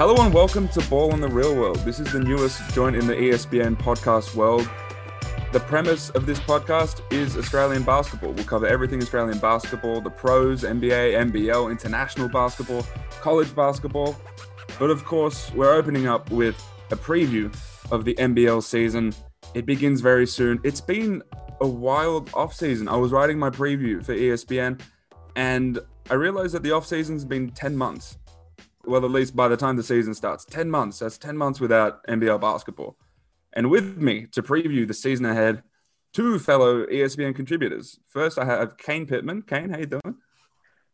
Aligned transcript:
Hello 0.00 0.16
and 0.24 0.32
welcome 0.32 0.66
to 0.68 0.80
Ball 0.88 1.12
in 1.12 1.20
the 1.20 1.28
Real 1.28 1.54
World. 1.54 1.76
This 1.80 2.00
is 2.00 2.10
the 2.10 2.20
newest 2.20 2.72
joint 2.72 2.96
in 2.96 3.06
the 3.06 3.12
ESPN 3.12 3.76
podcast 3.76 4.34
world. 4.34 4.66
The 5.52 5.60
premise 5.60 6.08
of 6.08 6.24
this 6.24 6.40
podcast 6.40 7.02
is 7.12 7.36
Australian 7.36 7.82
basketball. 7.82 8.32
We'll 8.32 8.46
cover 8.46 8.66
everything 8.66 9.02
Australian 9.02 9.36
basketball, 9.40 10.00
the 10.00 10.08
pros, 10.08 10.62
NBA, 10.62 11.30
NBL, 11.30 11.70
international 11.70 12.30
basketball, 12.30 12.86
college 13.20 13.54
basketball. 13.54 14.16
But 14.78 14.88
of 14.88 15.04
course, 15.04 15.52
we're 15.52 15.74
opening 15.74 16.06
up 16.06 16.30
with 16.30 16.56
a 16.90 16.96
preview 16.96 17.54
of 17.92 18.06
the 18.06 18.14
NBL 18.14 18.62
season. 18.62 19.12
It 19.52 19.66
begins 19.66 20.00
very 20.00 20.26
soon. 20.26 20.60
It's 20.64 20.80
been 20.80 21.22
a 21.60 21.68
wild 21.68 22.30
off 22.32 22.54
season. 22.54 22.88
I 22.88 22.96
was 22.96 23.12
writing 23.12 23.38
my 23.38 23.50
preview 23.50 24.02
for 24.02 24.14
ESPN 24.14 24.80
and 25.36 25.78
I 26.08 26.14
realized 26.14 26.54
that 26.54 26.62
the 26.62 26.72
off 26.72 26.86
season's 26.86 27.26
been 27.26 27.50
10 27.50 27.76
months 27.76 28.16
well, 28.86 29.04
at 29.04 29.10
least 29.10 29.36
by 29.36 29.48
the 29.48 29.56
time 29.56 29.76
the 29.76 29.82
season 29.82 30.14
starts, 30.14 30.44
10 30.44 30.70
months. 30.70 31.00
That's 31.00 31.18
10 31.18 31.36
months 31.36 31.60
without 31.60 32.04
NBL 32.06 32.40
basketball. 32.40 32.96
And 33.52 33.70
with 33.70 33.98
me 33.98 34.26
to 34.32 34.42
preview 34.42 34.86
the 34.86 34.94
season 34.94 35.26
ahead, 35.26 35.62
two 36.12 36.38
fellow 36.38 36.86
ESPN 36.86 37.34
contributors. 37.34 37.98
First, 38.06 38.38
I 38.38 38.44
have 38.44 38.76
Kane 38.78 39.06
Pittman. 39.06 39.42
Kane, 39.42 39.70
how 39.70 39.78
you 39.78 39.86
doing? 39.86 40.16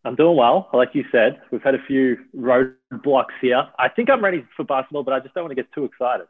I'm 0.04 0.14
doing 0.14 0.36
well. 0.36 0.68
Like 0.72 0.90
you 0.95 1.04
said, 1.10 1.40
we've 1.50 1.62
had 1.62 1.74
a 1.74 1.82
few 1.86 2.16
roadblocks 2.36 3.34
here. 3.40 3.68
I 3.78 3.88
think 3.88 4.09
I'm 4.09 4.23
ready 4.23 4.45
for 4.56 4.64
basketball, 4.64 5.02
but 5.02 5.12
I 5.12 5.20
just 5.20 5.34
don't 5.34 5.45
want 5.45 5.50
to 5.50 5.62
get 5.62 5.73
too 5.73 5.84
excited. 5.84 6.26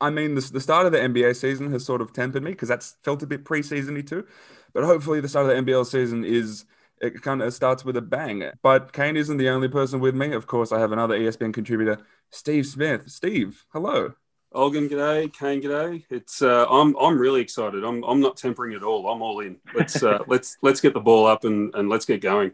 I 0.00 0.10
mean, 0.10 0.36
the, 0.36 0.40
the 0.40 0.60
start 0.60 0.86
of 0.86 0.92
the 0.92 0.98
NBA 0.98 1.34
season 1.34 1.72
has 1.72 1.84
sort 1.84 2.00
of 2.00 2.12
tempered 2.12 2.44
me 2.44 2.52
because 2.52 2.68
that's 2.68 2.96
felt 3.02 3.22
a 3.24 3.26
bit 3.26 3.44
preseasony 3.44 4.06
too. 4.06 4.24
But 4.72 4.84
hopefully, 4.84 5.20
the 5.20 5.28
start 5.28 5.50
of 5.50 5.66
the 5.66 5.72
NBL 5.72 5.86
season 5.86 6.24
is 6.24 6.64
it 7.00 7.22
kind 7.22 7.42
of 7.42 7.52
starts 7.54 7.84
with 7.84 7.96
a 7.96 8.02
bang. 8.02 8.50
But 8.62 8.92
Kane 8.92 9.16
isn't 9.16 9.36
the 9.36 9.48
only 9.48 9.68
person 9.68 10.00
with 10.00 10.14
me. 10.14 10.32
Of 10.32 10.46
course, 10.46 10.72
I 10.72 10.80
have 10.80 10.92
another 10.92 11.18
ESPN 11.18 11.54
contributor, 11.54 11.98
Steve 12.30 12.66
Smith. 12.66 13.10
Steve, 13.10 13.64
hello. 13.72 14.14
Olgun, 14.54 14.88
g'day. 14.88 15.32
Kane, 15.32 15.60
g'day. 15.60 16.04
It's 16.10 16.40
uh, 16.40 16.66
I'm 16.68 16.96
I'm 16.96 17.18
really 17.18 17.40
excited. 17.40 17.84
I'm 17.84 18.02
I'm 18.04 18.20
not 18.20 18.36
tempering 18.36 18.74
at 18.74 18.82
all. 18.82 19.08
I'm 19.08 19.20
all 19.20 19.40
in. 19.40 19.58
Let's 19.74 20.02
uh, 20.02 20.20
let's 20.26 20.56
let's 20.62 20.80
get 20.80 20.94
the 20.94 21.00
ball 21.00 21.26
up 21.26 21.44
and 21.44 21.74
and 21.74 21.88
let's 21.88 22.06
get 22.06 22.20
going. 22.20 22.52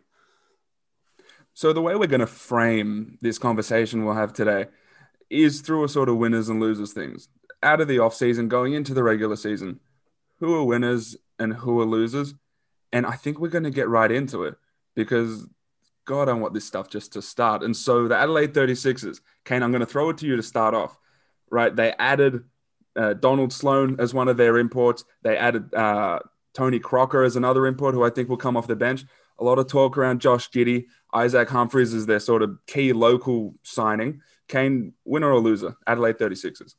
So 1.55 1.73
the 1.73 1.81
way 1.81 1.95
we're 1.95 2.08
going 2.08 2.19
to 2.19 2.27
frame 2.27 3.17
this 3.20 3.39
conversation 3.39 4.05
we'll 4.05 4.14
have 4.14 4.33
today 4.33 4.67
is 5.31 5.61
through 5.61 5.84
a 5.84 5.89
sort 5.89 6.08
of 6.08 6.17
winners 6.17 6.48
and 6.48 6.58
losers 6.58 6.92
things. 6.92 7.29
Out 7.62 7.81
of 7.81 7.86
the 7.86 8.01
off 8.01 8.14
season, 8.14 8.48
going 8.48 8.75
into 8.75 8.92
the 8.92 9.05
regular 9.05 9.36
season, 9.36 9.79
who 10.41 10.53
are 10.56 10.64
winners 10.64 11.17
and 11.39 11.53
who 11.53 11.81
are 11.81 11.86
losers? 11.86 12.34
And 12.95 13.05
I 13.05 13.17
think 13.17 13.41
we're 13.41 13.48
going 13.48 13.64
to 13.64 13.70
get 13.70 13.89
right 13.89 14.11
into 14.11 14.45
it 14.45 14.55
because 14.95 15.48
God, 16.05 16.28
I 16.28 16.33
want 16.34 16.55
this 16.55 16.64
stuff 16.64 16.89
just 16.89 17.14
to 17.14 17.23
start. 17.23 17.64
And 17.64 17.77
so 17.77 18.06
the 18.06 18.17
Adelaide 18.17 18.55
36ers, 18.55 19.20
Kane, 19.45 19.64
I'm 19.64 19.73
going 19.73 19.81
to 19.81 19.86
throw 19.86 20.11
it 20.11 20.19
to 20.19 20.27
you 20.27 20.36
to 20.36 20.42
start 20.45 20.75
off. 20.75 20.97
Right? 21.51 21.75
They 21.75 21.92
added 21.98 22.45
uh, 22.95 23.14
Donald 23.14 23.53
Sloan 23.53 23.97
as 23.98 24.14
one 24.14 24.28
of 24.28 24.36
their 24.36 24.59
imports. 24.59 25.05
They 25.23 25.36
added 25.36 25.75
uh, 25.75 26.20
Tony 26.55 26.78
Crocker 26.78 27.25
as 27.25 27.34
another 27.34 27.67
import, 27.67 27.97
who 27.97 28.05
I 28.05 28.11
think 28.11 28.28
will 28.28 28.36
come 28.36 28.56
off 28.56 28.69
the 28.69 28.77
bench. 28.77 29.05
A 29.41 29.45
lot 29.45 29.58
of 29.58 29.67
talk 29.67 29.98
around 29.98 30.20
Josh 30.20 30.48
Giddey. 30.51 30.86
Isaac 31.12 31.48
Humphries 31.48 31.95
is 31.95 32.06
their 32.06 32.20
sort 32.20 32.42
of 32.42 32.58
key 32.69 32.92
local 32.92 33.56
signing. 33.64 34.23
Kane, 34.47 34.92
winner 35.05 35.33
or 35.33 35.41
loser? 35.41 35.77
Adelaide 35.84 36.19
36ers. 36.19 36.75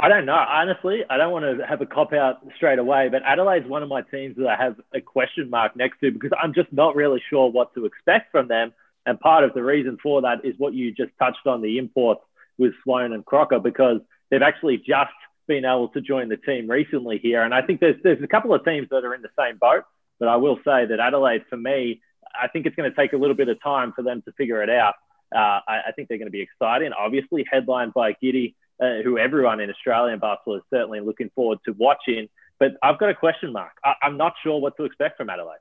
I 0.00 0.08
don't 0.08 0.26
know. 0.26 0.34
Honestly, 0.34 1.00
I 1.10 1.16
don't 1.16 1.32
want 1.32 1.58
to 1.58 1.66
have 1.66 1.80
a 1.80 1.86
cop 1.86 2.12
out 2.12 2.46
straight 2.56 2.78
away, 2.78 3.08
but 3.10 3.22
Adelaide's 3.24 3.66
one 3.66 3.82
of 3.82 3.88
my 3.88 4.02
teams 4.02 4.36
that 4.36 4.46
I 4.46 4.56
have 4.56 4.76
a 4.94 5.00
question 5.00 5.50
mark 5.50 5.74
next 5.74 5.98
to 6.00 6.12
because 6.12 6.30
I'm 6.40 6.54
just 6.54 6.72
not 6.72 6.94
really 6.94 7.20
sure 7.28 7.50
what 7.50 7.74
to 7.74 7.84
expect 7.84 8.30
from 8.30 8.46
them. 8.46 8.72
And 9.06 9.18
part 9.18 9.42
of 9.42 9.54
the 9.54 9.62
reason 9.62 9.98
for 10.00 10.22
that 10.22 10.44
is 10.44 10.54
what 10.58 10.72
you 10.72 10.92
just 10.92 11.10
touched 11.18 11.46
on 11.46 11.62
the 11.62 11.78
imports 11.78 12.20
with 12.58 12.74
Sloan 12.84 13.12
and 13.12 13.24
Crocker 13.24 13.58
because 13.58 14.00
they've 14.30 14.42
actually 14.42 14.76
just 14.76 15.10
been 15.48 15.64
able 15.64 15.88
to 15.88 16.00
join 16.00 16.28
the 16.28 16.36
team 16.36 16.70
recently 16.70 17.18
here. 17.18 17.42
And 17.42 17.52
I 17.52 17.62
think 17.62 17.80
there's 17.80 17.96
there's 18.04 18.22
a 18.22 18.28
couple 18.28 18.54
of 18.54 18.64
teams 18.64 18.88
that 18.90 19.04
are 19.04 19.14
in 19.14 19.22
the 19.22 19.30
same 19.36 19.56
boat, 19.58 19.82
but 20.20 20.28
I 20.28 20.36
will 20.36 20.58
say 20.58 20.86
that 20.86 21.00
Adelaide, 21.00 21.44
for 21.50 21.56
me, 21.56 22.02
I 22.40 22.46
think 22.46 22.66
it's 22.66 22.76
going 22.76 22.88
to 22.88 22.96
take 22.96 23.14
a 23.14 23.16
little 23.16 23.34
bit 23.36 23.48
of 23.48 23.60
time 23.62 23.92
for 23.96 24.02
them 24.02 24.22
to 24.22 24.32
figure 24.32 24.62
it 24.62 24.70
out. 24.70 24.94
Uh, 25.34 25.60
I, 25.66 25.80
I 25.88 25.92
think 25.96 26.08
they're 26.08 26.18
going 26.18 26.28
to 26.28 26.32
be 26.32 26.42
exciting. 26.42 26.92
Obviously, 26.92 27.44
headlined 27.50 27.94
by 27.94 28.12
Giddey, 28.12 28.54
uh, 28.80 29.02
who 29.04 29.18
everyone 29.18 29.60
in 29.60 29.70
Australian 29.70 30.18
basketball 30.18 30.56
is 30.56 30.62
certainly 30.70 31.00
looking 31.00 31.30
forward 31.34 31.58
to 31.64 31.72
watching. 31.72 32.28
But 32.58 32.72
I've 32.82 32.98
got 32.98 33.10
a 33.10 33.14
question 33.14 33.52
mark. 33.52 33.72
I, 33.84 33.94
I'm 34.02 34.16
not 34.16 34.34
sure 34.42 34.60
what 34.60 34.76
to 34.76 34.84
expect 34.84 35.16
from 35.16 35.30
Adelaide. 35.30 35.58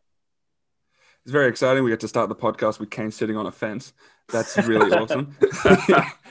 It's 1.24 1.32
very 1.32 1.50
exciting. 1.50 1.84
We 1.84 1.90
get 1.90 2.00
to 2.02 2.08
start 2.08 2.30
the 2.30 2.36
podcast 2.36 2.80
with 2.80 2.90
Kane 2.90 3.12
sitting 3.12 3.36
on 3.36 3.46
a 3.46 3.52
fence. 3.52 3.94
That's 4.30 4.58
really 4.66 4.92
awesome. 4.92 5.36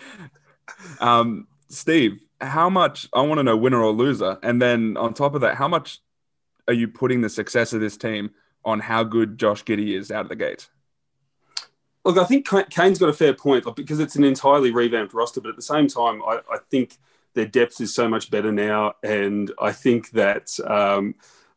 um, 1.00 1.46
Steve, 1.68 2.20
how 2.40 2.70
much 2.70 3.08
I 3.12 3.20
want 3.22 3.38
to 3.38 3.42
know 3.42 3.56
winner 3.56 3.82
or 3.82 3.92
loser, 3.92 4.38
and 4.42 4.60
then 4.60 4.96
on 4.96 5.14
top 5.14 5.34
of 5.34 5.42
that, 5.42 5.56
how 5.56 5.68
much 5.68 6.00
are 6.68 6.74
you 6.74 6.88
putting 6.88 7.20
the 7.20 7.28
success 7.28 7.72
of 7.72 7.80
this 7.80 7.96
team 7.96 8.30
on 8.64 8.80
how 8.80 9.04
good 9.04 9.38
Josh 9.38 9.64
Giddey 9.64 9.96
is 9.96 10.10
out 10.10 10.22
of 10.22 10.28
the 10.28 10.36
gate? 10.36 10.68
Look, 12.06 12.18
I 12.18 12.24
think 12.24 12.46
Kane's 12.70 13.00
got 13.00 13.08
a 13.08 13.12
fair 13.12 13.34
point 13.34 13.66
because 13.74 13.98
it's 13.98 14.14
an 14.14 14.22
entirely 14.22 14.70
revamped 14.70 15.12
roster, 15.12 15.40
but 15.40 15.50
at 15.50 15.56
the 15.56 15.62
same 15.62 15.88
time, 15.88 16.22
I, 16.22 16.38
I 16.50 16.58
think 16.70 16.98
their 17.34 17.46
depth 17.46 17.80
is 17.80 17.92
so 17.92 18.08
much 18.08 18.30
better 18.30 18.52
now, 18.52 18.94
and 19.02 19.50
I 19.60 19.72
think 19.72 20.10
that. 20.12 20.56
Um, 20.64 21.16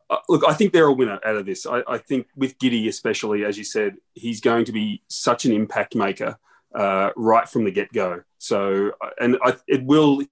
uh, 0.09 0.17
look, 0.27 0.43
I 0.47 0.53
think 0.53 0.73
they're 0.73 0.87
a 0.87 0.91
winner 0.91 1.19
out 1.23 1.35
of 1.35 1.45
this. 1.45 1.67
I, 1.67 1.83
I, 1.87 1.99
think 1.99 2.29
with 2.35 2.57
Giddey, 2.57 2.87
especially 2.87 3.45
as 3.45 3.59
you 3.59 3.63
said, 3.63 3.97
he's 4.15 4.41
going 4.41 4.65
to 4.65 4.71
be 4.71 5.03
such 5.07 5.45
an 5.45 5.51
impact 5.51 5.93
maker 5.93 6.39
uh, 6.73 7.11
right 7.15 7.47
from 7.47 7.63
the 7.63 7.69
get 7.69 7.93
go. 7.93 8.23
So, 8.39 8.93
and 9.21 9.37
I, 9.43 9.57
it 9.67 9.83
will 9.83 10.23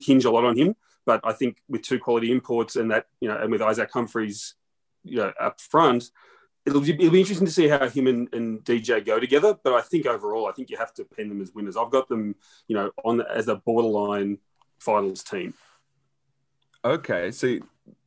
hinge 0.00 0.24
a 0.24 0.30
lot 0.30 0.46
on 0.46 0.56
him. 0.56 0.74
But 1.04 1.20
I 1.22 1.34
think 1.34 1.58
with 1.68 1.82
two 1.82 1.98
quality 1.98 2.32
imports 2.32 2.76
and 2.76 2.90
that, 2.90 3.08
you 3.20 3.28
know, 3.28 3.36
and 3.36 3.50
with 3.50 3.60
Isaac 3.60 3.90
Humphries, 3.92 4.54
you 5.04 5.18
know, 5.18 5.34
up 5.38 5.60
front, 5.60 6.10
it'll 6.66 6.80
be, 6.80 6.92
it'll 6.92 7.10
be 7.10 7.20
interesting 7.20 7.46
to 7.46 7.52
see 7.52 7.68
how 7.68 7.88
him 7.88 8.06
and, 8.06 8.28
and 8.34 8.64
DJ 8.64 9.04
go 9.04 9.18
together. 9.20 9.56
But 9.62 9.74
I 9.74 9.80
think 9.82 10.06
overall, 10.06 10.46
I 10.46 10.52
think 10.52 10.68
you 10.70 10.76
have 10.76 10.92
to 10.94 11.04
pin 11.04 11.28
them 11.28 11.40
as 11.40 11.52
winners. 11.54 11.76
I've 11.76 11.90
got 11.90 12.08
them, 12.08 12.34
you 12.68 12.76
know, 12.76 12.90
on 13.04 13.22
as 13.22 13.48
a 13.48 13.56
borderline 13.56 14.38
finals 14.80 15.22
team. 15.22 15.54
Okay, 16.84 17.30
see, 17.30 17.62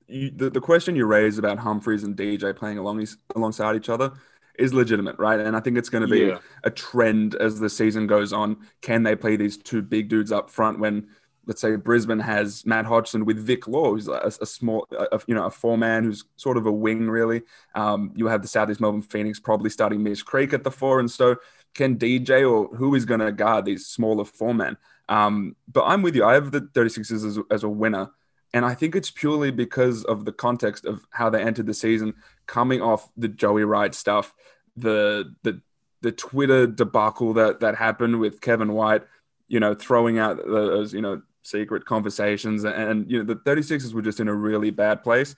you, 0.08 0.30
the, 0.30 0.50
the 0.50 0.62
question 0.62 0.96
you 0.96 1.06
raised 1.06 1.40
about 1.40 1.60
Humphries 1.60 2.04
and 2.04 2.16
DJ 2.16 2.56
playing 2.56 2.78
along 2.78 3.06
alongside 3.36 3.76
each 3.76 3.90
other 3.90 4.12
is 4.58 4.74
legitimate, 4.74 5.18
right? 5.18 5.40
And 5.40 5.56
I 5.56 5.62
think 5.62 5.78
it's 5.78 5.90
going 5.90 6.02
to 6.02 6.08
be 6.08 6.28
Yeah. 6.28 6.40
a 6.64 6.70
trend 6.70 7.36
as 7.36 7.60
the 7.60 7.70
season 7.70 8.08
goes 8.08 8.34
on. 8.34 8.58
Can 8.82 9.04
they 9.04 9.16
play 9.16 9.38
these 9.38 9.58
two 9.58 9.82
big 9.82 10.10
dudes 10.10 10.32
up 10.32 10.50
front 10.50 10.80
when, 10.80 11.08
let's 11.50 11.62
say, 11.62 11.76
Brisbane 11.76 12.20
has 12.20 12.64
Matt 12.64 12.86
Hodgson 12.86 13.26
with 13.26 13.40
Vic 13.40 13.68
Law, 13.68 13.90
who's 13.90 14.08
a, 14.08 14.32
a 14.40 14.46
small, 14.46 14.88
a, 14.92 15.20
you 15.26 15.34
know, 15.34 15.46
a 15.46 15.50
four 15.50 15.80
man 15.80 16.04
who's 16.04 16.24
sort 16.36 16.58
of 16.58 16.68
a 16.68 16.72
wing, 16.72 17.10
really. 17.10 17.42
Um, 17.74 18.14
you 18.16 18.28
have 18.28 18.44
the 18.44 18.48
Southeast 18.48 18.80
Melbourne 18.80 19.02
Phoenix 19.02 19.40
probably 19.40 19.72
starting 19.72 20.04
Mitch 20.04 20.24
Creek 20.24 20.54
at 20.54 20.64
the 20.64 20.70
four, 20.70 21.00
and 21.00 21.10
so 21.10 21.38
can 21.74 21.98
DJ 21.98 22.48
or 22.48 22.68
who 22.76 22.94
is 22.94 23.04
going 23.04 23.20
to 23.20 23.32
guard 23.32 23.66
these 23.66 23.88
smaller 23.88 24.26
four 24.26 24.54
men? 24.54 24.78
Um, 25.10 25.56
but 25.68 25.86
I'm 25.86 26.04
with 26.04 26.16
you. 26.16 26.24
I 26.24 26.36
have 26.36 26.52
the 26.52 26.62
36ers 26.62 27.26
as, 27.26 27.40
as 27.50 27.64
a 27.64 27.70
winner. 27.70 28.12
And 28.54 28.64
I 28.64 28.76
think 28.76 28.96
it's 28.96 29.10
purely 29.10 29.50
because 29.50 30.04
of 30.06 30.26
the 30.26 30.32
context 30.32 30.86
of 30.86 31.04
how 31.10 31.32
they 31.32 31.42
entered 31.42 31.66
the 31.66 31.74
season, 31.74 32.14
coming 32.46 32.80
off 32.80 33.10
the 33.18 33.28
Joey 33.28 33.64
Wright 33.64 33.94
stuff, 33.94 34.36
the 34.76 35.36
the 35.44 35.62
the 36.02 36.12
Twitter 36.12 36.66
debacle 36.66 37.34
that 37.34 37.60
that 37.60 37.76
happened 37.76 38.20
with 38.20 38.42
Kevin 38.42 38.74
White, 38.74 39.04
you 39.48 39.60
know, 39.60 39.74
throwing 39.74 40.18
out 40.18 40.38
those 40.38 40.94
you 40.94 41.02
know 41.02 41.22
secret 41.44 41.86
conversations, 41.86 42.64
and 42.64 43.10
you 43.10 43.20
know 43.20 43.34
the 43.34 43.40
36ers 43.42 43.94
were 43.94 44.02
just 44.02 44.20
in 44.20 44.28
a 44.28 44.34
really 44.34 44.72
bad 44.72 45.04
place. 45.04 45.36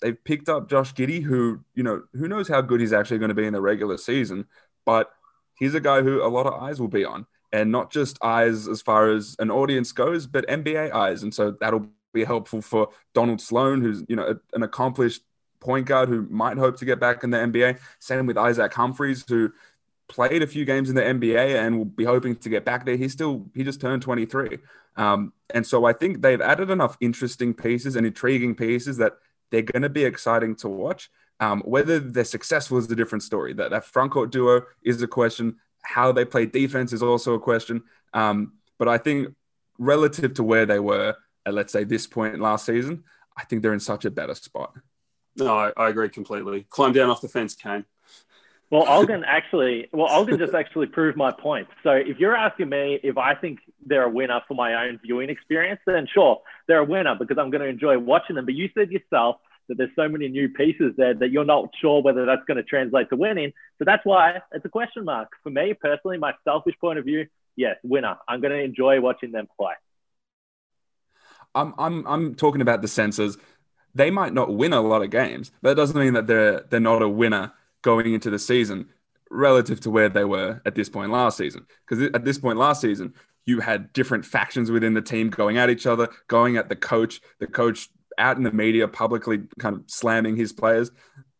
They've 0.00 0.22
picked 0.24 0.48
up 0.48 0.68
Josh 0.68 0.94
Giddey, 0.94 1.22
who 1.22 1.60
you 1.74 1.82
know 1.82 2.02
who 2.14 2.28
knows 2.28 2.48
how 2.48 2.60
good 2.60 2.80
he's 2.80 2.92
actually 2.92 3.18
going 3.18 3.30
to 3.30 3.34
be 3.34 3.46
in 3.46 3.52
the 3.52 3.60
regular 3.60 3.98
season, 3.98 4.46
but 4.84 5.10
he's 5.58 5.74
a 5.74 5.80
guy 5.80 6.02
who 6.02 6.24
a 6.24 6.28
lot 6.28 6.46
of 6.46 6.60
eyes 6.60 6.80
will 6.80 6.88
be 6.88 7.04
on, 7.04 7.26
and 7.52 7.70
not 7.70 7.90
just 7.90 8.18
eyes 8.22 8.68
as 8.68 8.82
far 8.82 9.10
as 9.10 9.36
an 9.38 9.50
audience 9.50 9.92
goes, 9.92 10.26
but 10.26 10.46
NBA 10.48 10.92
eyes, 10.92 11.22
and 11.22 11.34
so 11.34 11.56
that'll 11.60 11.86
be 12.12 12.24
helpful 12.24 12.60
for 12.60 12.88
Donald 13.14 13.40
Sloan, 13.40 13.80
who's 13.80 14.02
you 14.08 14.16
know 14.16 14.38
an 14.52 14.62
accomplished 14.62 15.22
point 15.60 15.86
guard 15.86 16.08
who 16.08 16.26
might 16.28 16.58
hope 16.58 16.76
to 16.76 16.84
get 16.84 16.98
back 16.98 17.22
in 17.22 17.30
the 17.30 17.38
NBA. 17.38 17.78
Same 18.00 18.26
with 18.26 18.36
Isaac 18.36 18.74
Humphries, 18.74 19.24
who 19.28 19.52
played 20.08 20.42
a 20.42 20.46
few 20.46 20.64
games 20.64 20.88
in 20.88 20.94
the 20.94 21.02
NBA 21.02 21.58
and 21.58 21.78
will 21.78 21.84
be 21.84 22.04
hoping 22.04 22.36
to 22.36 22.48
get 22.48 22.64
back 22.64 22.84
there. 22.84 22.96
He's 22.96 23.12
still 23.12 23.46
he 23.54 23.64
just 23.64 23.80
turned 23.80 24.02
23, 24.02 24.58
um, 24.96 25.32
and 25.50 25.66
so 25.66 25.84
I 25.84 25.92
think 25.92 26.22
they've 26.22 26.40
added 26.40 26.70
enough 26.70 26.96
interesting 27.00 27.54
pieces 27.54 27.96
and 27.96 28.06
intriguing 28.06 28.54
pieces 28.54 28.96
that 28.98 29.14
they're 29.50 29.62
going 29.62 29.82
to 29.82 29.88
be 29.88 30.04
exciting 30.04 30.56
to 30.56 30.68
watch. 30.68 31.10
Um, 31.40 31.60
whether 31.62 31.98
they're 31.98 32.24
successful 32.24 32.78
is 32.78 32.90
a 32.90 32.94
different 32.94 33.22
story. 33.22 33.52
That 33.54 33.70
that 33.70 33.84
front 33.84 34.12
court 34.12 34.30
duo 34.30 34.62
is 34.82 35.02
a 35.02 35.08
question. 35.08 35.56
How 35.82 36.12
they 36.12 36.24
play 36.24 36.46
defense 36.46 36.92
is 36.92 37.02
also 37.02 37.34
a 37.34 37.40
question. 37.40 37.82
Um, 38.14 38.54
but 38.78 38.88
I 38.88 38.98
think 38.98 39.34
relative 39.78 40.34
to 40.34 40.42
where 40.42 40.66
they 40.66 40.78
were 40.78 41.16
at 41.44 41.54
let's 41.54 41.72
say 41.72 41.84
this 41.84 42.06
point 42.06 42.40
last 42.40 42.66
season, 42.66 43.04
I 43.36 43.44
think 43.44 43.62
they're 43.62 43.72
in 43.72 43.80
such 43.80 44.04
a 44.04 44.10
better 44.10 44.34
spot. 44.34 44.74
No, 45.36 45.56
I, 45.56 45.72
I 45.76 45.88
agree 45.88 46.08
completely. 46.08 46.66
Climb 46.68 46.92
down 46.92 47.10
off 47.10 47.20
the 47.20 47.28
fence, 47.28 47.54
Kane. 47.54 47.84
Well, 48.72 48.86
Olgun 49.06 49.22
actually, 49.24 49.88
well, 49.92 50.08
Olgun 50.08 50.38
just 50.38 50.54
actually 50.54 50.86
proved 50.86 51.16
my 51.16 51.30
point. 51.30 51.68
So 51.84 51.90
if 51.90 52.18
you're 52.18 52.34
asking 52.34 52.70
me 52.70 52.98
if 53.04 53.18
I 53.18 53.34
think 53.34 53.60
they're 53.86 54.04
a 54.04 54.10
winner 54.10 54.40
for 54.48 54.54
my 54.54 54.86
own 54.86 54.98
viewing 55.04 55.28
experience, 55.28 55.80
then 55.86 56.08
sure, 56.12 56.40
they're 56.66 56.80
a 56.80 56.84
winner 56.84 57.14
because 57.14 57.36
I'm 57.38 57.50
going 57.50 57.60
to 57.60 57.68
enjoy 57.68 57.98
watching 57.98 58.34
them. 58.34 58.46
But 58.46 58.54
you 58.54 58.70
said 58.74 58.90
yourself 58.90 59.36
that 59.68 59.76
there's 59.76 59.90
so 59.94 60.08
many 60.08 60.26
new 60.28 60.48
pieces 60.48 60.94
there 60.96 61.14
that 61.14 61.30
you're 61.30 61.44
not 61.44 61.68
sure 61.80 62.02
whether 62.02 62.24
that's 62.24 62.42
going 62.46 62.56
to 62.56 62.62
translate 62.62 63.10
to 63.10 63.16
winning. 63.16 63.52
So 63.78 63.84
that's 63.84 64.04
why 64.04 64.40
it's 64.52 64.64
a 64.64 64.70
question 64.70 65.04
mark. 65.04 65.28
For 65.42 65.50
me 65.50 65.74
personally, 65.74 66.18
my 66.18 66.32
selfish 66.42 66.74
point 66.80 66.98
of 66.98 67.04
view, 67.04 67.26
yes, 67.54 67.76
winner. 67.84 68.16
I'm 68.26 68.40
going 68.40 68.52
to 68.52 68.62
enjoy 68.62 69.00
watching 69.00 69.32
them 69.32 69.48
play. 69.56 69.74
I'm, 71.54 71.74
I'm, 71.76 72.06
I'm 72.06 72.34
talking 72.34 72.62
about 72.62 72.80
the 72.80 72.88
senses. 72.88 73.36
They 73.94 74.10
might 74.10 74.32
not 74.32 74.54
win 74.54 74.72
a 74.72 74.80
lot 74.80 75.02
of 75.02 75.10
games, 75.10 75.52
but 75.60 75.70
it 75.70 75.74
doesn't 75.74 75.98
mean 75.98 76.14
that 76.14 76.26
they're, 76.26 76.60
they're 76.70 76.80
not 76.80 77.02
a 77.02 77.08
winner 77.08 77.52
going 77.82 78.14
into 78.14 78.30
the 78.30 78.38
season 78.38 78.88
relative 79.30 79.80
to 79.80 79.90
where 79.90 80.08
they 80.08 80.24
were 80.24 80.60
at 80.66 80.74
this 80.74 80.88
point 80.88 81.10
last 81.10 81.38
season. 81.38 81.66
Because 81.88 82.10
at 82.14 82.24
this 82.24 82.38
point 82.38 82.58
last 82.58 82.80
season, 82.80 83.14
you 83.44 83.60
had 83.60 83.92
different 83.92 84.24
factions 84.24 84.70
within 84.70 84.94
the 84.94 85.02
team 85.02 85.30
going 85.30 85.58
at 85.58 85.70
each 85.70 85.86
other, 85.86 86.08
going 86.28 86.56
at 86.56 86.68
the 86.68 86.76
coach, 86.76 87.20
the 87.40 87.46
coach 87.46 87.88
out 88.18 88.36
in 88.36 88.42
the 88.42 88.52
media 88.52 88.86
publicly 88.86 89.40
kind 89.58 89.76
of 89.76 89.82
slamming 89.86 90.36
his 90.36 90.52
players. 90.52 90.90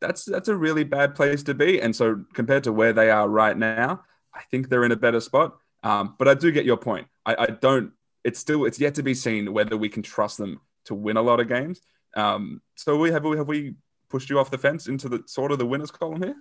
That's 0.01 0.25
that's 0.25 0.49
a 0.49 0.57
really 0.57 0.85
bad 0.85 1.15
place 1.15 1.43
to 1.45 1.55
be. 1.55 1.81
And 1.81 1.95
so 1.95 2.25
compared 2.35 2.65
to 2.65 2.73
where 2.73 2.93
they 2.93 3.11
are 3.11 3.29
right 3.29 3.57
now, 3.57 4.03
I 4.35 4.43
think 4.51 4.69
they're 4.69 4.85
in 4.85 4.93
a 4.93 4.97
better 4.97 5.21
spot. 5.21 5.57
Um, 5.85 6.17
but 6.19 6.29
I 6.29 6.35
do 6.35 6.51
get 6.51 6.65
your 6.65 6.77
point. 6.77 7.07
I, 7.27 7.37
I, 7.39 7.47
don't. 7.47 7.93
It's 8.25 8.39
still 8.39 8.65
it's 8.65 8.81
yet 8.81 8.95
to 8.97 9.03
be 9.03 9.15
seen 9.15 9.53
whether 9.53 9.77
we 9.77 9.89
can 9.89 10.03
trust 10.03 10.39
them 10.39 10.61
to 10.87 10.95
win 10.95 11.17
a 11.17 11.23
lot 11.23 11.41
of 11.41 11.49
games. 11.49 11.81
Um, 12.15 12.63
so 12.77 12.97
we 12.97 13.11
have 13.11 13.25
we 13.25 13.37
have 13.37 13.49
we 13.49 13.75
pushed 14.13 14.29
you 14.29 14.39
off 14.39 14.51
the 14.51 14.59
fence 14.59 14.87
into 14.87 15.09
the 15.09 15.25
sort 15.27 15.51
of 15.51 15.59
the 15.59 15.67
winners 15.67 15.91
column 15.91 16.23
here? 16.23 16.37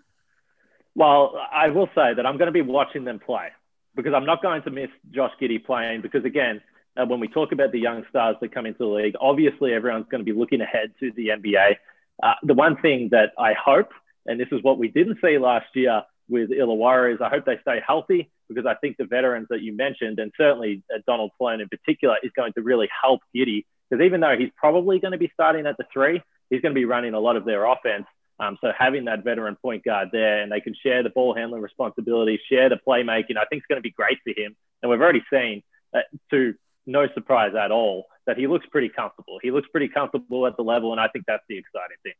Well, 0.93 1.39
I 1.51 1.69
will 1.69 1.87
say 1.95 2.13
that 2.13 2.25
I'm 2.25 2.37
going 2.37 2.47
to 2.47 2.51
be 2.51 2.61
watching 2.61 3.05
them 3.05 3.17
play 3.17 3.47
because 3.95 4.13
I'm 4.13 4.25
not 4.25 4.41
going 4.41 4.61
to 4.63 4.69
miss 4.69 4.89
Josh 5.09 5.31
Giddey 5.41 5.63
playing 5.63 6.01
because 6.01 6.25
again, 6.25 6.61
uh, 6.97 7.05
when 7.05 7.21
we 7.21 7.29
talk 7.29 7.53
about 7.53 7.71
the 7.71 7.79
young 7.79 8.03
stars 8.09 8.35
that 8.41 8.53
come 8.53 8.65
into 8.65 8.79
the 8.79 8.85
league, 8.85 9.15
obviously 9.21 9.73
everyone's 9.73 10.07
going 10.11 10.23
to 10.23 10.29
be 10.29 10.37
looking 10.37 10.59
ahead 10.59 10.91
to 10.99 11.11
the 11.15 11.29
NBA. 11.29 11.77
Uh, 12.21 12.33
the 12.43 12.53
one 12.53 12.75
thing 12.81 13.07
that 13.11 13.31
I 13.39 13.53
hope, 13.53 13.91
and 14.25 14.37
this 14.37 14.49
is 14.51 14.61
what 14.61 14.77
we 14.77 14.89
didn't 14.89 15.19
see 15.23 15.37
last 15.37 15.67
year 15.73 16.03
with 16.27 16.49
Illawarra, 16.49 17.15
is 17.15 17.21
I 17.21 17.29
hope 17.29 17.45
they 17.45 17.57
stay 17.61 17.79
healthy 17.85 18.29
because 18.49 18.65
I 18.65 18.75
think 18.75 18.97
the 18.97 19.05
veterans 19.05 19.47
that 19.49 19.61
you 19.61 19.73
mentioned, 19.73 20.19
and 20.19 20.33
certainly 20.37 20.83
uh, 20.93 20.99
Donald 21.07 21.31
Sloan 21.37 21.61
in 21.61 21.69
particular, 21.69 22.17
is 22.21 22.31
going 22.35 22.51
to 22.53 22.61
really 22.61 22.89
help 23.01 23.21
Giddey 23.33 23.63
because 23.91 24.05
even 24.05 24.21
though 24.21 24.35
he's 24.37 24.51
probably 24.55 24.99
going 24.99 25.11
to 25.11 25.17
be 25.17 25.29
starting 25.33 25.67
at 25.67 25.75
the 25.77 25.83
three, 25.91 26.21
he's 26.49 26.61
going 26.61 26.73
to 26.73 26.79
be 26.79 26.85
running 26.85 27.13
a 27.13 27.19
lot 27.19 27.35
of 27.35 27.43
their 27.43 27.65
offense. 27.65 28.05
Um, 28.39 28.57
so 28.61 28.71
having 28.77 29.05
that 29.05 29.23
veteran 29.23 29.57
point 29.61 29.83
guard 29.83 30.09
there 30.11 30.41
and 30.41 30.51
they 30.51 30.61
can 30.61 30.73
share 30.81 31.03
the 31.03 31.09
ball 31.09 31.35
handling 31.35 31.61
responsibility, 31.61 32.39
share 32.49 32.69
the 32.69 32.79
playmaking, 32.87 33.37
I 33.37 33.45
think 33.49 33.61
is 33.61 33.65
going 33.69 33.77
to 33.77 33.81
be 33.81 33.91
great 33.91 34.17
for 34.23 34.31
him. 34.35 34.55
And 34.81 34.89
we've 34.89 35.01
already 35.01 35.23
seen, 35.31 35.61
uh, 35.93 35.99
to 36.31 36.55
no 36.87 37.07
surprise 37.13 37.51
at 37.53 37.71
all, 37.71 38.05
that 38.25 38.37
he 38.37 38.47
looks 38.47 38.65
pretty 38.71 38.89
comfortable. 38.89 39.39
He 39.43 39.51
looks 39.51 39.67
pretty 39.69 39.89
comfortable 39.89 40.47
at 40.47 40.55
the 40.55 40.63
level, 40.63 40.91
and 40.91 41.01
I 41.01 41.07
think 41.09 41.25
that's 41.27 41.43
the 41.49 41.57
exciting 41.57 41.97
thing. 42.03 42.13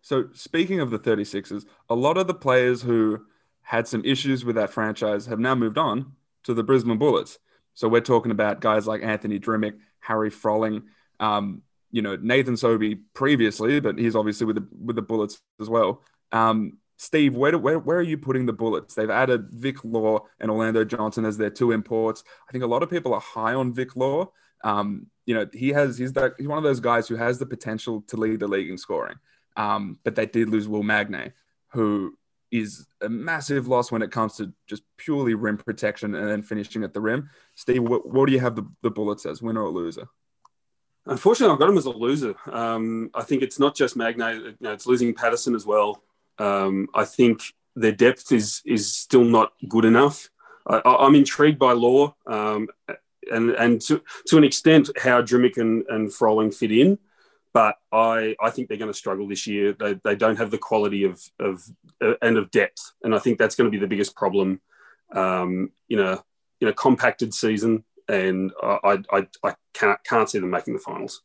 So 0.00 0.26
speaking 0.32 0.78
of 0.78 0.90
the 0.90 0.98
36ers, 0.98 1.64
a 1.88 1.94
lot 1.94 2.18
of 2.18 2.26
the 2.26 2.34
players 2.34 2.82
who 2.82 3.26
had 3.62 3.88
some 3.88 4.04
issues 4.04 4.44
with 4.44 4.54
that 4.56 4.70
franchise 4.70 5.26
have 5.26 5.40
now 5.40 5.54
moved 5.54 5.78
on 5.78 6.12
to 6.44 6.54
the 6.54 6.62
Brisbane 6.62 6.98
Bullets. 6.98 7.38
So 7.78 7.86
we're 7.86 8.00
talking 8.00 8.32
about 8.32 8.60
guys 8.60 8.88
like 8.88 9.04
Anthony 9.04 9.38
Drmic, 9.38 9.74
Harry 10.00 10.30
Froling, 10.30 10.82
um, 11.20 11.62
you 11.92 12.02
know 12.02 12.16
Nathan 12.16 12.56
Sobey 12.56 12.96
previously, 13.14 13.78
but 13.78 13.96
he's 13.96 14.16
obviously 14.16 14.46
with 14.48 14.56
the 14.56 14.66
with 14.84 14.96
the 14.96 15.02
Bullets 15.02 15.40
as 15.60 15.68
well. 15.68 16.02
Um, 16.32 16.78
Steve, 16.96 17.36
where, 17.36 17.52
do, 17.52 17.58
where 17.58 17.78
where 17.78 17.98
are 17.98 18.02
you 18.02 18.18
putting 18.18 18.46
the 18.46 18.52
Bullets? 18.52 18.96
They've 18.96 19.08
added 19.08 19.50
Vic 19.50 19.84
Law 19.84 20.26
and 20.40 20.50
Orlando 20.50 20.84
Johnson 20.84 21.24
as 21.24 21.38
their 21.38 21.50
two 21.50 21.70
imports. 21.70 22.24
I 22.48 22.50
think 22.50 22.64
a 22.64 22.66
lot 22.66 22.82
of 22.82 22.90
people 22.90 23.14
are 23.14 23.20
high 23.20 23.54
on 23.54 23.72
Vic 23.72 23.94
Law. 23.94 24.32
Um, 24.64 25.06
you 25.24 25.36
know, 25.36 25.46
he 25.52 25.68
has 25.68 25.98
he's 25.98 26.14
that 26.14 26.32
he's 26.36 26.48
one 26.48 26.58
of 26.58 26.64
those 26.64 26.80
guys 26.80 27.06
who 27.06 27.14
has 27.14 27.38
the 27.38 27.46
potential 27.46 28.02
to 28.08 28.16
lead 28.16 28.40
the 28.40 28.48
league 28.48 28.70
in 28.70 28.76
scoring. 28.76 29.18
Um, 29.56 30.00
but 30.02 30.16
they 30.16 30.26
did 30.26 30.50
lose 30.50 30.66
Will 30.66 30.82
Magnay, 30.82 31.30
who 31.68 32.18
is 32.50 32.86
a 33.00 33.08
massive 33.08 33.68
loss 33.68 33.92
when 33.92 34.02
it 34.02 34.10
comes 34.10 34.36
to 34.36 34.52
just 34.66 34.82
purely 34.96 35.34
rim 35.34 35.56
protection 35.56 36.14
and 36.14 36.28
then 36.28 36.42
finishing 36.42 36.84
at 36.84 36.94
the 36.94 37.00
rim. 37.00 37.30
Steve, 37.54 37.82
what, 37.82 38.08
what 38.08 38.26
do 38.26 38.32
you 38.32 38.40
have 38.40 38.56
the, 38.56 38.66
the 38.82 38.90
Bullets 38.90 39.26
as, 39.26 39.42
winner 39.42 39.62
or 39.62 39.70
loser? 39.70 40.08
Unfortunately, 41.06 41.52
I've 41.52 41.58
got 41.58 41.70
him 41.70 41.78
as 41.78 41.86
a 41.86 41.90
loser. 41.90 42.34
Um, 42.46 43.10
I 43.14 43.22
think 43.22 43.42
it's 43.42 43.58
not 43.58 43.74
just 43.74 43.96
Magnay; 43.96 44.34
you 44.34 44.56
know, 44.60 44.72
it's 44.72 44.86
losing 44.86 45.14
Patterson 45.14 45.54
as 45.54 45.64
well. 45.64 46.02
Um, 46.38 46.88
I 46.94 47.04
think 47.04 47.40
their 47.74 47.92
depth 47.92 48.30
is 48.30 48.60
is 48.66 48.92
still 48.92 49.24
not 49.24 49.52
good 49.68 49.86
enough. 49.86 50.28
I, 50.66 51.06
am 51.06 51.14
intrigued 51.14 51.58
by 51.58 51.72
Law, 51.72 52.14
um, 52.26 52.68
and 53.32 53.50
and 53.52 53.80
to, 53.82 54.02
to 54.26 54.36
an 54.36 54.44
extent 54.44 54.90
how 54.98 55.22
Drmic 55.22 55.56
and, 55.56 55.84
and 55.88 56.12
Froling 56.12 56.50
fit 56.50 56.72
in, 56.72 56.98
but 57.52 57.76
I, 57.92 58.36
I 58.40 58.50
think 58.50 58.68
they're 58.68 58.78
going 58.78 58.92
to 58.92 58.96
struggle 58.96 59.26
this 59.26 59.46
year. 59.46 59.72
They, 59.72 59.98
they 60.04 60.16
don't 60.16 60.36
have 60.36 60.50
the 60.50 60.58
quality 60.58 61.04
of 61.04 61.20
of 61.40 61.62
uh, 62.02 62.14
and 62.22 62.36
of 62.36 62.50
depth, 62.50 62.92
and 63.02 63.14
I 63.14 63.18
think 63.18 63.38
that's 63.38 63.54
going 63.54 63.70
to 63.70 63.76
be 63.76 63.80
the 63.80 63.88
biggest 63.88 64.14
problem 64.14 64.60
um, 65.14 65.70
in 65.88 65.98
a 66.00 66.22
in 66.60 66.68
a 66.68 66.72
compacted 66.72 67.32
season 67.32 67.84
and 68.08 68.52
I, 68.62 68.98
I, 69.10 69.26
I 69.44 69.54
can't, 69.74 70.02
can't 70.04 70.28
see 70.28 70.38
them 70.38 70.50
making 70.50 70.74
the 70.74 70.80
finals. 70.80 71.22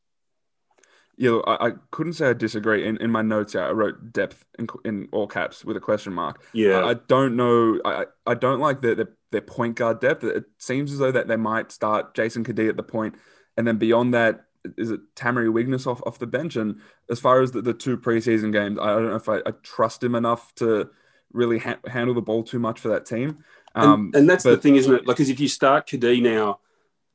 Yeah, 1.16 1.40
I, 1.46 1.68
I 1.68 1.72
couldn't 1.92 2.14
say 2.14 2.30
I 2.30 2.34
disagree. 2.34 2.88
In, 2.88 2.98
in 2.98 3.12
my 3.12 3.22
notes, 3.22 3.54
yeah, 3.54 3.68
I 3.68 3.72
wrote 3.72 4.12
depth 4.12 4.44
in, 4.58 4.68
in 4.84 5.08
all 5.12 5.28
caps 5.28 5.64
with 5.64 5.78
a 5.78 5.80
question 5.80 6.12
mark. 6.12 6.44
Yeah, 6.54 6.80
I, 6.80 6.92
I 6.92 6.94
don't 6.96 7.36
know. 7.36 7.80
I, 7.86 8.06
I 8.25 8.34
don't 8.34 8.60
like 8.60 8.81
the, 8.81 8.96
the, 8.96 9.08
their 9.31 9.42
point 9.42 9.75
guard 9.75 10.00
depth. 10.00 10.24
It 10.24 10.46
seems 10.58 10.92
as 10.92 11.00
though 11.00 11.12
that 11.12 11.28
they 11.28 11.36
might 11.36 11.72
start 11.72 12.16
Jason 12.16 12.44
Cadee 12.44 12.70
at 12.70 12.78
the 12.78 12.84
point, 12.84 13.16
and 13.58 13.68
then 13.68 13.78
beyond 13.78 14.16
that, 14.16 14.46
is 14.77 14.92
it 14.92 15.01
Tamuri 15.15 15.51
Wigness 15.51 15.88
off, 15.88 16.01
off 16.06 16.19
the 16.19 16.27
bench? 16.27 16.56
And 16.56 16.80
as 17.10 17.19
far 17.19 17.42
as 17.42 17.51
the, 17.51 17.62
the 17.62 17.74
two 17.74 17.98
preseason 17.98 18.51
games, 18.51 18.80
I 18.80 18.88
don't 18.88 19.10
know 19.10 19.15
if 19.15 19.30
I, 19.30 19.38
I 19.38 19.51
trust 19.62 20.04
him 20.04 20.15
enough 20.15 20.54
to 20.56 20.89
really 21.31 21.60
ha- 21.60 21.80
handle 21.88 22.15
the 22.15 22.21
ball 22.21 22.44
too 22.44 22.60
much 22.60 22.80
for 22.80 22.89
that 22.89 23.06
team. 23.06 23.44
Um, 23.75 24.06
and, 24.06 24.15
and, 24.15 24.30
that's 24.30 24.44
but, 24.44 24.51
the 24.51 24.57
thing, 24.57 24.75
isn't 24.75 24.94
it? 24.94 25.07
Like, 25.07 25.18
because 25.18 25.30
if 25.30 25.39
you 25.39 25.48
start 25.48 25.88
Cadee 25.88 26.21
now, 26.21 26.60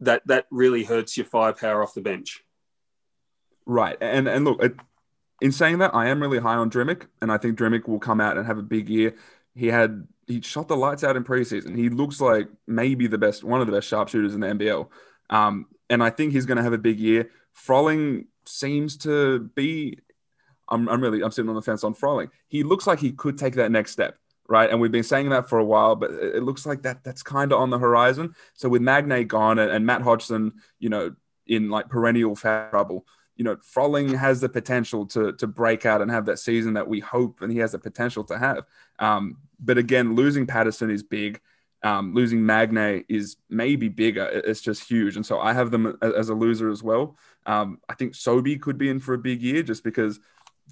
that 0.01 0.23
that 0.27 0.47
really 0.51 0.85
hurts 0.85 1.17
your 1.17 1.27
firepower 1.27 1.83
off 1.83 1.95
the 1.95 2.01
bench. 2.01 2.45
Right, 3.67 3.97
and 4.01 4.29
and 4.29 4.45
look, 4.45 4.61
in 5.41 5.53
saying 5.53 5.79
that, 5.79 5.95
I 5.95 6.09
am 6.09 6.21
really 6.21 6.39
high 6.39 6.55
on 6.55 6.71
Drmic, 6.71 7.07
and 7.21 7.31
I 7.31 7.37
think 7.37 7.59
Drmic 7.59 7.87
will 7.87 7.99
come 7.99 8.21
out 8.21 8.37
and 8.37 8.47
have 8.47 8.59
a 8.59 8.63
big 8.63 8.89
year. 8.89 9.15
He 9.55 9.69
had 9.69 10.07
he 10.27 10.41
shot 10.41 10.69
the 10.69 10.77
lights 10.77 11.05
out 11.05 11.17
in 11.17 11.25
preseason. 11.25 11.77
He 11.77 11.89
looks 11.89 12.21
like 12.21 12.49
maybe 12.67 13.07
the 13.07 13.19
best, 13.19 13.43
one 13.43 13.61
of 13.61 13.67
the 13.67 13.73
best 13.73 13.89
sharpshooters 13.89 14.35
in 14.35 14.41
the 14.41 14.49
NBL. 14.49 14.89
Um, 15.31 15.67
and 15.91 16.03
I 16.03 16.11
think 16.11 16.33
he's 16.33 16.45
going 16.45 16.59
to 16.59 16.63
have 16.63 16.75
a 16.75 16.79
big 16.79 17.01
year. 17.01 17.31
Froling 17.53 18.27
seems 18.47 18.97
to 18.99 19.51
be. 19.55 19.99
I'm, 20.71 20.89
I'm 20.89 21.01
really 21.01 21.23
I'm 21.23 21.31
sitting 21.31 21.49
on 21.49 21.55
the 21.55 21.63
fence 21.63 21.83
on 21.83 21.95
Froling. 21.95 22.29
He 22.49 22.63
looks 22.63 22.87
like 22.87 22.99
he 22.99 23.13
could 23.13 23.39
take 23.39 23.55
that 23.55 23.71
next 23.71 23.93
step 23.93 24.19
right? 24.49 24.71
And 24.71 24.81
we've 24.81 24.91
been 24.91 25.03
saying 25.03 25.29
that 25.29 25.49
for 25.49 25.59
a 25.59 25.65
while, 25.65 25.95
but 25.95 26.11
it 26.11 26.43
looks 26.43 26.67
like 26.67 26.83
that 26.83 27.05
that's 27.05 27.23
kind 27.23 27.53
of 27.53 27.61
on 27.61 27.71
the 27.71 27.79
horizon. 27.79 28.35
So 28.55 28.69
with 28.69 28.83
Magnay 28.83 29.25
gone 29.29 29.59
and, 29.59 29.71
and 29.71 29.87
Matt 29.87 30.03
Hodgson, 30.03 30.55
you 30.79 30.89
know, 30.89 31.15
in 31.47 31.71
like 31.71 31.89
perennial 31.89 32.35
foul 32.35 32.71
trouble, 32.71 33.07
you 33.37 33.45
know, 33.45 33.57
Froling 33.63 34.13
has 34.15 34.41
the 34.41 34.49
potential 34.49 35.07
to 35.07 35.33
to 35.35 35.47
break 35.47 35.87
out 35.87 36.03
and 36.03 36.11
have 36.11 36.27
that 36.27 36.39
season 36.39 36.75
that 36.75 36.89
we 36.89 36.99
hope 36.99 37.41
and 37.41 37.53
he 37.53 37.59
has 37.59 37.73
the 37.73 37.79
potential 37.79 38.25
to 38.25 38.39
have. 38.39 38.65
Um, 38.99 39.37
but 39.61 39.79
again, 39.79 40.17
losing 40.17 40.47
Patterson 40.47 40.91
is 40.91 41.03
big. 41.03 41.41
Um, 41.83 42.13
losing 42.13 42.41
Magnay 42.41 43.05
is 43.09 43.37
maybe 43.49 43.89
bigger. 43.89 44.25
It's 44.25 44.61
just 44.61 44.89
huge, 44.89 45.17
and 45.17 45.25
so 45.25 45.39
I 45.39 45.53
have 45.53 45.71
them 45.71 45.97
as 46.03 46.29
a 46.29 46.35
loser 46.35 46.71
as 46.71 46.83
well. 46.83 47.17
Um, 47.47 47.79
I 47.89 47.95
think 47.95 48.15
Sobey 48.15 48.59
could 48.59 48.79
be 48.79 48.89
in 48.89 48.99
for 48.99 49.15
a 49.15 49.19
big 49.19 49.41
year 49.43 49.63
just 49.63 49.85
because 49.85 50.19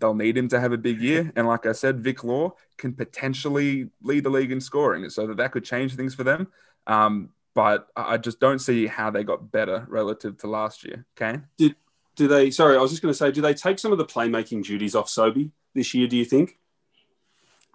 they'll 0.01 0.15
need 0.15 0.37
him 0.37 0.49
to 0.49 0.61
have 0.61 0.73
a 0.73 0.79
big 0.79 1.01
year. 1.01 1.33
And 1.37 1.47
like 1.47 1.65
I 1.65 1.73
said, 1.73 2.01
Vic 2.01 2.25
Law 2.25 2.55
can 2.77 2.93
potentially 2.93 3.89
lead 4.03 4.25
the 4.25 4.31
league 4.31 4.51
in 4.51 4.61
scoring, 4.61 5.09
so 5.11 5.27
that 5.29 5.37
that 5.37 5.53
could 5.53 5.65
change 5.65 5.95
things 5.95 6.15
for 6.15 6.25
them. 6.25 6.49
Um, 6.87 7.31
but 7.55 7.89
I 7.97 8.19
just 8.19 8.39
don't 8.39 8.59
see 8.59 8.87
how 8.87 9.11
they 9.11 9.25
got 9.25 9.51
better 9.51 9.87
relative 9.89 10.37
to 10.39 10.47
last 10.47 10.85
year. 10.85 11.07
Okay. 11.17 11.41
Did 11.57 11.77
do 12.17 12.29
they? 12.29 12.51
Sorry, 12.51 12.77
I 12.77 12.81
was 12.81 12.91
just 12.91 13.03
going 13.03 13.13
to 13.13 13.17
say, 13.17 13.31
do 13.31 13.41
they 13.41 13.55
take 13.55 13.79
some 13.79 13.93
of 13.93 13.99
the 13.99 14.05
playmaking 14.05 14.65
duties 14.65 14.95
off 14.95 15.09
Sobey 15.09 15.53
this 15.75 15.95
year? 15.95 16.09
Do 16.09 16.17
you 16.17 16.25
think? 16.25 16.59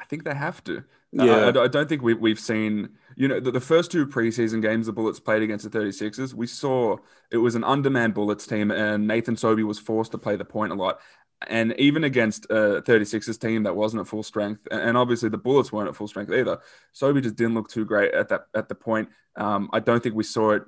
I 0.01 0.05
think 0.05 0.23
they 0.23 0.33
have 0.33 0.63
to. 0.63 0.83
Yeah. 1.11 1.51
I, 1.55 1.63
I 1.63 1.67
don't 1.67 1.87
think 1.87 2.01
we, 2.01 2.13
we've 2.13 2.39
seen, 2.39 2.89
you 3.15 3.27
know, 3.27 3.39
the, 3.39 3.51
the, 3.51 3.59
first 3.59 3.91
two 3.91 4.07
preseason 4.07 4.61
games 4.61 4.85
the 4.85 4.93
Bullets 4.93 5.19
played 5.19 5.41
against 5.41 5.69
the 5.69 5.77
36ers, 5.77 6.33
we 6.33 6.47
saw 6.47 6.97
it 7.29 7.37
was 7.37 7.55
an 7.55 7.65
undermanned 7.65 8.13
Bullets 8.13 8.47
team 8.47 8.71
and 8.71 9.07
Nathan 9.07 9.35
Sobey 9.35 9.63
was 9.63 9.77
forced 9.77 10.13
to 10.13 10.17
play 10.17 10.37
the 10.37 10.45
point 10.45 10.71
a 10.71 10.75
lot 10.75 10.99
and 11.47 11.73
even 11.79 12.03
against 12.03 12.45
a 12.45 12.81
36ers 12.85 13.39
team 13.39 13.63
that 13.63 13.75
wasn't 13.75 13.99
at 13.99 14.07
full 14.07 14.23
strength, 14.23 14.67
and 14.69 14.95
obviously 14.95 15.29
the 15.29 15.37
Bullets 15.37 15.71
weren't 15.71 15.89
at 15.89 15.95
full 15.95 16.07
strength 16.07 16.31
either. 16.31 16.59
Sobey 16.93 17.21
just 17.21 17.35
didn't 17.35 17.55
look 17.55 17.69
too 17.69 17.85
great 17.85 18.13
at 18.13 18.29
that 18.29 18.47
at 18.53 18.69
the 18.69 18.75
point. 18.75 19.09
Um, 19.35 19.69
I 19.73 19.79
don't 19.79 20.01
think 20.03 20.15
we 20.15 20.23
saw 20.23 20.51
it 20.51 20.63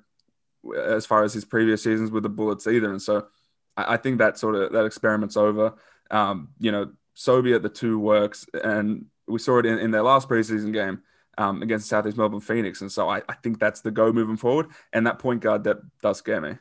as 0.75 1.05
far 1.05 1.23
as 1.23 1.33
his 1.33 1.45
previous 1.45 1.83
seasons 1.83 2.11
with 2.11 2.23
the 2.23 2.29
Bullets 2.29 2.67
either, 2.67 2.89
and 2.89 3.01
so 3.01 3.27
I, 3.77 3.93
I 3.93 3.97
think 3.97 4.17
that 4.17 4.37
sort 4.37 4.55
of 4.55 4.71
that 4.71 4.85
experiment's 4.85 5.37
over. 5.37 5.75
Um, 6.09 6.49
you 6.59 6.71
know, 6.71 6.91
Sobey 7.13 7.53
at 7.53 7.61
the 7.61 7.69
two 7.69 7.99
works, 7.99 8.45
and 8.63 9.05
we 9.27 9.39
saw 9.39 9.59
it 9.59 9.65
in, 9.65 9.79
in 9.79 9.91
their 9.91 10.03
last 10.03 10.29
preseason 10.29 10.73
game 10.73 11.01
um, 11.37 11.61
against 11.61 11.87
Southeast 11.87 12.17
Melbourne 12.17 12.39
Phoenix. 12.39 12.81
And 12.81 12.91
so 12.91 13.09
I, 13.09 13.21
I 13.29 13.33
think 13.35 13.59
that's 13.59 13.81
the 13.81 13.91
go 13.91 14.11
moving 14.11 14.37
forward. 14.37 14.67
And 14.91 15.07
that 15.07 15.19
point 15.19 15.41
guard 15.41 15.63
that 15.65 15.77
does 16.01 16.17
scare 16.17 16.41
me. 16.41 16.57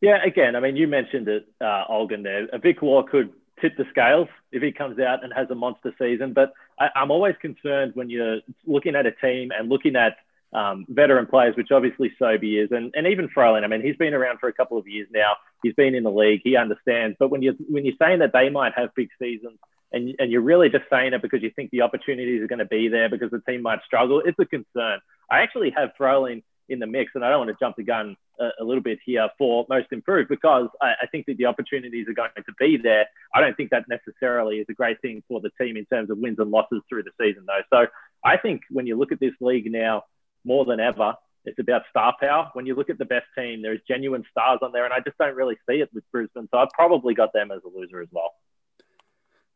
Yeah, 0.00 0.22
again, 0.24 0.56
I 0.56 0.60
mean, 0.60 0.76
you 0.76 0.86
mentioned 0.86 1.26
it, 1.28 1.46
uh, 1.60 1.84
Olgun 1.90 2.22
there. 2.22 2.46
A 2.52 2.58
Vic 2.58 2.82
Law 2.82 3.02
could 3.02 3.32
tip 3.60 3.76
the 3.76 3.84
scales 3.90 4.28
if 4.52 4.62
he 4.62 4.70
comes 4.70 4.98
out 4.98 5.24
and 5.24 5.32
has 5.32 5.48
a 5.50 5.54
monster 5.54 5.94
season. 5.98 6.32
But 6.32 6.52
I, 6.78 6.90
am 6.94 7.10
always 7.10 7.34
concerned 7.40 7.92
when 7.94 8.10
you're 8.10 8.40
looking 8.66 8.94
at 8.94 9.06
a 9.06 9.12
team 9.12 9.50
and 9.58 9.68
looking 9.68 9.96
at 9.96 10.16
um, 10.52 10.86
veteran 10.88 11.26
players, 11.26 11.56
which 11.56 11.70
obviously 11.70 12.12
Sobey 12.18 12.58
is, 12.58 12.70
and, 12.72 12.92
and 12.94 13.06
even 13.06 13.28
Froling. 13.28 13.64
I 13.64 13.68
mean, 13.68 13.82
he's 13.82 13.96
been 13.96 14.14
around 14.14 14.38
for 14.38 14.48
a 14.48 14.52
couple 14.52 14.78
of 14.78 14.86
years 14.86 15.08
now. 15.10 15.32
He's 15.62 15.74
been 15.74 15.94
in 15.94 16.02
the 16.02 16.10
league. 16.10 16.42
He 16.44 16.56
understands. 16.56 17.16
But 17.18 17.30
when 17.30 17.42
you're, 17.42 17.54
when 17.68 17.84
you're 17.84 17.96
saying 17.98 18.18
that 18.18 18.32
they 18.32 18.50
might 18.50 18.74
have 18.76 18.94
big 18.94 19.08
seasons, 19.18 19.58
and 19.92 20.14
and 20.18 20.30
you're 20.30 20.42
really 20.42 20.68
just 20.68 20.84
saying 20.90 21.12
it 21.12 21.22
because 21.22 21.42
you 21.42 21.50
think 21.54 21.70
the 21.70 21.82
opportunities 21.82 22.42
are 22.42 22.48
going 22.48 22.58
to 22.58 22.64
be 22.64 22.88
there 22.88 23.08
because 23.08 23.30
the 23.30 23.40
team 23.48 23.62
might 23.62 23.80
struggle, 23.84 24.22
it's 24.24 24.38
a 24.38 24.44
concern. 24.44 25.00
I 25.30 25.40
actually 25.40 25.70
have 25.76 25.90
Froling 25.96 26.42
in 26.68 26.78
the 26.78 26.86
mix, 26.86 27.12
and 27.14 27.24
I 27.24 27.30
don't 27.30 27.46
want 27.46 27.50
to 27.50 27.64
jump 27.64 27.76
the 27.76 27.84
gun 27.84 28.16
a, 28.40 28.48
a 28.60 28.64
little 28.64 28.82
bit 28.82 28.98
here 29.04 29.28
for 29.38 29.66
most 29.68 29.86
improved 29.92 30.28
because 30.28 30.68
I, 30.82 30.94
I, 31.02 31.06
think 31.06 31.26
that 31.26 31.36
the 31.36 31.46
opportunities 31.46 32.08
are 32.08 32.12
going 32.12 32.30
to 32.36 32.52
be 32.58 32.76
there. 32.76 33.06
I 33.34 33.40
don't 33.40 33.56
think 33.56 33.70
that 33.70 33.84
necessarily 33.88 34.56
is 34.56 34.66
a 34.68 34.74
great 34.74 35.00
thing 35.00 35.22
for 35.28 35.40
the 35.40 35.50
team 35.60 35.76
in 35.76 35.86
terms 35.86 36.10
of 36.10 36.18
wins 36.18 36.38
and 36.38 36.50
losses 36.50 36.82
through 36.88 37.04
the 37.04 37.12
season, 37.20 37.44
though. 37.46 37.62
So 37.72 37.86
I 38.24 38.36
think 38.36 38.62
when 38.70 38.86
you 38.86 38.98
look 38.98 39.12
at 39.12 39.20
this 39.20 39.34
league 39.40 39.70
now, 39.70 40.04
more 40.44 40.64
than 40.64 40.80
ever, 40.80 41.14
it's 41.44 41.58
about 41.58 41.82
star 41.90 42.14
power. 42.20 42.50
When 42.54 42.66
you 42.66 42.74
look 42.74 42.90
at 42.90 42.98
the 42.98 43.04
best 43.04 43.26
team, 43.38 43.62
there's 43.62 43.80
genuine 43.86 44.24
stars 44.30 44.58
on 44.62 44.72
there, 44.72 44.84
and 44.84 44.92
I 44.92 44.98
just 44.98 45.16
don't 45.18 45.36
really 45.36 45.56
see 45.68 45.76
it 45.76 45.90
with 45.94 46.04
Brisbane. 46.10 46.48
So 46.50 46.58
I've 46.58 46.70
probably 46.70 47.14
got 47.14 47.32
them 47.32 47.50
as 47.52 47.60
a 47.64 47.68
loser 47.78 48.00
as 48.00 48.08
well. 48.10 48.32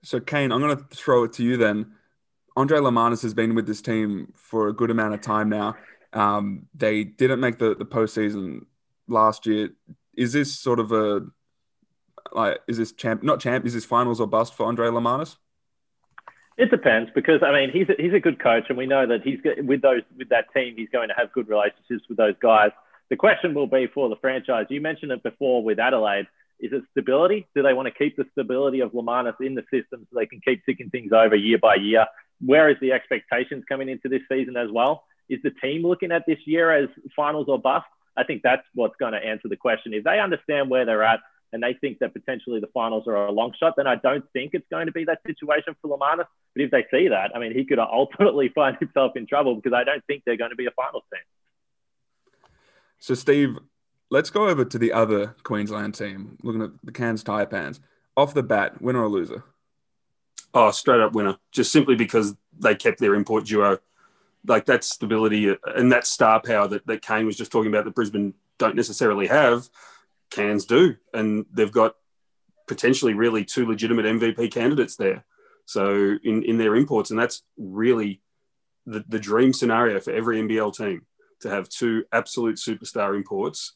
So 0.03 0.21
Kane, 0.21 0.53
I'm 0.53 0.61
going 0.61 0.77
to 0.77 0.85
throw 0.85 1.25
it 1.25 1.33
to 1.35 1.43
you 1.43 1.57
then. 1.57 1.93
Andre 2.57 2.79
Lemanis 2.79 3.23
has 3.23 3.35
been 3.35 3.55
with 3.55 3.67
this 3.67 3.81
team 3.81 4.33
for 4.35 4.69
a 4.69 4.73
good 4.73 4.91
amount 4.91 5.15
of 5.15 5.21
time 5.21 5.49
now. 5.49 5.77
Um, 6.13 6.67
they 6.75 7.05
didn't 7.05 7.41
make 7.41 7.59
the 7.59 7.75
the 7.75 7.85
postseason 7.85 8.67
last 9.07 9.47
year. 9.47 9.71
Is 10.17 10.33
this 10.33 10.59
sort 10.59 10.81
of 10.81 10.93
a 10.93 11.23
like 12.33 12.61
is 12.67 12.79
this 12.79 12.93
champ 12.93 13.23
not 13.23 13.41
champ 13.41 13.65
is 13.67 13.75
this 13.75 13.85
finals 13.85 14.21
or 14.21 14.27
bust 14.27 14.55
for 14.55 14.67
Andre 14.67 14.89
Lemanis? 14.89 15.37
It 16.57 16.71
depends 16.71 17.11
because 17.15 17.43
I 17.43 17.53
mean 17.53 17.71
he's 17.71 17.89
a, 17.89 17.95
he's 18.01 18.13
a 18.13 18.21
good 18.21 18.43
coach 18.43 18.65
and 18.69 18.77
we 18.77 18.87
know 18.87 19.07
that 19.07 19.23
he's 19.23 19.39
with 19.65 19.83
those 19.83 20.03
with 20.19 20.29
that 20.31 20.53
team 20.55 20.75
he's 20.77 20.91
going 20.91 21.09
to 21.09 21.15
have 21.15 21.33
good 21.33 21.49
relationships 21.49 22.05
with 22.09 22.19
those 22.19 22.35
guys. 22.43 22.71
The 23.09 23.17
question 23.17 23.55
will 23.55 23.67
be 23.67 23.89
for 23.93 24.09
the 24.09 24.17
franchise. 24.17 24.67
You 24.69 24.81
mentioned 24.81 25.13
it 25.13 25.23
before 25.23 25.65
with 25.65 25.79
Adelaide. 25.79 26.27
Is 26.61 26.73
it 26.73 26.83
stability? 26.91 27.49
Do 27.55 27.63
they 27.63 27.73
want 27.73 27.87
to 27.87 27.95
keep 27.95 28.17
the 28.17 28.27
stability 28.33 28.81
of 28.81 28.93
Lemanis 28.93 29.35
in 29.41 29.55
the 29.55 29.63
system 29.73 30.07
so 30.11 30.19
they 30.19 30.27
can 30.27 30.41
keep 30.45 30.65
ticking 30.67 30.91
things 30.91 31.13
over 31.13 31.35
year 31.35 31.59
by 31.59 31.77
year? 31.77 32.07
Where 32.45 32.69
is 32.69 32.77
the 32.81 32.93
expectations 32.93 33.65
coming 33.69 33.89
into 33.89 34.09
this 34.09 34.23
season 34.31 34.57
as 34.57 34.69
well? 34.71 35.05
Is 35.29 35.41
the 35.43 35.51
team 35.51 35.83
looking 35.83 36.13
at 36.13 36.25
this 36.27 36.39
year 36.45 36.71
as 36.71 36.89
finals 37.17 37.47
or 37.49 37.59
bust? 37.59 37.87
I 38.17 38.25
think 38.25 38.43
that's 38.43 38.63
what's 38.75 38.97
going 38.97 39.13
to 39.13 39.19
answer 39.19 39.49
the 39.49 39.57
question. 39.57 39.95
If 39.95 40.05
they 40.05 40.21
understand 40.21 40.69
where 40.69 40.85
they're 40.85 41.05
at 41.05 41.21
and 41.53 41.63
they 41.63 41.75
think 41.81 41.99
that 42.01 42.13
potentially 42.13 42.61
the 42.61 42.69
finals 42.69 43.05
are 43.07 43.27
a 43.27 43.33
long 43.33 43.53
shot, 43.59 43.75
then 43.77 43.87
I 43.87 43.97
don't 43.97 44.25
think 44.33 44.51
it's 44.55 44.67
going 44.71 44.87
to 44.87 44.93
be 44.93 45.05
that 45.05 45.21
situation 45.27 45.75
for 45.81 45.97
Lemanis. 45.97 46.27
But 46.55 46.63
if 46.63 46.71
they 46.71 46.85
see 46.91 47.09
that, 47.09 47.31
I 47.35 47.39
mean, 47.39 47.55
he 47.55 47.65
could 47.65 47.79
ultimately 47.79 48.51
find 48.55 48.77
himself 48.79 49.13
in 49.17 49.27
trouble 49.27 49.57
because 49.57 49.73
I 49.73 49.85
don't 49.85 50.05
think 50.07 50.25
they're 50.27 50.37
going 50.37 50.51
to 50.51 50.57
be 50.57 50.67
a 50.67 50.71
finals 50.73 51.05
team. 51.13 51.23
So, 52.99 53.15
Steve, 53.15 53.57
let's 54.11 54.31
go 54.31 54.49
over 54.49 54.65
to 54.65 54.79
the 54.79 54.93
other 54.93 55.35
Queensland 55.45 55.95
team, 55.95 56.37
looking 56.43 56.63
at 56.63 56.71
the 56.83 56.93
Cairns 56.93 57.25
Taipans. 57.25 57.81
Off 58.17 58.35
the 58.35 58.43
bat, 58.43 58.83
winner 58.83 59.03
or 59.03 59.09
loser? 59.09 59.45
Oh, 60.53 60.71
straight 60.73 61.01
up 61.01 61.15
winner. 61.15 61.37
Just 61.53 61.73
simply 61.73 61.95
because 61.95 62.35
they 62.59 62.75
kept 62.75 62.99
their 62.99 63.15
import 63.15 63.47
duo 63.47 63.79
like 64.47 64.67
that 64.67 64.85
stability 64.85 65.55
and 65.65 65.93
that 65.93 66.07
star 66.07 66.41
power 66.41 66.67
that, 66.67 66.87
that 66.87 67.03
Kane 67.03 67.27
was 67.27 67.37
just 67.37 67.53
talking 67.53 67.71
about 67.71 67.85
that 67.85 67.95
Brisbane 67.95 68.35
don't 68.59 68.75
necessarily 68.75 69.27
have, 69.29 69.69
Cairns 70.31 70.65
do. 70.65 70.97
And 71.15 71.47
they've 71.53 71.71
got 71.71 71.95
potentially 72.67 73.15
really 73.15 73.45
two 73.45 73.67
legitimate 73.67 74.07
MVP 74.07 74.51
candidates 74.51 74.97
there. 74.97 75.25
So 75.67 76.17
in, 76.25 76.43
in 76.43 76.59
their 76.59 76.75
imports, 76.75 77.11
and 77.11 77.19
that's 77.19 77.43
really 77.57 78.23
the, 78.87 79.05
the 79.09 79.21
dream 79.21 79.53
scenario 79.53 80.01
for 80.01 80.13
every 80.13 80.41
NBL 80.41 80.75
team 80.75 81.07
to 81.41 81.51
have 81.51 81.69
two 81.69 82.05
absolute 82.13 82.57
superstar 82.57 83.15
imports 83.15 83.75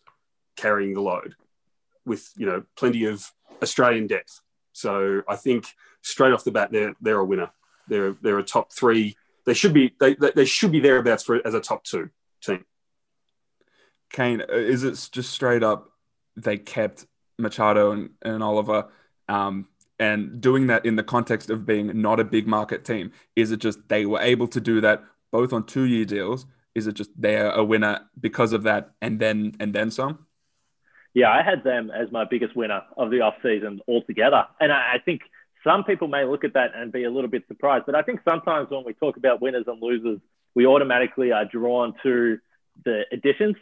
carrying 0.57 0.95
the 0.95 1.01
load 1.01 1.35
with, 2.05 2.31
you 2.37 2.47
know, 2.47 2.65
plenty 2.77 3.05
of 3.05 3.31
Australian 3.63 4.07
depth. 4.07 4.41
So 4.73 5.23
I 5.29 5.37
think 5.37 5.67
straight 6.03 6.33
off 6.33 6.45
the 6.45 6.51
bat, 6.51 6.71
they're, 6.73 6.95
they're 7.01 7.19
a 7.19 7.25
winner. 7.25 7.51
They're, 7.89 8.17
they're 8.23 8.39
a 8.39 8.45
top 8.45 8.73
three 8.73 9.17
they 9.45 9.55
should 9.55 9.73
be 9.73 9.95
they, 10.01 10.15
they 10.15 10.45
should 10.45 10.73
be 10.73 10.81
thereabouts 10.81 11.23
for 11.23 11.47
as 11.47 11.55
a 11.55 11.61
top 11.61 11.85
two 11.85 12.11
team. 12.43 12.65
Kane, 14.11 14.43
uh, 14.43 14.55
is 14.55 14.85
it 14.85 15.09
just 15.13 15.31
straight 15.31 15.63
up 15.63 15.91
they 16.37 16.57
kept 16.59 17.07
Machado 17.39 17.93
and, 17.93 18.11
and 18.23 18.43
Oliver 18.43 18.89
um, 19.29 19.69
and 19.99 20.41
doing 20.41 20.69
that 20.69 20.87
in 20.87 20.97
the 20.97 21.03
context 21.03 21.51
of 21.51 21.67
being 21.67 22.01
not 22.01 22.21
a 22.21 22.25
big 22.25 22.47
market 22.47 22.85
team? 22.85 23.13
Is 23.37 23.53
it 23.53 23.59
just 23.59 23.87
they 23.89 24.07
were 24.07 24.21
able 24.21 24.49
to 24.49 24.61
do 24.61 24.81
that 24.81 25.05
both 25.31 25.53
on 25.53 25.65
two 25.65 25.85
year 25.85 26.05
deals? 26.05 26.47
Is 26.75 26.87
it 26.87 26.95
just 26.95 27.11
they're 27.17 27.51
a 27.51 27.65
winner 27.65 28.01
because 28.19 28.53
of 28.53 28.65
that 28.65 28.93
and 29.01 29.21
then 29.21 29.55
and 29.61 29.75
then 29.75 29.91
some? 29.91 30.27
Yeah, 31.15 31.31
I 31.31 31.43
had 31.43 31.63
them 31.63 31.91
as 31.91 32.11
my 32.11 32.25
biggest 32.25 32.57
winner 32.57 32.83
of 32.97 33.11
the 33.11 33.21
off 33.21 33.35
season 33.43 33.81
altogether. 33.89 34.45
And 34.61 34.73
I, 34.73 34.95
I 34.95 34.99
think 35.05 35.23
some 35.63 35.85
people 35.85 36.09
may 36.09 36.25
look 36.25 36.45
at 36.45 36.55
that 36.55 36.73
and 36.75 36.93
be 36.93 37.05
a 37.05 37.11
little 37.11 37.31
bit 37.31 37.45
surprised, 37.49 37.87
but 37.87 37.95
I 37.95 38.03
think 38.03 38.21
sometimes 38.29 38.69
when 38.71 38.85
we 38.85 38.93
talk 38.93 39.17
about 39.17 39.41
winners 39.41 39.65
and 39.67 39.81
losers, 39.81 40.19
we 40.55 40.67
automatically 40.67 41.33
are 41.33 41.45
drawn 41.45 41.95
to 42.03 42.39
the 42.85 43.03
additions, 43.13 43.57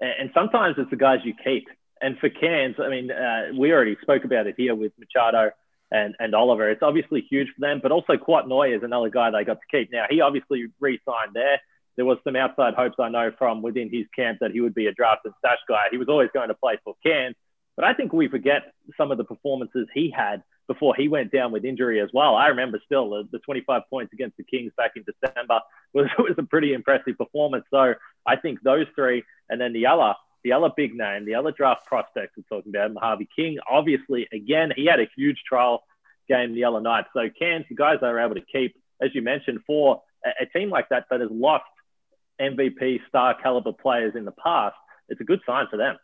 and 0.00 0.30
sometimes 0.34 0.76
it's 0.78 0.90
the 0.90 0.96
guys 0.96 1.20
you 1.24 1.34
keep. 1.42 1.68
And 2.00 2.18
for 2.18 2.28
Cairns, 2.28 2.76
I 2.78 2.88
mean, 2.88 3.10
uh, 3.10 3.52
we 3.58 3.72
already 3.72 3.96
spoke 4.02 4.24
about 4.24 4.46
it 4.46 4.54
here 4.58 4.74
with 4.74 4.92
Machado 4.98 5.52
and, 5.90 6.14
and 6.18 6.34
Oliver. 6.34 6.70
It's 6.70 6.82
obviously 6.82 7.24
huge 7.30 7.48
for 7.54 7.60
them, 7.60 7.80
but 7.82 7.90
also 7.90 8.14
Kouat 8.14 8.76
is 8.76 8.82
another 8.82 9.08
guy 9.08 9.30
they 9.30 9.44
got 9.44 9.58
to 9.60 9.76
keep. 9.78 9.90
Now, 9.90 10.04
he 10.10 10.20
obviously 10.20 10.66
re 10.78 11.00
signed 11.06 11.34
there. 11.34 11.60
There 11.96 12.04
was 12.04 12.18
some 12.24 12.36
outside 12.36 12.74
hopes 12.74 12.96
I 12.98 13.08
know 13.08 13.32
from 13.38 13.62
within 13.62 13.90
his 13.90 14.06
camp 14.14 14.38
that 14.40 14.50
he 14.50 14.60
would 14.60 14.74
be 14.74 14.86
a 14.86 14.92
draft 14.92 15.22
and 15.24 15.34
stash 15.38 15.58
guy. 15.68 15.84
He 15.90 15.96
was 15.96 16.08
always 16.08 16.28
going 16.34 16.48
to 16.48 16.54
play 16.54 16.78
for 16.84 16.94
Cairns, 17.02 17.36
but 17.76 17.84
I 17.84 17.94
think 17.94 18.12
we 18.12 18.28
forget 18.28 18.72
some 18.96 19.10
of 19.10 19.18
the 19.18 19.24
performances 19.24 19.86
he 19.94 20.10
had 20.10 20.42
before 20.66 20.94
he 20.96 21.08
went 21.08 21.30
down 21.30 21.52
with 21.52 21.64
injury 21.64 22.00
as 22.00 22.08
well. 22.12 22.34
I 22.34 22.48
remember 22.48 22.80
still 22.84 23.10
the, 23.10 23.28
the 23.30 23.38
25 23.40 23.82
points 23.88 24.12
against 24.12 24.36
the 24.36 24.44
Kings 24.44 24.72
back 24.76 24.92
in 24.96 25.04
December 25.04 25.60
was, 25.94 26.06
was 26.18 26.34
a 26.38 26.42
pretty 26.42 26.72
impressive 26.72 27.16
performance. 27.16 27.64
So 27.70 27.94
I 28.26 28.36
think 28.36 28.60
those 28.62 28.86
three, 28.94 29.22
and 29.48 29.60
then 29.60 29.72
the 29.72 29.86
other, 29.86 30.14
the 30.42 30.52
other 30.52 30.70
big 30.76 30.94
name, 30.94 31.24
the 31.24 31.34
other 31.34 31.52
draft 31.52 31.86
prospect 31.86 32.36
we're 32.36 32.56
talking 32.56 32.74
about, 32.74 32.92
Mojave 32.92 33.28
King, 33.34 33.58
obviously, 33.70 34.26
again, 34.32 34.72
he 34.74 34.86
had 34.86 35.00
a 35.00 35.08
huge 35.16 35.42
trial 35.46 35.82
game 36.28 36.54
the 36.54 36.64
other 36.64 36.80
night. 36.80 37.04
So 37.14 37.28
Cairns, 37.38 37.66
the 37.68 37.74
guys 37.74 37.98
they 38.00 38.08
were 38.08 38.20
able 38.20 38.34
to 38.34 38.44
keep, 38.52 38.76
as 39.00 39.10
you 39.14 39.22
mentioned, 39.22 39.60
for 39.66 40.02
a, 40.24 40.44
a 40.44 40.46
team 40.46 40.70
like 40.70 40.88
that 40.88 41.06
that 41.10 41.20
has 41.20 41.30
lost 41.30 41.64
MVP 42.40 43.00
star 43.08 43.34
caliber 43.40 43.72
players 43.72 44.14
in 44.16 44.24
the 44.24 44.32
past, 44.32 44.76
it's 45.08 45.20
a 45.20 45.24
good 45.24 45.40
sign 45.46 45.66
for 45.70 45.76
them. 45.76 45.96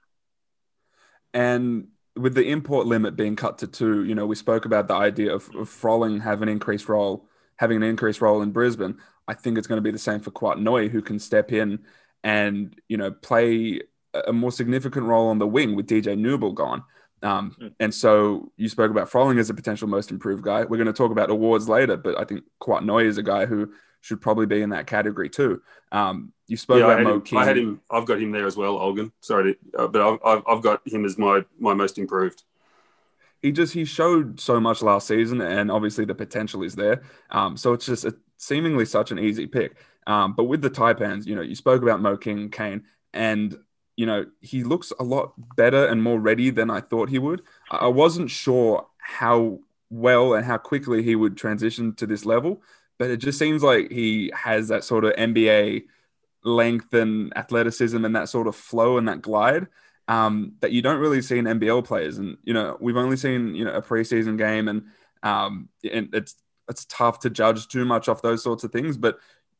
And 1.34 1.88
with 2.16 2.34
the 2.34 2.48
import 2.48 2.86
limit 2.86 3.16
being 3.16 3.36
cut 3.36 3.58
to 3.58 3.66
two, 3.66 4.04
you 4.04 4.14
know, 4.14 4.26
we 4.26 4.36
spoke 4.36 4.64
about 4.64 4.88
the 4.88 4.94
idea 4.94 5.34
of, 5.34 5.48
of 5.54 5.68
Froling 5.68 6.20
having 6.20 6.48
an 6.48 6.52
increased 6.52 6.88
role, 6.88 7.26
having 7.56 7.78
an 7.78 7.82
increased 7.82 8.20
role 8.20 8.42
in 8.42 8.50
Brisbane. 8.50 8.98
I 9.28 9.34
think 9.34 9.56
it's 9.56 9.66
going 9.66 9.78
to 9.78 9.82
be 9.82 9.90
the 9.90 9.98
same 9.98 10.20
for 10.20 10.30
Kouat 10.30 10.90
who 10.90 11.00
can 11.00 11.18
step 11.18 11.52
in 11.52 11.78
and, 12.22 12.74
you 12.88 12.96
know, 12.96 13.10
play 13.10 13.80
a 14.26 14.32
more 14.32 14.52
significant 14.52 15.06
role 15.06 15.28
on 15.28 15.38
the 15.38 15.46
wing 15.46 15.74
with 15.74 15.86
DJ 15.86 16.18
Newbill 16.18 16.54
gone. 16.54 16.84
Um, 17.22 17.56
mm. 17.60 17.72
And 17.80 17.94
so 17.94 18.52
you 18.56 18.68
spoke 18.68 18.90
about 18.90 19.10
Froling 19.10 19.38
as 19.38 19.48
a 19.48 19.54
potential 19.54 19.88
most 19.88 20.10
improved 20.10 20.42
guy. 20.42 20.64
We're 20.64 20.76
going 20.76 20.86
to 20.86 20.92
talk 20.92 21.12
about 21.12 21.30
awards 21.30 21.68
later, 21.68 21.96
but 21.96 22.18
I 22.20 22.24
think 22.24 22.42
Kouat 22.60 23.06
is 23.06 23.16
a 23.16 23.22
guy 23.22 23.46
who 23.46 23.72
should 24.02 24.20
probably 24.20 24.46
be 24.46 24.60
in 24.60 24.70
that 24.70 24.86
category 24.86 25.30
too. 25.30 25.62
Um, 25.92 26.32
you 26.48 26.56
spoke 26.56 26.80
yeah, 26.80 26.92
about 26.92 27.02
Mo 27.04 27.14
him, 27.14 27.22
King. 27.22 27.38
I 27.38 27.44
had 27.44 27.56
him. 27.56 27.80
I've 27.90 28.04
got 28.04 28.20
him 28.20 28.32
there 28.32 28.46
as 28.46 28.56
well, 28.56 28.78
Olgun. 28.78 29.12
Sorry, 29.20 29.54
to, 29.54 29.78
uh, 29.78 29.88
but 29.88 30.20
I've, 30.24 30.42
I've 30.46 30.62
got 30.62 30.86
him 30.86 31.06
as 31.06 31.16
my 31.16 31.42
my 31.58 31.72
most 31.72 31.96
improved. 31.96 32.42
He 33.40 33.52
just 33.52 33.72
he 33.72 33.84
showed 33.84 34.38
so 34.38 34.60
much 34.60 34.82
last 34.82 35.06
season, 35.06 35.40
and 35.40 35.70
obviously 35.70 36.04
the 36.04 36.14
potential 36.14 36.62
is 36.62 36.74
there. 36.74 37.02
Um, 37.30 37.56
so 37.56 37.72
it's 37.72 37.86
just 37.86 38.04
a, 38.04 38.14
seemingly 38.36 38.84
such 38.84 39.12
an 39.12 39.18
easy 39.18 39.46
pick. 39.46 39.76
Um, 40.06 40.34
but 40.34 40.44
with 40.44 40.62
the 40.62 40.70
Taipans, 40.70 41.26
you 41.26 41.36
know, 41.36 41.42
you 41.42 41.54
spoke 41.54 41.80
about 41.80 42.02
Mo 42.02 42.16
King, 42.16 42.50
Kane, 42.50 42.82
and 43.14 43.56
you 43.96 44.06
know 44.06 44.26
he 44.40 44.64
looks 44.64 44.92
a 44.98 45.04
lot 45.04 45.32
better 45.56 45.86
and 45.86 46.02
more 46.02 46.18
ready 46.18 46.50
than 46.50 46.70
I 46.70 46.80
thought 46.80 47.08
he 47.08 47.20
would. 47.20 47.42
I 47.70 47.88
wasn't 47.88 48.30
sure 48.30 48.88
how 48.98 49.60
well 49.90 50.34
and 50.34 50.44
how 50.44 50.58
quickly 50.58 51.04
he 51.04 51.14
would 51.14 51.36
transition 51.36 51.94
to 51.94 52.06
this 52.06 52.24
level 52.24 52.62
but 52.98 53.10
it 53.10 53.18
just 53.18 53.38
seems 53.38 53.62
like 53.62 53.90
he 53.90 54.30
has 54.34 54.68
that 54.68 54.84
sort 54.84 55.04
of 55.04 55.12
NBA 55.14 55.84
length 56.44 56.92
and 56.94 57.36
athleticism 57.36 58.04
and 58.04 58.16
that 58.16 58.28
sort 58.28 58.46
of 58.46 58.56
flow 58.56 58.98
and 58.98 59.08
that 59.08 59.22
glide 59.22 59.68
um, 60.08 60.54
that 60.60 60.72
you 60.72 60.82
don't 60.82 61.00
really 61.00 61.22
see 61.22 61.38
in 61.38 61.44
NBL 61.44 61.84
players. 61.84 62.18
And 62.18 62.36
you 62.44 62.54
know, 62.54 62.76
we've 62.80 62.96
only 62.96 63.16
seen 63.16 63.54
you 63.54 63.64
know 63.64 63.72
a 63.72 63.82
preseason 63.82 64.36
game, 64.36 64.68
and 64.68 64.84
um, 65.22 65.68
and 65.90 66.14
it's 66.14 66.36
it's 66.68 66.84
tough 66.86 67.20
to 67.20 67.30
judge 67.30 67.68
too 67.68 67.84
much 67.84 68.08
off 68.08 68.22
those 68.22 68.42
sorts 68.42 68.64
of 68.64 68.72
things. 68.72 68.96
But 68.96 69.18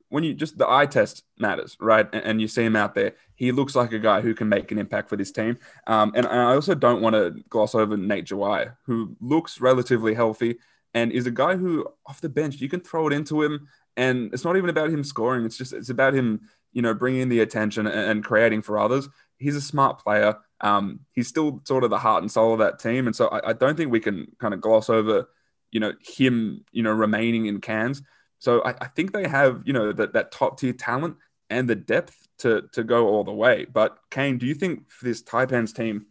when 0.09 0.25
you 0.25 0.35
just 0.35 0.59
the 0.59 0.71
eye 0.71 0.87
test 0.87 1.25
matters, 1.39 1.77
right? 1.81 2.07
And, 2.13 2.25
and, 2.25 2.41
you 2.41 2.47
see 2.47 2.65
him 2.65 2.77
out 2.77 2.95
there, 2.95 3.15
he 3.35 3.51
looks 3.51 3.75
like 3.75 3.93
a 3.93 3.99
guy 3.99 4.21
who 4.21 4.35
can 4.35 4.47
make 4.47 4.71
an 4.71 4.79
impact 4.79 5.09
for 5.09 5.17
this 5.17 5.33
team. 5.33 5.59
Um, 5.87 6.13
and 6.15 6.27
I 6.27 6.55
also 6.55 6.75
don't 6.75 7.01
want 7.01 7.15
to 7.15 7.43
gloss 7.49 7.75
over 7.75 7.97
Nate 7.97 8.27
Jawai, 8.27 8.77
who 8.85 9.17
looks 9.23 9.59
relatively 9.59 10.13
healthy 10.13 10.59
and 10.95 11.13
is 11.13 11.27
a 11.27 11.31
guy 11.31 11.57
who 11.57 11.87
off 12.07 12.21
the 12.21 12.29
bench 12.29 12.61
you 12.61 12.69
can 12.69 12.81
throw 12.81 13.07
it 13.07 13.13
into 13.13 13.43
him, 13.43 13.69
and 13.97 14.33
it's 14.33 14.45
not 14.45 14.57
even 14.57 14.71
about 14.71 14.91
him 14.91 15.05
scoring. 15.05 15.45
It's 15.45 15.57
just 15.57 15.73
it's 15.73 15.91
about 15.91 16.15
him, 16.15 16.49
you 16.73 16.83
know, 16.83 16.95
bringing 16.95 17.29
the 17.29 17.41
attention 17.41 17.87
and, 17.87 18.25
creating 18.25 18.63
for 18.63 18.79
others. 18.79 19.09
He's 19.39 19.57
a 19.57 19.61
smart 19.61 19.99
player. 20.03 20.37
Um, 20.61 21.01
he's 21.13 21.29
still 21.29 21.61
sort 21.65 21.85
of 21.85 21.91
the 21.91 21.99
heart 21.99 22.23
and 22.23 22.31
soul 22.31 22.53
of 22.53 22.59
that 22.61 22.79
team, 22.79 23.07
and 23.07 23.17
so 23.17 23.29
I, 23.29 23.51
I 23.51 23.53
don't 23.53 23.77
think 23.77 23.91
we 23.91 24.01
can 24.01 24.27
kind 24.39 24.55
of 24.55 24.61
gloss 24.61 24.89
over, 24.89 25.29
you 25.71 25.81
know, 25.81 25.93
him, 26.01 26.65
you 26.73 26.83
know, 26.83 26.93
remaining 26.93 27.47
in 27.47 27.61
Cairns. 27.61 28.03
So 28.39 28.61
I, 28.65 28.75
I 28.81 28.87
think 28.89 29.13
they 29.13 29.29
have, 29.29 29.63
you 29.65 29.73
know, 29.73 29.93
that, 29.93 30.15
that 30.15 30.33
top 30.33 30.59
tier 30.59 30.73
talent 30.73 31.17
and 31.49 31.69
the 31.69 31.77
depth 31.77 32.27
to, 32.39 32.63
to 32.73 32.83
go 32.83 33.07
all 33.07 33.23
the 33.23 33.33
way. 33.33 33.67
But 33.73 33.99
Kane, 34.11 34.39
do 34.39 34.47
you 34.47 34.55
think 34.55 34.91
for 34.91 35.05
this 35.05 35.23
Taipans 35.23 35.73
team, 35.73 36.07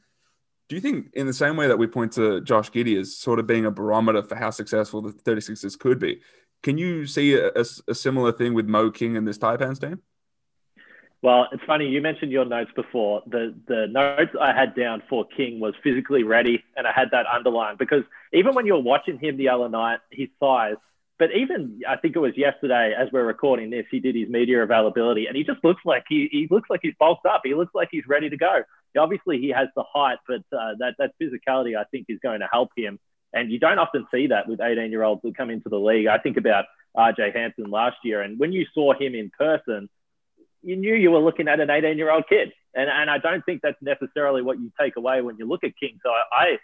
do 0.71 0.75
you 0.75 0.81
think 0.81 1.07
in 1.15 1.27
the 1.27 1.33
same 1.33 1.57
way 1.57 1.67
that 1.67 1.77
we 1.77 1.85
point 1.85 2.13
to 2.13 2.39
Josh 2.39 2.71
Giddey 2.71 2.97
as 2.97 3.13
sort 3.13 3.39
of 3.39 3.45
being 3.45 3.65
a 3.65 3.71
barometer 3.71 4.23
for 4.23 4.35
how 4.35 4.51
successful 4.51 5.01
the 5.01 5.11
36ers 5.11 5.77
could 5.77 5.99
be, 5.99 6.21
can 6.63 6.77
you 6.77 7.05
see 7.05 7.33
a, 7.33 7.49
a, 7.49 7.65
a 7.89 7.93
similar 7.93 8.31
thing 8.31 8.53
with 8.53 8.67
Mo 8.67 8.89
King 8.89 9.17
and 9.17 9.27
this 9.27 9.37
Taipans 9.37 9.81
team? 9.81 9.99
Well, 11.21 11.47
it's 11.51 11.61
funny 11.65 11.87
you 11.89 11.99
mentioned 11.99 12.31
your 12.31 12.45
notes 12.45 12.71
before. 12.73 13.21
The 13.27 13.53
the 13.67 13.87
notes 13.87 14.31
I 14.39 14.53
had 14.53 14.73
down 14.73 15.03
for 15.09 15.25
King 15.35 15.59
was 15.59 15.73
physically 15.83 16.23
ready, 16.23 16.63
and 16.77 16.87
I 16.87 16.93
had 16.95 17.09
that 17.11 17.25
underlined 17.25 17.77
because 17.77 18.03
even 18.31 18.55
when 18.55 18.65
you're 18.65 18.79
watching 18.79 19.19
him 19.19 19.35
the 19.35 19.49
other 19.49 19.67
night, 19.67 19.99
his 20.09 20.29
size 20.39 20.77
but 21.21 21.29
even 21.35 21.81
I 21.87 21.97
think 21.97 22.15
it 22.15 22.19
was 22.19 22.35
yesterday, 22.35 22.95
as 22.97 23.07
we're 23.11 23.23
recording 23.23 23.69
this, 23.69 23.85
he 23.91 23.99
did 23.99 24.15
his 24.15 24.27
media 24.27 24.63
availability, 24.63 25.27
and 25.27 25.37
he 25.37 25.43
just 25.43 25.63
looks 25.63 25.83
like 25.85 26.03
he, 26.09 26.27
he 26.31 26.47
looks 26.49 26.67
like 26.67 26.79
he's 26.81 26.95
bulked 26.97 27.27
up. 27.27 27.41
He 27.43 27.53
looks 27.53 27.75
like 27.75 27.89
he's 27.91 28.07
ready 28.07 28.27
to 28.27 28.37
go. 28.37 28.63
Obviously, 28.97 29.37
he 29.37 29.49
has 29.49 29.67
the 29.75 29.83
height, 29.83 30.17
but 30.27 30.41
uh, 30.51 30.73
that 30.79 30.95
that 30.97 31.11
physicality 31.21 31.77
I 31.77 31.83
think 31.91 32.07
is 32.09 32.17
going 32.23 32.39
to 32.39 32.49
help 32.51 32.69
him. 32.75 32.97
And 33.33 33.51
you 33.51 33.59
don't 33.59 33.77
often 33.77 34.07
see 34.11 34.27
that 34.27 34.47
with 34.47 34.61
18 34.61 34.89
year 34.89 35.03
olds 35.03 35.21
who 35.21 35.31
come 35.31 35.51
into 35.51 35.69
the 35.69 35.77
league. 35.77 36.07
I 36.07 36.17
think 36.17 36.37
about 36.37 36.65
RJ 36.97 37.35
Hampton 37.35 37.69
last 37.69 37.97
year, 38.03 38.21
and 38.23 38.39
when 38.39 38.51
you 38.51 38.65
saw 38.73 38.93
him 38.93 39.13
in 39.13 39.29
person, 39.37 39.89
you 40.63 40.75
knew 40.75 40.95
you 40.95 41.11
were 41.11 41.19
looking 41.19 41.47
at 41.47 41.59
an 41.59 41.69
18 41.69 41.99
year 41.99 42.09
old 42.09 42.27
kid. 42.27 42.51
And 42.73 42.89
and 42.89 43.11
I 43.11 43.19
don't 43.19 43.45
think 43.45 43.61
that's 43.61 43.79
necessarily 43.79 44.41
what 44.41 44.59
you 44.59 44.71
take 44.81 44.95
away 44.95 45.21
when 45.21 45.37
you 45.37 45.47
look 45.47 45.63
at 45.63 45.77
King. 45.79 45.99
So 46.01 46.09
I, 46.09 46.23
I 46.31 46.57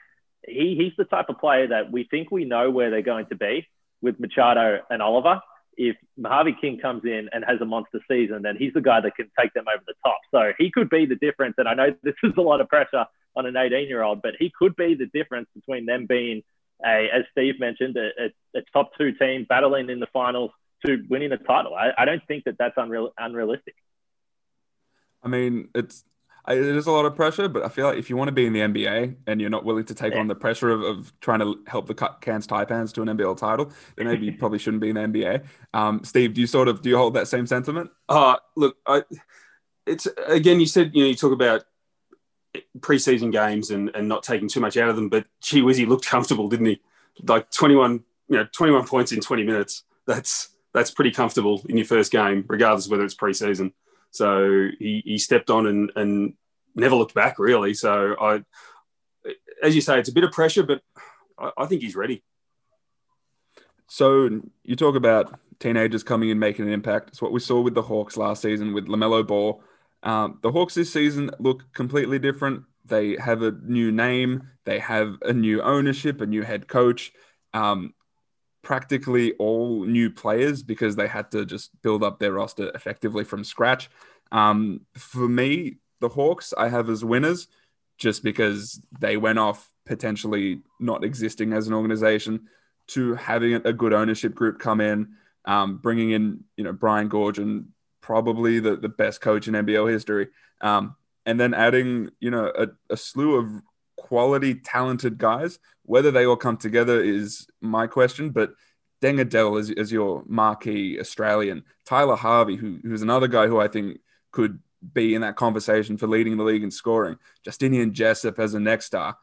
he 0.48 0.76
he's 0.76 0.94
the 0.98 1.06
type 1.06 1.30
of 1.30 1.38
player 1.38 1.68
that 1.68 1.92
we 1.92 2.08
think 2.10 2.32
we 2.32 2.44
know 2.44 2.72
where 2.72 2.90
they're 2.90 3.04
going 3.04 3.28
to 3.28 3.36
be 3.36 3.68
with 4.02 4.20
Machado 4.20 4.80
and 4.90 5.02
Oliver. 5.02 5.42
If 5.78 5.96
Mojave 6.18 6.58
King 6.60 6.80
comes 6.80 7.04
in 7.06 7.30
and 7.32 7.46
has 7.48 7.62
a 7.62 7.66
monster 7.66 8.00
season, 8.10 8.42
then 8.42 8.56
he's 8.58 8.74
the 8.74 8.82
guy 8.82 9.00
that 9.02 9.16
can 9.16 9.30
take 9.40 9.54
them 9.54 9.66
over 9.72 9.84
the 9.86 9.94
top. 10.04 10.18
So 10.32 10.54
he 10.58 10.72
could 10.72 10.90
be 10.90 11.06
the 11.06 11.16
difference. 11.16 11.56
And 11.58 11.68
I 11.68 11.76
know 11.76 11.96
this 12.04 12.16
is 12.24 12.34
a 12.38 12.42
lot 12.42 12.62
of 12.62 12.68
pressure 12.68 13.06
on 13.36 13.46
an 13.46 13.56
18 13.56 13.88
year 13.88 14.02
old, 14.02 14.22
but 14.22 14.34
he 14.40 14.52
could 14.58 14.76
be 14.76 14.96
the 14.96 15.06
difference 15.14 15.48
between 15.54 15.86
them 15.86 16.08
being 16.08 16.42
a, 16.86 17.10
as 17.14 17.26
Steve 17.32 17.60
mentioned, 17.60 17.96
a, 17.98 18.10
a, 18.26 18.60
a 18.60 18.62
top 18.74 18.92
two 18.98 19.12
team 19.14 19.46
battling 19.48 19.90
in 19.90 20.00
the 20.00 20.08
finals 20.12 20.52
to 20.86 21.04
winning 21.10 21.32
a 21.32 21.38
title. 21.38 21.76
I, 21.76 21.92
I 21.98 22.06
don't 22.06 22.22
think 22.28 22.46
that 22.46 22.56
that's 22.58 22.76
unreal, 22.78 23.12
unrealistic. 23.18 23.76
I 25.24 25.28
mean, 25.28 25.70
it's 25.76 26.04
it 26.50 26.58
is 26.58 26.88
a 26.88 26.92
lot 26.92 27.06
of 27.06 27.16
pressure, 27.16 27.50
but 27.50 27.64
I 27.64 27.70
feel 27.70 27.88
like 27.88 27.98
if 27.98 28.10
you 28.10 28.16
want 28.16 28.30
to 28.30 28.32
be 28.32 28.46
in 28.46 28.54
the 28.54 28.62
NBA 28.62 29.16
and 29.28 29.42
you're 29.42 29.50
not 29.50 29.66
willing 29.66 29.86
to 29.86 29.94
take 29.94 30.14
yeah. 30.14 30.20
on 30.20 30.28
the 30.28 30.36
pressure 30.36 30.70
of, 30.70 30.82
of 30.82 31.20
trying 31.20 31.40
to 31.40 31.60
help 31.68 31.88
the 31.88 31.94
Cairns 31.94 32.48
Taipans 32.48 32.94
to 32.94 33.02
an 33.02 33.10
NBL 33.10 33.38
title, 33.38 33.72
then 33.96 34.08
maybe 34.08 34.26
you 34.26 34.34
probably 34.40 34.60
shouldn't 34.60 34.82
be 34.82 34.90
in 34.90 34.96
the 34.96 35.02
NBA. 35.02 35.46
Um, 35.74 36.04
Steve, 36.04 36.34
do 36.34 36.42
you 36.42 36.48
sort 36.48 36.68
of 36.68 36.82
do 36.82 36.90
you 36.90 36.98
hold 36.98 37.14
that 37.16 37.28
same 37.28 37.48
sentiment? 37.48 37.92
Uh 38.08 38.38
look, 38.56 38.78
I, 38.86 39.04
it's 39.86 40.08
again, 40.26 40.60
you 40.60 40.66
said 40.66 40.92
you 40.94 41.04
know 41.04 41.10
you 41.10 41.16
talk 41.16 41.34
about 41.34 41.64
preseason 42.80 43.32
games 43.32 43.72
and, 43.72 43.92
and 43.96 44.08
not 44.08 44.24
taking 44.24 44.48
too 44.48 44.60
much 44.60 44.78
out 44.78 44.90
of 44.90 44.96
them, 44.96 45.10
but 45.10 45.26
gee 45.42 45.62
whiz, 45.62 45.78
he 45.78 45.86
looked 45.86 46.06
comfortable, 46.06 46.48
didn't 46.48 46.66
he? 46.66 46.82
Like 47.24 47.52
21, 47.52 48.04
you 48.30 48.38
know, 48.38 48.48
21 48.52 48.88
points 48.88 49.12
in 49.12 49.22
20 49.22 49.44
minutes. 49.44 49.84
That's 50.06 50.50
that's 50.74 50.92
pretty 50.92 51.12
comfortable 51.12 51.64
in 51.68 51.78
your 51.78 51.86
first 51.86 52.12
game, 52.12 52.46
regardless 52.48 52.88
whether 52.88 53.04
it's 53.04 53.16
preseason. 53.16 53.74
So 54.12 54.68
he, 54.80 55.02
he 55.06 55.18
stepped 55.18 55.50
on 55.50 55.68
and, 55.68 55.92
and 55.96 56.34
never 56.76 56.96
looked 56.96 57.14
back 57.14 57.40
really. 57.40 57.74
So 57.74 58.16
I, 58.20 58.44
as 59.62 59.76
you 59.76 59.82
say, 59.82 60.00
it's 60.00 60.10
a 60.10 60.14
bit 60.14 60.24
of 60.24 60.32
pressure, 60.32 60.64
but 60.64 60.82
I, 61.38 61.52
I 61.58 61.66
think 61.66 61.82
he's 61.82 61.96
ready. 61.96 62.24
So 63.88 64.42
you 64.64 64.76
talk 64.76 64.96
about 64.96 65.40
teenagers 65.60 66.04
coming 66.04 66.30
in 66.30 66.40
making 66.40 66.66
an 66.66 66.74
impact. 66.74 67.10
It's 67.10 67.22
what 67.22 67.32
we 67.32 67.40
saw 67.40 67.62
with 67.62 67.74
the 67.74 67.82
Hawks 67.82 68.18
last 68.18 68.42
season 68.42 68.74
with 68.74 68.88
LaMelo 68.88 69.26
Ball. 69.26 69.64
Um, 70.04 70.40
the 70.42 70.52
Hawks 70.52 70.76
this 70.76 70.92
season 70.92 71.32
look 71.40 71.72
completely 71.74 72.20
different. 72.20 72.64
They 72.86 73.18
have 73.18 73.42
a 73.42 73.52
new 73.52 73.92
name. 73.92 74.50
They 74.66 74.80
have 74.80 75.18
a 75.24 75.34
new 75.34 75.62
ownership, 75.62 76.22
a 76.22 76.26
new 76.26 76.44
head 76.44 76.68
coach. 76.68 77.12
Um, 77.54 77.94
practically 78.68 79.32
all 79.36 79.86
new 79.86 80.10
players 80.12 80.62
because 80.62 80.98
they 80.98 81.08
had 81.08 81.32
to 81.32 81.46
just 81.46 81.72
build 81.84 82.04
up 82.04 82.20
their 82.20 82.34
roster 82.34 82.70
effectively 82.76 83.24
from 83.24 83.42
scratch. 83.42 83.90
Um, 84.34 84.82
for 84.94 85.30
me, 85.30 85.78
the 86.02 86.10
Hawks 86.10 86.54
I 86.58 86.68
have 86.68 86.90
as 86.90 87.02
winners 87.02 87.48
just 87.98 88.24
because 88.24 88.82
they 89.00 89.16
went 89.16 89.40
off 89.40 89.72
potentially 89.86 90.64
not 90.82 91.06
existing 91.06 91.54
as 91.54 91.68
an 91.68 91.74
organization 91.74 92.50
to 92.88 93.16
having 93.16 93.54
a 93.54 93.72
good 93.72 93.94
ownership 93.94 94.36
group 94.36 94.60
come 94.60 94.82
in, 94.82 95.14
um, 95.46 95.78
bringing 95.78 96.12
in 96.12 96.44
you 96.58 96.66
know 96.66 96.74
Brian 96.74 97.08
Goorjian, 97.08 97.68
probably 98.02 98.60
the, 98.60 98.76
the 98.76 98.90
best 98.90 99.22
coach 99.22 99.48
in 99.48 99.54
NBL 99.54 99.90
history, 99.90 100.28
um, 100.60 100.94
and 101.26 101.40
then 101.40 101.54
adding 101.54 102.10
you 102.20 102.32
know 102.32 102.52
a, 102.54 102.68
a 102.90 102.98
slew 102.98 103.38
of 103.38 103.50
quality, 104.08 104.56
talented 104.56 105.18
guys. 105.18 105.60
Whether 105.84 106.12
they 106.12 106.26
all 106.26 106.38
come 106.38 106.58
together 106.58 107.02
is 107.02 107.48
my 107.62 107.88
question, 107.88 108.30
but 108.30 108.52
Deng 109.02 109.20
Adel 109.20 109.58
is, 109.58 109.92
your 109.92 110.24
marquee 110.28 111.00
Australian. 111.00 111.64
Tyler 111.86 112.16
Harvey, 112.16 112.56
who, 112.56 112.80
who's 112.84 113.02
another 113.02 113.28
guy 113.28 113.48
who 113.48 113.60
I 113.60 113.68
think 113.68 114.00
could 114.32 114.60
be 114.94 115.14
in 115.16 115.22
that 115.22 115.36
conversation 115.36 115.98
for 115.98 116.08
leading 116.08 116.38
the 116.38 116.44
league 116.44 116.64
in 116.64 116.72
scoring. 116.72 117.18
Justinian 117.44 117.94
Jessup 117.94 118.40
as 118.40 118.54
a 118.54 118.60
next 118.60 118.86
star, 118.86 119.18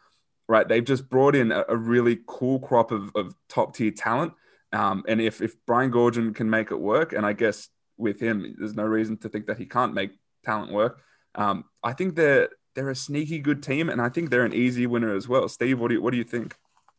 right? 0.48 0.68
They've 0.68 0.84
just 0.84 1.08
brought 1.08 1.34
in 1.34 1.50
a, 1.50 1.64
a 1.68 1.76
really 1.76 2.20
cool 2.26 2.58
crop 2.58 2.92
of, 2.92 3.10
of 3.14 3.34
top 3.48 3.74
tier 3.74 3.90
talent. 3.90 4.32
Um, 4.72 5.04
and 5.08 5.20
if, 5.20 5.40
if 5.40 5.54
Brian 5.66 5.90
Goorjian 5.90 6.34
can 6.34 6.50
make 6.50 6.70
it 6.70 6.80
work, 6.80 7.12
and 7.12 7.24
I 7.24 7.32
guess 7.32 7.68
with 7.96 8.20
him, 8.20 8.54
there's 8.58 8.74
no 8.74 8.84
reason 8.84 9.16
to 9.18 9.28
think 9.28 9.46
that 9.46 9.58
he 9.58 9.66
can't 9.66 9.94
make 9.94 10.12
talent 10.44 10.72
work. 10.72 11.00
Um, 11.34 11.64
I 11.82 11.92
think 11.94 12.14
they're 12.14 12.48
they're 12.74 12.90
a 12.90 12.96
sneaky 12.96 13.38
good 13.38 13.62
team, 13.62 13.88
and 13.88 14.00
I 14.00 14.08
think 14.08 14.30
they're 14.30 14.44
an 14.44 14.54
easy 14.54 14.86
winner 14.86 15.14
as 15.14 15.28
well. 15.28 15.48
Steve, 15.48 15.80
what 15.80 15.88
do 15.88 15.94
you, 15.94 16.02
what 16.02 16.10
do 16.10 16.16
you 16.16 16.24
think? 16.24 16.56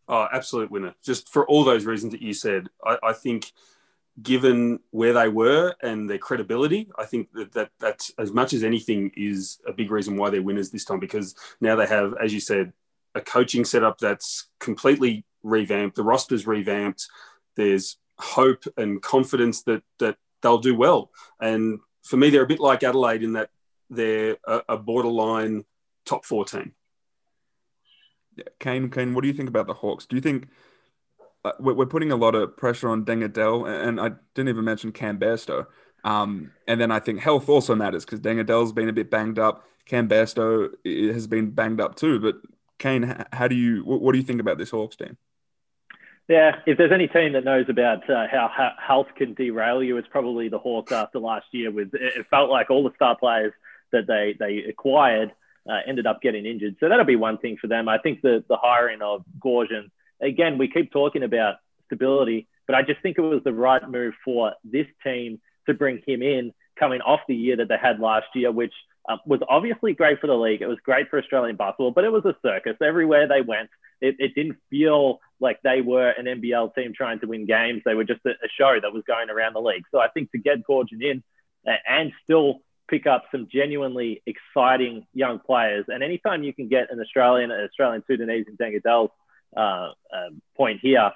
Oh, 0.08 0.28
absolute 0.32 0.72
winner. 0.72 0.96
Just 1.04 1.30
for 1.30 1.48
all 1.48 1.64
those 1.64 1.86
reasons 1.86 2.12
that 2.14 2.22
you 2.22 2.34
said, 2.34 2.70
I, 2.84 2.98
I 3.04 3.14
think 3.14 3.52
given 4.22 4.80
where 4.92 5.14
they 5.14 5.28
were 5.28 5.76
and 5.82 6.10
their 6.10 6.18
credibility, 6.18 6.90
I 6.98 7.06
think 7.06 7.32
that, 7.34 7.52
that 7.54 7.72
that's 7.80 8.12
as 8.18 8.32
much 8.32 8.54
as 8.54 8.64
anything 8.64 9.12
is 9.18 9.60
a 9.68 9.74
big 9.74 9.92
reason 9.92 10.16
why 10.16 10.30
they're 10.30 10.42
winners 10.42 10.70
this 10.70 10.86
time 10.86 11.00
because 11.00 11.36
now 11.60 11.76
they 11.76 11.88
have, 11.88 12.14
as 12.24 12.34
you 12.34 12.40
said, 12.40 12.72
a 13.14 13.22
coaching 13.22 13.66
setup 13.66 13.98
that's 13.98 14.48
completely 14.60 15.26
revamped. 15.44 15.96
The 15.96 16.04
roster's 16.04 16.48
revamped. 16.48 17.08
There's 17.56 17.98
hope 18.18 18.64
and 18.78 19.02
confidence 19.02 19.64
that 19.64 19.84
that 20.00 20.18
they'll 20.42 20.60
do 20.60 20.76
well. 20.76 21.12
And 21.42 21.80
for 22.04 22.18
me, 22.18 22.30
they're 22.30 22.44
a 22.44 22.48
bit 22.48 22.60
like 22.60 22.84
Adelaide 22.84 23.24
in 23.24 23.34
that 23.34 23.50
they're 23.90 24.38
a, 24.46 24.62
a 24.70 24.78
borderline 24.78 25.66
top 26.06 26.26
four 26.26 26.46
team. 26.46 26.74
Yeah. 28.36 28.46
Kane, 28.60 28.90
Kane, 28.90 29.14
what 29.14 29.22
do 29.22 29.28
you 29.28 29.34
think 29.34 29.50
about 29.50 29.68
the 29.68 29.74
Hawks? 29.74 30.06
Do 30.06 30.16
you 30.16 30.22
think 30.22 30.48
uh, 31.46 31.52
we're 31.60 31.86
putting 31.86 32.12
a 32.12 32.16
lot 32.16 32.34
of 32.34 32.58
pressure 32.58 32.90
on 32.90 33.06
Deng 33.06 33.24
Adel, 33.24 33.66
and 33.66 34.02
I 34.02 34.12
didn't 34.34 34.50
even 34.50 34.66
mention 34.66 34.92
Cam 34.92 35.20
Bairstow. 35.20 35.68
Um, 36.04 36.52
and 36.68 36.82
then 36.82 36.92
I 36.92 37.00
think 37.00 37.20
health 37.20 37.50
also 37.50 37.76
matters 37.76 38.04
because 38.04 38.20
Deng 38.20 38.40
Adel's 38.40 38.74
been 38.74 38.90
a 38.90 38.94
bit 38.94 39.12
banged 39.12 39.38
up. 39.38 39.64
Cam 39.86 40.10
Bairstow 40.10 40.70
has 41.14 41.28
been 41.28 41.52
banged 41.52 41.80
up 41.80 41.96
too. 41.96 42.20
But 42.20 42.38
Kane, 42.80 43.26
how 43.32 43.48
do 43.48 43.56
you 43.56 43.84
what 43.84 44.12
do 44.12 44.18
you 44.18 44.24
think 44.24 44.42
about 44.42 44.58
this 44.58 44.72
Hawks 44.72 44.96
team? 44.96 45.18
Yeah, 46.28 46.56
if 46.66 46.80
there's 46.80 46.92
any 46.92 47.08
team 47.08 47.34
that 47.34 47.44
knows 47.44 47.68
about 47.70 48.10
uh, 48.10 48.26
how, 48.32 48.50
how 48.52 48.72
health 48.80 49.08
can 49.16 49.36
derail 49.36 49.84
you, 49.84 49.98
it's 49.98 50.08
probably 50.08 50.50
the 50.50 50.58
Hawks 50.58 50.92
after 50.92 51.20
last 51.20 51.46
year. 51.52 51.72
With 51.72 51.94
it 51.94 52.26
felt 52.32 52.50
like 52.50 52.72
all 52.72 52.84
the 52.84 52.94
star 52.96 53.16
players 53.16 53.54
that 53.92 54.08
they 54.08 54.36
they 54.38 54.64
acquired 54.70 55.32
uh, 55.70 55.80
ended 55.88 56.06
up 56.06 56.22
getting 56.22 56.46
injured. 56.46 56.76
So 56.80 56.90
that'll 56.90 57.06
be 57.06 57.16
one 57.16 57.38
thing 57.38 57.58
for 57.60 57.68
them. 57.68 57.90
I 57.90 57.98
think 57.98 58.22
the 58.22 58.44
the 58.48 58.58
hiring 58.58 59.02
of 59.02 59.24
Goorjian 59.40 59.90
again, 60.22 60.58
we 60.58 60.68
keep 60.70 60.92
talking 60.92 61.24
about 61.24 61.56
stability, 61.86 62.48
but 62.68 62.76
I 62.76 62.82
just 62.82 63.02
think 63.02 63.18
it 63.18 63.22
was 63.22 63.44
the 63.44 63.54
right 63.54 63.88
move 63.90 64.14
for 64.24 64.54
this 64.64 64.88
team 65.04 65.40
to 65.68 65.74
bring 65.74 66.02
him 66.06 66.22
in 66.22 66.54
coming 66.80 67.02
off 67.02 67.22
the 67.28 67.36
year 67.36 67.58
that 67.58 67.70
they 67.70 67.78
had 67.78 68.00
last 68.00 68.28
year, 68.34 68.52
which 68.52 68.74
um, 69.08 69.20
was 69.26 69.40
obviously 69.50 69.94
great 69.94 70.20
for 70.20 70.28
the 70.28 70.34
league. 70.34 70.62
It 70.62 70.68
was 70.68 70.78
great 70.84 71.10
for 71.10 71.20
Australian 71.20 71.56
basketball, 71.56 71.92
but 71.92 72.04
it 72.04 72.12
was 72.12 72.26
a 72.26 72.36
circus 72.42 72.76
everywhere 72.82 73.28
they 73.28 73.42
went. 73.42 73.70
It, 74.02 74.16
it 74.20 74.36
didn't 74.36 74.58
feel 74.70 75.20
like 75.40 75.60
they 75.64 75.82
were 75.82 76.10
an 76.10 76.26
NBL 76.26 76.76
team 76.76 76.94
trying 76.96 77.20
to 77.20 77.28
win 77.28 77.46
games. 77.46 77.82
They 77.86 77.94
were 77.94 78.04
just 78.04 78.22
a, 78.26 78.32
a 78.32 78.50
show 78.58 78.78
that 78.82 78.94
was 78.94 79.04
going 79.08 79.30
around 79.30 79.54
the 79.54 79.62
league. 79.62 79.84
So 79.92 80.00
I 80.00 80.10
think 80.10 80.32
to 80.32 80.38
get 80.38 80.66
Goorjian 80.68 81.02
in 81.02 81.24
and 81.66 82.12
still 82.24 82.60
pick 82.90 83.08
up 83.08 83.24
some 83.32 83.48
genuinely 83.52 84.22
exciting 84.26 85.06
young 85.14 85.40
players, 85.40 85.86
and 85.88 86.04
anytime 86.04 86.44
you 86.44 86.54
can 86.54 86.68
get 86.68 86.92
an 86.92 87.00
Australian, 87.00 87.52
an 87.52 87.64
Australian 87.66 88.04
Sudanese 88.08 88.46
in 88.48 88.58
Deng 88.58 88.76
Adel's 88.76 89.12
uh, 89.56 89.60
uh, 89.60 90.30
point 90.56 90.80
here, 90.82 91.12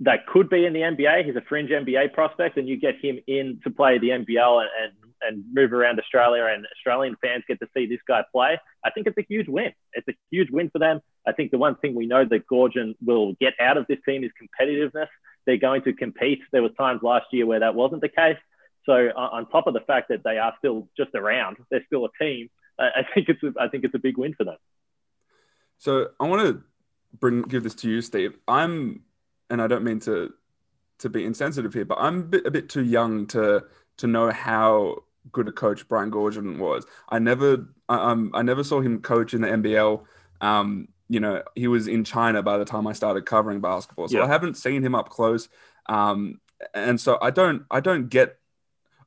that 0.00 0.26
could 0.26 0.48
be 0.48 0.64
in 0.64 0.72
the 0.72 0.80
NBA. 0.80 1.26
He's 1.26 1.36
a 1.36 1.42
fringe 1.42 1.70
NBA 1.70 2.12
prospect, 2.14 2.56
and 2.56 2.68
you 2.68 2.78
get 2.78 2.94
him 3.00 3.18
in 3.26 3.60
to 3.64 3.70
play 3.70 3.98
the 3.98 4.08
NBL 4.08 4.62
and, 4.62 4.70
and, 4.82 5.12
and 5.22 5.44
move 5.52 5.72
around 5.72 5.98
Australia, 6.00 6.46
and 6.46 6.66
Australian 6.76 7.16
fans 7.22 7.44
get 7.46 7.60
to 7.60 7.68
see 7.76 7.86
this 7.86 8.00
guy 8.08 8.22
play. 8.32 8.58
I 8.82 8.90
think 8.90 9.06
it's 9.06 9.18
a 9.18 9.26
huge 9.28 9.48
win. 9.48 9.72
It's 9.92 10.08
a 10.08 10.14
huge 10.30 10.50
win 10.50 10.70
for 10.70 10.78
them. 10.78 11.00
I 11.26 11.32
think 11.32 11.50
the 11.50 11.58
one 11.58 11.76
thing 11.76 11.94
we 11.94 12.06
know 12.06 12.24
that 12.24 12.46
Goorjian 12.46 12.94
will 13.04 13.34
get 13.40 13.52
out 13.60 13.76
of 13.76 13.86
this 13.88 13.98
team 14.06 14.24
is 14.24 14.30
competitiveness. 14.40 15.08
They're 15.46 15.58
going 15.58 15.82
to 15.82 15.92
compete. 15.92 16.40
There 16.50 16.62
was 16.62 16.72
times 16.78 17.02
last 17.02 17.26
year 17.32 17.44
where 17.44 17.60
that 17.60 17.74
wasn't 17.74 18.00
the 18.00 18.08
case. 18.08 18.38
So 18.90 18.96
on 19.14 19.46
top 19.50 19.68
of 19.68 19.74
the 19.74 19.80
fact 19.80 20.08
that 20.08 20.24
they 20.24 20.38
are 20.38 20.52
still 20.58 20.88
just 20.96 21.14
around, 21.14 21.58
they're 21.70 21.84
still 21.86 22.06
a 22.06 22.08
team. 22.20 22.50
I 22.76 23.06
think 23.14 23.28
it's 23.28 23.40
a, 23.44 23.52
I 23.60 23.68
think 23.68 23.84
it's 23.84 23.94
a 23.94 24.00
big 24.00 24.18
win 24.18 24.34
for 24.34 24.42
them. 24.42 24.56
So 25.78 26.08
I 26.18 26.26
want 26.26 26.42
to 26.42 26.64
bring 27.20 27.42
give 27.42 27.62
this 27.62 27.76
to 27.76 27.88
you, 27.88 28.02
Steve. 28.02 28.34
I'm 28.48 29.02
and 29.48 29.62
I 29.62 29.68
don't 29.68 29.84
mean 29.84 30.00
to 30.00 30.32
to 30.98 31.08
be 31.08 31.24
insensitive 31.24 31.72
here, 31.72 31.84
but 31.84 31.98
I'm 32.00 32.18
a 32.18 32.22
bit, 32.24 32.46
a 32.46 32.50
bit 32.50 32.68
too 32.68 32.82
young 32.82 33.28
to 33.28 33.62
to 33.98 34.06
know 34.08 34.32
how 34.32 34.96
good 35.30 35.46
a 35.46 35.52
coach 35.52 35.86
Brian 35.86 36.10
Goorjian 36.10 36.58
was. 36.58 36.84
I 37.10 37.20
never 37.20 37.68
I, 37.88 38.10
um, 38.10 38.32
I 38.34 38.42
never 38.42 38.64
saw 38.64 38.80
him 38.80 39.02
coach 39.02 39.34
in 39.34 39.42
the 39.42 39.48
NBL. 39.48 40.02
Um, 40.40 40.88
you 41.08 41.20
know, 41.20 41.44
he 41.54 41.68
was 41.68 41.86
in 41.86 42.02
China 42.02 42.42
by 42.42 42.58
the 42.58 42.64
time 42.64 42.88
I 42.88 42.92
started 42.92 43.24
covering 43.24 43.60
basketball, 43.60 44.08
so 44.08 44.18
yeah. 44.18 44.24
I 44.24 44.26
haven't 44.26 44.56
seen 44.56 44.82
him 44.84 44.96
up 44.96 45.10
close. 45.10 45.48
Um, 45.86 46.40
and 46.74 47.00
so 47.00 47.18
I 47.22 47.30
don't 47.30 47.64
I 47.70 47.78
don't 47.78 48.08
get 48.08 48.39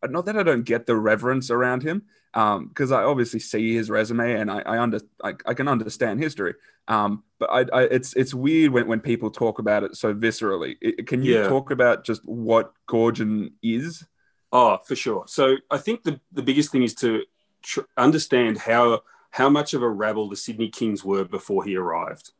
not 0.08 0.26
that 0.26 0.38
I 0.38 0.44
don't 0.44 0.64
get 0.64 0.86
the 0.86 0.96
reverence 0.96 1.50
around 1.50 1.84
him 1.84 2.04
because 2.34 2.92
um, 2.92 2.98
I 2.98 3.04
obviously 3.04 3.40
see 3.40 3.76
his 3.76 3.92
resume 3.92 4.34
and 4.34 4.50
I, 4.50 4.62
I 4.62 4.80
under 4.80 5.00
I, 5.24 5.34
I, 5.46 5.54
can 5.54 5.68
understand 5.68 6.20
history. 6.20 6.56
Um, 6.88 7.24
but 7.38 7.50
I, 7.52 7.66
I, 7.72 7.84
it's 7.84 8.14
it's 8.16 8.34
weird 8.34 8.72
when, 8.72 8.88
when 8.88 9.02
people 9.02 9.30
talk 9.30 9.60
about 9.60 9.84
it 9.84 9.96
so 9.96 10.16
viscerally. 10.16 10.76
It, 10.82 11.06
can 11.08 11.22
you 11.22 11.36
yeah. 11.36 11.48
talk 11.48 11.70
about 11.70 12.04
just 12.04 12.26
what 12.26 12.74
Goorjian 12.88 13.52
is? 13.62 14.04
Oh, 14.52 14.80
for 14.86 14.96
sure. 14.96 15.26
So 15.28 15.58
I 15.70 15.78
think 15.78 16.04
the, 16.04 16.20
the 16.32 16.42
biggest 16.42 16.72
thing 16.72 16.84
is 16.84 16.96
to 16.96 17.24
tr- 17.62 17.82
understand 17.98 18.58
how 18.58 19.02
how 19.30 19.50
much 19.50 19.74
of 19.74 19.84
a 19.84 19.90
rabble 19.90 20.30
the 20.30 20.36
Sydney 20.36 20.70
Kings 20.70 21.04
were 21.04 21.26
before 21.26 21.64
he 21.64 21.76
arrived, 21.76 22.32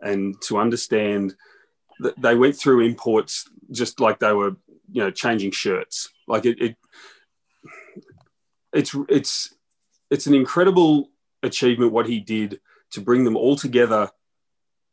and 0.00 0.40
to 0.42 0.58
understand 0.58 1.36
that 2.00 2.20
they 2.20 2.34
went 2.34 2.56
through 2.56 2.80
imports 2.80 3.48
just 3.70 4.00
like 4.00 4.18
they 4.18 4.32
were, 4.32 4.56
you 4.90 5.02
know, 5.02 5.10
changing 5.10 5.50
shirts. 5.50 6.08
Like 6.28 6.44
it, 6.44 6.60
it 6.60 6.76
it's 8.72 8.94
it's 9.08 9.54
it's 10.10 10.26
an 10.26 10.34
incredible 10.34 11.10
achievement 11.42 11.92
what 11.92 12.06
he 12.06 12.20
did 12.20 12.60
to 12.92 13.00
bring 13.00 13.24
them 13.24 13.36
all 13.36 13.56
together 13.56 14.10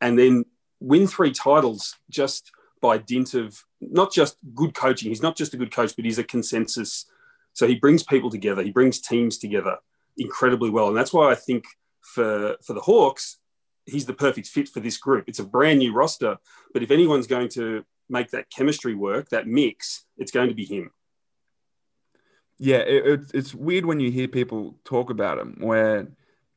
and 0.00 0.18
then 0.18 0.44
win 0.80 1.06
three 1.06 1.32
titles 1.32 1.96
just 2.10 2.50
by 2.80 2.98
dint 2.98 3.34
of 3.34 3.62
not 3.80 4.12
just 4.12 4.36
good 4.54 4.74
coaching. 4.74 5.08
He's 5.08 5.22
not 5.22 5.36
just 5.36 5.54
a 5.54 5.56
good 5.56 5.72
coach, 5.72 5.96
but 5.96 6.04
he's 6.04 6.18
a 6.18 6.24
consensus. 6.24 7.06
So 7.52 7.66
he 7.66 7.76
brings 7.76 8.02
people 8.02 8.30
together. 8.30 8.62
He 8.62 8.70
brings 8.70 9.00
teams 9.00 9.38
together 9.38 9.78
incredibly 10.18 10.70
well, 10.70 10.88
and 10.88 10.96
that's 10.96 11.12
why 11.12 11.30
I 11.30 11.34
think 11.34 11.64
for 12.02 12.56
for 12.64 12.74
the 12.74 12.80
Hawks, 12.80 13.38
he's 13.86 14.06
the 14.06 14.12
perfect 14.12 14.48
fit 14.48 14.68
for 14.68 14.80
this 14.80 14.98
group. 14.98 15.24
It's 15.28 15.38
a 15.38 15.46
brand 15.46 15.78
new 15.78 15.92
roster, 15.92 16.36
but 16.72 16.82
if 16.82 16.90
anyone's 16.90 17.26
going 17.26 17.48
to 17.50 17.84
make 18.08 18.30
that 18.30 18.50
chemistry 18.50 18.94
work, 18.94 19.30
that 19.30 19.46
mix, 19.46 20.04
it's 20.18 20.30
going 20.30 20.48
to 20.48 20.54
be 20.54 20.64
him 20.64 20.90
yeah, 22.58 22.78
it, 22.78 23.06
it's 23.06 23.30
it's 23.32 23.54
weird 23.54 23.86
when 23.86 24.00
you 24.00 24.10
hear 24.10 24.28
people 24.28 24.76
talk 24.84 25.10
about 25.10 25.38
him. 25.38 25.56
Where 25.60 26.08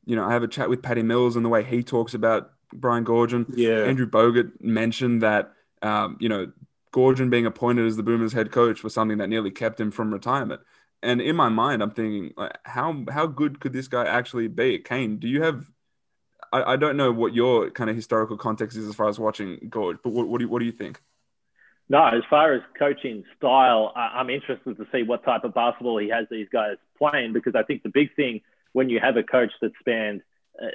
you 0.04 0.16
know, 0.16 0.24
I 0.24 0.32
have 0.32 0.42
a 0.42 0.48
chat 0.48 0.68
with 0.68 0.82
Patty 0.82 1.02
Mills 1.02 1.36
and 1.36 1.44
the 1.44 1.48
way 1.48 1.62
he 1.62 1.82
talks 1.82 2.14
about 2.14 2.52
Brian 2.72 3.04
Goorjian. 3.04 3.46
Yeah, 3.54 3.84
Andrew 3.84 4.08
Bogut 4.08 4.52
mentioned 4.60 5.22
that 5.22 5.52
um, 5.82 6.16
you 6.20 6.28
know 6.28 6.52
Goorjian 6.92 7.30
being 7.30 7.46
appointed 7.46 7.86
as 7.86 7.96
the 7.96 8.02
Boomers 8.02 8.32
head 8.32 8.50
coach 8.52 8.82
was 8.82 8.94
something 8.94 9.18
that 9.18 9.28
nearly 9.28 9.50
kept 9.50 9.80
him 9.80 9.90
from 9.90 10.12
retirement. 10.12 10.60
And 11.02 11.20
in 11.20 11.36
my 11.36 11.48
mind, 11.48 11.82
I'm 11.82 11.90
thinking, 11.90 12.32
like, 12.36 12.58
how 12.64 13.04
how 13.10 13.26
good 13.26 13.60
could 13.60 13.72
this 13.72 13.88
guy 13.88 14.04
actually 14.04 14.48
be? 14.48 14.78
Kane, 14.78 15.18
do 15.18 15.28
you 15.28 15.42
have? 15.42 15.70
I, 16.52 16.72
I 16.72 16.76
don't 16.76 16.96
know 16.96 17.12
what 17.12 17.34
your 17.34 17.70
kind 17.70 17.90
of 17.90 17.96
historical 17.96 18.36
context 18.36 18.76
is 18.76 18.88
as 18.88 18.94
far 18.94 19.08
as 19.08 19.18
watching 19.18 19.68
Gorge, 19.68 19.98
but 20.02 20.10
what, 20.10 20.28
what 20.28 20.38
do 20.38 20.44
you, 20.44 20.48
what 20.48 20.60
do 20.60 20.64
you 20.64 20.72
think? 20.72 21.00
No, 21.90 22.04
as 22.06 22.22
far 22.28 22.52
as 22.52 22.60
coaching 22.78 23.24
style, 23.36 23.92
I'm 23.96 24.28
interested 24.28 24.76
to 24.76 24.86
see 24.92 25.02
what 25.02 25.24
type 25.24 25.44
of 25.44 25.54
basketball 25.54 25.98
he 25.98 26.10
has 26.10 26.26
these 26.30 26.48
guys 26.52 26.76
playing 26.98 27.32
because 27.32 27.54
I 27.54 27.62
think 27.62 27.82
the 27.82 27.88
big 27.88 28.14
thing 28.14 28.42
when 28.72 28.90
you 28.90 29.00
have 29.00 29.16
a 29.16 29.22
coach 29.22 29.52
that 29.62 29.72
spans 29.80 30.20
uh, 30.62 30.66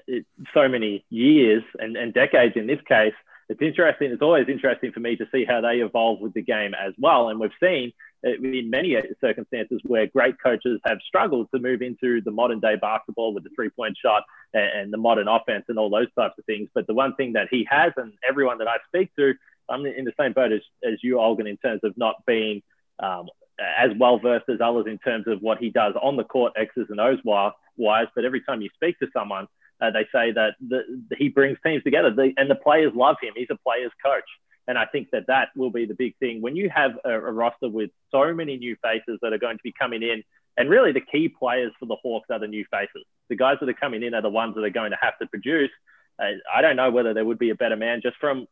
so 0.54 0.68
many 0.68 1.06
years 1.10 1.64
and, 1.78 1.96
and 1.96 2.14
decades 2.14 2.56
in 2.56 2.66
this 2.66 2.82
case, 2.88 3.14
it's 3.50 3.62
interesting. 3.62 4.12
It's 4.12 4.22
always 4.22 4.48
interesting 4.48 4.92
for 4.92 5.02
me 5.02 5.16
to 5.18 5.26
see 5.32 5.46
how 5.46 5.62
they 5.62 5.82
evolve 5.82 6.20
with 6.20 6.34
the 6.34 6.42
game 6.42 6.74
as 6.74 6.94
well. 6.98 7.30
And 7.30 7.40
we've 7.40 7.52
seen 7.62 7.92
uh, 8.26 8.32
in 8.42 8.70
many 8.70 8.96
circumstances 9.22 9.82
where 9.84 10.08
great 10.08 10.42
coaches 10.42 10.80
have 10.86 10.98
struggled 11.06 11.50
to 11.54 11.60
move 11.60 11.82
into 11.82 12.22
the 12.22 12.32
modern 12.32 12.60
day 12.60 12.76
basketball 12.76 13.34
with 13.34 13.44
the 13.44 13.50
three 13.56 13.70
point 13.70 13.98
shot 14.02 14.24
and, 14.54 14.92
the 14.92 14.98
modern 14.98 15.28
offense 15.28 15.66
and 15.68 15.78
all 15.78 15.90
those 15.90 16.12
types 16.18 16.36
of 16.40 16.46
things. 16.46 16.70
But 16.74 16.88
the 16.88 16.94
one 16.94 17.16
thing 17.16 17.34
that 17.34 17.48
he 17.52 17.68
has, 17.70 17.92
and 17.98 18.14
everyone 18.28 18.60
that 18.60 18.68
I 18.68 18.78
speak 18.88 19.14
to, 19.18 19.34
I'm 19.74 19.86
in 19.86 20.06
the 20.06 20.14
same 20.20 20.34
boat 20.34 20.52
as, 20.52 20.62
as 20.84 21.00
you, 21.02 21.16
Olgun, 21.16 21.50
in 21.50 21.58
terms 21.58 21.82
of 21.84 21.98
not 21.98 22.16
being 22.26 22.62
um, 23.00 23.28
as 23.60 23.92
well 24.00 24.20
versed 24.20 24.50
as 24.50 24.60
others 24.62 24.86
in 24.88 24.98
terms 25.00 25.26
of 25.28 25.42
what 25.42 25.58
he 25.58 25.70
does 25.70 25.94
on 26.02 26.18
the 26.18 26.24
court, 26.24 26.54
X's 26.56 26.88
and 26.90 27.00
O's 27.00 27.20
wise. 27.24 28.08
But 28.16 28.26
every 28.26 28.42
time 28.42 28.62
you 28.62 28.70
speak 28.76 29.00
to 29.00 29.08
someone, 29.14 29.48
uh, 29.82 29.92
they 29.92 30.06
say 30.14 30.32
that 30.32 30.56
the, 30.66 30.82
the, 31.10 31.16
he 31.18 31.30
brings 31.30 31.58
teams 31.66 31.84
together 31.84 32.12
the, 32.12 32.32
and 32.38 32.50
the 32.50 32.56
players 32.56 32.94
love 32.96 33.18
him. 33.22 33.34
He's 33.36 33.48
a 33.52 33.58
player's 33.58 33.92
coach. 34.04 34.30
And 34.68 34.78
I 34.78 34.86
think 34.86 35.10
that 35.12 35.28
that 35.28 35.50
will 35.58 35.72
be 35.72 35.86
the 35.86 35.94
big 35.94 36.16
thing. 36.20 36.42
When 36.42 36.56
you 36.56 36.70
have 36.74 36.92
a, 37.04 37.12
a 37.12 37.32
roster 37.32 37.68
with 37.68 37.90
so 38.12 38.34
many 38.34 38.56
new 38.58 38.78
faces 38.82 39.20
that 39.22 39.34
are 39.34 39.38
going 39.38 39.58
to 39.58 39.64
be 39.64 39.74
coming 39.78 40.04
in, 40.04 40.24
and 40.56 40.70
really 40.70 40.94
the 40.94 41.02
key 41.02 41.28
players 41.28 41.74
for 41.80 41.86
the 41.86 41.98
Hawks 42.02 42.28
are 42.30 42.40
the 42.40 42.48
new 42.48 42.64
faces. 42.72 43.04
The 43.30 43.36
guys 43.36 43.58
that 43.60 43.68
are 43.68 43.74
coming 43.74 44.04
in 44.04 44.14
are 44.14 44.22
the 44.22 44.30
ones 44.30 44.56
that 44.56 44.64
are 44.64 44.70
going 44.70 44.92
to 44.92 44.98
have 45.02 45.18
to 45.20 45.28
produce. 45.28 45.72
Uh, 46.18 46.38
I 46.54 46.62
don't 46.62 46.76
know 46.76 46.92
whether 46.92 47.14
there 47.14 47.26
would 47.26 47.40
be 47.40 47.50
a 47.50 47.56
better 47.56 47.76
man 47.76 48.02
just 48.02 48.18
from 48.18 48.46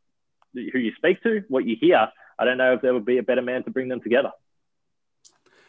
who 0.53 0.79
you 0.79 0.93
speak 0.95 1.21
to, 1.23 1.43
what 1.47 1.65
you 1.65 1.75
hear. 1.79 2.09
I 2.37 2.45
don't 2.45 2.57
know 2.57 2.73
if 2.73 2.81
there 2.81 2.93
would 2.93 3.05
be 3.05 3.17
a 3.17 3.23
better 3.23 3.41
man 3.41 3.63
to 3.63 3.71
bring 3.71 3.87
them 3.87 4.01
together. 4.01 4.31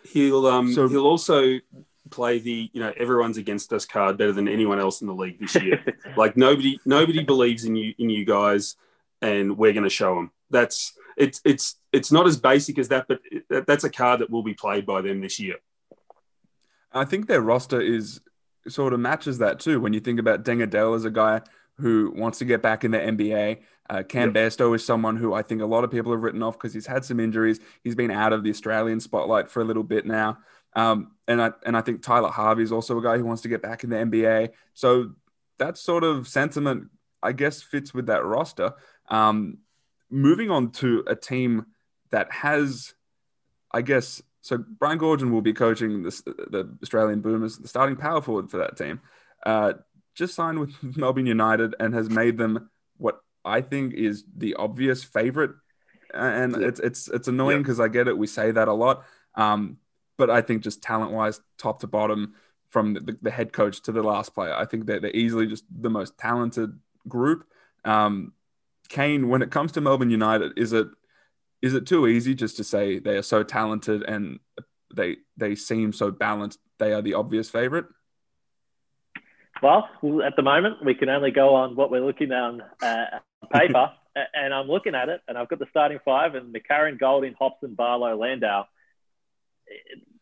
He'll 0.05 0.47
um, 0.47 0.73
so, 0.73 0.89
he'll 0.89 1.07
also 1.07 1.59
play 2.11 2.39
the 2.39 2.71
you 2.73 2.81
know 2.81 2.93
everyone's 2.97 3.39
against 3.39 3.73
us 3.73 3.87
card 3.87 4.19
better 4.19 4.33
than 4.33 4.49
anyone 4.49 4.79
else 4.79 5.01
in 5.01 5.07
the 5.07 5.15
league 5.15 5.39
this 5.41 5.55
year. 5.57 5.85
like 6.17 6.37
nobody 6.37 6.79
nobody 6.85 7.23
believes 7.23 7.65
in 7.65 7.77
you 7.77 7.95
in 7.99 8.11
you 8.11 8.25
guys, 8.25 8.77
and 9.21 9.57
we're 9.57 9.73
going 9.73 9.85
to 9.85 9.91
show 9.91 10.15
them. 10.15 10.31
That's 10.51 10.93
it's 11.17 11.41
it's 11.45 11.77
it's 11.93 12.11
not 12.11 12.27
as 12.27 12.37
basic 12.37 12.79
as 12.79 12.89
that, 12.89 13.07
but 13.09 13.21
it, 13.31 13.67
that's 13.67 13.85
a 13.85 13.91
card 13.91 14.21
that 14.21 14.31
will 14.31 14.43
be 14.43 14.55
played 14.55 14.87
by 14.87 15.03
them 15.03 15.21
this 15.21 15.39
year. 15.39 15.57
I 16.93 17.05
think 17.05 17.27
their 17.27 17.41
roster 17.41 17.81
is 17.81 18.21
sort 18.69 18.93
of 18.93 19.01
matches 19.01 19.39
that 19.39 19.61
too. 19.61 19.81
When 19.81 19.93
you 19.93 20.01
think 20.01 20.21
about 20.21 20.45
Deng 20.45 20.63
Adel 20.63 20.95
as 20.95 21.05
a 21.05 21.11
guy 21.11 21.43
who 21.79 22.13
wants 22.15 22.39
to 22.39 22.45
get 22.45 22.63
back 22.63 22.85
in 22.85 22.91
the 22.91 22.99
NBA, 22.99 23.61
uh, 23.91 24.03
Cam 24.03 24.35
yep. 24.35 24.35
Bairstow 24.35 24.75
is 24.75 24.85
someone 24.85 25.17
who 25.17 25.35
I 25.35 25.43
think 25.43 25.61
a 25.61 25.67
lot 25.67 25.85
of 25.85 25.91
people 25.91 26.13
have 26.13 26.23
written 26.23 26.43
off 26.43 26.55
because 26.55 26.73
he's 26.73 26.87
had 26.87 27.05
some 27.05 27.21
injuries. 27.21 27.61
He's 27.83 27.95
been 27.95 28.11
out 28.11 28.33
of 28.33 28.45
the 28.45 28.51
Australian 28.51 29.01
spotlight 29.01 29.51
for 29.51 29.61
a 29.61 29.65
little 29.65 29.83
bit 29.83 30.07
now. 30.07 30.39
Um, 30.75 31.13
and 31.29 31.43
I 31.43 31.53
and 31.67 31.77
I 31.77 31.83
think 31.83 32.03
Tyler 32.03 32.31
Harvey 32.31 32.63
is 32.63 32.73
also 32.73 32.99
a 32.99 33.03
guy 33.03 33.19
who 33.19 33.25
wants 33.25 33.43
to 33.43 33.49
get 33.49 33.63
back 33.63 33.85
in 33.85 33.91
the 33.91 33.97
NBA. 33.97 34.51
So 34.75 35.13
that 35.59 35.77
sort 35.77 36.05
of 36.05 36.29
sentiment, 36.29 36.89
I 37.23 37.33
guess, 37.33 37.61
fits 37.61 37.93
with 37.93 38.07
that 38.07 38.25
roster. 38.25 38.73
Um, 39.09 39.59
moving 40.11 40.51
on 40.51 40.71
to 40.73 41.05
a 41.07 41.15
team 41.15 41.67
that 42.11 42.33
has, 42.33 42.95
I 43.73 43.83
guess, 43.83 44.23
so 44.41 44.59
Brian 44.59 44.99
Goorjian 44.99 45.31
will 45.31 45.41
be 45.41 45.53
coaching 45.53 46.03
the, 46.03 46.11
the 46.51 46.79
Australian 46.83 47.21
Boomers, 47.21 47.59
the 47.59 47.69
starting 47.69 47.97
power 47.97 48.21
forward 48.21 48.51
for 48.51 48.59
that 48.59 48.77
team. 48.77 49.01
Uh, 49.45 49.75
just 50.15 50.35
signed 50.35 50.59
with 50.59 50.75
Melbourne 50.97 51.27
United 51.27 51.75
and 51.79 51.95
has 51.95 52.11
made 52.11 52.39
them 52.39 52.71
I 53.45 53.61
think 53.61 53.95
is 53.95 54.25
the 54.37 54.55
obvious 54.55 55.03
favorite, 55.03 55.53
and 56.15 56.61
yeah. 56.61 56.69
it's 56.69 56.81
it's 56.81 57.09
it's 57.09 57.29
annoying 57.29 57.63
because 57.63 57.79
yeah. 57.79 57.85
I 57.85 57.89
get 57.89 58.09
it. 58.09 58.17
We 58.17 58.27
say 58.27 58.51
that 58.51 58.69
a 58.69 58.73
lot, 58.73 59.05
um, 59.35 59.79
but 60.17 60.31
I 60.31 60.43
think 60.43 60.63
just 60.63 60.83
talent 60.83 61.13
wise, 61.13 61.41
top 61.59 61.81
to 61.81 61.87
bottom, 61.87 62.35
from 62.73 62.95
the, 62.95 63.17
the, 63.21 63.31
head 63.31 63.53
coach 63.53 63.83
to 63.83 63.93
the 63.93 64.03
last 64.03 64.35
player, 64.35 64.55
I 64.55 64.65
think 64.65 64.87
they're, 64.87 64.99
they're 64.99 65.15
easily 65.15 65.47
just 65.47 65.65
the 65.71 65.91
most 65.91 66.17
talented 66.17 66.79
group. 67.07 67.45
Um, 67.85 68.33
Kane, 68.89 69.29
when 69.29 69.43
it 69.43 69.51
comes 69.51 69.73
to 69.73 69.81
Melbourne 69.81 70.11
United, 70.11 70.53
is 70.57 70.73
it 70.73 70.89
is 71.61 71.75
it 71.75 71.87
too 71.87 72.07
easy 72.09 72.35
just 72.35 72.57
to 72.57 72.65
say 72.65 72.99
they 72.99 73.17
are 73.17 73.23
so 73.23 73.43
talented 73.43 74.03
and 74.03 74.41
they 74.95 75.19
they 75.37 75.55
seem 75.55 75.93
so 75.93 76.11
balanced? 76.11 76.59
They 76.79 76.93
are 76.93 77.03
the 77.03 77.15
obvious 77.15 77.51
favorite. 77.51 77.87
Well, 79.63 79.89
at 80.25 80.35
the 80.35 80.43
moment, 80.43 80.85
we 80.85 80.95
can 80.95 81.09
only 81.09 81.31
go 81.31 81.55
on 81.55 81.77
what 81.77 81.91
we're 81.91 82.05
looking 82.05 82.33
on 82.33 82.63
uh, 82.83 83.05
paper, 83.51 83.93
and 84.35 84.53
I'm 84.53 84.69
looking 84.69 84.95
at 84.95 85.09
it, 85.09 85.21
and 85.29 85.39
I've 85.39 85.49
got 85.49 85.59
the 85.59 85.67
starting 85.71 85.99
five, 86.05 86.35
and 86.35 86.55
McCarron, 86.55 86.99
Goulding, 86.99 87.35
Hopson, 87.39 87.75
Barlow, 87.75 88.17
Landale. 88.17 88.67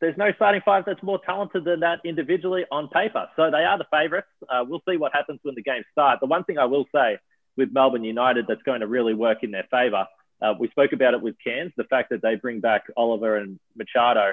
There's 0.01 0.17
no 0.17 0.33
starting 0.37 0.63
five 0.65 0.85
that's 0.87 1.03
more 1.03 1.21
talented 1.25 1.65
than 1.65 1.81
that 1.81 2.01
individually 2.05 2.65
on 2.71 2.89
paper. 2.89 3.27
So 3.37 3.51
they 3.51 3.65
are 3.65 3.79
the 3.79 3.87
favourites. 3.91 4.29
Uh, 4.49 4.65
we'll 4.67 4.83
see 4.89 4.97
what 4.97 5.13
happens 5.13 5.41
when 5.43 5.55
the 5.55 5.63
games 5.63 5.85
start. 5.93 6.21
The 6.21 6.27
one 6.27 6.45
thing 6.45 6.59
I 6.59 6.67
will 6.67 6.87
say 6.95 7.19
with 7.57 7.73
Melbourne 7.73 8.05
United 8.05 8.47
that's 8.49 8.63
going 8.63 8.81
to 8.81 8.87
really 8.87 9.15
work 9.15 9.39
in 9.43 9.51
their 9.51 9.67
favour, 9.71 10.07
uh, 10.41 10.55
we 10.59 10.69
spoke 10.69 10.93
about 10.93 11.15
it 11.15 11.21
with 11.21 11.37
Cairns, 11.43 11.73
the 11.77 11.85
fact 11.85 12.11
that 12.11 12.23
they 12.23 12.37
bring 12.37 12.61
back 12.61 12.85
Oliver 12.97 13.37
and 13.37 13.59
Machado. 13.77 14.33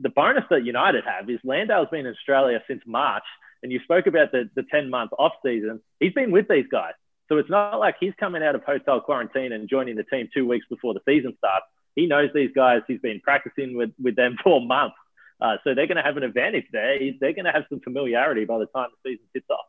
The 0.00 0.08
bonus 0.08 0.44
that 0.50 0.64
United 0.64 1.04
have 1.04 1.28
is 1.28 1.38
Landale's 1.44 1.88
been 1.90 2.06
in 2.06 2.12
Australia 2.12 2.62
since 2.66 2.82
March, 2.86 3.24
and 3.62 3.70
you 3.70 3.80
spoke 3.84 4.06
about 4.06 4.32
the, 4.32 4.48
the 4.54 4.64
10 4.70 4.90
month 4.90 5.12
off 5.18 5.32
season. 5.44 5.80
He's 6.00 6.14
been 6.14 6.32
with 6.32 6.48
these 6.48 6.66
guys. 6.70 6.94
So 7.28 7.38
it's 7.38 7.50
not 7.50 7.78
like 7.78 7.96
he's 7.98 8.12
coming 8.18 8.42
out 8.42 8.54
of 8.54 8.62
hotel 8.62 9.00
quarantine 9.00 9.52
and 9.52 9.68
joining 9.68 9.96
the 9.96 10.04
team 10.04 10.28
two 10.32 10.46
weeks 10.46 10.66
before 10.68 10.94
the 10.94 11.00
season 11.06 11.34
starts. 11.38 11.66
He 11.94 12.06
knows 12.06 12.30
these 12.34 12.50
guys. 12.54 12.82
He's 12.86 13.00
been 13.00 13.20
practicing 13.20 13.76
with, 13.76 13.90
with 14.02 14.16
them 14.16 14.36
for 14.44 14.60
months. 14.60 14.96
Uh, 15.40 15.56
so 15.64 15.74
they're 15.74 15.86
going 15.86 15.96
to 15.96 16.02
have 16.02 16.16
an 16.16 16.22
advantage 16.22 16.66
there. 16.72 16.98
They're 17.20 17.32
going 17.32 17.44
to 17.44 17.52
have 17.52 17.64
some 17.68 17.80
familiarity 17.80 18.44
by 18.44 18.58
the 18.58 18.66
time 18.66 18.88
the 19.02 19.10
season 19.10 19.26
kicks 19.32 19.50
off. 19.50 19.66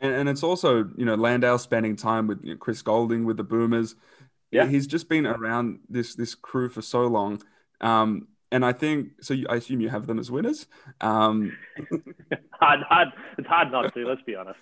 And, 0.00 0.12
and 0.12 0.28
it's 0.28 0.42
also, 0.42 0.90
you 0.96 1.04
know, 1.04 1.14
Landale 1.14 1.58
spending 1.58 1.96
time 1.96 2.26
with 2.26 2.40
you 2.42 2.54
know, 2.54 2.56
Chris 2.56 2.82
Goulding, 2.82 3.24
with 3.24 3.36
the 3.36 3.44
Boomers. 3.44 3.94
Yeah. 4.50 4.66
He's 4.66 4.86
just 4.86 5.08
been 5.08 5.26
around 5.26 5.80
this 5.88 6.14
this 6.14 6.34
crew 6.34 6.68
for 6.68 6.80
so 6.80 7.06
long. 7.06 7.42
Um, 7.80 8.28
and 8.50 8.64
I 8.64 8.72
think 8.72 9.10
so. 9.20 9.34
You, 9.34 9.46
I 9.48 9.56
assume 9.56 9.80
you 9.80 9.90
have 9.90 10.06
them 10.06 10.18
as 10.18 10.30
winners. 10.30 10.66
Um, 11.00 11.56
hard, 12.52 12.80
hard. 12.88 13.08
It's 13.36 13.46
hard 13.46 13.70
not 13.70 13.92
to. 13.92 14.06
Let's 14.06 14.22
be 14.22 14.36
honest. 14.36 14.58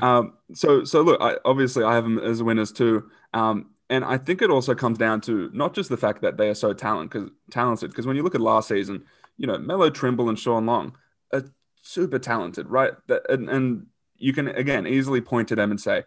Um, 0.00 0.34
so, 0.52 0.84
so 0.84 1.02
look, 1.02 1.20
I, 1.20 1.36
obviously 1.44 1.84
I 1.84 1.94
have 1.94 2.04
them 2.04 2.18
as 2.18 2.42
winners 2.42 2.72
too. 2.72 3.10
Um, 3.32 3.70
and 3.90 4.04
I 4.04 4.18
think 4.18 4.42
it 4.42 4.50
also 4.50 4.74
comes 4.74 4.98
down 4.98 5.20
to 5.22 5.50
not 5.52 5.74
just 5.74 5.90
the 5.90 5.96
fact 5.96 6.22
that 6.22 6.36
they 6.36 6.48
are 6.48 6.54
so 6.54 6.72
talent, 6.72 7.10
cause, 7.10 7.30
talented, 7.50 7.90
because 7.90 8.06
when 8.06 8.16
you 8.16 8.22
look 8.22 8.34
at 8.34 8.40
last 8.40 8.68
season, 8.68 9.04
you 9.36 9.46
know, 9.46 9.58
Melo 9.58 9.90
Trimble 9.90 10.28
and 10.28 10.38
Shawn 10.38 10.66
Long 10.66 10.96
are 11.32 11.44
super 11.82 12.18
talented, 12.18 12.68
right? 12.68 12.92
And, 13.28 13.48
and 13.50 13.86
you 14.16 14.32
can, 14.32 14.48
again, 14.48 14.86
easily 14.86 15.20
point 15.20 15.48
to 15.48 15.56
them 15.56 15.70
and 15.70 15.80
say, 15.80 16.04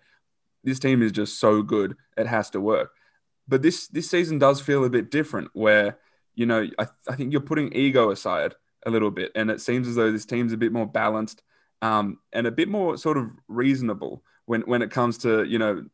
this 0.64 0.80
team 0.80 1.02
is 1.02 1.12
just 1.12 1.40
so 1.40 1.62
good, 1.62 1.96
it 2.18 2.28
has 2.28 2.50
to 2.52 2.62
work. 2.62 2.92
But 3.48 3.62
this, 3.62 3.88
this 3.88 4.10
season 4.10 4.40
does 4.40 4.60
feel 4.60 4.84
a 4.84 4.90
bit 4.90 5.12
different 5.12 5.50
where, 5.54 6.00
you 6.36 6.46
know, 6.46 6.68
I, 6.78 6.88
I 7.08 7.16
think 7.16 7.32
you're 7.32 7.42
putting 7.42 7.74
ego 7.74 8.12
aside 8.12 8.56
a 8.86 8.90
little 8.90 9.12
bit. 9.12 9.32
And 9.36 9.50
it 9.50 9.62
seems 9.62 9.88
as 9.88 9.96
though 9.96 10.12
this 10.12 10.26
team's 10.26 10.54
a 10.54 10.58
bit 10.58 10.74
more 10.74 10.88
balanced 10.88 11.44
um, 11.82 12.20
and 12.34 12.48
a 12.48 12.52
bit 12.52 12.70
more 12.70 12.98
sort 12.98 13.18
of 13.18 13.30
reasonable 13.48 14.24
when, 14.46 14.62
when 14.62 14.82
it 14.82 14.92
comes 14.92 15.18
to, 15.20 15.44
you 15.44 15.60
know, 15.60 15.86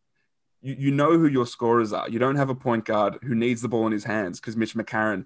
you, 0.61 0.75
you 0.79 0.91
know 0.91 1.17
who 1.17 1.27
your 1.27 1.45
scorers 1.45 1.93
are. 1.93 2.09
You 2.09 2.19
don't 2.19 2.35
have 2.35 2.49
a 2.49 2.55
point 2.55 2.85
guard 2.85 3.19
who 3.23 3.35
needs 3.35 3.61
the 3.61 3.67
ball 3.67 3.85
in 3.85 3.91
his 3.91 4.03
hands 4.03 4.39
because 4.39 4.55
Mitch 4.55 4.75
McCarron 4.75 5.25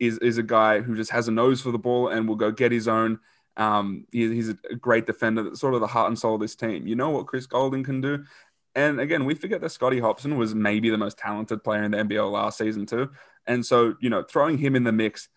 is, 0.00 0.18
is 0.18 0.38
a 0.38 0.42
guy 0.42 0.80
who 0.80 0.96
just 0.96 1.10
has 1.12 1.28
a 1.28 1.32
nose 1.32 1.60
for 1.60 1.70
the 1.70 1.78
ball 1.78 2.08
and 2.08 2.28
will 2.28 2.36
go 2.36 2.50
get 2.50 2.72
his 2.72 2.88
own. 2.88 3.20
Um, 3.56 4.06
he, 4.10 4.34
he's 4.34 4.48
a 4.48 4.74
great 4.74 5.06
defender, 5.06 5.42
that's 5.42 5.60
sort 5.60 5.74
of 5.74 5.80
the 5.80 5.86
heart 5.86 6.08
and 6.08 6.18
soul 6.18 6.34
of 6.34 6.40
this 6.40 6.56
team. 6.56 6.86
You 6.86 6.96
know 6.96 7.10
what 7.10 7.26
Chris 7.26 7.46
Goulding 7.46 7.84
can 7.84 8.00
do. 8.00 8.24
And 8.74 9.00
again, 9.00 9.24
we 9.26 9.34
forget 9.34 9.60
that 9.60 9.70
Scotty 9.70 10.00
Hopson 10.00 10.38
was 10.38 10.54
maybe 10.54 10.88
the 10.88 10.98
most 10.98 11.18
talented 11.18 11.62
player 11.62 11.82
in 11.82 11.90
the 11.90 11.98
NBL 11.98 12.32
last 12.32 12.58
season, 12.58 12.86
too. 12.86 13.10
And 13.46 13.64
so, 13.64 13.94
you 14.00 14.08
know, 14.08 14.22
throwing 14.22 14.56
him 14.56 14.74
in 14.74 14.84
the 14.84 14.92
mix 14.92 15.28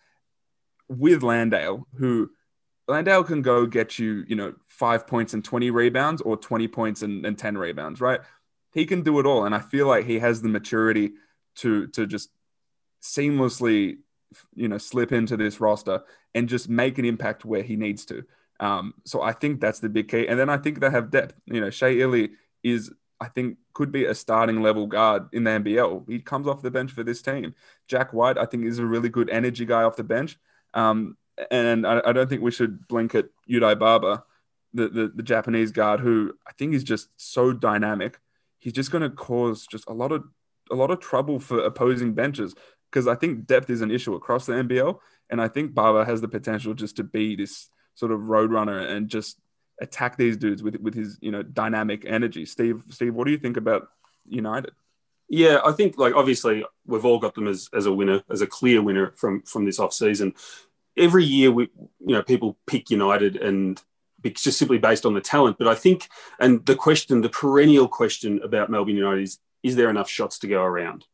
with 0.88 1.22
Landale, 1.22 1.86
who 1.98 2.30
Landale 2.88 3.24
can 3.24 3.42
go 3.42 3.66
get 3.66 3.98
you, 3.98 4.24
you 4.28 4.36
know, 4.36 4.54
five 4.66 5.06
points 5.06 5.34
and 5.34 5.44
20 5.44 5.70
rebounds 5.70 6.22
or 6.22 6.36
20 6.36 6.68
points 6.68 7.02
and, 7.02 7.26
and 7.26 7.36
10 7.36 7.58
rebounds, 7.58 8.00
right? 8.00 8.20
He 8.72 8.86
can 8.86 9.02
do 9.02 9.18
it 9.18 9.26
all. 9.26 9.44
And 9.44 9.54
I 9.54 9.60
feel 9.60 9.86
like 9.86 10.06
he 10.06 10.18
has 10.18 10.42
the 10.42 10.48
maturity 10.48 11.12
to 11.56 11.86
to 11.88 12.06
just 12.06 12.30
seamlessly, 13.02 13.98
you 14.54 14.68
know, 14.68 14.78
slip 14.78 15.12
into 15.12 15.36
this 15.36 15.60
roster 15.60 16.02
and 16.34 16.48
just 16.48 16.68
make 16.68 16.98
an 16.98 17.04
impact 17.04 17.44
where 17.44 17.62
he 17.62 17.76
needs 17.76 18.04
to. 18.06 18.24
Um, 18.60 18.94
so 19.04 19.22
I 19.22 19.32
think 19.32 19.60
that's 19.60 19.80
the 19.80 19.88
big 19.88 20.08
key. 20.08 20.26
And 20.26 20.38
then 20.38 20.50
I 20.50 20.56
think 20.56 20.80
they 20.80 20.90
have 20.90 21.10
depth. 21.10 21.34
You 21.46 21.60
know, 21.60 21.70
Shea 21.70 22.00
Ili 22.00 22.30
is, 22.62 22.92
I 23.20 23.28
think, 23.28 23.58
could 23.74 23.92
be 23.92 24.04
a 24.04 24.14
starting 24.14 24.62
level 24.62 24.86
guard 24.86 25.28
in 25.32 25.44
the 25.44 25.50
NBL. 25.52 26.08
He 26.08 26.20
comes 26.20 26.46
off 26.46 26.62
the 26.62 26.70
bench 26.70 26.92
for 26.92 27.02
this 27.02 27.22
team. 27.22 27.54
Jack 27.88 28.12
White, 28.12 28.38
I 28.38 28.46
think, 28.46 28.64
is 28.64 28.78
a 28.78 28.86
really 28.86 29.08
good 29.08 29.30
energy 29.30 29.64
guy 29.64 29.82
off 29.82 29.96
the 29.96 30.04
bench. 30.04 30.38
Um, 30.74 31.16
and 31.50 31.86
I, 31.86 32.00
I, 32.04 32.12
don't 32.12 32.28
think 32.28 32.42
we 32.42 32.50
should 32.50 32.86
blink 32.88 33.14
at 33.14 33.26
Yudai 33.48 33.78
Baba, 33.78 34.24
the, 34.72 34.88
the, 34.88 35.12
the 35.14 35.22
Japanese 35.22 35.70
guard, 35.70 36.00
who 36.00 36.32
I 36.46 36.52
think 36.52 36.74
is 36.74 36.84
just 36.84 37.08
so 37.16 37.52
dynamic. 37.52 38.18
He's 38.58 38.72
just 38.72 38.90
going 38.90 39.02
to 39.02 39.10
cause 39.10 39.66
just 39.66 39.88
a 39.88 39.92
lot 39.92 40.12
of 40.12 40.24
a 40.70 40.74
lot 40.74 40.90
of 40.90 40.98
trouble 40.98 41.38
for 41.38 41.60
opposing 41.60 42.14
benches 42.14 42.54
because 42.90 43.06
I 43.06 43.14
think 43.14 43.46
depth 43.46 43.70
is 43.70 43.82
an 43.82 43.90
issue 43.90 44.14
across 44.14 44.46
the 44.46 44.54
NBL, 44.54 44.98
and 45.30 45.40
I 45.40 45.48
think 45.48 45.74
Baba 45.74 46.04
has 46.04 46.20
the 46.20 46.28
potential 46.28 46.74
just 46.74 46.96
to 46.96 47.04
be 47.04 47.36
this 47.36 47.68
sort 47.94 48.12
of 48.12 48.20
roadrunner 48.22 48.90
and 48.90 49.08
just 49.08 49.38
attack 49.80 50.16
these 50.16 50.36
dudes 50.36 50.62
with 50.62 50.76
with 50.76 50.94
his 50.94 51.18
you 51.20 51.30
know 51.30 51.42
dynamic 51.42 52.04
energy. 52.06 52.46
Steve, 52.46 52.82
Steve, 52.90 53.14
what 53.14 53.26
do 53.26 53.30
you 53.30 53.38
think 53.38 53.56
about 53.56 53.88
United? 54.26 54.72
Yeah, 55.28 55.60
I 55.64 55.72
think 55.72 55.98
like 55.98 56.14
obviously 56.14 56.64
we've 56.86 57.04
all 57.04 57.18
got 57.18 57.34
them 57.34 57.48
as, 57.48 57.68
as 57.74 57.86
a 57.86 57.92
winner, 57.92 58.22
as 58.30 58.42
a 58.42 58.46
clear 58.46 58.80
winner 58.82 59.12
from 59.16 59.42
from 59.42 59.64
this 59.64 59.78
off 59.78 59.92
season 59.92 60.34
every 60.96 61.24
year 61.24 61.50
we 61.50 61.68
you 62.00 62.14
know 62.14 62.22
people 62.22 62.56
pick 62.66 62.90
United 62.90 63.36
and 63.36 63.82
it's 64.24 64.42
just 64.42 64.58
simply 64.58 64.78
based 64.78 65.06
on 65.06 65.14
the 65.14 65.20
talent. 65.20 65.56
But 65.58 65.68
I 65.68 65.74
think 65.74 66.08
and 66.40 66.64
the 66.66 66.74
question, 66.74 67.20
the 67.20 67.28
perennial 67.28 67.88
question 67.88 68.40
about 68.42 68.70
Melbourne 68.70 68.96
United 68.96 69.22
is 69.22 69.38
is 69.62 69.76
there 69.76 69.90
enough 69.90 70.08
shots 70.08 70.38
to 70.40 70.46
go 70.46 70.62
around? 70.62 71.06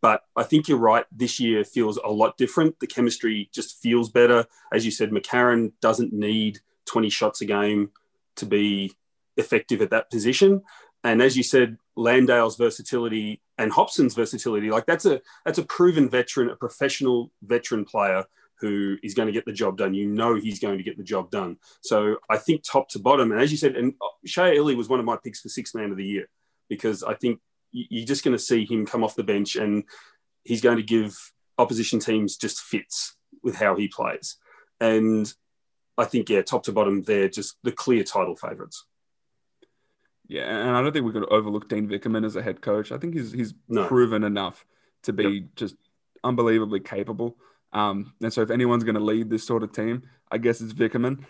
But 0.00 0.22
I 0.36 0.42
think 0.42 0.68
you're 0.68 0.78
right. 0.78 1.04
This 1.10 1.40
year 1.40 1.64
feels 1.64 1.96
a 1.96 2.08
lot 2.10 2.36
different. 2.36 2.78
The 2.78 2.86
chemistry 2.86 3.48
just 3.52 3.80
feels 3.80 4.10
better. 4.10 4.46
As 4.72 4.84
you 4.84 4.90
said, 4.90 5.10
McCarron 5.10 5.72
doesn't 5.80 6.12
need 6.12 6.60
20 6.86 7.10
shots 7.10 7.40
a 7.40 7.46
game 7.46 7.90
to 8.36 8.46
be 8.46 8.92
effective 9.36 9.80
at 9.80 9.90
that 9.90 10.10
position. 10.10 10.62
And 11.02 11.22
as 11.22 11.36
you 11.36 11.42
said, 11.42 11.78
Landale's 11.96 12.56
versatility 12.56 13.40
and 13.58 13.72
Hopson's 13.72 14.14
versatility, 14.14 14.70
like 14.70 14.86
that's 14.86 15.06
a 15.06 15.20
that's 15.44 15.58
a 15.58 15.64
proven 15.64 16.08
veteran, 16.08 16.50
a 16.50 16.56
professional 16.56 17.32
veteran 17.42 17.84
player 17.84 18.24
who 18.60 18.96
is 19.02 19.14
going 19.14 19.26
to 19.26 19.32
get 19.32 19.44
the 19.44 19.52
job 19.52 19.76
done. 19.76 19.94
You 19.94 20.06
know 20.06 20.34
he's 20.34 20.60
going 20.60 20.78
to 20.78 20.84
get 20.84 20.96
the 20.96 21.04
job 21.04 21.30
done. 21.30 21.58
So 21.82 22.16
I 22.30 22.38
think 22.38 22.62
top 22.62 22.88
to 22.90 22.98
bottom, 22.98 23.32
and 23.32 23.40
as 23.40 23.50
you 23.50 23.58
said, 23.58 23.76
and 23.76 23.94
Shea 24.24 24.56
Ili 24.56 24.74
was 24.74 24.88
one 24.88 25.00
of 25.00 25.06
my 25.06 25.16
picks 25.22 25.40
for 25.40 25.48
sixth 25.48 25.74
man 25.74 25.90
of 25.90 25.96
the 25.96 26.04
year 26.04 26.28
because 26.68 27.02
I 27.02 27.14
think 27.14 27.40
you're 27.72 28.06
just 28.06 28.24
going 28.24 28.36
to 28.36 28.42
see 28.42 28.64
him 28.64 28.86
come 28.86 29.04
off 29.04 29.16
the 29.16 29.22
bench 29.22 29.56
and 29.56 29.84
he's 30.44 30.60
going 30.60 30.76
to 30.76 30.82
give 30.82 31.32
opposition 31.58 31.98
teams 31.98 32.36
just 32.36 32.60
fits 32.60 33.16
with 33.42 33.56
how 33.56 33.76
he 33.76 33.88
plays. 33.88 34.36
And 34.80 35.32
I 35.98 36.04
think, 36.04 36.28
yeah, 36.28 36.42
top 36.42 36.64
to 36.64 36.72
bottom, 36.72 37.02
they're 37.02 37.28
just 37.28 37.56
the 37.62 37.72
clear 37.72 38.04
title 38.04 38.36
favourites. 38.36 38.84
Yeah, 40.28 40.42
and 40.44 40.76
I 40.76 40.82
don't 40.82 40.92
think 40.92 41.06
we 41.06 41.12
could 41.12 41.30
overlook 41.30 41.68
Dean 41.68 41.88
Vickerman 41.88 42.24
as 42.24 42.36
a 42.36 42.42
head 42.42 42.60
coach. 42.60 42.90
I 42.90 42.98
think 42.98 43.14
he's 43.14 43.30
he's 43.30 43.54
no. 43.68 43.86
proven 43.86 44.24
enough 44.24 44.66
to 45.04 45.12
be 45.12 45.24
yep. 45.24 45.42
just 45.54 45.76
unbelievably 46.24 46.80
capable. 46.80 47.36
Um, 47.72 48.14
and 48.22 48.32
so 48.32 48.42
if 48.42 48.50
anyone's 48.50 48.84
going 48.84 48.94
to 48.94 49.00
lead 49.00 49.30
this 49.30 49.46
sort 49.46 49.62
of 49.62 49.72
team, 49.72 50.02
I 50.30 50.38
guess 50.38 50.60
it's 50.60 50.72
Vickerman. 50.72 51.24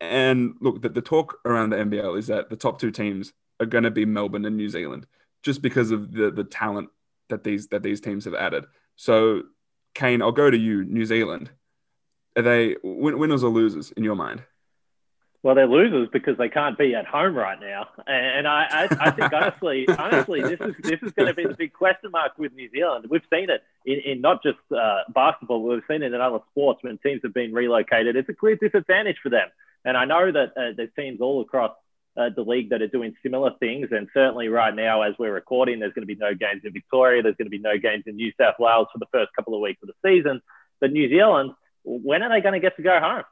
And 0.00 0.54
look, 0.60 0.80
the, 0.82 0.88
the 0.88 1.02
talk 1.02 1.38
around 1.44 1.70
the 1.70 1.76
NBL 1.76 2.18
is 2.18 2.28
that 2.28 2.48
the 2.48 2.56
top 2.56 2.80
two 2.80 2.90
teams 2.90 3.32
are 3.60 3.66
going 3.66 3.84
to 3.84 3.90
be 3.90 4.06
Melbourne 4.06 4.46
and 4.46 4.56
New 4.56 4.68
Zealand, 4.68 5.06
just 5.42 5.60
because 5.60 5.90
of 5.90 6.12
the 6.12 6.30
the 6.30 6.44
talent 6.44 6.88
that 7.28 7.44
these 7.44 7.68
that 7.68 7.82
these 7.82 8.00
teams 8.00 8.24
have 8.24 8.34
added. 8.34 8.64
So, 8.96 9.42
Kane, 9.94 10.22
I'll 10.22 10.32
go 10.32 10.50
to 10.50 10.56
you. 10.56 10.84
New 10.84 11.04
Zealand, 11.04 11.50
are 12.36 12.42
they 12.42 12.76
winners 12.82 13.44
or 13.44 13.50
losers 13.50 13.90
in 13.92 14.04
your 14.04 14.16
mind? 14.16 14.42
Well, 15.42 15.54
they're 15.54 15.66
losers 15.66 16.08
because 16.12 16.36
they 16.36 16.50
can't 16.50 16.76
be 16.76 16.94
at 16.94 17.06
home 17.06 17.34
right 17.34 17.58
now, 17.58 17.88
and 18.06 18.46
I, 18.46 18.66
I, 18.70 19.06
I 19.06 19.10
think 19.10 19.32
honestly, 19.32 19.88
honestly, 19.98 20.42
this 20.42 20.60
is 20.60 20.74
this 20.82 21.02
is 21.02 21.12
going 21.12 21.28
to 21.28 21.34
be 21.34 21.46
the 21.46 21.54
big 21.54 21.72
question 21.72 22.10
mark 22.10 22.32
with 22.36 22.52
New 22.52 22.68
Zealand. 22.70 23.06
We've 23.08 23.22
seen 23.32 23.48
it 23.48 23.62
in, 23.86 24.00
in 24.04 24.20
not 24.20 24.42
just 24.42 24.58
uh, 24.70 24.98
basketball, 25.14 25.62
we've 25.62 25.82
seen 25.88 26.02
it 26.02 26.12
in 26.12 26.20
other 26.20 26.40
sports 26.50 26.80
when 26.82 26.98
teams 26.98 27.22
have 27.22 27.32
been 27.32 27.54
relocated. 27.54 28.16
It's 28.16 28.28
a 28.28 28.34
clear 28.34 28.56
disadvantage 28.56 29.16
for 29.22 29.30
them, 29.30 29.48
and 29.86 29.96
I 29.96 30.04
know 30.04 30.30
that 30.30 30.50
uh, 30.58 30.74
there's 30.76 30.90
teams 30.94 31.22
all 31.22 31.40
across 31.40 31.72
uh, 32.18 32.28
the 32.36 32.42
league 32.42 32.68
that 32.68 32.82
are 32.82 32.88
doing 32.88 33.14
similar 33.22 33.52
things, 33.60 33.88
and 33.92 34.08
certainly 34.12 34.48
right 34.48 34.74
now, 34.74 35.00
as 35.00 35.14
we're 35.18 35.32
recording, 35.32 35.78
there's 35.78 35.94
going 35.94 36.06
to 36.06 36.14
be 36.14 36.20
no 36.20 36.34
games 36.34 36.60
in 36.64 36.72
Victoria, 36.74 37.22
there's 37.22 37.36
going 37.36 37.46
to 37.46 37.50
be 37.50 37.58
no 37.58 37.78
games 37.78 38.04
in 38.06 38.16
New 38.16 38.30
South 38.38 38.56
Wales 38.58 38.88
for 38.92 38.98
the 38.98 39.06
first 39.10 39.30
couple 39.34 39.54
of 39.54 39.62
weeks 39.62 39.82
of 39.82 39.88
the 39.88 39.94
season. 40.06 40.42
But 40.82 40.92
New 40.92 41.08
Zealand, 41.08 41.52
when 41.82 42.22
are 42.22 42.28
they 42.28 42.42
going 42.42 42.52
to 42.52 42.60
get 42.60 42.76
to 42.76 42.82
go 42.82 43.00
home? 43.00 43.24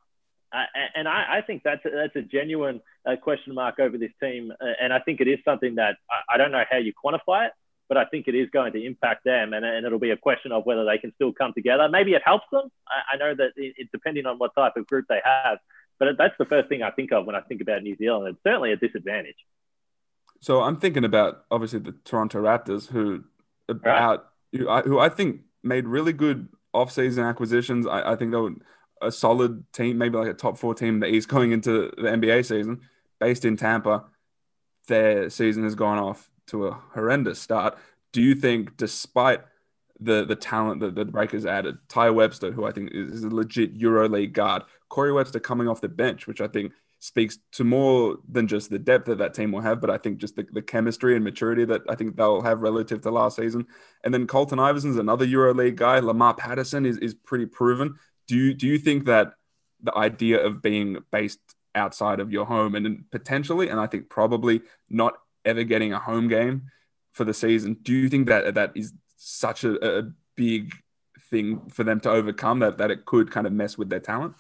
Uh, 0.52 0.64
and 0.94 1.06
I, 1.06 1.38
I, 1.38 1.40
think 1.42 1.62
that's 1.62 1.84
a, 1.84 1.90
that's 1.90 2.16
a 2.16 2.22
genuine 2.22 2.80
uh, 3.04 3.16
question 3.16 3.54
mark 3.54 3.78
over 3.78 3.98
this 3.98 4.12
team, 4.22 4.50
uh, 4.50 4.64
and 4.80 4.92
I 4.92 4.98
think 5.00 5.20
it 5.20 5.28
is 5.28 5.38
something 5.44 5.74
that 5.74 5.96
I, 6.10 6.34
I, 6.34 6.36
don't 6.38 6.52
know 6.52 6.64
how 6.70 6.78
you 6.78 6.92
quantify 6.92 7.48
it, 7.48 7.52
but 7.86 7.98
I 7.98 8.06
think 8.06 8.28
it 8.28 8.34
is 8.34 8.48
going 8.50 8.72
to 8.72 8.82
impact 8.82 9.24
them, 9.24 9.52
and, 9.52 9.62
and 9.62 9.84
it'll 9.84 9.98
be 9.98 10.10
a 10.10 10.16
question 10.16 10.52
of 10.52 10.64
whether 10.64 10.86
they 10.86 10.96
can 10.96 11.12
still 11.16 11.34
come 11.34 11.52
together. 11.52 11.86
Maybe 11.90 12.12
it 12.14 12.22
helps 12.24 12.46
them. 12.50 12.70
I, 12.88 13.14
I 13.14 13.16
know 13.18 13.34
that 13.34 13.50
it, 13.56 13.74
it, 13.76 13.88
depending 13.92 14.24
on 14.24 14.38
what 14.38 14.54
type 14.54 14.76
of 14.76 14.86
group 14.86 15.04
they 15.08 15.20
have, 15.22 15.58
but 15.98 16.16
that's 16.16 16.34
the 16.38 16.46
first 16.46 16.70
thing 16.70 16.82
I 16.82 16.92
think 16.92 17.12
of 17.12 17.26
when 17.26 17.36
I 17.36 17.40
think 17.42 17.60
about 17.60 17.82
New 17.82 17.96
Zealand. 17.96 18.28
It's 18.28 18.42
certainly 18.42 18.72
a 18.72 18.76
disadvantage. 18.76 19.36
So 20.40 20.62
I'm 20.62 20.78
thinking 20.78 21.04
about 21.04 21.44
obviously 21.50 21.80
the 21.80 21.92
Toronto 22.04 22.40
Raptors, 22.42 22.88
who 22.88 23.24
about 23.68 24.30
right. 24.54 24.60
who, 24.60 24.68
I, 24.68 24.82
who 24.82 24.98
I 24.98 25.08
think 25.08 25.42
made 25.62 25.86
really 25.86 26.12
good 26.12 26.48
off-season 26.72 27.24
acquisitions. 27.24 27.86
I, 27.86 28.12
I 28.12 28.16
think 28.16 28.30
they 28.30 28.38
were 28.38 28.54
a 29.00 29.12
solid 29.12 29.64
team, 29.72 29.98
maybe 29.98 30.16
like 30.16 30.28
a 30.28 30.34
top 30.34 30.58
four 30.58 30.74
team 30.74 31.00
the 31.00 31.06
East 31.06 31.28
going 31.28 31.52
into 31.52 31.92
the 31.96 32.08
NBA 32.08 32.44
season, 32.44 32.80
based 33.18 33.44
in 33.44 33.56
Tampa. 33.56 34.04
Their 34.86 35.30
season 35.30 35.64
has 35.64 35.74
gone 35.74 35.98
off 35.98 36.30
to 36.48 36.68
a 36.68 36.72
horrendous 36.94 37.38
start. 37.40 37.78
Do 38.12 38.22
you 38.22 38.34
think, 38.34 38.76
despite 38.76 39.42
the 40.00 40.24
the 40.24 40.36
talent 40.36 40.80
that 40.80 40.94
the 40.94 41.04
Breakers 41.04 41.44
added, 41.44 41.78
Tai 41.88 42.10
Webster, 42.10 42.52
who 42.52 42.64
I 42.64 42.72
think 42.72 42.90
is 42.92 43.24
a 43.24 43.28
legit 43.28 43.78
EuroLeague 43.78 44.32
guard, 44.32 44.62
Corey 44.88 45.12
Webster 45.12 45.40
coming 45.40 45.68
off 45.68 45.80
the 45.80 45.88
bench, 45.88 46.26
which 46.26 46.40
I 46.40 46.48
think 46.48 46.72
speaks 47.00 47.38
to 47.52 47.64
more 47.64 48.16
than 48.28 48.48
just 48.48 48.70
the 48.70 48.78
depth 48.78 49.06
that 49.06 49.18
that 49.18 49.34
team 49.34 49.52
will 49.52 49.60
have, 49.60 49.80
but 49.80 49.90
I 49.90 49.98
think 49.98 50.18
just 50.18 50.34
the, 50.34 50.44
the 50.52 50.62
chemistry 50.62 51.14
and 51.14 51.24
maturity 51.24 51.64
that 51.64 51.82
I 51.88 51.94
think 51.94 52.16
they'll 52.16 52.42
have 52.42 52.62
relative 52.62 53.00
to 53.02 53.10
last 53.10 53.36
season. 53.36 53.66
And 54.02 54.12
then 54.12 54.26
Colton 54.26 54.58
Iverson's 54.58 54.96
another 54.96 55.26
EuroLeague 55.26 55.76
guy. 55.76 56.00
Lamar 56.00 56.34
Patterson 56.34 56.84
is, 56.84 56.98
is 56.98 57.14
pretty 57.14 57.46
proven. 57.46 57.94
Do 58.28 58.36
you 58.36 58.54
do 58.54 58.66
you 58.66 58.78
think 58.78 59.06
that 59.06 59.32
the 59.82 59.96
idea 59.96 60.44
of 60.44 60.62
being 60.62 60.98
based 61.10 61.40
outside 61.74 62.20
of 62.20 62.32
your 62.32 62.46
home 62.46 62.74
and 62.74 63.04
potentially, 63.10 63.68
and 63.68 63.80
I 63.80 63.86
think 63.86 64.08
probably 64.08 64.62
not 64.88 65.14
ever 65.44 65.64
getting 65.64 65.92
a 65.92 65.98
home 65.98 66.28
game 66.28 66.70
for 67.12 67.24
the 67.24 67.34
season, 67.34 67.78
do 67.82 67.92
you 67.92 68.08
think 68.08 68.28
that 68.28 68.54
that 68.54 68.72
is 68.74 68.92
such 69.16 69.64
a, 69.64 69.98
a 69.98 70.12
big 70.36 70.74
thing 71.30 71.68
for 71.70 71.84
them 71.84 72.00
to 72.00 72.10
overcome 72.10 72.60
that 72.60 72.78
that 72.78 72.90
it 72.90 73.04
could 73.04 73.30
kind 73.30 73.46
of 73.46 73.52
mess 73.52 73.76
with 73.76 73.88
their 73.88 74.00
talent? 74.00 74.34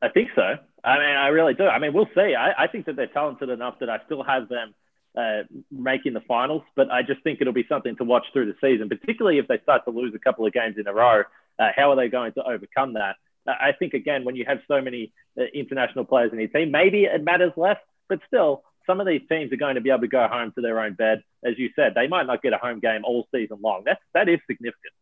I 0.00 0.08
think 0.08 0.30
so. 0.34 0.56
I 0.84 0.98
mean, 0.98 1.16
I 1.16 1.28
really 1.28 1.54
do. 1.54 1.66
I 1.66 1.78
mean, 1.78 1.92
we'll 1.92 2.10
see. 2.14 2.34
I, 2.34 2.64
I 2.64 2.66
think 2.66 2.86
that 2.86 2.96
they're 2.96 3.06
talented 3.06 3.48
enough 3.48 3.78
that 3.80 3.88
I 3.88 4.00
still 4.06 4.24
have 4.24 4.48
them 4.48 4.74
uh, 5.16 5.42
making 5.70 6.14
the 6.14 6.20
finals, 6.20 6.62
but 6.74 6.90
I 6.90 7.02
just 7.02 7.22
think 7.22 7.40
it'll 7.40 7.52
be 7.52 7.66
something 7.68 7.96
to 7.96 8.04
watch 8.04 8.24
through 8.32 8.46
the 8.46 8.56
season, 8.60 8.88
particularly 8.88 9.38
if 9.38 9.46
they 9.46 9.58
start 9.62 9.84
to 9.84 9.90
lose 9.90 10.14
a 10.14 10.18
couple 10.18 10.46
of 10.46 10.52
games 10.52 10.76
in 10.78 10.86
a 10.86 10.92
row. 10.92 11.22
Uh, 11.62 11.70
how 11.76 11.90
are 11.90 11.96
they 11.96 12.08
going 12.08 12.32
to 12.32 12.42
overcome 12.42 12.94
that? 12.94 13.16
I 13.46 13.72
think, 13.78 13.94
again, 13.94 14.24
when 14.24 14.36
you 14.36 14.44
have 14.46 14.60
so 14.68 14.80
many 14.80 15.12
uh, 15.38 15.44
international 15.54 16.04
players 16.04 16.32
in 16.32 16.38
your 16.38 16.48
team, 16.48 16.70
maybe 16.70 17.04
it 17.04 17.24
matters 17.24 17.52
less, 17.56 17.78
but 18.08 18.20
still, 18.26 18.62
some 18.86 19.00
of 19.00 19.06
these 19.06 19.22
teams 19.28 19.52
are 19.52 19.56
going 19.56 19.76
to 19.76 19.80
be 19.80 19.90
able 19.90 20.00
to 20.00 20.08
go 20.08 20.26
home 20.28 20.52
to 20.56 20.60
their 20.60 20.80
own 20.80 20.94
bed. 20.94 21.22
As 21.44 21.58
you 21.58 21.70
said, 21.74 21.92
they 21.94 22.06
might 22.08 22.26
not 22.26 22.42
get 22.42 22.52
a 22.52 22.58
home 22.58 22.80
game 22.80 23.02
all 23.04 23.26
season 23.34 23.58
long. 23.60 23.82
That's, 23.84 24.00
that 24.14 24.28
is 24.28 24.38
significant. 24.48 24.92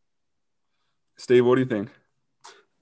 Steve, 1.17 1.45
what 1.45 1.57
do 1.57 1.63
you 1.63 1.67
think? 1.67 1.91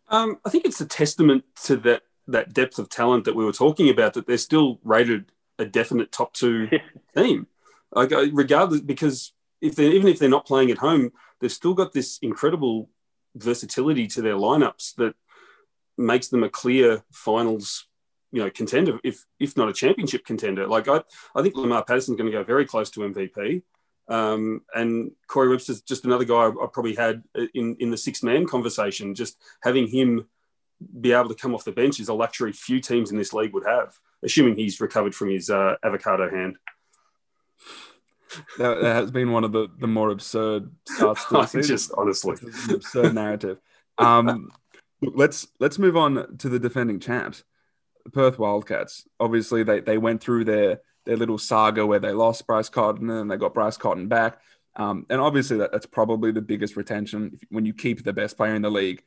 Um, 0.09 0.39
I 0.45 0.51
think 0.51 0.65
it's 0.65 0.81
a 0.81 0.87
testament 0.87 1.45
to 1.65 1.77
that 1.79 2.03
that 2.29 2.53
depth 2.53 2.79
of 2.79 2.91
talent 2.91 3.25
that 3.25 3.35
we 3.35 3.45
were 3.45 3.53
talking 3.53 3.89
about 3.89 4.13
that 4.13 4.27
they're 4.27 4.37
still 4.37 4.79
rated 4.85 5.33
a 5.59 5.65
definite 5.65 6.13
top 6.13 6.35
two 6.35 6.69
team. 7.17 7.47
Like 7.91 8.13
uh, 8.13 8.27
regardless, 8.33 8.81
because 8.83 9.33
if 9.61 9.75
they 9.75 9.89
even 9.89 10.09
if 10.09 10.19
they're 10.19 10.29
not 10.29 10.47
playing 10.47 10.71
at 10.71 10.79
home, 10.79 11.11
they've 11.41 11.51
still 11.53 11.75
got 11.75 11.93
this 11.93 12.19
incredible 12.23 12.91
versatility 13.43 14.07
to 14.09 14.23
their 14.23 14.35
lineups 14.35 14.95
that 14.97 15.15
makes 15.97 16.29
them 16.29 16.45
a 16.45 16.49
clear 16.49 17.03
finals 17.13 17.87
you 18.31 18.43
know 18.43 18.51
contender 18.51 19.01
if 19.03 19.25
if 19.41 19.57
not 19.57 19.69
a 19.69 19.73
championship 19.73 20.25
contender. 20.25 20.67
Like 20.67 20.89
i 20.89 21.03
i 21.35 21.43
think 21.43 21.57
lamar 21.57 21.85
patterson's 21.85 22.19
going 22.19 22.31
to 22.31 22.37
go 22.37 22.45
very 22.45 22.67
close 22.67 22.91
to 22.91 23.01
mvp 23.01 23.63
um, 24.09 24.63
and 24.75 25.13
corey 25.27 25.49
webster's 25.49 25.83
just 25.83 26.05
another 26.05 26.25
guy 26.25 26.49
I, 26.49 26.67
probably 26.73 26.95
had 26.95 27.23
in 27.55 27.77
in 27.79 27.91
the 27.91 27.97
six 27.97 28.23
man 28.23 28.47
conversation. 28.47 29.15
Just 29.15 29.37
having 29.63 29.87
him 29.87 30.27
be 31.01 31.13
able 31.13 31.29
to 31.29 31.35
come 31.35 31.55
off 31.55 31.65
the 31.65 31.73
bench 31.73 32.01
is 32.01 32.09
a 32.09 32.15
luxury 32.15 32.53
few 32.53 32.81
teams 32.81 33.11
in 33.11 33.19
this 33.19 33.33
league 33.33 33.53
would 33.53 33.67
have, 33.67 33.99
assuming 34.23 34.57
he's 34.57 34.81
recovered 34.81 35.15
from 35.15 35.29
his 35.29 35.51
uh, 35.51 35.75
avocado 35.83 36.31
hand. 36.31 36.57
That, 38.59 38.81
that, 38.83 38.97
has 38.97 39.11
been 39.11 39.33
one 39.33 39.45
of 39.45 39.53
the, 39.53 39.69
the 39.79 39.87
more 39.87 40.11
absurd 40.11 40.71
starts 40.87 41.25
to 41.27 41.35
the 41.35 41.47
season. 41.47 41.77
Just 41.77 41.93
honestly, 41.97 42.37
absurd 42.71 43.15
narrative. 43.15 43.59
Um, 43.99 44.51
let's 45.01 45.47
let's 45.61 45.79
move 45.79 45.97
on 45.97 46.37
to 46.39 46.49
the 46.49 46.59
defending 46.59 47.01
champs, 47.01 47.45
the 48.05 48.11
Perth 48.11 48.39
Wildcats. 48.39 49.07
Obviously, 49.19 49.63
they 49.63 49.81
they 49.81 49.99
went 49.99 50.21
through 50.21 50.45
their 50.45 50.81
their 51.05 51.17
little 51.17 51.39
saga 51.39 51.87
where 51.87 52.01
they 52.01 52.13
lost 52.13 52.47
Bryce 52.47 52.69
Cotton 52.69 53.09
and 53.11 53.31
they 53.31 53.37
got 53.37 53.55
Bryce 53.55 53.77
Cotton 53.77 54.09
back. 54.09 54.41
Um, 54.77 55.07
and 55.11 55.21
obviously, 55.21 55.59
that, 55.59 55.73
that's 55.73 55.87
probably 55.87 56.31
the 56.31 56.43
biggest 56.43 56.77
retention 56.77 57.39
when 57.49 57.65
you 57.65 57.75
keep 57.75 58.05
the 58.05 58.13
best 58.13 58.37
player 58.37 58.55
in 58.55 58.63
the 58.63 58.71
league 58.71 59.03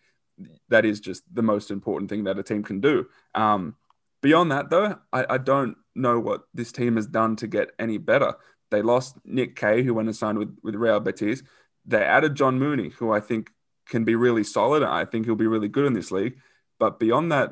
that 0.70 0.86
is 0.86 1.00
just 1.00 1.24
the 1.34 1.42
most 1.42 1.72
important 1.72 2.10
thing 2.10 2.24
that 2.26 2.40
a 2.40 2.44
team 2.44 2.64
can 2.64 2.80
do. 2.80 3.08
Um, 3.36 3.76
beyond 4.22 4.52
that, 4.52 4.70
though, 4.70 4.98
I, 5.12 5.26
I, 5.36 5.38
don't 5.38 5.78
know 5.96 6.20
what 6.20 6.44
this 6.54 6.72
team 6.72 6.96
has 6.96 7.08
done 7.08 7.36
to 7.38 7.48
get 7.48 7.72
any 7.80 7.98
better. 7.98 8.36
They 8.72 8.82
lost 8.82 9.18
Nick 9.26 9.56
Kay, 9.56 9.84
who 9.84 9.94
went 9.94 10.08
and 10.08 10.16
signed 10.16 10.40
with, 10.40 10.58
with 10.64 10.76
Real 10.76 11.00
Betis. 11.00 11.44
They 11.86 12.04
added 12.04 12.36
John 12.36 12.58
Mooney, 12.58 12.90
who 12.90 13.12
I 13.12 13.20
think 13.20 13.52
can 13.88 14.04
be 14.04 14.16
really 14.16 14.44
solid. 14.44 14.82
I 14.82 15.06
think 15.06 15.26
he'll 15.26 15.36
be 15.36 15.48
really 15.48 15.68
good 15.68 15.86
in 15.86 15.94
this 15.94 16.12
league. 16.12 16.38
But 16.80 17.00
beyond 17.00 17.32
that, 17.32 17.52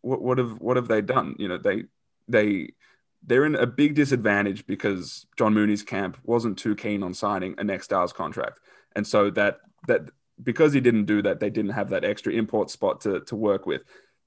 what, 0.00 0.22
what 0.22 0.38
have 0.38 0.60
what 0.60 0.76
have 0.76 0.88
they 0.88 1.00
done? 1.00 1.36
You 1.38 1.48
know, 1.48 1.58
they 1.58 1.84
they 2.26 2.70
they're 3.26 3.46
in 3.46 3.54
a 3.54 3.66
big 3.66 3.94
disadvantage 3.94 4.66
because 4.66 5.26
John 5.38 5.54
Mooney's 5.54 5.82
camp 5.82 6.18
wasn't 6.24 6.58
too 6.58 6.74
keen 6.74 7.02
on 7.02 7.14
signing 7.14 7.54
a 7.58 7.64
next 7.64 7.86
stars 7.86 8.12
contract, 8.12 8.60
and 8.96 9.06
so 9.06 9.30
that 9.30 9.58
that 9.86 10.10
because 10.42 10.72
he 10.72 10.80
didn't 10.80 11.04
do 11.04 11.22
that, 11.22 11.40
they 11.40 11.50
didn't 11.50 11.72
have 11.72 11.90
that 11.90 12.04
extra 12.04 12.32
import 12.32 12.70
spot 12.70 13.00
to, 13.02 13.20
to 13.20 13.36
work 13.36 13.66
with. 13.66 13.82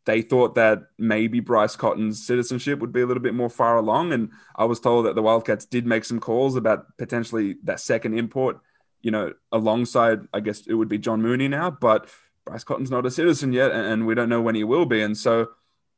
They 0.07 0.21
thought 0.21 0.55
that 0.55 0.83
maybe 0.97 1.41
Bryce 1.41 1.75
Cotton's 1.75 2.25
citizenship 2.25 2.79
would 2.79 2.93
be 2.93 3.01
a 3.01 3.05
little 3.05 3.21
bit 3.21 3.33
more 3.33 3.49
far 3.49 3.75
along. 3.75 4.13
And 4.13 4.29
I 4.55 4.63
was 4.63 4.79
told 4.79 5.05
that 5.05 5.15
the 5.15 5.21
Wildcats 5.21 5.65
did 5.65 5.85
make 5.85 6.05
some 6.05 6.21
calls 6.21 6.55
about 6.55 6.97
potentially 6.97 7.57
that 7.65 7.81
second 7.81 8.17
import, 8.17 8.57
you 9.01 9.11
know, 9.11 9.33
alongside, 9.51 10.21
I 10.33 10.39
guess 10.39 10.65
it 10.65 10.75
would 10.75 10.87
be 10.87 10.97
John 10.97 11.21
Mooney 11.21 11.49
now, 11.49 11.71
but 11.71 12.09
Bryce 12.45 12.63
Cotton's 12.63 12.89
not 12.89 13.05
a 13.05 13.11
citizen 13.11 13.51
yet, 13.51 13.71
and 13.71 14.07
we 14.07 14.15
don't 14.15 14.29
know 14.29 14.41
when 14.41 14.55
he 14.55 14.63
will 14.63 14.85
be. 14.85 15.01
And 15.01 15.17
so, 15.17 15.47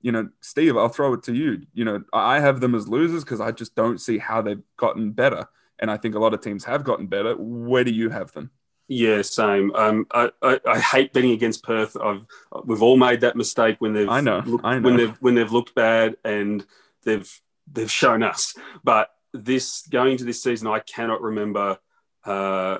you 0.01 0.11
know, 0.11 0.27
Steve, 0.41 0.75
I'll 0.75 0.89
throw 0.89 1.13
it 1.13 1.21
to 1.25 1.35
you. 1.35 1.67
You 1.75 1.85
know, 1.85 2.03
I 2.11 2.39
have 2.39 2.61
them 2.61 2.73
as 2.73 2.87
losers 2.87 3.23
because 3.23 3.39
I 3.39 3.51
just 3.51 3.75
don't 3.75 4.01
see 4.01 4.17
how 4.17 4.41
they've 4.41 4.63
gotten 4.75 5.11
better. 5.11 5.45
And 5.77 5.91
I 5.91 5.97
think 5.97 6.15
a 6.15 6.19
lot 6.19 6.33
of 6.33 6.41
teams 6.41 6.65
have 6.65 6.83
gotten 6.83 7.05
better. 7.05 7.35
Where 7.35 7.83
do 7.83 7.91
you 7.91 8.09
have 8.09 8.31
them? 8.31 8.49
Yeah, 8.91 9.21
same. 9.21 9.71
Um, 9.75 10.07
I, 10.11 10.31
I, 10.41 10.59
I, 10.67 10.79
hate 10.79 11.13
betting 11.13 11.29
against 11.29 11.63
Perth. 11.63 11.95
I've 11.95 12.25
we've 12.65 12.81
all 12.81 12.97
made 12.97 13.21
that 13.21 13.35
mistake 13.35 13.75
when 13.77 13.93
they've 13.93 14.09
I 14.09 14.19
know, 14.19 14.41
looked, 14.43 14.65
I 14.65 14.79
know. 14.79 14.81
when 14.81 14.97
they've 14.97 15.17
when 15.19 15.35
they've 15.35 15.51
looked 15.51 15.75
bad 15.75 16.17
and 16.25 16.65
they've 17.03 17.31
they've 17.71 17.91
shown 17.91 18.23
us. 18.23 18.55
But 18.83 19.09
this 19.31 19.85
going 19.87 20.13
into 20.13 20.23
this 20.23 20.41
season, 20.41 20.67
I 20.67 20.79
cannot 20.79 21.21
remember 21.21 21.77
uh, 22.25 22.79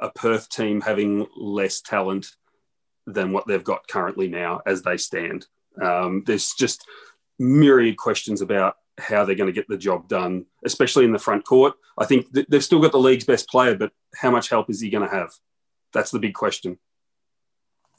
a 0.00 0.10
Perth 0.14 0.48
team 0.48 0.80
having 0.80 1.26
less 1.36 1.82
talent 1.82 2.28
than 3.06 3.32
what 3.32 3.46
they've 3.46 3.62
got 3.62 3.86
currently 3.86 4.28
now 4.28 4.62
as 4.64 4.80
they 4.80 4.96
stand. 4.96 5.46
Um, 5.82 6.22
there's 6.26 6.54
just 6.54 6.86
myriad 7.38 7.98
questions 7.98 8.40
about 8.40 8.76
how 9.02 9.24
they're 9.24 9.34
going 9.34 9.52
to 9.52 9.52
get 9.52 9.68
the 9.68 9.76
job 9.76 10.08
done, 10.08 10.46
especially 10.64 11.04
in 11.04 11.12
the 11.12 11.18
front 11.18 11.44
court. 11.44 11.74
I 11.98 12.06
think 12.06 12.32
th- 12.32 12.46
they've 12.48 12.64
still 12.64 12.80
got 12.80 12.92
the 12.92 12.98
league's 12.98 13.24
best 13.24 13.48
player, 13.48 13.76
but 13.76 13.92
how 14.14 14.30
much 14.30 14.48
help 14.48 14.70
is 14.70 14.80
he 14.80 14.90
going 14.90 15.08
to 15.08 15.14
have? 15.14 15.30
That's 15.92 16.10
the 16.10 16.18
big 16.18 16.34
question. 16.34 16.78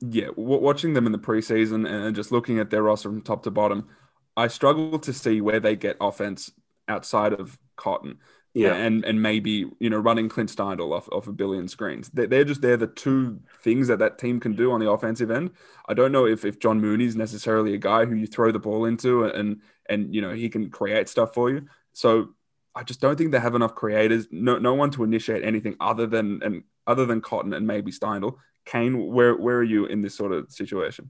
Yeah, 0.02 0.28
w- 0.28 0.62
watching 0.62 0.94
them 0.94 1.06
in 1.06 1.12
the 1.12 1.20
preseason 1.20 1.88
and 1.90 2.16
just 2.16 2.32
looking 2.32 2.60
at 2.60 2.70
their 2.70 2.84
roster 2.84 3.10
from 3.10 3.22
top 3.22 3.44
to 3.44 3.52
bottom, 3.52 3.88
I 4.36 4.48
struggle 4.48 5.00
to 5.00 5.14
see 5.14 5.42
where 5.42 5.60
they 5.60 5.76
get 5.76 5.98
offense 6.02 6.52
outside 6.88 7.34
of 7.34 7.58
Cotton. 7.76 8.20
Yeah, 8.56 8.76
and 8.76 9.04
and 9.04 9.22
maybe 9.22 9.66
you 9.80 9.90
know 9.90 9.98
running 9.98 10.30
Clint 10.30 10.56
Steindl 10.56 10.92
off, 10.92 11.10
off 11.12 11.28
a 11.28 11.32
billion 11.32 11.68
screens. 11.68 12.12
They're, 12.14 12.44
just 12.44 12.62
they're 12.62 12.78
the 12.78 12.86
two 12.86 13.40
things 13.64 13.88
that 13.88 13.98
that 13.98 14.20
team 14.20 14.40
can 14.40 14.56
do 14.56 14.72
on 14.72 14.80
the 14.80 14.90
offensive 14.90 15.32
end. 15.32 15.52
I 15.88 15.96
don't 15.96 16.12
know 16.12 16.28
if 16.28 16.46
if 16.46 16.60
John 16.60 16.80
Mooney's 16.80 17.16
necessarily 17.16 17.74
a 17.74 17.80
guy 17.80 18.06
who 18.06 18.16
you 18.16 18.28
throw 18.28 18.52
the 18.52 18.60
ball 18.60 18.86
into 18.86 19.24
and 19.26 19.62
and 19.90 20.14
you 20.14 20.22
know 20.22 20.34
he 20.34 20.50
can 20.50 20.70
create 20.70 21.10
stuff 21.10 21.34
for 21.34 21.50
you. 21.50 21.68
So 21.94 22.30
I 22.76 22.84
just 22.84 23.02
don't 23.02 23.18
think 23.18 23.32
they 23.32 23.40
have 23.40 23.56
enough 23.56 23.74
creators. 23.74 24.28
No 24.30 24.60
no 24.60 24.76
one 24.76 24.92
to 24.92 25.04
initiate 25.04 25.44
anything 25.44 25.76
other 25.80 26.06
than 26.06 26.42
and 26.44 26.64
other 26.86 27.08
than 27.08 27.22
Cotton 27.22 27.54
and 27.54 27.66
maybe 27.66 27.92
Steindl. 27.92 28.36
Kane, 28.66 29.08
where 29.08 29.36
where 29.36 29.58
are 29.58 29.64
you 29.64 29.86
in 29.88 30.04
this 30.04 30.14
sort 30.16 30.32
of 30.32 30.52
situation? 30.52 31.10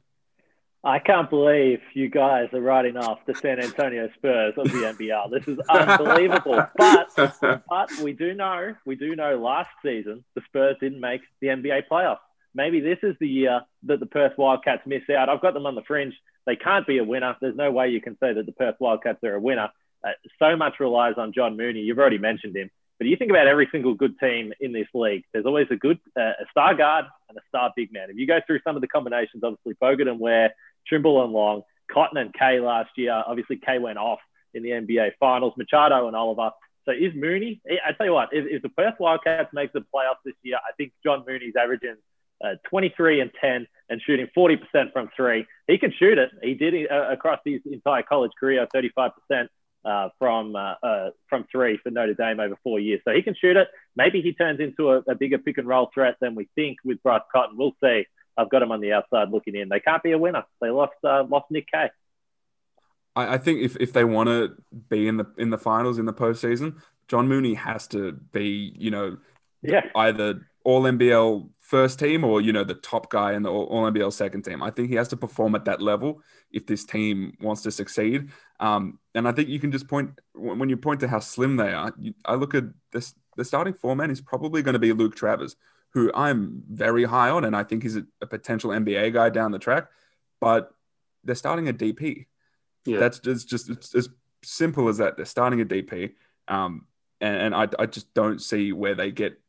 I 0.86 0.99
can't 0.99 1.29
believe 1.29 1.79
you 1.93 2.09
guys 2.09 2.49
are 2.51 2.59
writing 2.59 2.97
off 2.97 3.19
the 3.25 3.34
San 3.34 3.59
Antonio 3.59 4.09
Spurs 4.17 4.53
of 4.57 4.65
the 4.65 4.93
NBL. 4.93 5.31
This 5.31 5.47
is 5.47 5.57
unbelievable. 5.69 6.61
but 6.77 7.63
but 7.69 7.91
we 8.01 8.11
do 8.11 8.34
know 8.34 8.75
we 8.86 8.95
do 8.95 9.15
know 9.15 9.38
last 9.38 9.69
season 9.81 10.25
the 10.36 10.41
Spurs 10.45 10.75
didn't 10.81 10.99
make 10.99 11.21
the 11.39 11.47
NBA 11.47 11.84
playoffs. 11.89 12.17
Maybe 12.53 12.81
this 12.81 12.99
is 13.01 13.15
the 13.21 13.27
year 13.27 13.61
that 13.84 14.01
the 14.01 14.05
Perth 14.05 14.34
Wildcats 14.38 14.84
miss 14.86 15.03
out. 15.09 15.29
I've 15.29 15.41
got 15.41 15.53
them 15.53 15.65
on 15.65 15.75
the 15.75 15.84
fringe. 15.84 16.13
They 16.45 16.57
can't 16.57 16.86
be 16.86 16.97
a 16.97 17.03
winner. 17.03 17.38
There's 17.39 17.55
no 17.55 17.71
way 17.71 17.89
you 17.89 18.01
can 18.01 18.17
say 18.19 18.34
that 18.34 18.45
the 18.45 18.51
Perth 18.51 18.75
Wildcats 18.79 19.23
are 19.23 19.36
a 19.36 19.39
winner. 19.39 19.69
Uh, 20.03 20.11
so 20.38 20.57
much 20.57 20.81
relies 20.81 21.13
on 21.17 21.31
John 21.31 21.55
Mooney. 21.55 21.79
You've 21.79 21.97
already 21.97 22.17
mentioned 22.17 22.57
him. 22.57 22.69
But 22.99 23.07
you 23.07 23.15
think 23.15 23.31
about 23.31 23.47
every 23.47 23.67
single 23.71 23.95
good 23.95 24.19
team 24.19 24.53
in 24.59 24.71
this 24.71 24.88
league, 24.93 25.23
there's 25.34 25.45
always 25.45 25.67
a 25.71 25.75
good 25.75 25.99
uh, 26.17 26.34
a 26.39 26.45
star 26.51 26.75
guard 26.75 27.05
and 27.27 27.38
a 27.38 27.41
star 27.47 27.71
big 27.75 27.91
man. 27.91 28.09
If 28.09 28.17
you 28.17 28.27
go 28.27 28.39
through 28.45 28.59
some 28.63 28.75
of 28.75 28.81
the 28.81 28.88
combinations, 28.88 29.43
obviously 29.43 29.73
Bogut 29.81 30.07
and 30.07 30.19
Ware, 30.19 30.53
Trimble 30.88 31.23
and 31.23 31.34
Long, 31.34 31.63
Cotton 31.91 32.17
and 32.17 32.34
Kay 32.34 32.59
last 32.59 32.91
year. 32.95 33.23
Obviously, 33.25 33.57
Kay 33.57 33.79
went 33.79 33.97
off 33.97 34.19
in 34.53 34.63
the 34.63 34.69
NBL 34.69 35.11
Finals, 35.19 35.53
Machado 35.57 36.07
and 36.07 36.15
Oliver. 36.15 36.51
So 36.86 36.91
is 36.91 37.13
Mooney? 37.15 37.61
I 37.67 37.93
tell 37.93 38.07
you 38.07 38.13
what, 38.13 38.29
if, 38.31 38.45
if 38.47 38.61
the 38.61 38.69
Perth 38.69 38.95
Wildcats 38.99 39.49
make 39.53 39.71
the 39.73 39.79
playoffs 39.79 40.23
this 40.25 40.36
year, 40.43 40.57
I 40.57 40.73
think 40.75 40.91
John 41.03 41.23
Mooney's 41.25 41.55
averaging 41.59 41.95
uh, 42.43 42.55
23 42.69 43.21
and 43.21 43.31
10 43.39 43.67
and 43.89 44.01
shooting 44.05 44.27
40% 44.36 44.91
from 44.91 45.09
three. 45.15 45.45
He 45.67 45.77
can 45.77 45.93
shoot 45.97 46.17
it. 46.17 46.31
He 46.41 46.55
did 46.55 46.91
uh, 46.91 47.09
across 47.09 47.39
his 47.45 47.61
entire 47.65 48.03
college 48.03 48.31
career, 48.38 48.67
35% 48.73 49.11
uh, 49.86 50.09
from 50.17 50.55
uh, 50.55 50.75
uh, 50.81 51.09
from 51.29 51.45
three 51.51 51.77
for 51.84 51.89
Notre 51.89 52.13
Dame 52.13 52.39
over 52.39 52.57
four 52.63 52.79
years. 52.79 53.01
So 53.05 53.11
he 53.13 53.21
can 53.21 53.36
shoot 53.36 53.57
it. 53.57 53.67
Maybe 53.95 54.21
he 54.21 54.34
turns 54.34 54.59
into 54.59 54.91
a, 54.91 54.97
a 55.09 55.15
bigger 55.15 55.38
pick 55.38 55.57
and 55.57 55.67
roll 55.67 55.89
threat 55.93 56.15
than 56.21 56.36
we 56.36 56.47
think 56.55 56.77
with 56.86 57.01
Bryce 57.03 57.21
Cotton. 57.31 57.57
We'll 57.57 57.75
see. 57.84 58.05
I've 58.38 58.49
got 58.49 58.59
them 58.59 58.71
on 58.71 58.81
the 58.81 58.93
outside 58.93 59.29
looking 59.29 59.55
in. 59.55 59.69
They 59.69 59.79
can't 59.79 60.03
be 60.03 60.11
a 60.11 60.17
winner. 60.17 60.43
They 60.61 60.69
lost 60.69 60.93
uh, 61.03 61.23
lost 61.29 61.45
Nick 61.49 61.67
Kay. 61.71 61.89
I, 63.15 63.36
I 63.36 63.38
think 63.38 63.61
if, 63.61 63.77
if 63.77 63.93
they 63.93 64.03
want 64.03 64.29
to 64.29 64.55
be 64.89 65.07
in 65.07 65.17
the 65.17 65.25
in 65.38 65.49
the 65.49 65.57
finals 65.57 65.97
in 65.97 66.05
the 66.05 66.13
postseason, 66.13 66.81
John 67.07 67.27
Mooney 67.27 67.53
has 67.53 67.88
to 67.89 68.13
be, 68.13 68.73
you 68.77 68.91
know, 68.91 69.17
yeah. 69.61 69.81
either 69.95 70.47
all 70.63 70.84
NBL 70.84 71.49
first 71.59 71.99
team 71.99 72.23
or 72.23 72.41
you 72.41 72.53
know 72.53 72.63
the 72.63 72.75
top 72.75 73.09
guy 73.09 73.34
in 73.34 73.43
the 73.43 73.51
all 73.51 73.89
NBL 73.91 74.13
second 74.13 74.43
team. 74.43 74.63
I 74.63 74.69
think 74.69 74.89
he 74.89 74.95
has 74.95 75.07
to 75.09 75.17
perform 75.17 75.55
at 75.55 75.65
that 75.65 75.81
level 75.81 76.21
if 76.51 76.65
this 76.65 76.86
team 76.86 77.38
wants 77.41 77.61
to 77.63 77.71
succeed. 77.71 78.29
Um, 78.59 78.99
and 79.13 79.27
I 79.27 79.31
think 79.31 79.49
you 79.49 79.59
can 79.59 79.71
just 79.71 79.88
point 79.88 80.11
when 80.34 80.69
you 80.69 80.77
point 80.77 80.99
to 81.01 81.07
how 81.07 81.19
slim 81.19 81.57
they 81.57 81.73
are. 81.73 81.93
You, 81.97 82.13
I 82.25 82.36
look 82.36 82.55
at 82.55 82.65
this. 82.91 83.13
The 83.36 83.43
starting 83.43 83.73
four 83.73 83.95
man 83.95 84.11
is 84.11 84.21
probably 84.21 84.61
going 84.61 84.73
to 84.73 84.79
be 84.79 84.93
Luke 84.93 85.15
Travers, 85.15 85.55
who 85.94 86.12
I'm 86.14 86.64
very 86.70 87.04
high 87.04 87.30
on, 87.30 87.46
and 87.46 87.56
I 87.56 87.64
think 87.64 87.84
he's 87.84 87.98
a, 87.98 88.06
a 88.22 88.28
potential 88.28 88.72
NBA 88.72 89.14
guy 89.14 89.30
down 89.30 89.52
the 89.52 89.60
track. 89.60 89.88
But 90.41 90.74
they're 91.24 91.36
starting 91.36 91.70
a 91.70 91.74
DP. 91.74 92.26
Yeah. 92.86 93.00
That's 93.00 93.20
just 93.20 93.48
just 93.48 93.70
it's 93.70 93.96
as 93.96 94.10
simple 94.44 94.89
as 94.89 94.98
that. 94.98 95.16
They're 95.16 95.26
starting 95.26 95.62
a 95.62 95.66
DP. 95.66 96.14
Um, 96.48 96.88
and, 97.22 97.38
and 97.38 97.56
I, 97.56 97.68
I 97.80 97.86
just 97.86 98.14
don't 98.14 98.41
see 98.41 98.74
where 98.74 98.96
they 98.96 99.12
get 99.12 99.39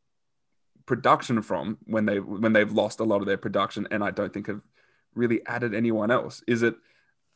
production 0.86 1.42
from 1.42 1.78
when 1.84 2.06
they 2.06 2.20
when 2.20 2.52
they've 2.52 2.70
lost 2.70 3.00
a 3.00 3.04
lot 3.04 3.20
of 3.20 3.26
their 3.26 3.38
production, 3.38 3.88
and 3.90 4.04
I 4.04 4.10
don't 4.10 4.32
think 4.32 4.46
have 4.46 4.60
really 5.14 5.44
added 5.46 5.74
anyone 5.74 6.10
else. 6.10 6.42
Is 6.46 6.62
it? 6.62 6.76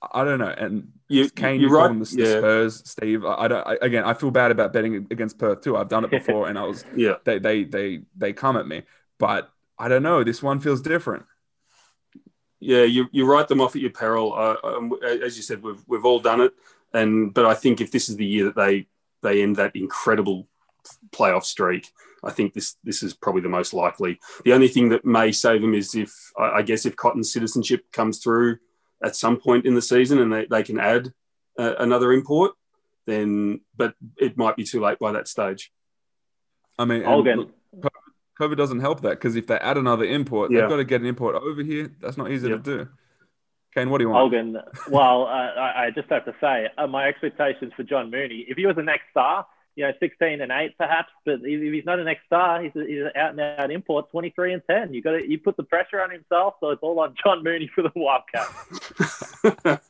I 0.00 0.24
don't 0.24 0.38
know. 0.38 0.54
And 0.56 0.92
you, 1.08 1.28
Kane, 1.30 1.60
you're 1.60 1.70
right. 1.70 1.88
The, 1.88 2.16
yeah. 2.16 2.38
Spurs, 2.38 2.82
Steve. 2.88 3.24
I 3.24 3.48
don't. 3.48 3.66
I, 3.66 3.78
again, 3.82 4.04
I 4.04 4.14
feel 4.14 4.30
bad 4.30 4.50
about 4.50 4.72
betting 4.72 4.94
against 5.10 5.38
Perth 5.38 5.62
too. 5.62 5.76
I've 5.76 5.88
done 5.88 6.04
it 6.04 6.10
before, 6.10 6.48
and 6.48 6.58
I 6.58 6.64
was. 6.64 6.84
yeah. 6.96 7.14
They 7.24 7.38
they 7.38 7.64
they 7.64 8.00
they 8.16 8.32
come 8.32 8.56
at 8.56 8.66
me, 8.66 8.82
but 9.18 9.50
I 9.78 9.88
don't 9.88 10.02
know. 10.02 10.22
This 10.22 10.42
one 10.42 10.60
feels 10.60 10.80
different. 10.80 11.24
Yeah, 12.60 12.82
you, 12.82 13.06
you 13.12 13.24
write 13.24 13.46
them 13.46 13.60
off 13.60 13.76
at 13.76 13.82
your 13.82 13.92
peril. 13.92 14.34
Uh, 14.34 14.96
as 15.24 15.36
you 15.36 15.42
said, 15.42 15.62
we've 15.62 15.82
we've 15.86 16.04
all 16.04 16.20
done 16.20 16.40
it, 16.40 16.52
and 16.92 17.34
but 17.34 17.46
I 17.46 17.54
think 17.54 17.80
if 17.80 17.90
this 17.90 18.08
is 18.08 18.16
the 18.16 18.26
year 18.26 18.44
that 18.44 18.56
they 18.56 18.86
they 19.22 19.42
end 19.42 19.56
that 19.56 19.74
incredible 19.74 20.48
playoff 21.10 21.44
streak. 21.44 21.90
I 22.24 22.30
think 22.30 22.52
this 22.52 22.76
this 22.82 23.02
is 23.02 23.14
probably 23.14 23.42
the 23.42 23.48
most 23.48 23.72
likely. 23.72 24.18
The 24.44 24.52
only 24.52 24.68
thing 24.68 24.88
that 24.90 25.04
may 25.04 25.32
save 25.32 25.60
them 25.60 25.74
is 25.74 25.94
if 25.94 26.32
I 26.38 26.62
guess 26.62 26.86
if 26.86 26.96
Cotton's 26.96 27.32
citizenship 27.32 27.92
comes 27.92 28.18
through 28.18 28.58
at 29.02 29.16
some 29.16 29.38
point 29.38 29.66
in 29.66 29.74
the 29.74 29.82
season 29.82 30.18
and 30.18 30.32
they, 30.32 30.46
they 30.46 30.62
can 30.62 30.78
add 30.78 31.12
uh, 31.58 31.74
another 31.78 32.12
import, 32.12 32.52
then 33.06 33.60
but 33.76 33.94
it 34.16 34.36
might 34.36 34.56
be 34.56 34.64
too 34.64 34.80
late 34.80 34.98
by 34.98 35.12
that 35.12 35.28
stage. 35.28 35.72
I 36.78 36.84
mean, 36.84 37.02
look, 37.02 37.50
COVID 38.40 38.56
doesn't 38.56 38.80
help 38.80 39.02
that 39.02 39.10
because 39.10 39.36
if 39.36 39.46
they 39.46 39.56
add 39.56 39.76
another 39.76 40.04
import, 40.04 40.50
yeah. 40.50 40.60
they've 40.60 40.70
got 40.70 40.76
to 40.76 40.84
get 40.84 41.00
an 41.00 41.06
import 41.06 41.34
over 41.34 41.62
here. 41.62 41.90
That's 42.00 42.16
not 42.16 42.30
easy 42.30 42.48
to 42.48 42.58
do. 42.58 42.88
Kane, 43.74 43.90
what 43.90 43.98
do 43.98 44.04
you 44.04 44.10
want? 44.10 44.32
Olgun, 44.32 44.62
well, 44.90 45.24
uh, 45.24 45.30
I, 45.60 45.86
I, 45.86 45.90
just 45.94 46.08
have 46.08 46.24
to 46.24 46.34
say, 46.40 46.68
uh, 46.78 46.86
my 46.86 47.06
expectations 47.06 47.72
for 47.76 47.82
John 47.82 48.10
Mooney, 48.10 48.46
if 48.48 48.56
he 48.56 48.66
was 48.66 48.76
the 48.76 48.82
next 48.82 49.04
star, 49.10 49.46
you 49.78 49.84
know, 49.84 49.92
16 50.00 50.40
and 50.40 50.50
8 50.50 50.76
perhaps, 50.76 51.12
but 51.24 51.34
if 51.44 51.72
he's 51.72 51.84
not 51.84 52.00
an 52.00 52.06
next 52.06 52.26
star, 52.26 52.60
he's, 52.60 52.74
a, 52.74 52.84
he's 52.84 53.02
an 53.02 53.12
out 53.14 53.30
and 53.30 53.40
out 53.40 53.70
import, 53.70 54.10
23 54.10 54.54
and 54.54 54.62
10. 54.68 54.92
You 54.92 55.00
got 55.00 55.12
to, 55.12 55.30
you 55.30 55.38
put 55.38 55.56
the 55.56 55.62
pressure 55.62 56.02
on 56.02 56.10
himself, 56.10 56.54
so 56.58 56.70
it's 56.70 56.82
all 56.82 56.98
on 56.98 57.14
John 57.22 57.44
Mooney 57.44 57.70
for 57.72 57.82
the 57.82 57.92
Wildcats. 57.94 59.80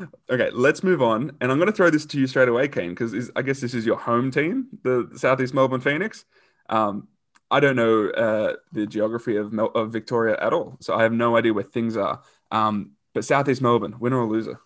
okay, 0.30 0.48
let's 0.54 0.82
move 0.82 1.02
on. 1.02 1.32
And 1.42 1.52
I'm 1.52 1.58
going 1.58 1.66
to 1.66 1.76
throw 1.76 1.90
this 1.90 2.06
to 2.06 2.18
you 2.18 2.26
straight 2.26 2.48
away, 2.48 2.68
Kane, 2.68 2.90
because 2.90 3.30
I 3.36 3.42
guess 3.42 3.60
this 3.60 3.74
is 3.74 3.84
your 3.84 3.98
home 3.98 4.30
team, 4.30 4.68
the 4.82 5.10
Southeast 5.14 5.52
Melbourne 5.52 5.82
Phoenix. 5.82 6.24
Um, 6.70 7.08
I 7.50 7.60
don't 7.60 7.76
know 7.76 8.08
uh, 8.08 8.54
the 8.72 8.86
geography 8.86 9.36
of, 9.36 9.52
Mel- 9.52 9.72
of 9.74 9.92
Victoria 9.92 10.38
at 10.40 10.54
all, 10.54 10.78
so 10.80 10.94
I 10.94 11.02
have 11.02 11.12
no 11.12 11.36
idea 11.36 11.52
where 11.52 11.64
things 11.64 11.98
are. 11.98 12.22
Um, 12.50 12.92
but 13.12 13.26
Southeast 13.26 13.60
Melbourne, 13.60 13.96
winner 13.98 14.16
or 14.16 14.26
loser? 14.26 14.58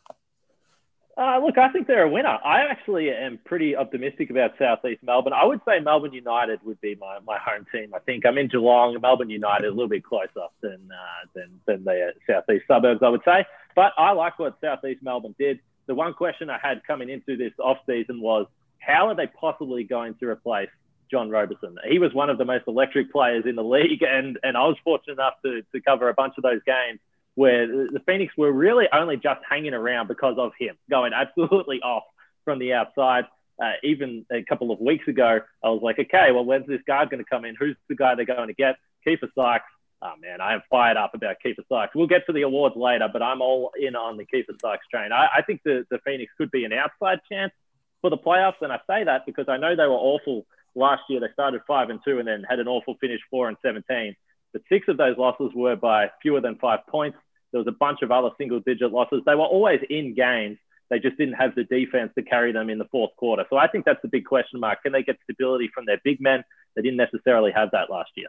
Uh, 1.22 1.38
look, 1.38 1.56
I 1.56 1.68
think 1.68 1.86
they're 1.86 2.02
a 2.02 2.10
winner. 2.10 2.36
I 2.44 2.62
actually 2.68 3.08
am 3.10 3.38
pretty 3.44 3.76
optimistic 3.76 4.30
about 4.30 4.52
Southeast 4.58 5.04
Melbourne. 5.04 5.32
I 5.32 5.44
would 5.44 5.60
say 5.64 5.78
Melbourne 5.78 6.12
United 6.12 6.58
would 6.64 6.80
be 6.80 6.96
my, 6.96 7.20
my 7.24 7.38
home 7.38 7.64
team. 7.70 7.94
I 7.94 8.00
think 8.00 8.26
I'm 8.26 8.38
in 8.38 8.48
Geelong. 8.48 8.98
Melbourne 9.00 9.30
United 9.30 9.66
a 9.66 9.70
little 9.70 9.88
bit 9.88 10.02
closer 10.02 10.48
than 10.62 10.80
uh, 10.90 11.26
than 11.32 11.60
than 11.66 11.84
the 11.84 12.12
southeast 12.26 12.64
suburbs, 12.66 13.02
I 13.04 13.08
would 13.08 13.20
say. 13.24 13.46
But 13.76 13.92
I 13.96 14.10
like 14.12 14.36
what 14.40 14.58
Southeast 14.60 15.00
Melbourne 15.00 15.36
did. 15.38 15.60
The 15.86 15.94
one 15.94 16.12
question 16.12 16.50
I 16.50 16.58
had 16.60 16.82
coming 16.84 17.08
into 17.08 17.36
this 17.36 17.52
off 17.60 17.78
season 17.86 18.20
was 18.20 18.46
how 18.80 19.06
are 19.06 19.14
they 19.14 19.28
possibly 19.28 19.84
going 19.84 20.16
to 20.16 20.26
replace 20.26 20.70
John 21.08 21.30
Roberson. 21.30 21.76
He 21.88 22.00
was 22.00 22.12
one 22.12 22.30
of 22.30 22.38
the 22.38 22.44
most 22.44 22.64
electric 22.66 23.12
players 23.12 23.44
in 23.46 23.54
the 23.54 23.62
league, 23.62 24.02
and 24.02 24.40
and 24.42 24.56
I 24.56 24.62
was 24.62 24.76
fortunate 24.82 25.12
enough 25.12 25.34
to, 25.44 25.62
to 25.70 25.80
cover 25.82 26.08
a 26.08 26.14
bunch 26.14 26.34
of 26.36 26.42
those 26.42 26.62
games 26.66 26.98
where 27.34 27.66
the 27.66 28.00
Phoenix 28.06 28.34
were 28.36 28.52
really 28.52 28.86
only 28.92 29.16
just 29.16 29.40
hanging 29.48 29.74
around 29.74 30.08
because 30.08 30.36
of 30.38 30.52
him, 30.58 30.76
going 30.90 31.12
absolutely 31.14 31.80
off 31.80 32.04
from 32.44 32.58
the 32.58 32.74
outside. 32.74 33.24
Uh, 33.62 33.72
even 33.84 34.24
a 34.32 34.42
couple 34.42 34.70
of 34.72 34.80
weeks 34.80 35.06
ago, 35.06 35.40
I 35.62 35.68
was 35.68 35.82
like, 35.82 35.98
okay, 35.98 36.32
well, 36.32 36.44
when's 36.44 36.66
this 36.66 36.80
guard 36.86 37.10
going 37.10 37.22
to 37.22 37.28
come 37.28 37.44
in? 37.44 37.54
Who's 37.54 37.76
the 37.88 37.94
guy 37.94 38.14
they're 38.14 38.24
going 38.24 38.48
to 38.48 38.54
get? 38.54 38.76
Keifer 39.06 39.28
Sykes. 39.34 39.64
Oh 40.04 40.14
man, 40.20 40.40
I 40.40 40.54
am 40.54 40.62
fired 40.68 40.96
up 40.96 41.14
about 41.14 41.36
Keifer 41.44 41.62
Sykes. 41.68 41.94
We'll 41.94 42.08
get 42.08 42.26
to 42.26 42.32
the 42.32 42.42
awards 42.42 42.74
later, 42.76 43.08
but 43.12 43.22
I'm 43.22 43.40
all 43.40 43.70
in 43.78 43.94
on 43.94 44.16
the 44.16 44.24
Keifer 44.24 44.60
Sykes 44.60 44.86
train. 44.90 45.12
I, 45.12 45.28
I 45.36 45.42
think 45.42 45.60
the, 45.64 45.86
the 45.90 46.00
Phoenix 46.04 46.32
could 46.36 46.50
be 46.50 46.64
an 46.64 46.72
outside 46.72 47.20
chance 47.30 47.52
for 48.00 48.10
the 48.10 48.18
playoffs, 48.18 48.60
and 48.62 48.72
I 48.72 48.80
say 48.88 49.04
that 49.04 49.26
because 49.26 49.46
I 49.48 49.58
know 49.58 49.76
they 49.76 49.86
were 49.86 49.92
awful 49.92 50.44
last 50.74 51.02
year. 51.08 51.20
They 51.20 51.32
started 51.32 51.60
five 51.68 51.88
and 51.90 52.00
two, 52.04 52.18
and 52.18 52.26
then 52.26 52.42
had 52.48 52.58
an 52.58 52.66
awful 52.66 52.96
finish, 53.00 53.20
four 53.30 53.48
and 53.48 53.56
seventeen. 53.62 54.16
But 54.52 54.62
six 54.68 54.88
of 54.88 54.96
those 54.96 55.16
losses 55.16 55.50
were 55.54 55.76
by 55.76 56.10
fewer 56.20 56.40
than 56.40 56.56
five 56.56 56.80
points. 56.88 57.18
There 57.52 57.58
was 57.58 57.68
a 57.68 57.76
bunch 57.78 58.02
of 58.02 58.10
other 58.10 58.30
single 58.38 58.60
digit 58.60 58.92
losses. 58.92 59.22
They 59.26 59.34
were 59.34 59.42
always 59.42 59.80
in 59.88 60.14
games. 60.14 60.58
They 60.90 60.98
just 60.98 61.16
didn't 61.16 61.34
have 61.34 61.54
the 61.54 61.64
defense 61.64 62.12
to 62.16 62.22
carry 62.22 62.52
them 62.52 62.68
in 62.68 62.78
the 62.78 62.84
fourth 62.90 63.16
quarter. 63.16 63.44
So 63.48 63.56
I 63.56 63.66
think 63.66 63.84
that's 63.84 64.02
the 64.02 64.08
big 64.08 64.26
question 64.26 64.60
mark. 64.60 64.82
Can 64.82 64.92
they 64.92 65.02
get 65.02 65.16
stability 65.24 65.70
from 65.74 65.86
their 65.86 65.98
big 66.04 66.20
men? 66.20 66.44
They 66.76 66.82
didn't 66.82 66.98
necessarily 66.98 67.50
have 67.52 67.70
that 67.72 67.90
last 67.90 68.10
year. 68.14 68.28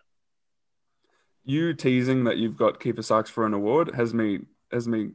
You 1.44 1.74
teasing 1.74 2.24
that 2.24 2.38
you've 2.38 2.56
got 2.56 2.80
Keifer 2.80 3.04
Sykes 3.04 3.30
for 3.30 3.46
an 3.46 3.54
award 3.54 3.96
has 3.96 4.14
me 4.14 4.40
has 4.72 4.88
me 4.88 5.12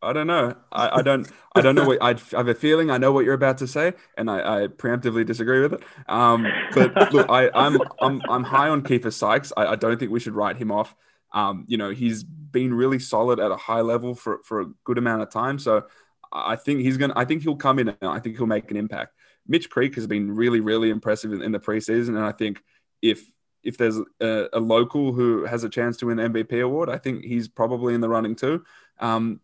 I 0.00 0.12
don't 0.12 0.26
know. 0.26 0.54
I, 0.70 0.98
I 0.98 1.02
don't. 1.02 1.28
I 1.54 1.60
don't 1.60 1.74
know 1.74 1.84
what. 1.84 1.98
I, 2.00 2.14
have 2.36 2.46
a 2.48 2.54
feeling 2.54 2.90
I 2.90 2.98
know 2.98 3.10
what 3.10 3.24
you're 3.24 3.34
about 3.34 3.58
to 3.58 3.66
say, 3.66 3.94
and 4.16 4.30
I, 4.30 4.64
I 4.64 4.66
preemptively 4.68 5.26
disagree 5.26 5.60
with 5.60 5.74
it. 5.74 5.82
Um, 6.08 6.46
but 6.72 7.12
look, 7.12 7.28
I, 7.28 7.46
am 7.46 7.52
I'm, 7.54 7.80
I'm 8.00 8.22
I'm 8.28 8.44
high 8.44 8.68
on 8.68 8.82
Keifer 8.82 9.12
Sykes. 9.12 9.52
I, 9.56 9.66
I 9.66 9.76
don't 9.76 9.98
think 9.98 10.12
we 10.12 10.20
should 10.20 10.34
write 10.34 10.56
him 10.56 10.70
off. 10.70 10.94
Um, 11.32 11.64
you 11.66 11.76
know, 11.76 11.90
he's 11.90 12.22
been 12.22 12.72
really 12.72 12.98
solid 12.98 13.40
at 13.40 13.50
a 13.50 13.56
high 13.56 13.80
level 13.80 14.14
for 14.14 14.40
for 14.44 14.60
a 14.60 14.66
good 14.84 14.98
amount 14.98 15.22
of 15.22 15.30
time. 15.30 15.58
So 15.58 15.86
I 16.32 16.56
think 16.56 16.80
he's 16.80 16.96
gonna. 16.96 17.14
I 17.16 17.24
think 17.24 17.42
he'll 17.42 17.56
come 17.56 17.78
in. 17.80 17.88
and 17.88 17.98
I 18.02 18.20
think 18.20 18.36
he'll 18.36 18.46
make 18.46 18.70
an 18.70 18.76
impact. 18.76 19.14
Mitch 19.46 19.68
Creek 19.68 19.94
has 19.96 20.06
been 20.06 20.30
really 20.30 20.60
really 20.60 20.90
impressive 20.90 21.32
in, 21.32 21.42
in 21.42 21.52
the 21.52 21.58
preseason, 21.60 22.10
and 22.10 22.24
I 22.24 22.32
think 22.32 22.62
if 23.02 23.28
if 23.64 23.76
there's 23.76 23.98
a, 24.20 24.48
a, 24.52 24.60
local 24.60 25.12
who 25.12 25.44
has 25.44 25.64
a 25.64 25.68
chance 25.68 25.96
to 25.98 26.06
win 26.06 26.18
MVP 26.18 26.62
award, 26.62 26.88
I 26.88 26.96
think 26.96 27.24
he's 27.24 27.48
probably 27.48 27.92
in 27.92 28.00
the 28.00 28.08
running 28.08 28.36
too. 28.36 28.64
Um, 29.00 29.40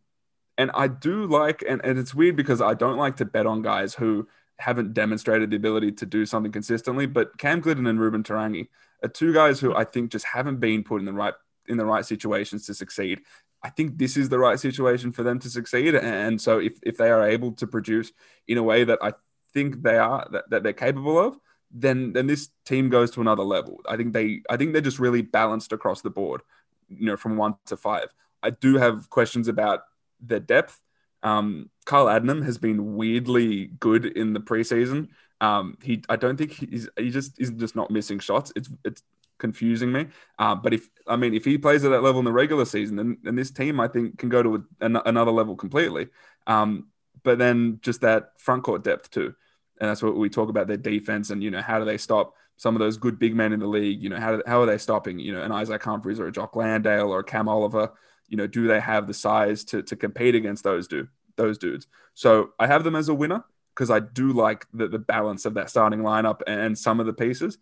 and 0.57 0.71
I 0.75 0.89
do 0.89 1.27
like, 1.27 1.65
and, 1.69 1.81
and 1.85 1.99
it's 1.99 2.15
weird 2.15 2.37
because 2.37 2.61
I 2.61 2.75
don't 2.75 2.97
like 2.97 3.17
to 3.17 3.25
bet 3.25 3.47
on 3.47 3.63
guys 3.63 3.95
who 3.95 4.29
haven't 4.59 4.95
demonstrated 4.95 5.51
the 5.51 5.57
ability 5.57 5.93
to 5.93 6.07
do 6.07 6.25
something 6.25 6.53
consistently. 6.53 7.07
But 7.07 7.37
Cam 7.39 7.61
Gliddon 7.61 7.89
and 7.89 8.01
Ruben 8.01 8.23
Te 8.23 8.33
Rangi 8.33 8.69
are 9.03 9.09
two 9.09 9.33
guys 9.33 9.61
who 9.61 9.75
I 9.75 9.85
think 9.85 10.13
just 10.13 10.25
haven't 10.25 10.61
been 10.61 10.85
put 10.85 11.01
in 11.01 11.07
the 11.07 11.13
right 11.13 11.35
in 11.67 11.77
the 11.77 11.85
right 11.85 12.05
situations 12.05 12.67
to 12.67 12.75
succeed. 12.75 13.21
I 13.63 13.71
think 13.71 13.97
this 13.97 14.17
is 14.17 14.29
the 14.29 14.39
right 14.39 14.61
situation 14.61 15.13
for 15.13 15.23
them 15.23 15.39
to 15.41 15.49
succeed. 15.49 15.95
And 15.95 16.39
so 16.39 16.59
if, 16.59 16.75
if 16.83 16.99
they 16.99 17.11
are 17.11 17.27
able 17.27 17.53
to 17.53 17.67
produce 17.67 18.13
in 18.47 18.59
a 18.59 18.63
way 18.63 18.85
that 18.85 18.99
I 19.01 19.15
think 19.55 19.83
they 19.83 19.97
are 19.97 20.29
that, 20.33 20.51
that 20.51 20.63
they're 20.63 20.75
capable 20.75 21.19
of, 21.19 21.39
then 21.71 22.13
then 22.13 22.27
this 22.27 22.51
team 22.65 22.89
goes 22.91 23.11
to 23.13 23.21
another 23.21 23.43
level. 23.43 23.81
I 23.89 23.97
think 23.97 24.13
they 24.13 24.43
I 24.49 24.57
think 24.57 24.73
they're 24.73 24.83
just 24.83 25.01
really 25.01 25.23
balanced 25.23 25.73
across 25.73 26.03
the 26.03 26.11
board, 26.11 26.43
you 26.89 27.07
know, 27.07 27.17
from 27.17 27.37
one 27.37 27.55
to 27.67 27.77
five. 27.77 28.09
I 28.43 28.51
do 28.51 28.77
have 28.77 29.11
questions 29.11 29.49
about 29.49 29.81
their 30.29 30.41
depth. 30.41 30.81
Um, 31.23 31.71
Kyle 31.87 32.07
Adnam 32.07 32.45
has 32.45 32.59
been 32.59 32.97
weirdly 32.97 33.67
good 33.81 34.05
in 34.05 34.33
the 34.33 34.41
preseason. 34.41 35.09
Um, 35.41 35.79
he, 35.83 36.03
I 36.09 36.17
don't 36.17 36.37
think 36.37 36.53
he's 36.53 36.89
he 36.97 37.11
just 37.11 37.41
is 37.41 37.51
just 37.51 37.77
not 37.77 37.91
missing 37.91 38.19
shots. 38.19 38.53
It's 38.57 38.69
it's 38.85 39.03
confusing 39.39 39.93
me. 39.93 40.07
Uh, 40.39 40.55
but 40.55 40.73
if 40.73 40.89
I 41.07 41.17
mean 41.17 41.35
if 41.35 41.45
he 41.45 41.59
plays 41.59 41.85
at 41.85 41.91
that 41.91 42.03
level 42.03 42.19
in 42.19 42.25
the 42.25 42.33
regular 42.33 42.65
season, 42.65 42.97
then, 42.97 43.19
then 43.23 43.37
this 43.37 43.51
team 43.51 43.81
I 43.81 43.89
think 43.89 44.19
can 44.19 44.29
go 44.29 44.43
to 44.43 44.55
a, 44.57 44.85
an, 44.85 44.99
another 45.05 45.33
level 45.33 45.57
completely. 45.57 46.09
Um, 46.47 46.89
but 47.23 47.39
then 47.39 47.79
just 47.83 48.03
that 48.03 48.39
front 48.39 48.63
court 48.63 48.85
depth 48.85 49.11
too. 49.11 49.35
And 49.81 49.91
that's 49.91 50.03
what 50.03 50.17
we 50.17 50.29
talk 50.29 50.49
about 50.49 50.67
their 50.67 50.77
defense 50.77 51.31
and, 51.31 51.43
you 51.43 51.51
know, 51.51 51.61
how 51.61 51.79
do 51.79 51.85
they 51.85 51.99
stop 51.99 52.35
some 52.57 52.77
of 52.77 52.81
those 52.81 52.97
good 52.97 53.19
big 53.19 53.35
men 53.35 53.53
in 53.53 53.61
the 53.61 53.67
league? 53.67 54.03
You 54.03 54.09
know, 54.09 54.21
how, 54.21 54.37
do, 54.37 54.43
how 54.47 54.61
are 54.63 54.67
they 54.67 54.79
stopping, 54.79 55.19
you 55.19 55.33
know, 55.33 55.43
an 55.43 55.53
Isaac 55.53 55.83
Humphries 55.83 56.21
or 56.21 56.29
a 56.29 56.33
Jock 56.33 56.55
Landale 56.57 57.11
or 57.11 57.21
a 57.21 57.25
Cam 57.25 57.49
Oliver? 57.49 57.93
You 58.29 58.37
know, 58.37 58.47
do 58.47 58.67
they 58.67 58.81
have 58.81 59.07
the 59.07 59.15
size 59.15 59.65
to, 59.65 59.83
to 59.83 59.97
compete 59.97 60.35
against 60.35 60.65
those 60.65 60.87
dude, 60.87 61.09
those 61.37 61.59
dudes? 61.59 61.87
So 62.15 62.53
I 62.59 62.67
have 62.67 62.85
them 62.85 62.97
as 62.97 63.09
a 63.09 63.15
winner 63.15 63.45
because 63.75 63.91
I 63.91 63.99
do 63.99 64.33
like 64.33 64.67
the, 64.73 64.87
the 64.89 64.99
balance 64.99 65.45
of 65.45 65.55
that 65.55 65.71
starting 65.71 66.01
lineup 66.01 66.41
and 66.47 66.79
some 66.79 67.01
of 67.01 67.07
the 67.07 67.13
pieces. 67.13 67.59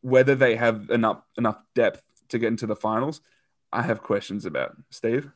Whether 0.00 0.34
they 0.34 0.56
have 0.56 0.90
enough 0.90 1.22
enough 1.38 1.58
depth 1.76 2.02
to 2.30 2.38
get 2.38 2.48
into 2.48 2.66
the 2.66 2.74
finals, 2.74 3.20
I 3.72 3.82
have 3.82 4.02
questions 4.02 4.44
about. 4.44 4.76
Steve? 4.90 5.30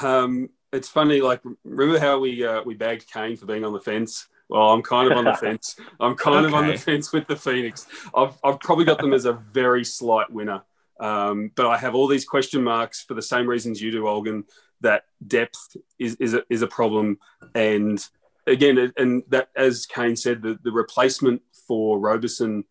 Um, 0.00 0.48
it's 0.72 0.88
funny. 0.88 1.20
Like, 1.20 1.40
remember 1.64 1.98
how 1.98 2.20
we 2.20 2.46
uh, 2.46 2.62
we 2.62 2.74
bagged 2.74 3.10
Kane 3.12 3.36
for 3.36 3.46
being 3.46 3.64
on 3.64 3.72
the 3.72 3.80
fence? 3.80 4.28
Well, 4.52 4.70
I'm 4.70 4.82
kind 4.82 5.10
of 5.10 5.16
on 5.16 5.24
the 5.24 5.32
fence. 5.40 5.76
I'm 5.98 6.14
kind 6.14 6.44
okay. 6.44 6.46
of 6.46 6.54
on 6.54 6.66
the 6.66 6.76
fence 6.76 7.10
with 7.10 7.26
the 7.26 7.36
Phoenix. 7.36 7.86
I've, 8.14 8.36
I've 8.44 8.60
probably 8.60 8.84
got 8.84 8.98
them 8.98 9.14
as 9.14 9.24
a 9.24 9.32
very 9.32 9.82
slight 9.82 10.30
winner. 10.30 10.62
Um, 11.00 11.50
but 11.54 11.66
I 11.66 11.78
have 11.78 11.94
all 11.94 12.06
these 12.06 12.26
question 12.26 12.62
marks 12.62 13.02
for 13.02 13.14
the 13.14 13.22
same 13.22 13.48
reasons 13.48 13.80
you 13.80 13.90
do, 13.90 14.02
Olgun, 14.02 14.44
that 14.82 15.04
depth 15.26 15.74
is, 15.98 16.16
is, 16.16 16.34
a, 16.34 16.42
is 16.50 16.60
a 16.60 16.66
problem. 16.66 17.18
And 17.54 18.06
again, 18.46 18.92
and 18.98 19.22
that, 19.28 19.48
as 19.56 19.86
Kane 19.86 20.16
said, 20.16 20.42
the, 20.42 20.58
the 20.62 20.70
replacement 20.70 21.40
for 21.66 21.98
Roberson, 21.98 22.64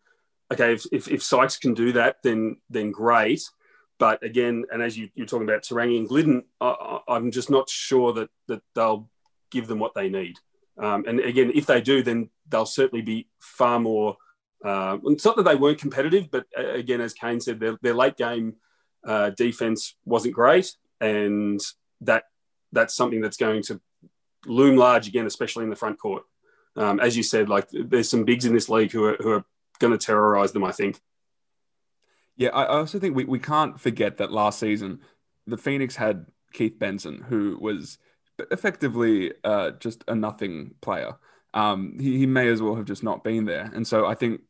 okay, 0.52 0.74
if, 0.74 0.86
if, 0.92 1.08
if 1.08 1.20
Sykes 1.20 1.56
can 1.56 1.74
do 1.74 1.90
that, 1.94 2.18
then, 2.22 2.58
then 2.70 2.92
great. 2.92 3.42
But 3.98 4.22
again, 4.22 4.66
and 4.70 4.80
as 4.80 4.96
you, 4.96 5.08
are 5.18 5.26
talking 5.26 5.48
about 5.48 5.64
Te 5.64 5.74
Rangi 5.74 5.98
and 5.98 6.08
Gliddon, 6.08 6.44
I, 6.60 7.00
am 7.08 7.32
just 7.32 7.50
not 7.50 7.68
sure 7.68 8.12
that 8.12 8.30
that 8.46 8.62
they'll 8.74 9.10
give 9.50 9.66
them 9.66 9.80
what 9.80 9.94
they 9.94 10.08
need. 10.08 10.38
Um, 10.78 11.04
and 11.06 11.20
again, 11.20 11.52
if 11.54 11.66
they 11.66 11.80
do, 11.80 12.02
then 12.02 12.30
they'll 12.48 12.66
certainly 12.66 13.02
be 13.02 13.28
far 13.40 13.78
more. 13.78 14.16
Uh, 14.64 14.98
it's 15.04 15.24
not 15.24 15.36
that 15.36 15.44
they 15.44 15.56
weren't 15.56 15.78
competitive, 15.78 16.30
but 16.30 16.46
uh, 16.58 16.70
again, 16.70 17.00
as 17.00 17.14
Kane 17.14 17.40
said, 17.40 17.60
their, 17.60 17.78
their 17.82 17.94
late 17.94 18.16
game 18.16 18.54
uh, 19.06 19.30
defense 19.30 19.96
wasn't 20.04 20.34
great, 20.34 20.72
and 21.00 21.60
that 22.02 22.24
that's 22.70 22.94
something 22.94 23.20
that's 23.20 23.36
going 23.36 23.62
to 23.64 23.80
loom 24.46 24.76
large 24.76 25.08
again, 25.08 25.26
especially 25.26 25.64
in 25.64 25.70
the 25.70 25.76
front 25.76 25.98
court. 25.98 26.22
Um, 26.76 27.00
as 27.00 27.16
you 27.16 27.22
said, 27.22 27.48
like 27.48 27.68
there's 27.70 28.08
some 28.08 28.24
bigs 28.24 28.44
in 28.44 28.54
this 28.54 28.68
league 28.68 28.92
who 28.92 29.04
are, 29.04 29.16
who 29.16 29.30
are 29.32 29.44
going 29.78 29.92
to 29.92 29.98
terrorize 29.98 30.52
them. 30.52 30.64
I 30.64 30.72
think. 30.72 31.00
Yeah, 32.36 32.50
I 32.50 32.66
also 32.66 32.98
think 32.98 33.14
we, 33.14 33.24
we 33.24 33.38
can't 33.38 33.78
forget 33.78 34.16
that 34.18 34.32
last 34.32 34.58
season 34.58 35.00
the 35.46 35.58
Phoenix 35.58 35.96
had 35.96 36.26
Keith 36.52 36.78
Benson, 36.78 37.24
who 37.28 37.58
was 37.60 37.98
effectively 38.50 39.32
uh, 39.44 39.72
just 39.72 40.04
a 40.08 40.14
nothing 40.14 40.74
player. 40.80 41.14
Um, 41.54 41.98
he, 42.00 42.18
he 42.18 42.26
may 42.26 42.48
as 42.48 42.62
well 42.62 42.76
have 42.76 42.86
just 42.86 43.02
not 43.02 43.24
been 43.24 43.44
there. 43.44 43.70
And 43.74 43.86
so 43.86 44.06
I 44.06 44.14
think 44.14 44.40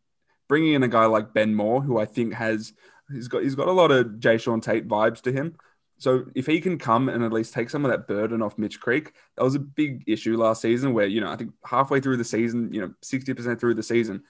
bringing 0.48 0.74
in 0.74 0.82
a 0.82 0.88
guy 0.88 1.06
like 1.06 1.34
Ben 1.34 1.54
Moore, 1.54 1.82
who 1.82 1.98
I 1.98 2.04
think 2.04 2.34
has 2.34 2.72
he's 3.10 3.28
got 3.28 3.42
he's 3.42 3.54
got 3.54 3.68
a 3.68 3.72
lot 3.72 3.90
of 3.90 4.06
Jae'Sean 4.06 4.62
Tate 4.62 4.88
vibes 4.88 5.20
to 5.22 5.32
him. 5.32 5.56
So 5.98 6.24
if 6.34 6.46
he 6.46 6.60
can 6.60 6.78
come 6.78 7.08
and 7.08 7.22
at 7.22 7.32
least 7.32 7.54
take 7.54 7.70
some 7.70 7.84
of 7.84 7.90
that 7.90 8.08
burden 8.08 8.42
off 8.42 8.58
Mitch 8.58 8.80
Creek, 8.80 9.12
that 9.36 9.44
was 9.44 9.54
a 9.54 9.60
big 9.60 10.02
issue 10.06 10.36
last 10.36 10.62
season. 10.62 10.94
Where 10.94 11.06
you 11.06 11.20
know 11.20 11.30
I 11.30 11.36
think 11.36 11.52
halfway 11.64 12.00
through 12.00 12.16
the 12.16 12.24
season, 12.24 12.72
you 12.72 12.80
know, 12.80 12.92
sixty 13.02 13.34
percent 13.34 13.60
through 13.60 13.74
the 13.74 13.82
season, 13.82 14.22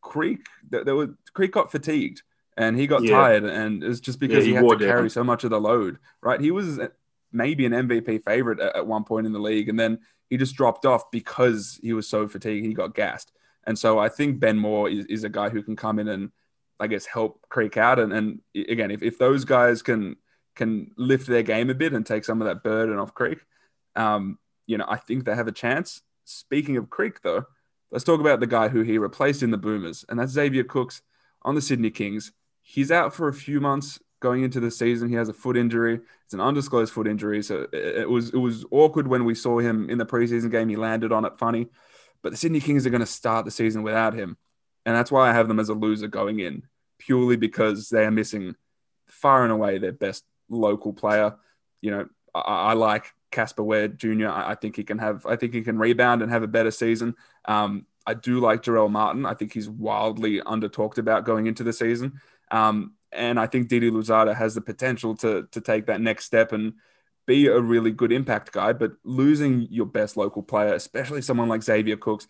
Creek 0.00 0.46
there 0.70 0.94
was 0.94 1.10
Creek 1.32 1.52
got 1.52 1.72
fatigued 1.72 2.22
and 2.56 2.76
he 2.76 2.86
got 2.86 3.02
yeah. 3.02 3.16
tired, 3.16 3.44
and 3.44 3.84
it's 3.84 4.00
just 4.00 4.18
because 4.18 4.46
yeah, 4.46 4.54
he, 4.54 4.58
he 4.58 4.66
had 4.66 4.78
to 4.78 4.86
carry 4.86 5.10
so 5.10 5.22
much 5.22 5.44
of 5.44 5.50
the 5.50 5.60
load. 5.60 5.98
Right, 6.22 6.40
he 6.40 6.50
was 6.50 6.80
maybe 7.36 7.66
an 7.66 7.72
MVP 7.72 8.24
favorite 8.24 8.60
at, 8.60 8.76
at 8.76 8.86
one 8.86 9.04
point 9.04 9.26
in 9.26 9.32
the 9.32 9.38
league, 9.38 9.68
and 9.68 9.78
then 9.78 9.98
he 10.28 10.36
just 10.36 10.56
dropped 10.56 10.86
off 10.86 11.10
because 11.10 11.78
he 11.82 11.92
was 11.92 12.08
so 12.08 12.26
fatigued. 12.26 12.66
He 12.66 12.74
got 12.74 12.94
gassed, 12.94 13.32
and 13.66 13.78
so 13.78 13.98
I 13.98 14.08
think 14.08 14.40
Ben 14.40 14.58
Moore 14.58 14.88
is, 14.88 15.06
is 15.06 15.24
a 15.24 15.28
guy 15.28 15.48
who 15.48 15.62
can 15.62 15.76
come 15.76 15.98
in 15.98 16.08
and 16.08 16.30
I 16.78 16.86
guess 16.86 17.06
help 17.06 17.40
Creek 17.48 17.76
out. 17.76 17.98
And, 17.98 18.12
and 18.12 18.40
again, 18.54 18.90
if, 18.90 19.02
if 19.02 19.18
those 19.18 19.44
guys 19.44 19.82
can 19.82 20.16
can 20.54 20.90
lift 20.96 21.26
their 21.26 21.42
game 21.42 21.68
a 21.68 21.74
bit 21.74 21.92
and 21.92 22.04
take 22.04 22.24
some 22.24 22.40
of 22.40 22.48
that 22.48 22.62
burden 22.62 22.98
off 22.98 23.14
Creek, 23.14 23.38
um, 23.94 24.38
you 24.66 24.78
know, 24.78 24.86
I 24.88 24.96
think 24.96 25.24
they 25.24 25.34
have 25.34 25.48
a 25.48 25.52
chance. 25.52 26.02
Speaking 26.24 26.76
of 26.76 26.90
Creek, 26.90 27.20
though, 27.22 27.44
let's 27.90 28.04
talk 28.04 28.20
about 28.20 28.40
the 28.40 28.46
guy 28.46 28.68
who 28.68 28.82
he 28.82 28.98
replaced 28.98 29.42
in 29.42 29.50
the 29.50 29.58
Boomers, 29.58 30.04
and 30.08 30.18
that's 30.18 30.32
Xavier 30.32 30.64
Cooks 30.64 31.02
on 31.42 31.54
the 31.54 31.60
Sydney 31.60 31.90
Kings. 31.90 32.32
He's 32.62 32.90
out 32.90 33.14
for 33.14 33.28
a 33.28 33.34
few 33.34 33.60
months 33.60 34.00
going 34.20 34.42
into 34.42 34.60
the 34.60 34.70
season. 34.70 35.08
He 35.08 35.14
has 35.14 35.28
a 35.28 35.32
foot 35.32 35.56
injury. 35.56 36.00
It's 36.24 36.34
an 36.34 36.40
undisclosed 36.40 36.92
foot 36.92 37.06
injury, 37.06 37.42
so 37.42 37.66
it, 37.72 38.08
was 38.08 38.30
it 38.30 38.38
was 38.38 38.64
awkward 38.70 39.06
when 39.06 39.24
we 39.24 39.34
saw 39.34 39.58
him 39.58 39.88
in 39.90 39.98
the 39.98 40.06
preseason 40.06 40.50
game. 40.50 40.68
He 40.68 40.76
landed 40.76 41.12
on 41.12 41.24
it 41.24 41.38
funny, 41.38 41.68
but 42.22 42.30
the 42.30 42.36
Sydney 42.36 42.60
Kings 42.60 42.86
are 42.86 42.90
going 42.90 43.00
to 43.00 43.06
start 43.06 43.44
the 43.44 43.50
season 43.50 43.82
without 43.82 44.14
him, 44.14 44.36
and 44.84 44.96
that's 44.96 45.12
why 45.12 45.28
I 45.28 45.32
have 45.32 45.48
them 45.48 45.60
as 45.60 45.68
a 45.68 45.74
loser 45.74 46.08
going 46.08 46.40
in, 46.40 46.62
purely 46.98 47.36
because 47.36 47.88
they 47.88 48.04
are 48.04 48.10
missing 48.10 48.56
far 49.06 49.44
and 49.44 49.52
away 49.52 49.78
their 49.78 49.92
best 49.92 50.24
local 50.48 50.92
player. 50.92 51.36
You 51.80 51.90
know, 51.92 52.08
I, 52.34 52.40
I 52.40 52.72
like 52.72 53.12
Casper 53.30 53.62
Ware 53.62 53.88
Jr. 53.88 54.28
I, 54.28 54.50
I, 54.50 54.54
think 54.56 54.76
he 54.76 54.82
can 54.82 54.98
have. 54.98 55.26
I 55.26 55.36
think 55.36 55.54
he 55.54 55.62
can 55.62 55.78
rebound 55.78 56.22
and 56.22 56.32
have 56.32 56.42
a 56.42 56.48
better 56.48 56.70
season. 56.70 57.14
Um, 57.44 57.86
I 58.06 58.14
do 58.14 58.40
like 58.40 58.62
Jarell 58.62 58.90
Martin. 58.90 59.26
I 59.26 59.34
think 59.34 59.52
he's 59.52 59.68
wildly 59.68 60.40
under 60.40 60.68
talked 60.68 60.98
about 60.98 61.24
going 61.24 61.46
into 61.46 61.62
the 61.62 61.72
season. 61.72 62.20
Um, 62.50 62.94
and 63.12 63.38
I 63.38 63.46
think 63.46 63.68
Didi 63.68 63.90
Louzada 63.90 64.34
has 64.34 64.54
the 64.54 64.60
potential 64.60 65.14
to 65.16 65.48
to 65.50 65.60
take 65.60 65.86
that 65.86 66.00
next 66.00 66.24
step 66.24 66.52
and 66.52 66.74
be 67.26 67.48
a 67.48 67.60
really 67.60 67.90
good 67.90 68.12
impact 68.12 68.52
guy. 68.52 68.72
But 68.72 68.92
losing 69.04 69.62
your 69.70 69.86
best 69.86 70.16
local 70.16 70.42
player, 70.42 70.74
especially 70.74 71.22
someone 71.22 71.48
like 71.48 71.62
Xavier 71.62 71.96
Cooks, 71.96 72.28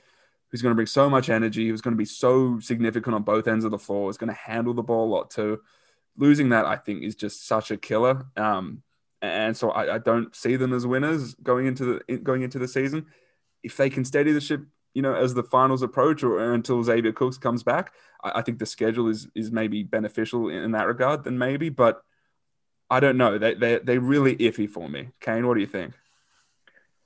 who's 0.51 0.63
going 0.63 0.71
to 0.71 0.77
bring 0.77 0.87
so 0.87 1.11
much 1.11 1.29
energy, 1.29 1.69
who's 1.69 1.83
going 1.83 1.95
to 1.95 1.99
be 1.99 2.05
so 2.05 2.59
significant 2.61 3.15
on 3.15 3.23
both 3.23 3.47
ends 3.47 3.65
of 3.65 3.71
the 3.71 3.79
floor, 3.79 4.11
is 4.11 4.17
going 4.17 4.33
to 4.33 4.41
handle 4.41 4.75
the 4.75 4.83
ball 4.83 5.07
a 5.07 5.13
lot 5.15 5.31
too. 5.31 5.61
Losing 6.17 6.49
that, 6.51 6.65
I 6.65 6.77
think, 6.77 7.03
is 7.03 7.15
just 7.15 7.47
such 7.47 7.71
a 7.71 7.77
killer. 7.77 8.25
Um, 8.37 8.83
and 9.21 9.57
so 9.57 9.71
I, 9.71 9.97
I, 9.97 9.99
don't 9.99 10.35
see 10.35 10.57
them 10.57 10.73
as 10.73 10.87
winners 10.87 11.35
going 11.35 11.67
into 11.67 12.01
the 12.07 12.17
going 12.19 12.43
into 12.43 12.59
the 12.59 12.69
season. 12.69 13.07
If 13.63 13.77
they 13.77 13.91
can 13.91 14.05
steady 14.05 14.33
the 14.33 14.41
ship 14.41 14.63
you 14.97 15.03
know, 15.03 15.15
as 15.15 15.35
the 15.35 15.43
finals 15.43 15.83
approach 15.83 16.23
or, 16.23 16.41
or 16.41 16.55
until 16.55 16.83
Xavier 16.83 17.13
Cooks 17.13 17.37
comes 17.37 17.63
back, 17.63 17.93
I, 18.25 18.37
I, 18.37 18.43
think 18.43 18.59
the 18.59 18.65
schedule 18.65 19.09
is 19.09 19.29
is 19.35 19.53
maybe 19.53 19.83
beneficial 19.83 20.49
in, 20.49 20.57
in 20.57 20.71
that 20.71 20.87
regard. 20.87 21.23
Then 21.23 21.37
maybe, 21.37 21.69
but 21.69 22.01
I 22.89 22.99
don't 22.99 23.19
know. 23.19 23.37
They 23.37 23.53
they 23.53 23.79
they 23.79 23.99
really 23.99 24.37
iffy 24.37 24.67
for 24.67 24.89
me. 24.89 25.11
Kane, 25.21 25.47
what 25.47 25.53
do 25.53 25.61
you 25.61 25.67
think? 25.67 25.93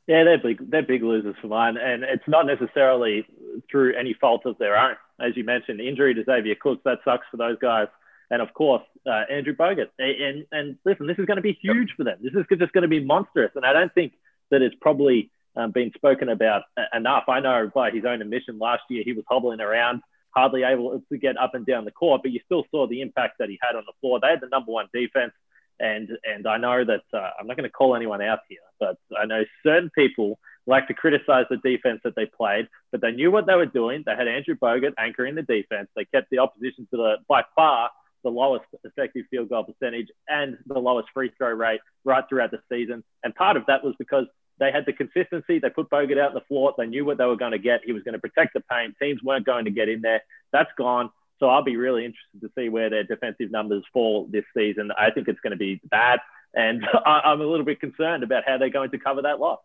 Yeah, 0.06 0.22
they're 0.22 0.38
big. 0.38 0.70
They're 0.70 0.84
big 0.84 1.02
losers 1.02 1.34
for 1.40 1.48
mine, 1.48 1.76
and 1.78 2.04
it's 2.04 2.28
not 2.28 2.46
necessarily 2.46 3.26
through 3.68 3.96
any 3.96 4.14
fault 4.14 4.46
of 4.46 4.56
their 4.58 4.78
own. 4.78 4.94
As 5.18 5.36
you 5.36 5.42
mentioned, 5.42 5.80
injury 5.80 6.14
to 6.14 6.22
Xavier 6.22 6.54
Cooks 6.54 6.82
that 6.84 6.98
sucks 7.04 7.26
for 7.28 7.38
those 7.38 7.58
guys, 7.60 7.88
and 8.30 8.40
of 8.40 8.54
course 8.54 8.84
uh, 9.04 9.24
Andrew 9.28 9.56
Bogut. 9.56 9.88
And 9.98 10.46
and 10.52 10.78
listen, 10.84 11.08
this 11.08 11.18
is 11.18 11.26
going 11.26 11.38
to 11.38 11.42
be 11.42 11.58
huge 11.60 11.94
for 11.96 12.04
them. 12.04 12.18
This 12.22 12.34
is 12.34 12.46
just 12.56 12.72
going 12.72 12.82
to 12.82 12.88
be 12.88 13.04
monstrous, 13.04 13.50
and 13.56 13.66
I 13.66 13.72
don't 13.72 13.92
think 13.92 14.12
that 14.52 14.62
it's 14.62 14.76
probably 14.80 15.32
um, 15.56 15.72
been 15.72 15.92
spoken 15.94 16.28
about 16.28 16.62
enough. 16.94 17.24
I 17.28 17.40
know 17.40 17.70
by 17.74 17.90
his 17.90 18.04
own 18.04 18.22
admission 18.22 18.58
last 18.58 18.82
year, 18.88 19.02
he 19.04 19.12
was 19.12 19.24
hobbling 19.28 19.60
around, 19.60 20.02
hardly 20.30 20.62
able 20.62 21.02
to 21.08 21.18
get 21.18 21.36
up 21.36 21.54
and 21.54 21.66
down 21.66 21.84
the 21.84 21.90
court, 21.90 22.22
but 22.22 22.32
you 22.32 22.40
still 22.44 22.64
saw 22.70 22.86
the 22.86 23.00
impact 23.00 23.38
that 23.38 23.48
he 23.48 23.58
had 23.60 23.76
on 23.76 23.84
the 23.86 23.92
floor. 24.00 24.20
They 24.20 24.28
had 24.28 24.40
the 24.40 24.48
number 24.48 24.72
one 24.72 24.86
defense. 24.92 25.32
And, 25.80 26.10
and 26.24 26.46
I 26.46 26.58
know 26.58 26.84
that 26.84 27.04
uh, 27.12 27.30
I'm 27.40 27.46
not 27.46 27.56
going 27.56 27.68
to 27.68 27.72
call 27.72 27.96
anyone 27.96 28.20
out 28.20 28.40
here, 28.48 28.58
but 28.78 28.96
I 29.18 29.24
know 29.24 29.44
certain 29.62 29.90
people 29.94 30.38
like 30.66 30.86
to 30.88 30.94
criticize 30.94 31.46
the 31.48 31.56
defense 31.56 32.00
that 32.04 32.14
they 32.14 32.26
played, 32.26 32.68
but 32.92 33.00
they 33.00 33.12
knew 33.12 33.30
what 33.30 33.46
they 33.46 33.54
were 33.54 33.66
doing. 33.66 34.02
They 34.04 34.14
had 34.14 34.28
Andrew 34.28 34.54
Bogut 34.54 34.92
anchoring 34.98 35.34
the 35.34 35.42
defense. 35.42 35.88
They 35.96 36.04
kept 36.04 36.28
the 36.30 36.38
opposition 36.38 36.86
to 36.90 36.96
the, 36.98 37.16
by 37.28 37.44
far, 37.56 37.90
the 38.22 38.30
lowest 38.30 38.66
effective 38.84 39.24
field 39.30 39.48
goal 39.48 39.64
percentage 39.64 40.08
and 40.28 40.58
the 40.66 40.78
lowest 40.78 41.08
free 41.14 41.32
throw 41.38 41.52
rate 41.52 41.80
right 42.04 42.24
throughout 42.28 42.50
the 42.50 42.60
season. 42.70 43.02
And 43.24 43.34
part 43.34 43.56
of 43.56 43.64
that 43.66 43.82
was 43.82 43.94
because 43.98 44.26
they 44.60 44.70
had 44.70 44.84
the 44.86 44.92
consistency. 44.92 45.58
They 45.58 45.70
put 45.70 45.90
Bogut 45.90 46.20
out 46.20 46.28
on 46.28 46.34
the 46.34 46.42
floor. 46.42 46.74
They 46.76 46.86
knew 46.86 47.04
what 47.04 47.18
they 47.18 47.24
were 47.24 47.36
going 47.36 47.52
to 47.52 47.58
get. 47.58 47.80
He 47.84 47.92
was 47.92 48.02
going 48.02 48.12
to 48.12 48.20
protect 48.20 48.52
the 48.52 48.60
paint. 48.60 48.94
Teams 49.00 49.22
weren't 49.22 49.46
going 49.46 49.64
to 49.64 49.70
get 49.70 49.88
in 49.88 50.02
there. 50.02 50.22
That's 50.52 50.70
gone. 50.76 51.10
So 51.40 51.48
I'll 51.48 51.64
be 51.64 51.76
really 51.76 52.04
interested 52.04 52.42
to 52.42 52.50
see 52.56 52.68
where 52.68 52.90
their 52.90 53.02
defensive 53.02 53.50
numbers 53.50 53.82
fall 53.92 54.28
this 54.30 54.44
season. 54.54 54.92
I 54.96 55.10
think 55.10 55.26
it's 55.28 55.40
going 55.40 55.52
to 55.52 55.56
be 55.56 55.80
bad. 55.90 56.20
And 56.54 56.86
I'm 57.06 57.40
a 57.40 57.46
little 57.46 57.64
bit 57.64 57.80
concerned 57.80 58.22
about 58.22 58.44
how 58.46 58.58
they're 58.58 58.68
going 58.68 58.90
to 58.90 58.98
cover 58.98 59.22
that 59.22 59.40
loss. 59.40 59.60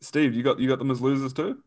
Steve, 0.00 0.34
you 0.34 0.42
got 0.42 0.58
you 0.58 0.68
got 0.68 0.78
them 0.78 0.90
as 0.90 1.00
losers 1.00 1.32
too? 1.32 1.62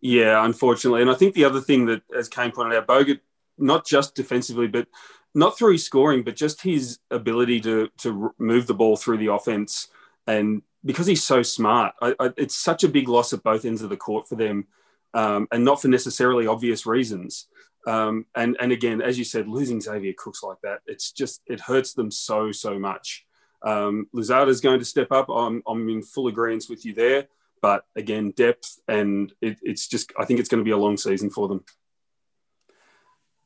Yeah, 0.00 0.44
unfortunately. 0.44 1.02
And 1.02 1.10
I 1.10 1.14
think 1.14 1.34
the 1.34 1.44
other 1.44 1.60
thing 1.60 1.86
that, 1.86 2.02
as 2.16 2.28
Kane 2.28 2.50
pointed 2.50 2.76
out, 2.76 2.88
Bogut, 2.88 3.20
not 3.56 3.86
just 3.86 4.14
defensively, 4.16 4.66
but 4.66 4.88
not 5.34 5.56
through 5.56 5.72
his 5.72 5.84
scoring, 5.84 6.22
but 6.22 6.36
just 6.36 6.62
his 6.62 6.98
ability 7.10 7.60
to 7.60 7.88
to 7.98 8.34
move 8.38 8.66
the 8.66 8.74
ball 8.74 8.96
through 8.96 9.18
the 9.18 9.32
offense 9.32 9.88
and 10.26 10.62
because 10.84 11.06
he's 11.06 11.24
so 11.24 11.42
smart, 11.42 11.94
I, 12.00 12.14
I, 12.18 12.30
it's 12.36 12.54
such 12.54 12.84
a 12.84 12.88
big 12.88 13.08
loss 13.08 13.32
at 13.32 13.42
both 13.42 13.64
ends 13.64 13.82
of 13.82 13.90
the 13.90 13.96
court 13.96 14.28
for 14.28 14.36
them, 14.36 14.66
um, 15.14 15.48
and 15.52 15.64
not 15.64 15.80
for 15.80 15.88
necessarily 15.88 16.46
obvious 16.46 16.86
reasons. 16.86 17.46
Um, 17.86 18.26
and 18.34 18.56
and 18.60 18.72
again, 18.72 19.02
as 19.02 19.18
you 19.18 19.24
said, 19.24 19.48
losing 19.48 19.80
Xavier 19.80 20.14
Cooks 20.16 20.42
like 20.42 20.58
that, 20.62 20.80
it's 20.86 21.12
just 21.12 21.42
it 21.46 21.60
hurts 21.60 21.94
them 21.94 22.10
so 22.10 22.52
so 22.52 22.78
much. 22.78 23.26
Um, 23.62 24.08
Louzada 24.14 24.48
is 24.48 24.60
going 24.60 24.78
to 24.78 24.84
step 24.84 25.12
up. 25.12 25.28
I'm 25.28 25.62
I'm 25.66 25.88
in 25.88 26.02
full 26.02 26.28
agreement 26.28 26.66
with 26.68 26.84
you 26.84 26.94
there. 26.94 27.28
But 27.62 27.84
again, 27.94 28.32
depth, 28.32 28.80
and 28.88 29.32
it, 29.40 29.56
it's 29.62 29.86
just, 29.86 30.12
I 30.18 30.24
think 30.24 30.40
it's 30.40 30.48
going 30.48 30.58
to 30.58 30.64
be 30.64 30.72
a 30.72 30.76
long 30.76 30.96
season 30.96 31.30
for 31.30 31.46
them. 31.46 31.64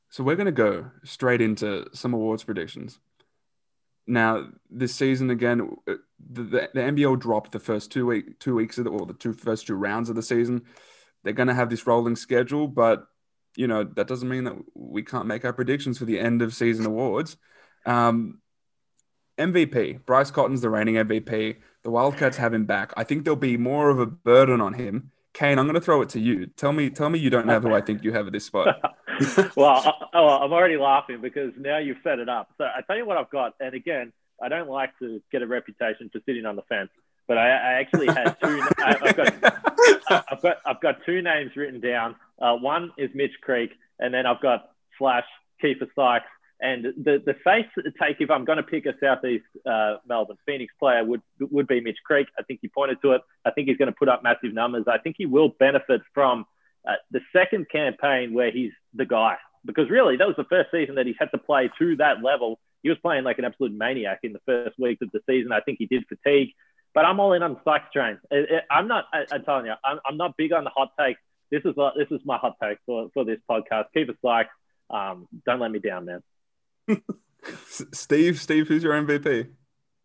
So 0.09 0.25
we're 0.25 0.37
going 0.37 0.47
to 0.47 0.53
go 0.53 0.87
straight 1.05 1.43
into 1.43 1.87
some 1.93 2.15
awards 2.15 2.43
predictions. 2.43 2.99
Now, 4.07 4.49
this 4.71 4.95
season 4.95 5.31
again, 5.31 5.77
uh, 5.89 5.95
the, 6.31 6.43
the, 6.43 6.71
the 6.75 6.81
NBL 6.81 7.19
dropped 7.19 7.53
the 7.53 7.59
first 7.59 7.91
two 7.91 8.07
week 8.07 8.39
two 8.39 8.55
weeks 8.55 8.79
of 8.79 8.85
the, 8.85 8.91
or 8.91 9.07
the 9.07 9.15
two 9.15 9.33
first 9.33 9.67
two 9.67 9.75
rounds 9.75 10.09
of 10.09 10.17
the 10.17 10.23
season. 10.23 10.63
They're 11.25 11.33
going 11.33 11.49
to 11.49 11.55
have 11.55 11.71
this 11.71 11.87
rolling 11.87 12.17
schedule, 12.17 12.69
but 12.69 13.07
you 13.57 13.67
know 13.67 13.85
that 13.85 14.07
doesn't 14.07 14.29
mean 14.29 14.45
that 14.45 14.57
we 14.75 15.03
can't 15.03 15.27
make 15.27 15.45
our 15.45 15.53
predictions 15.53 15.99
for 15.99 16.05
the 16.05 16.21
end 16.21 16.43
of 16.43 16.55
season 16.55 16.87
awards. 16.87 17.37
Um, 17.85 18.41
MVP 19.39 20.05
Bryce 20.07 20.31
Cotton's 20.31 20.61
the 20.61 20.71
reigning 20.71 20.95
MVP. 20.95 21.57
The 21.83 21.91
Wildcats 21.91 22.37
have 22.37 22.55
him 22.55 22.65
back. 22.65 22.93
I 22.97 23.05
think 23.05 23.25
there'll 23.25 23.37
be 23.37 23.57
more 23.57 23.91
of 23.91 23.99
a 23.99 24.07
burden 24.07 24.61
on 24.61 24.75
him. 24.75 25.11
Kane, 25.35 25.59
I'm 25.59 25.67
going 25.67 25.75
to 25.75 25.81
throw 25.81 26.01
it 26.01 26.09
to 26.11 26.21
you. 26.21 26.47
Tell 26.47 26.73
me, 26.73 26.89
tell 26.89 27.11
me 27.11 27.19
you 27.19 27.29
don't 27.29 27.49
have 27.49 27.63
who 27.63 27.75
I 27.75 27.83
think 27.83 28.03
you 28.03 28.13
have 28.13 28.27
at 28.27 28.33
this 28.33 28.47
spot. 28.47 28.77
well, 29.57 29.69
I, 29.69 29.93
oh, 30.15 30.29
I'm 30.29 30.53
already 30.53 30.77
laughing 30.77 31.21
because 31.21 31.53
now 31.57 31.79
you've 31.79 31.99
set 32.03 32.19
it 32.19 32.29
up. 32.29 32.49
So 32.59 32.65
I 32.65 32.81
tell 32.87 32.97
you 32.97 33.07
what 33.07 33.17
I've 33.17 33.31
got, 33.31 33.55
and 33.61 33.75
again, 33.75 34.13
I 34.43 34.49
don't 34.49 34.69
like 34.69 34.99
to 34.99 35.21
get 35.33 35.43
a 35.43 35.47
reputation 35.47 36.11
for 36.13 36.21
sitting 36.27 36.47
on 36.47 36.57
the 36.57 36.63
fence, 36.63 36.91
but 37.27 37.39
I, 37.39 37.49
I 37.49 37.73
actually 37.81 38.07
had 38.07 38.37
two. 38.43 38.63
I, 38.79 38.97
have 39.01 39.17
got, 39.17 40.27
I've 40.31 40.43
got, 40.43 40.57
I've 40.67 40.81
got 40.81 40.97
two 41.07 41.23
names 41.23 41.53
written 41.57 41.81
down. 41.81 42.17
Uh, 42.41 42.55
one 42.57 42.93
is 42.99 43.11
Mitch 43.15 43.33
Creek, 43.43 43.71
and 43.99 44.13
then 44.13 44.27
I've 44.27 44.41
got 44.41 44.71
slash 44.99 45.25
Keifer 45.63 45.89
Sykes. 45.95 46.27
And 46.59 46.85
the 46.85 47.23
the 47.25 47.37
safe 47.45 47.67
take 48.01 48.17
if 48.21 48.31
I'm 48.31 48.47
going 48.47 48.57
to 48.57 48.63
pick 48.63 48.87
a 48.87 48.95
Southeast 48.99 49.45
uh, 49.67 49.97
Melbourne 50.09 50.39
Phoenix 50.47 50.73
player 50.79 51.05
would 51.05 51.21
would 51.39 51.67
be 51.67 51.83
Mitch 51.83 51.99
Creek. 52.05 52.29
I 52.39 52.43
think 52.45 52.61
you 52.63 52.71
pointed 52.71 53.03
to 53.03 53.13
it. 53.13 53.21
I 53.45 53.51
think 53.51 53.69
he's 53.69 53.77
going 53.77 53.93
to 53.93 53.97
put 53.97 54.09
up 54.09 54.23
massive 54.23 54.55
numbers. 54.55 54.85
I 54.89 54.97
think 54.97 55.17
he 55.19 55.27
will 55.27 55.51
benefit 55.51 56.01
from 56.15 56.47
uh, 56.87 56.93
the 57.11 57.21
second 57.33 57.67
campaign 57.71 58.33
where 58.33 58.51
he's 58.51 58.73
the 58.95 59.05
guy 59.05 59.37
because 59.67 59.91
really 59.91 60.17
that 60.17 60.27
was 60.27 60.37
the 60.37 60.45
first 60.45 60.71
season 60.71 60.95
that 60.95 61.07
he's 61.07 61.17
had 61.19 61.31
to 61.33 61.39
play 61.39 61.71
to 61.79 61.97
that 61.97 62.23
level. 62.23 62.59
He 62.83 62.89
was 62.89 62.99
playing 62.99 63.25
like 63.25 63.39
an 63.39 63.45
absolute 63.45 63.73
maniac 63.73 64.21
in 64.23 64.33
the 64.33 64.41
first 64.47 64.79
weeks 64.79 65.03
of 65.03 65.11
the 65.13 65.21
season. 65.29 65.53
I 65.53 65.61
think 65.61 65.79
he 65.79 65.87
did 65.87 66.05
fatigue, 66.09 66.51
but 66.95 67.05
I'm 67.05 67.19
all 67.19 67.33
in 67.33 67.43
on 67.43 67.61
Sykes 67.65 67.93
train. 67.93 68.19
I'm 68.71 68.87
not. 68.87 69.07
I, 69.13 69.25
am 69.33 69.43
telling 69.45 69.67
you, 69.67 69.75
I'm, 69.85 69.99
I'm, 70.07 70.17
not 70.17 70.37
big 70.37 70.53
on 70.53 70.65
the 70.65 70.71
hot 70.71 70.93
takes. 70.99 71.21
This 71.51 71.63
is 71.65 71.75
this 71.97 72.09
is 72.11 72.21
my 72.25 72.39
hot 72.39 72.57
take 72.63 72.79
for, 72.87 73.09
for 73.13 73.25
this 73.25 73.39
podcast. 73.51 73.87
Keep 73.93 74.11
it 74.11 74.17
Sykes. 74.25 74.51
Um, 74.89 75.27
don't 75.45 75.59
let 75.59 75.73
me 75.73 75.81
down, 75.81 76.07
man. 76.07 76.23
Steve, 77.93 78.41
Steve, 78.41 78.69
who's 78.69 78.83
your 78.83 78.95
MVP? 78.95 79.49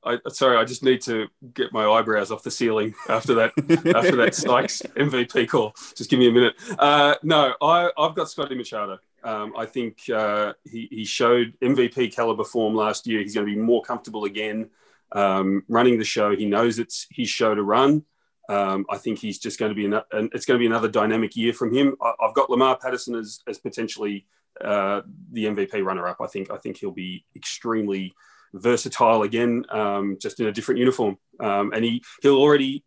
I, 0.03 0.17
sorry, 0.29 0.57
I 0.57 0.65
just 0.65 0.83
need 0.83 1.01
to 1.01 1.27
get 1.53 1.71
my 1.71 1.85
eyebrows 1.85 2.31
off 2.31 2.43
the 2.43 2.51
ceiling 2.51 2.95
after 3.09 3.35
that 3.35 3.51
after 3.95 4.15
that 4.15 4.33
Sykes 4.35 4.81
MVP 4.95 5.47
call. 5.47 5.73
Just 5.95 6.09
give 6.09 6.19
me 6.19 6.27
a 6.27 6.31
minute. 6.31 6.55
Uh, 6.77 7.15
no, 7.23 7.53
I, 7.61 7.91
have 7.97 8.15
got 8.15 8.29
Scotty 8.29 8.55
Machado. 8.55 8.99
Um, 9.23 9.53
I 9.55 9.65
think 9.65 10.09
uh, 10.09 10.53
he, 10.63 10.87
he, 10.89 11.05
showed 11.05 11.53
MVP 11.61 12.15
caliber 12.15 12.43
form 12.43 12.73
last 12.73 13.05
year. 13.05 13.21
He's 13.21 13.35
going 13.35 13.45
to 13.45 13.53
be 13.53 13.59
more 13.59 13.83
comfortable 13.83 14.25
again 14.25 14.71
um, 15.11 15.63
running 15.67 15.99
the 15.99 16.05
show. 16.05 16.35
He 16.35 16.45
knows 16.45 16.79
it's 16.79 17.05
his 17.11 17.29
show 17.29 17.53
to 17.53 17.61
run. 17.61 18.03
Um, 18.49 18.85
I 18.89 18.97
think 18.97 19.19
he's 19.19 19.37
just 19.37 19.59
going 19.59 19.69
to 19.69 19.75
be 19.75 19.85
an, 19.85 20.29
it's 20.33 20.45
going 20.45 20.57
to 20.57 20.59
be 20.59 20.65
another 20.65 20.87
dynamic 20.87 21.35
year 21.35 21.53
from 21.53 21.71
him. 21.71 21.95
I, 22.01 22.13
have 22.21 22.33
got 22.33 22.49
Lamar 22.49 22.77
Patterson 22.77 23.13
as, 23.13 23.41
as 23.47 23.59
potentially 23.59 24.25
uh, 24.59 25.01
the 25.31 25.45
MVP 25.45 25.83
runner 25.83 26.07
up. 26.07 26.17
I 26.19 26.27
think 26.27 26.51
I 26.51 26.57
think 26.57 26.77
he'll 26.77 26.91
be 26.91 27.23
extremely 27.35 28.13
versatile 28.53 29.23
again, 29.23 29.65
um, 29.69 30.17
just 30.21 30.39
in 30.39 30.47
a 30.47 30.51
different 30.51 30.79
uniform. 30.79 31.17
Um, 31.39 31.71
and 31.73 31.83
he 31.83 32.03
he'll 32.21 32.35
already. 32.37 32.83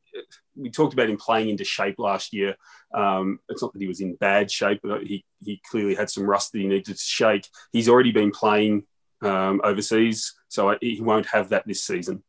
We 0.57 0.71
talked 0.71 0.93
about 0.93 1.11
him 1.11 1.17
playing 1.17 1.49
into 1.49 1.65
shape 1.65 1.97
last 1.99 2.33
year. 2.33 2.55
Um, 2.95 3.41
it's 3.49 3.61
not 3.61 3.73
that 3.73 3.83
he 3.83 3.89
was 3.89 4.01
in 4.01 4.15
bad 4.15 4.51
shape, 4.51 4.81
but 4.83 5.03
he 5.03 5.25
he 5.43 5.61
clearly 5.69 5.95
had 5.95 6.11
some 6.11 6.25
rust 6.25 6.53
that 6.53 6.59
he 6.59 6.67
needed 6.67 6.87
to 6.87 6.97
shake. 6.97 7.49
He's 7.73 7.89
already 7.89 8.13
been 8.13 8.31
playing 8.31 8.85
um, 9.23 9.61
overseas, 9.65 10.35
so 10.49 10.71
I, 10.71 10.77
he 10.81 11.01
won't 11.01 11.27
have 11.27 11.49
that 11.49 11.67
this 11.67 11.83
season. 11.83 12.23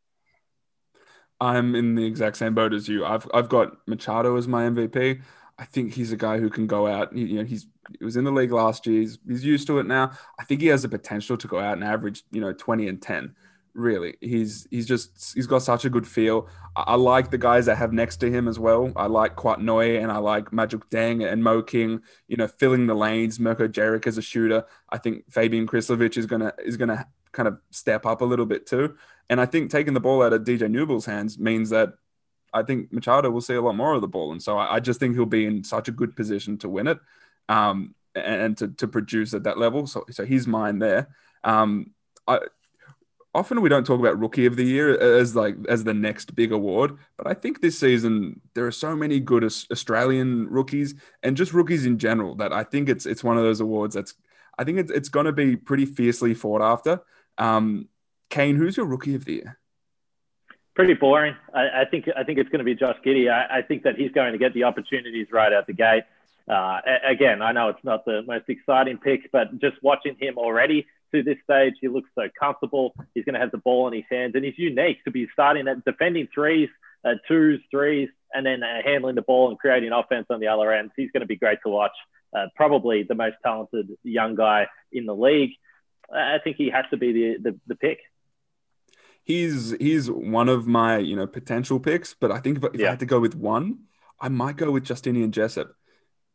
I'm 1.40 1.76
in 1.76 1.96
the 1.96 2.06
exact 2.06 2.38
same 2.38 2.56
boat 2.56 2.74
as 2.74 2.88
you. 2.88 3.06
I've 3.06 3.28
I've 3.34 3.50
got 3.50 3.78
Machado 3.88 4.38
as 4.38 4.48
my 4.48 4.64
MVP. 4.64 5.22
I 5.58 5.66
think 5.66 5.94
he's 5.94 6.12
a 6.12 6.18
guy 6.18 6.40
who 6.40 6.50
can 6.50 6.68
go 6.68 6.88
out. 6.88 7.16
You 7.16 7.38
know, 7.38 7.44
he's 7.44 7.68
he 7.98 8.04
was 8.04 8.18
in 8.18 8.24
the 8.24 8.32
league 8.32 8.52
last 8.52 8.86
year. 8.86 9.02
He's, 9.02 9.20
he's 9.28 9.46
used 9.46 9.68
to 9.68 9.80
it 9.80 9.86
now. 9.86 10.12
I 10.40 10.44
think 10.44 10.62
he 10.62 10.68
has 10.68 10.82
the 10.82 10.90
potential 10.90 11.38
to 11.38 11.48
go 11.48 11.60
out 11.60 11.74
and 11.74 11.84
average, 11.84 12.24
you 12.32 12.42
know, 12.42 12.52
20 12.52 12.88
and 12.88 13.02
10. 13.02 13.36
Really, 13.74 14.16
he's 14.22 14.68
he's 14.72 14.88
just 14.88 15.34
he's 15.36 15.48
got 15.48 15.62
such 15.62 15.84
a 15.84 15.90
good 15.90 16.08
feel. 16.08 16.48
I, 16.76 16.84
I 16.88 16.96
like 16.96 17.30
the 17.30 17.38
guys 17.38 17.66
that 17.66 17.76
have 17.76 17.92
next 17.92 18.18
to 18.18 18.32
him 18.32 18.48
as 18.48 18.58
well. 18.58 18.92
I 18.96 19.08
like 19.08 19.36
Kouat 19.36 19.60
Noi 19.60 19.98
and 19.98 20.12
I 20.12 20.18
like 20.18 20.54
Magic 20.54 20.90
Deng 20.90 21.30
and 21.30 21.44
Mo 21.44 21.62
King. 21.62 22.02
You 22.30 22.38
know, 22.38 22.48
filling 22.48 22.88
the 22.88 22.96
lanes. 22.96 23.38
Mirko 23.38 23.68
Djeric 23.68 24.08
as 24.08 24.18
a 24.18 24.22
shooter. 24.22 24.64
I 24.90 24.98
think 24.98 25.30
Fabian 25.30 25.68
Krslovic 25.68 26.18
is 26.18 26.26
gonna 26.26 26.54
is 26.64 26.78
gonna 26.78 27.06
kind 27.34 27.50
of 27.50 27.60
step 27.70 28.06
up 28.06 28.22
a 28.22 28.26
little 28.26 28.46
bit 28.46 28.66
too. 28.66 28.96
And 29.30 29.42
I 29.42 29.46
think 29.46 29.72
taking 29.72 29.94
the 29.94 30.00
ball 30.00 30.24
out 30.24 30.32
of 30.32 30.44
DJ 30.44 30.70
Newbill's 30.70 31.06
hands 31.06 31.38
means 31.38 31.70
that 31.72 31.96
I 32.56 32.64
think 32.64 32.92
Machado 32.92 33.30
will 33.30 33.42
see 33.42 33.54
a 33.54 33.62
lot 33.62 33.76
more 33.76 33.94
of 33.94 34.02
the 34.02 34.08
ball. 34.08 34.32
And 34.32 34.42
so 34.42 34.58
I, 34.58 34.76
I 34.76 34.80
just 34.80 35.00
think 35.00 35.16
he'll 35.16 35.26
be 35.26 35.46
in 35.46 35.64
such 35.64 35.88
a 35.88 35.92
good 35.92 36.16
position 36.16 36.58
to 36.60 36.70
win 36.70 36.88
it 36.88 37.00
um, 37.50 37.94
and, 38.16 38.42
and 38.42 38.58
to, 38.60 38.70
to 38.70 38.88
produce 38.88 39.34
at 39.34 39.44
that 39.44 39.58
level. 39.58 39.86
So, 39.88 40.06
so 40.10 40.26
he's 40.26 40.48
mine 40.48 40.80
there. 40.80 41.10
Um, 41.44 41.92
I, 42.28 42.40
often 43.36 43.60
we 43.60 43.68
don't 43.68 43.86
talk 43.86 44.00
about 44.00 44.18
rookie 44.18 44.46
of 44.46 44.56
the 44.56 44.64
year 44.64 44.98
as 44.98 45.36
like 45.36 45.58
as 45.68 45.84
the 45.84 45.94
next 45.94 46.34
big 46.36 46.54
award 46.54 46.98
but 47.18 47.28
i 47.28 47.34
think 47.34 47.60
this 47.60 47.78
season 47.78 48.40
there 48.54 48.66
are 48.66 48.72
so 48.72 48.96
many 48.96 49.20
good 49.20 49.44
australian 49.44 50.48
rookies 50.48 50.96
and 51.22 51.36
just 51.36 51.54
rookies 51.54 51.86
in 51.86 52.00
general 52.00 52.34
that 52.36 52.54
i 52.54 52.64
think 52.64 52.88
it's 52.88 53.06
it's 53.06 53.26
one 53.26 53.38
of 53.38 53.44
those 53.44 53.60
awards 53.60 53.94
that's 53.94 54.16
i 54.58 54.64
think 54.64 54.80
it's, 54.80 54.90
it's 54.90 55.10
going 55.10 55.26
to 55.26 55.34
be 55.34 55.58
pretty 55.58 55.86
fiercely 55.86 56.34
fought 56.34 56.62
after 56.62 57.02
um 57.38 57.90
kane 58.30 58.56
who's 58.56 58.78
your 58.78 58.86
rookie 58.86 59.16
of 59.16 59.26
the 59.26 59.34
year 59.34 59.60
pretty 60.76 60.94
boring 60.94 61.36
i, 61.54 61.82
I 61.82 61.86
think 61.90 62.06
i 62.16 62.24
think 62.24 62.38
it's 62.38 62.50
going 62.50 62.60
to 62.60 62.66
be 62.66 62.76
josh 62.76 62.98
giddey 63.06 63.32
I, 63.32 63.60
I 63.60 63.62
think 63.62 63.84
that 63.84 63.96
he's 63.96 64.12
going 64.12 64.34
to 64.34 64.38
get 64.38 64.54
the 64.54 64.66
opportunities 64.66 65.28
right 65.32 65.52
out 65.52 65.68
the 65.68 65.74
gate 65.74 66.04
uh, 66.48 66.80
again, 67.04 67.42
I 67.42 67.52
know 67.52 67.70
it's 67.70 67.84
not 67.84 68.06
the 68.06 68.22
most 68.22 68.46
exciting 68.48 69.00
pick, 69.00 69.32
but 69.32 69.60
just 69.60 69.82
watching 69.82 70.16
him 70.20 70.38
already 70.38 70.86
to 71.14 71.24
this 71.24 71.38
stage, 71.44 71.74
he 71.82 71.88
looks 71.88 72.10
so 72.14 72.28
comfortable. 72.40 72.94
He's 73.14 73.26
going 73.26 73.34
to 73.34 73.40
have 73.40 73.52
the 73.52 73.58
ball 73.58 73.88
in 73.88 73.94
his 73.94 74.04
hands, 74.10 74.34
and 74.36 74.46
he's 74.46 74.58
unique 74.58 75.04
to 75.06 75.12
be 75.12 75.28
starting 75.34 75.68
at 75.68 75.84
defending 75.86 76.28
threes, 76.34 76.70
uh, 77.04 77.16
twos, 77.28 77.62
threes, 77.72 78.10
and 78.34 78.46
then 78.46 78.62
uh, 78.62 78.82
handling 78.84 79.16
the 79.16 79.22
ball 79.22 79.50
and 79.50 79.58
creating 79.58 79.92
offense 79.92 80.28
on 80.30 80.40
the 80.40 80.48
other 80.48 80.72
end. 80.72 80.92
He's 80.96 81.12
going 81.12 81.22
to 81.22 81.28
be 81.28 81.36
great 81.36 81.60
to 81.64 81.70
watch. 81.70 81.96
Uh, 82.36 82.48
probably 82.56 83.04
the 83.04 83.16
most 83.16 83.38
talented 83.44 83.90
young 84.04 84.36
guy 84.36 84.68
in 84.92 85.06
the 85.06 85.16
league. 85.16 85.52
I 86.14 86.38
think 86.44 86.58
he 86.58 86.70
has 86.70 86.86
to 86.92 86.98
be 86.98 87.14
the, 87.14 87.52
the, 87.52 87.60
the 87.66 87.76
pick 87.76 88.00
he's 89.26 89.72
he's 89.80 90.10
one 90.10 90.48
of 90.48 90.66
my 90.68 90.98
you 90.98 91.18
know 91.18 91.28
potential 91.28 91.80
picks, 91.80 92.14
but 92.14 92.32
I 92.32 92.40
think 92.40 92.60
if, 92.60 92.64
if 92.74 92.80
yeah. 92.80 92.88
I 92.88 92.90
had 92.92 93.00
to 93.02 93.06
go 93.06 93.20
with 93.20 93.36
one, 93.36 93.80
I 94.20 94.30
might 94.30 94.56
go 94.56 94.72
with 94.72 94.86
Justinian 94.86 95.34
Jessup 95.34 95.76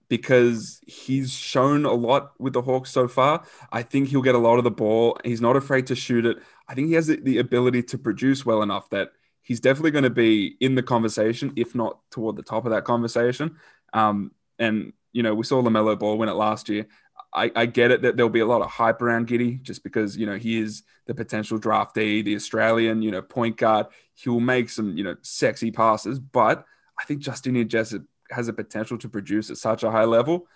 because 0.09 0.81
he's 0.87 1.33
shown 1.33 1.85
a 1.87 1.93
lot 1.93 2.33
with 2.39 2.53
the 2.53 2.61
Hawks 2.61 2.91
so 2.91 3.07
far. 3.09 3.45
I 3.73 3.83
think 3.83 4.09
he'll 4.09 4.23
get 4.23 4.35
a 4.35 4.39
lot 4.39 4.59
of 4.59 4.65
the 4.65 4.71
ball. 4.71 5.17
He's 5.25 5.41
not 5.41 5.57
afraid 5.57 5.87
to 5.87 5.95
shoot 5.95 6.27
it. 6.27 6.39
I 6.69 6.75
think 6.75 6.89
he 6.89 6.95
has 6.95 7.07
the 7.07 7.39
ability 7.39 7.85
to 7.85 7.99
produce 7.99 8.45
well 8.45 8.63
enough 8.63 8.91
that 8.91 9.13
he's 9.43 9.61
definitely 9.61 9.93
going 9.93 10.05
to 10.05 10.11
be 10.11 10.57
in 10.61 10.75
the 10.75 10.83
conversation, 10.83 11.53
if 11.57 11.77
not 11.77 12.01
toward 12.11 12.35
the 12.35 12.43
top 12.43 12.65
of 12.65 12.73
that 12.73 12.85
conversation. 12.85 13.57
Um, 13.93 14.33
and, 14.59 14.93
you 15.13 15.23
know, 15.23 15.35
we 15.35 15.45
saw 15.45 15.63
LaMelo 15.63 15.97
Ball 15.97 16.19
win 16.19 16.29
it 16.29 16.35
last 16.35 16.69
year. 16.69 16.87
I, 17.33 17.53
I, 17.55 17.67
get 17.67 17.91
it 17.91 18.03
that 18.03 18.17
there'll 18.17 18.31
be 18.31 18.41
a 18.41 18.47
lot 18.47 18.63
of 18.63 18.71
hype 18.71 19.01
around 19.03 19.29
Giddey 19.29 19.63
just 19.63 19.85
because, 19.85 20.17
you 20.17 20.27
know, 20.27 20.37
he 20.37 20.61
is 20.61 20.83
the 21.07 21.15
potential 21.15 21.61
draftee, 21.61 22.25
the 22.25 22.35
Australian, 22.35 23.03
you 23.03 23.11
know, 23.11 23.23
point 23.23 23.57
guard. 23.57 23.87
He 24.15 24.29
will 24.29 24.41
make 24.41 24.69
some, 24.69 24.97
you 24.97 25.05
know, 25.05 25.17
sexy 25.23 25.71
passes, 25.71 26.19
but 26.19 26.65
I 26.99 27.05
think 27.05 27.21
Justinian 27.21 27.69
Jessup 27.69 28.03
has 28.31 28.49
a 28.49 28.53
potential 28.53 28.99
to 28.99 29.09
produce 29.09 29.51
at 29.51 29.57
such 29.57 29.83
a 29.83 29.91
high 29.91 30.05
level 30.05 30.47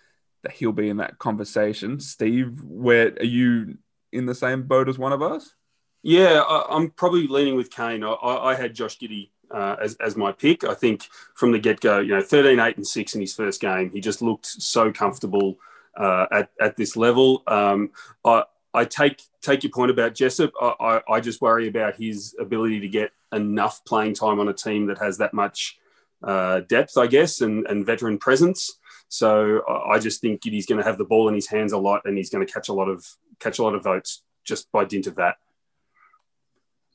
that 0.43 0.53
he'll 0.53 0.73
be 0.73 0.89
in 0.89 0.99
that 0.99 1.19
conversation. 1.19 2.01
Steve, 2.01 2.63
where 2.63 3.13
are 3.19 3.25
you 3.25 3.79
in 4.13 4.27
the 4.27 4.35
same 4.35 4.63
boat 4.65 4.89
as 4.89 4.99
one 4.99 5.13
of 5.13 5.23
us? 5.23 5.55
Yeah, 6.03 6.43
I, 6.47 6.77
am 6.77 6.91
probably 6.91 7.27
leaning 7.27 7.57
with 7.57 7.71
Kane. 7.71 8.05
I, 8.05 8.15
I 8.23 8.55
had 8.55 8.75
Josh 8.75 8.99
Giddey 8.99 9.31
uh, 9.51 9.77
as, 9.83 9.97
as 9.97 10.17
my 10.17 10.33
pick. 10.33 10.63
I 10.65 10.75
think 10.75 11.09
from 11.35 11.53
the 11.53 11.59
get 11.59 11.81
go, 11.81 12.01
you 12.01 12.15
know, 12.15 12.21
13, 12.21 12.61
8, 12.61 12.77
and 12.77 12.87
6 12.87 13.15
in 13.15 13.21
his 13.23 13.35
first 13.35 13.61
game, 13.61 13.91
he 13.91 14.01
just 14.01 14.21
looked 14.21 14.47
so 14.47 14.93
comfortable 14.93 15.57
uh, 15.97 16.27
at, 16.31 16.51
at 16.61 16.77
this 16.77 16.97
level. 16.97 17.43
Um, 17.47 17.91
I, 18.25 18.45
I 18.73 18.85
take 18.85 19.23
take 19.41 19.63
your 19.63 19.71
point 19.71 19.91
about 19.91 20.15
Jessup. 20.15 20.53
I, 20.61 20.75
I, 20.81 21.15
I, 21.15 21.21
just 21.21 21.41
worry 21.41 21.69
about 21.69 21.97
his 21.97 22.35
ability 22.41 22.81
to 22.81 22.89
get 22.89 23.13
enough 23.33 23.85
playing 23.85 24.15
time 24.15 24.41
on 24.41 24.49
a 24.49 24.53
team 24.53 24.87
that 24.87 24.99
has 24.99 25.19
that 25.19 25.35
much 25.35 25.79
uh, 26.23 26.61
depth, 26.61 26.97
I 26.97 27.07
guess, 27.07 27.41
and, 27.41 27.67
and 27.67 27.85
veteran 27.87 28.19
presence. 28.19 28.79
So 29.09 29.63
I 29.69 29.99
just 29.99 30.21
think 30.21 30.41
he's 30.43 30.67
going 30.67 30.79
to 30.79 30.85
have 30.85 30.99
the 30.99 31.05
ball 31.05 31.29
in 31.29 31.35
his 31.35 31.47
hands 31.47 31.73
a 31.73 31.79
lot, 31.79 32.03
and 32.05 32.17
he's 32.17 32.31
going 32.31 32.45
to 32.45 32.53
catch 32.53 32.69
a 32.69 32.73
lot 32.73 32.89
of 32.89 33.07
catch 33.39 33.59
a 33.59 33.63
lot 33.63 33.75
of 33.75 33.85
votes 33.85 34.23
just 34.45 34.71
by 34.73 34.85
dint 34.85 35.07
of 35.07 35.17
that. 35.17 35.37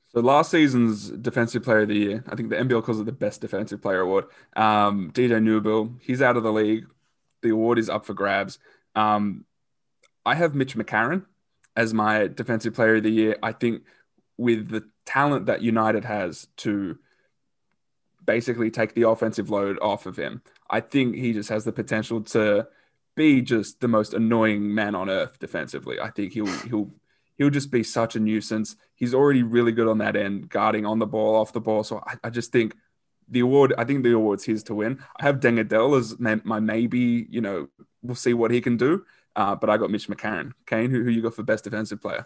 So 0.10 0.22
last 0.22 0.50
season's 0.50 1.10
defensive 1.10 1.64
player 1.64 1.82
of 1.82 1.90
the 1.90 1.96
year, 1.96 2.24
I 2.28 2.36
think 2.36 2.50
the 2.50 2.56
NBL 2.56 2.84
calls 2.84 3.00
it 3.00 3.06
the 3.06 3.12
best 3.12 3.42
defensive 3.42 3.82
player 3.82 4.02
award. 4.02 4.26
Um, 4.56 5.12
DJ 5.12 5.40
Newbill, 5.40 6.00
he's 6.02 6.22
out 6.22 6.36
of 6.36 6.44
the 6.44 6.52
league. 6.52 6.88
The 7.44 7.50
award 7.50 7.78
is 7.78 7.90
up 7.90 8.06
for 8.06 8.16
grabs. 8.16 8.58
Um, 9.00 9.46
I 10.26 10.36
have 10.36 10.56
Mitch 10.56 10.76
McCarron 10.76 11.26
as 11.76 11.94
my 11.94 12.28
defensive 12.28 12.74
player 12.74 12.98
of 12.98 13.04
the 13.04 13.10
year. 13.10 13.38
I 13.42 13.54
think 13.54 13.84
with 14.38 14.70
the 14.70 14.84
talent 15.06 15.46
that 15.46 15.62
United 15.62 16.04
has 16.06 16.48
to 16.58 16.98
basically 18.26 18.70
take 18.70 18.94
the 18.94 19.08
offensive 19.08 19.50
load 19.50 19.80
off 19.82 20.06
of 20.06 20.18
him, 20.18 20.42
I 20.70 20.82
think 20.82 21.16
he 21.16 21.34
just 21.34 21.50
has 21.50 21.64
the 21.64 21.72
potential 21.72 22.22
to 22.36 22.68
be 23.16 23.42
just 23.42 23.80
the 23.80 23.88
most 23.88 24.14
annoying 24.14 24.76
man 24.76 24.96
on 24.96 25.10
earth 25.10 25.40
defensively. 25.40 26.00
I 26.00 26.10
think 26.12 26.34
he'll 26.34 26.54
he'll 26.70 26.92
he'll 27.38 27.50
just 27.50 27.72
be 27.72 27.84
such 27.84 28.16
a 28.16 28.20
nuisance. 28.20 28.76
He's 28.96 29.14
already 29.14 29.44
really 29.44 29.72
good 29.72 29.88
on 29.88 30.00
that 30.00 30.16
end, 30.16 30.50
guarding 30.50 30.86
on 30.86 31.00
the 31.00 31.08
ball, 31.08 31.36
off 31.36 31.54
the 31.54 31.62
ball. 31.62 31.84
So 31.84 32.04
I, 32.06 32.16
I 32.26 32.30
just 32.30 32.52
think 32.52 32.76
the 33.30 33.40
award, 33.40 33.74
I 33.78 33.86
think 33.86 34.04
the 34.04 34.14
award's 34.14 34.44
his 34.44 34.64
to 34.64 34.76
win. 34.76 35.00
I 35.20 35.24
have 35.24 35.40
Deng 35.40 35.60
Adel 35.60 35.96
as 35.96 36.20
my, 36.20 36.60
maybe, 36.60 37.28
you 37.30 37.42
know, 37.42 37.70
we'll 38.04 38.16
see 38.16 38.34
what 38.34 38.52
he 38.52 38.62
can 38.62 38.78
do. 38.78 39.06
Uh, 39.36 39.56
but 39.56 39.70
I 39.70 39.78
got 39.78 39.92
Mitch 39.92 40.08
McCarron. 40.08 40.54
Kane, 40.66 40.90
who, 40.90 41.04
who 41.04 41.10
you 41.10 41.22
got 41.22 41.36
for 41.36 41.44
best 41.44 41.64
defensive 41.64 42.02
player? 42.02 42.26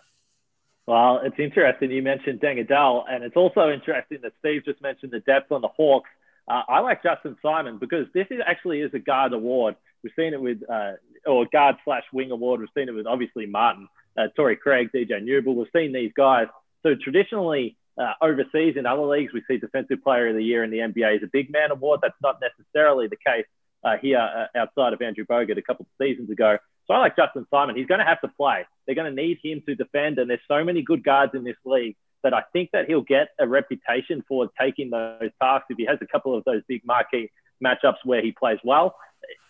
Well, 0.86 1.21
it's 1.24 1.39
interesting 1.39 1.91
you 1.91 2.01
mentioned 2.01 2.41
Deng 2.41 2.59
Adel, 2.59 3.05
and 3.09 3.24
it's 3.24 3.38
also 3.38 3.71
interesting 3.71 4.19
that 4.24 4.34
Steve 4.39 4.65
just 4.65 4.82
mentioned 4.82 5.11
the 5.11 5.19
depth 5.21 5.51
on 5.51 5.61
the 5.61 5.69
Hawks. 5.69 6.09
Uh, 6.47 6.61
I 6.67 6.80
like 6.80 7.03
Justin 7.03 7.38
Simon 7.41 7.78
because 7.78 8.07
this 8.13 8.28
is 8.32 8.41
actually 8.45 8.82
is 8.82 8.93
a 8.93 8.99
guard 8.99 9.32
award. 9.32 9.76
We've 10.03 10.11
seen 10.15 10.34
it 10.34 10.41
with, 10.41 10.61
uh, 10.69 10.93
or 11.26 11.45
guard 11.51 11.78
slash 11.86 12.03
wing 12.11 12.32
award. 12.32 12.59
We've 12.59 12.69
seen 12.76 12.89
it 12.89 12.93
with 12.93 13.07
obviously 13.07 13.45
Martin 13.45 13.88
uh, 14.17 14.28
Torrey 14.36 14.57
Craig, 14.57 14.89
DJ 14.93 15.24
Newbill. 15.24 15.55
We've 15.55 15.67
seen 15.74 15.93
these 15.93 16.11
guys. 16.17 16.47
So 16.84 16.95
traditionally, 17.01 17.78
uh, 17.97 18.13
overseas 18.21 18.76
in 18.76 18.86
other 18.86 19.03
leagues, 19.03 19.32
we 19.32 19.43
see 19.47 19.57
Defensive 19.57 20.03
Player 20.03 20.30
of 20.30 20.36
the 20.36 20.43
Year 20.43 20.63
in 20.63 20.71
the 20.71 20.80
NBA 20.80 21.17
is 21.17 21.24
a 21.24 21.30
big 21.32 21.49
man 21.51 21.71
award. 21.71 21.99
That's 22.01 22.13
not 22.21 22.41
necessarily 22.41 23.07
the 23.07 23.15
case 23.15 23.45
uh, 23.84 23.98
here 24.02 24.20
uh, 24.20 24.58
outside 24.58 24.94
of 24.94 25.02
Andrew 25.02 25.26
Bogut 25.26 25.58
a 25.58 25.62
couple 25.62 25.86
of 25.86 26.06
seasons 26.06 26.30
ago. 26.30 26.58
So 26.88 26.94
I 26.94 27.00
like 27.00 27.16
Justin 27.16 27.46
Simon. 27.50 27.76
He's 27.76 27.88
going 27.88 28.00
to 28.00 28.06
have 28.06 28.22
to 28.22 28.28
play. 28.28 28.66
They're 28.86 28.96
going 28.96 29.14
to 29.14 29.22
need 29.22 29.40
him 29.42 29.62
to 29.68 29.76
defend, 29.76 30.20
and 30.20 30.30
there's 30.30 30.42
so 30.48 30.64
many 30.64 30.82
good 30.82 31.04
guards 31.04 31.34
in 31.34 31.44
this 31.44 31.56
league 31.66 31.96
that 32.24 32.34
I 32.34 32.44
think 32.54 32.72
that 32.72 32.88
he'll 32.88 33.02
get 33.02 33.30
a 33.40 33.48
reputation 33.48 34.24
for 34.28 34.50
taking 34.60 34.90
those 34.90 35.30
tasks 35.42 35.68
if 35.70 35.78
he 35.78 35.86
has 35.86 36.00
a 36.02 36.08
couple 36.08 36.38
of 36.38 36.44
those 36.46 36.62
big 36.68 36.82
marquee 36.86 37.32
matchups 37.64 37.98
where 38.04 38.22
he 38.22 38.32
plays 38.32 38.60
well. 38.64 38.96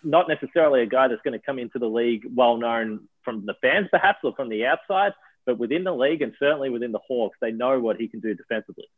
Not 0.02 0.28
necessarily 0.28 0.82
a 0.82 0.86
guy 0.86 1.08
that's 1.08 1.22
going 1.22 1.38
to 1.38 1.44
come 1.44 1.58
into 1.58 1.78
the 1.78 1.88
league 1.88 2.26
well 2.34 2.56
known 2.56 3.08
from 3.24 3.46
the 3.46 3.54
fans, 3.62 3.88
perhaps, 3.90 4.18
or 4.22 4.34
from 4.34 4.48
the 4.48 4.66
outside, 4.66 5.12
but 5.46 5.58
within 5.58 5.84
the 5.84 5.94
league 5.94 6.22
and 6.22 6.34
certainly 6.38 6.70
within 6.70 6.92
the 6.92 7.00
Hawks, 7.06 7.38
they 7.40 7.50
know 7.50 7.80
what 7.80 7.96
he 7.96 8.08
can 8.08 8.20
do 8.20 8.34
defensively. 8.34 8.88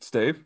Steve. 0.00 0.44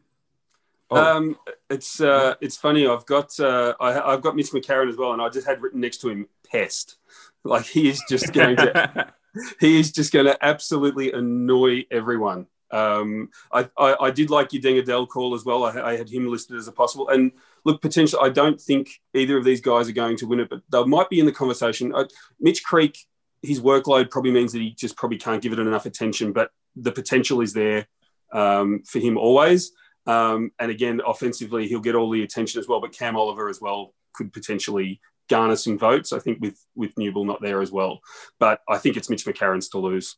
Oh. 0.90 1.16
Um, 1.16 1.36
it's 1.68 2.00
uh, 2.00 2.34
it's 2.40 2.56
funny. 2.56 2.86
I've 2.86 3.06
got 3.06 3.38
uh, 3.38 3.74
I, 3.80 3.92
have 3.92 4.22
got 4.22 4.34
Mitch 4.34 4.50
McCarron 4.50 4.88
as 4.88 4.96
well, 4.96 5.12
and 5.12 5.22
I 5.22 5.28
just 5.28 5.46
had 5.46 5.62
written 5.62 5.80
next 5.80 5.98
to 5.98 6.08
him 6.08 6.28
"pest." 6.50 6.96
Like 7.44 7.64
he 7.64 7.88
is 7.88 8.02
just 8.08 8.32
going 8.32 8.56
to 8.56 9.12
he 9.60 9.78
is 9.78 9.92
just 9.92 10.12
going 10.12 10.26
to 10.26 10.36
absolutely 10.44 11.12
annoy 11.12 11.84
everyone. 11.90 12.46
Um, 12.72 13.30
I, 13.52 13.68
I, 13.76 13.96
I, 14.00 14.10
did 14.12 14.30
like 14.30 14.52
your 14.52 14.76
Adel 14.76 15.04
call 15.04 15.34
as 15.34 15.44
well. 15.44 15.64
I, 15.64 15.80
I, 15.80 15.96
had 15.96 16.08
him 16.08 16.28
listed 16.28 16.56
as 16.56 16.68
a 16.68 16.72
possible. 16.72 17.08
And 17.08 17.32
look, 17.64 17.82
potentially, 17.82 18.22
I 18.24 18.28
don't 18.28 18.60
think 18.60 18.90
either 19.12 19.36
of 19.36 19.44
these 19.44 19.60
guys 19.60 19.88
are 19.88 19.92
going 19.92 20.16
to 20.18 20.26
win 20.26 20.38
it, 20.38 20.48
but 20.48 20.62
they 20.70 20.84
might 20.84 21.10
be 21.10 21.18
in 21.18 21.26
the 21.26 21.32
conversation. 21.32 21.92
Uh, 21.92 22.04
Mitch 22.38 22.62
Creek, 22.62 22.96
his 23.42 23.60
workload 23.60 24.08
probably 24.08 24.30
means 24.30 24.52
that 24.52 24.60
he 24.60 24.70
just 24.70 24.96
probably 24.96 25.18
can't 25.18 25.42
give 25.42 25.52
it 25.52 25.58
enough 25.58 25.84
attention, 25.84 26.32
but 26.32 26.52
the 26.76 26.92
potential 26.92 27.40
is 27.40 27.52
there 27.54 27.88
um, 28.32 28.82
for 28.86 29.00
him 29.00 29.18
always. 29.18 29.72
Um, 30.06 30.52
and 30.58 30.70
again, 30.70 31.00
offensively, 31.06 31.68
he'll 31.68 31.80
get 31.80 31.94
all 31.94 32.10
the 32.10 32.22
attention 32.22 32.60
as 32.60 32.68
well. 32.68 32.80
But 32.80 32.92
Cam 32.92 33.16
Oliver 33.16 33.48
as 33.48 33.60
well 33.60 33.94
could 34.14 34.32
potentially 34.32 35.00
garner 35.28 35.56
some 35.56 35.78
votes. 35.78 36.12
I 36.12 36.18
think 36.18 36.40
with 36.40 36.58
with 36.74 36.94
Newbill 36.96 37.26
not 37.26 37.40
there 37.40 37.62
as 37.62 37.70
well, 37.70 38.00
but 38.38 38.60
I 38.68 38.78
think 38.78 38.96
it's 38.96 39.10
Mitch 39.10 39.24
McCarron's 39.24 39.68
to 39.70 39.78
lose. 39.78 40.16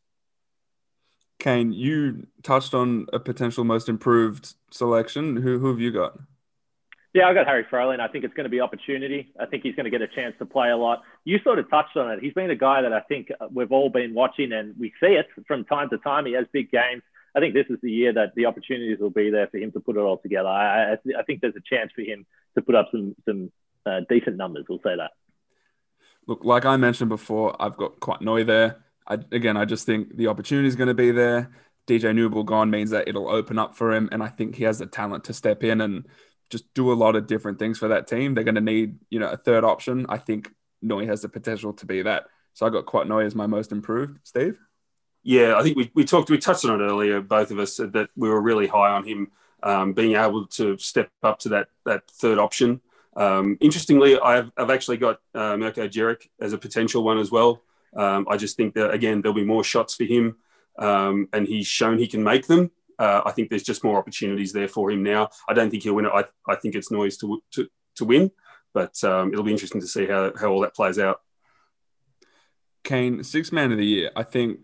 Kane, 1.39 1.73
you 1.73 2.27
touched 2.43 2.73
on 2.73 3.07
a 3.13 3.19
potential 3.19 3.65
most 3.65 3.89
improved 3.89 4.55
selection. 4.71 5.37
Who 5.37 5.59
who 5.59 5.69
have 5.69 5.81
you 5.81 5.91
got? 5.91 6.19
Yeah, 7.15 7.29
I 7.29 7.35
got 7.35 7.47
Harry 7.47 7.67
Froling. 7.69 8.01
I 8.01 8.09
think 8.09 8.25
it's 8.25 8.33
going 8.33 8.45
to 8.45 8.51
be 8.51 8.61
opportunity. 8.61 9.35
I 9.39 9.45
think 9.45 9.63
he's 9.63 9.75
going 9.75 9.85
to 9.85 9.91
get 9.91 10.01
a 10.01 10.09
chance 10.09 10.35
to 10.39 10.47
play 10.47 10.71
a 10.71 10.77
lot. 10.77 11.03
You 11.25 11.39
sort 11.45 11.59
of 11.59 11.69
touched 11.69 11.95
on 11.97 12.11
it. 12.11 12.21
He's 12.23 12.33
been 12.33 12.51
a 12.51 12.57
guy 12.57 12.81
that 12.81 12.93
I 12.93 13.01
think 13.01 13.29
we've 13.53 13.71
all 13.71 13.91
been 13.91 14.15
watching, 14.15 14.53
and 14.53 14.75
we 14.79 14.95
see 14.99 15.15
it 15.15 15.27
from 15.47 15.67
time 15.67 15.91
to 15.91 15.99
time. 15.99 16.25
He 16.25 16.33
has 16.33 16.47
big 16.53 16.71
games. 16.71 17.03
I 17.35 17.41
think 17.41 17.55
this 17.55 17.67
is 17.71 17.79
the 17.83 17.91
year 17.91 18.13
that 18.13 18.35
the 18.35 18.47
opportunities 18.47 18.99
will 18.99 19.11
be 19.11 19.31
there 19.31 19.47
for 19.49 19.59
him 19.59 19.73
to 19.73 19.81
put 19.81 19.97
it 19.97 20.01
all 20.01 20.19
together. 20.19 20.49
I, 20.49 20.93
I, 20.93 20.99
I 21.19 21.23
think 21.23 21.41
there's 21.41 21.57
a 21.57 21.75
chance 21.75 21.91
for 21.95 22.03
him 22.03 22.27
to 22.57 22.63
put 22.63 22.75
up 22.75 22.89
some 22.91 23.15
some 23.27 23.51
uh, 23.87 24.01
decent 24.09 24.37
numbers. 24.37 24.67
We'll 24.69 24.81
say 24.85 24.97
that. 24.97 25.13
Look, 26.27 26.45
like 26.45 26.65
I 26.65 26.77
mentioned 26.77 27.09
before, 27.09 27.61
I've 27.61 27.77
got 27.77 27.99
Kouat 28.01 28.47
there. 28.47 28.85
I, 29.07 29.15
again, 29.33 29.57
I 29.57 29.65
just 29.65 29.87
think 29.87 30.17
the 30.17 30.29
opportunity 30.29 30.69
is 30.69 30.77
going 30.77 30.89
to 30.89 30.95
be 30.95 31.11
there. 31.11 31.51
DJ 31.89 32.15
Newbill 32.15 32.45
gone 32.45 32.71
means 32.71 32.91
that 32.91 33.09
it'll 33.09 33.29
open 33.29 33.59
up 33.59 33.75
for 33.77 33.93
him, 33.93 34.09
and 34.13 34.23
I 34.23 34.29
think 34.29 34.55
he 34.55 34.65
has 34.65 34.79
the 34.79 34.87
talent 34.87 35.25
to 35.25 35.33
step 35.33 35.65
in 35.65 35.81
and 35.81 36.07
just 36.51 36.73
do 36.75 36.93
a 36.93 36.95
lot 36.95 37.17
of 37.17 37.27
different 37.27 37.59
things 37.59 37.79
for 37.79 37.89
that 37.89 38.07
team. 38.07 38.35
They're 38.35 38.45
going 38.45 38.55
to 38.55 38.61
need, 38.61 38.99
you 39.11 39.19
know, 39.19 39.31
a 39.31 39.37
third 39.37 39.65
option. 39.65 40.07
I 40.09 40.19
think 40.19 40.53
Noi 40.81 41.07
has 41.07 41.23
the 41.23 41.29
potential 41.29 41.73
to 41.73 41.87
be 41.87 42.03
that. 42.03 42.27
So 42.53 42.67
I 42.67 42.71
got 42.71 42.87
Kouat 42.87 43.09
Noi 43.09 43.25
as 43.25 43.35
my 43.35 43.47
most 43.47 43.73
improved. 43.73 44.19
Steve? 44.23 44.59
Yeah, 45.23 45.57
I 45.57 45.63
think 45.63 45.77
we, 45.77 45.91
we 45.95 46.05
talked, 46.05 46.31
we 46.31 46.39
touched 46.39 46.65
on 46.65 46.81
it 46.81 46.85
earlier, 46.85 47.21
both 47.21 47.51
of 47.53 47.59
us, 47.59 47.77
that 47.77 48.09
we 48.17 48.29
were 48.29 48.41
really 48.41 48.67
high 48.67 48.91
on 48.91 49.05
him 49.05 49.31
um, 49.63 49.93
being 49.93 50.17
able 50.17 50.47
to 50.47 50.77
step 50.79 51.11
up 51.23 51.39
to 51.41 51.51
that 51.51 51.69
that 51.85 52.11
third 52.11 52.39
option. 52.39 52.81
Um, 53.17 53.57
interestingly, 53.61 54.19
I've, 54.19 54.51
I've 54.57 54.71
actually 54.71 54.97
got 54.97 55.21
uh, 55.35 55.57
Mirko 55.57 55.87
Djeric 55.87 56.29
as 56.41 56.53
a 56.53 56.59
potential 56.59 57.05
one 57.05 57.19
as 57.19 57.31
well. 57.31 57.63
Um, 57.97 58.27
I 58.29 58.37
just 58.37 58.57
think 58.57 58.75
that, 58.75 58.93
again, 58.93 59.21
there'll 59.21 59.35
be 59.35 59.45
more 59.45 59.63
shots 59.63 59.95
for 59.95 60.05
him, 60.05 60.37
um, 60.79 61.29
and 61.33 61.47
he's 61.47 61.67
shown 61.67 61.99
he 61.99 62.09
can 62.09 62.25
make 62.25 62.47
them. 62.47 62.71
Uh, 62.99 63.23
I 63.25 63.31
think 63.33 63.51
there's 63.51 63.63
just 63.63 63.85
more 63.85 63.99
opportunities 63.99 64.53
there 64.53 64.69
for 64.69 64.91
him 64.91 65.03
now. 65.03 65.29
I 65.49 65.55
don't 65.55 65.71
think 65.71 65.83
he'll 65.83 65.95
win 65.95 66.07
it. 66.07 66.13
I, 66.15 66.25
I 66.51 66.57
think 66.57 66.75
it's 66.75 66.91
Noi's 66.91 67.17
to, 67.19 67.43
to, 67.53 67.69
to 67.97 68.05
win, 68.05 68.31
but 68.73 69.03
um, 69.05 69.33
it'll 69.33 69.45
be 69.45 69.53
interesting 69.53 69.81
to 69.83 69.87
see 69.87 70.07
how, 70.07 70.33
how 70.41 70.49
all 70.49 70.61
that 70.63 70.75
plays 70.75 70.99
out. 70.99 71.21
Kane, 72.83 73.23
six 73.23 73.53
man 73.53 73.73
of 73.73 73.79
the 73.79 73.87
year. 73.87 74.11
I 74.17 74.23
think 74.23 74.61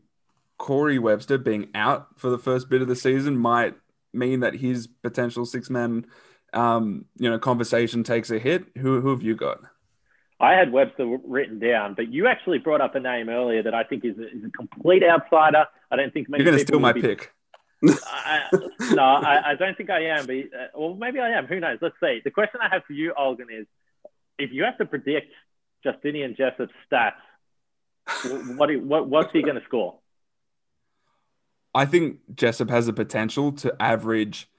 Corey 0.59 0.98
Webster 0.98 1.38
being 1.38 1.68
out 1.74 2.18
for 2.18 2.30
the 2.30 2.38
first 2.38 2.68
bit 2.68 2.82
of 2.82 2.88
the 2.88 2.96
season 2.96 3.38
might 3.38 3.74
mean 4.12 4.40
that 4.40 4.54
his 4.54 4.86
potential 4.86 5.46
six 5.46 5.70
man 5.70 6.06
um, 6.52 7.04
you 7.18 7.30
know, 7.30 7.38
conversation 7.38 8.02
takes 8.04 8.30
a 8.30 8.38
hit. 8.38 8.64
Who, 8.78 9.00
who 9.00 9.11
have 9.11 9.22
you 9.22 9.34
got? 9.34 9.61
I 10.40 10.52
had 10.52 10.72
Webster 10.72 11.18
written 11.24 11.59
down, 11.59 11.94
but 11.94 12.12
you 12.12 12.28
actually 12.28 12.59
brought 12.59 12.80
up 12.80 12.94
a 12.94 13.00
name 13.00 13.28
earlier 13.28 13.62
that 13.62 13.74
I 13.74 13.82
think 13.82 14.04
is 14.04 14.16
a, 14.18 14.28
is 14.28 14.44
a 14.46 14.50
complete 14.50 15.02
outsider. 15.02 15.66
I 15.90 15.96
don't 15.96 16.12
think 16.12 16.28
many 16.28 16.44
you're 16.44 16.52
going 16.52 16.59
to 16.59 16.66
steal 16.66 16.78
my 16.78 16.92
be... 16.92 17.00
pick. 17.00 17.32
I, 17.84 18.42
no, 18.92 19.02
I, 19.02 19.50
I, 19.50 19.54
don't 19.54 19.76
think 19.76 19.90
I 19.90 20.06
am. 20.06 20.26
But 20.26 20.36
uh, 20.36 20.66
well, 20.74 20.94
maybe 20.94 21.20
I 21.20 21.30
am. 21.30 21.46
Who 21.46 21.61
knows? 21.61 21.78
Let's 21.80 21.94
see. 22.00 22.20
The 22.24 22.30
question 22.30 22.61
I 22.61 22.68
have 22.72 22.84
for 22.84 22.92
you, 22.92 23.12
Olgun, 23.18 23.46
is 23.50 23.66
if 24.38 24.52
you 24.52 24.64
have 24.64 24.78
to 24.78 24.84
predict 24.84 25.32
Justinian 25.84 26.34
Jessup's 26.36 26.72
stats, 26.90 27.12
what, 28.56 28.74
what 28.82 29.09
what's 29.09 29.32
he 29.32 29.42
going 29.42 29.56
to 29.56 29.64
score? 29.64 29.98
I 31.79 31.87
think 31.87 32.18
Jessup 32.35 32.70
has 32.70 32.87
the 32.87 32.93
potential 32.93 33.53
to 33.53 33.74
average 33.81 34.51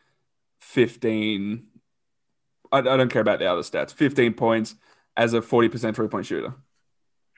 15 0.60 1.66
I, 2.72 2.78
I 2.78 2.82
don't 2.82 3.10
care 3.10 3.22
about 3.22 3.40
the 3.40 3.52
other 3.52 3.62
stats. 3.62 3.94
15 3.94 4.34
points 4.34 4.76
as 5.18 5.34
a 5.34 5.42
40% 5.42 5.96
three 5.96 6.08
point 6.08 6.26
shooter. 6.26 6.54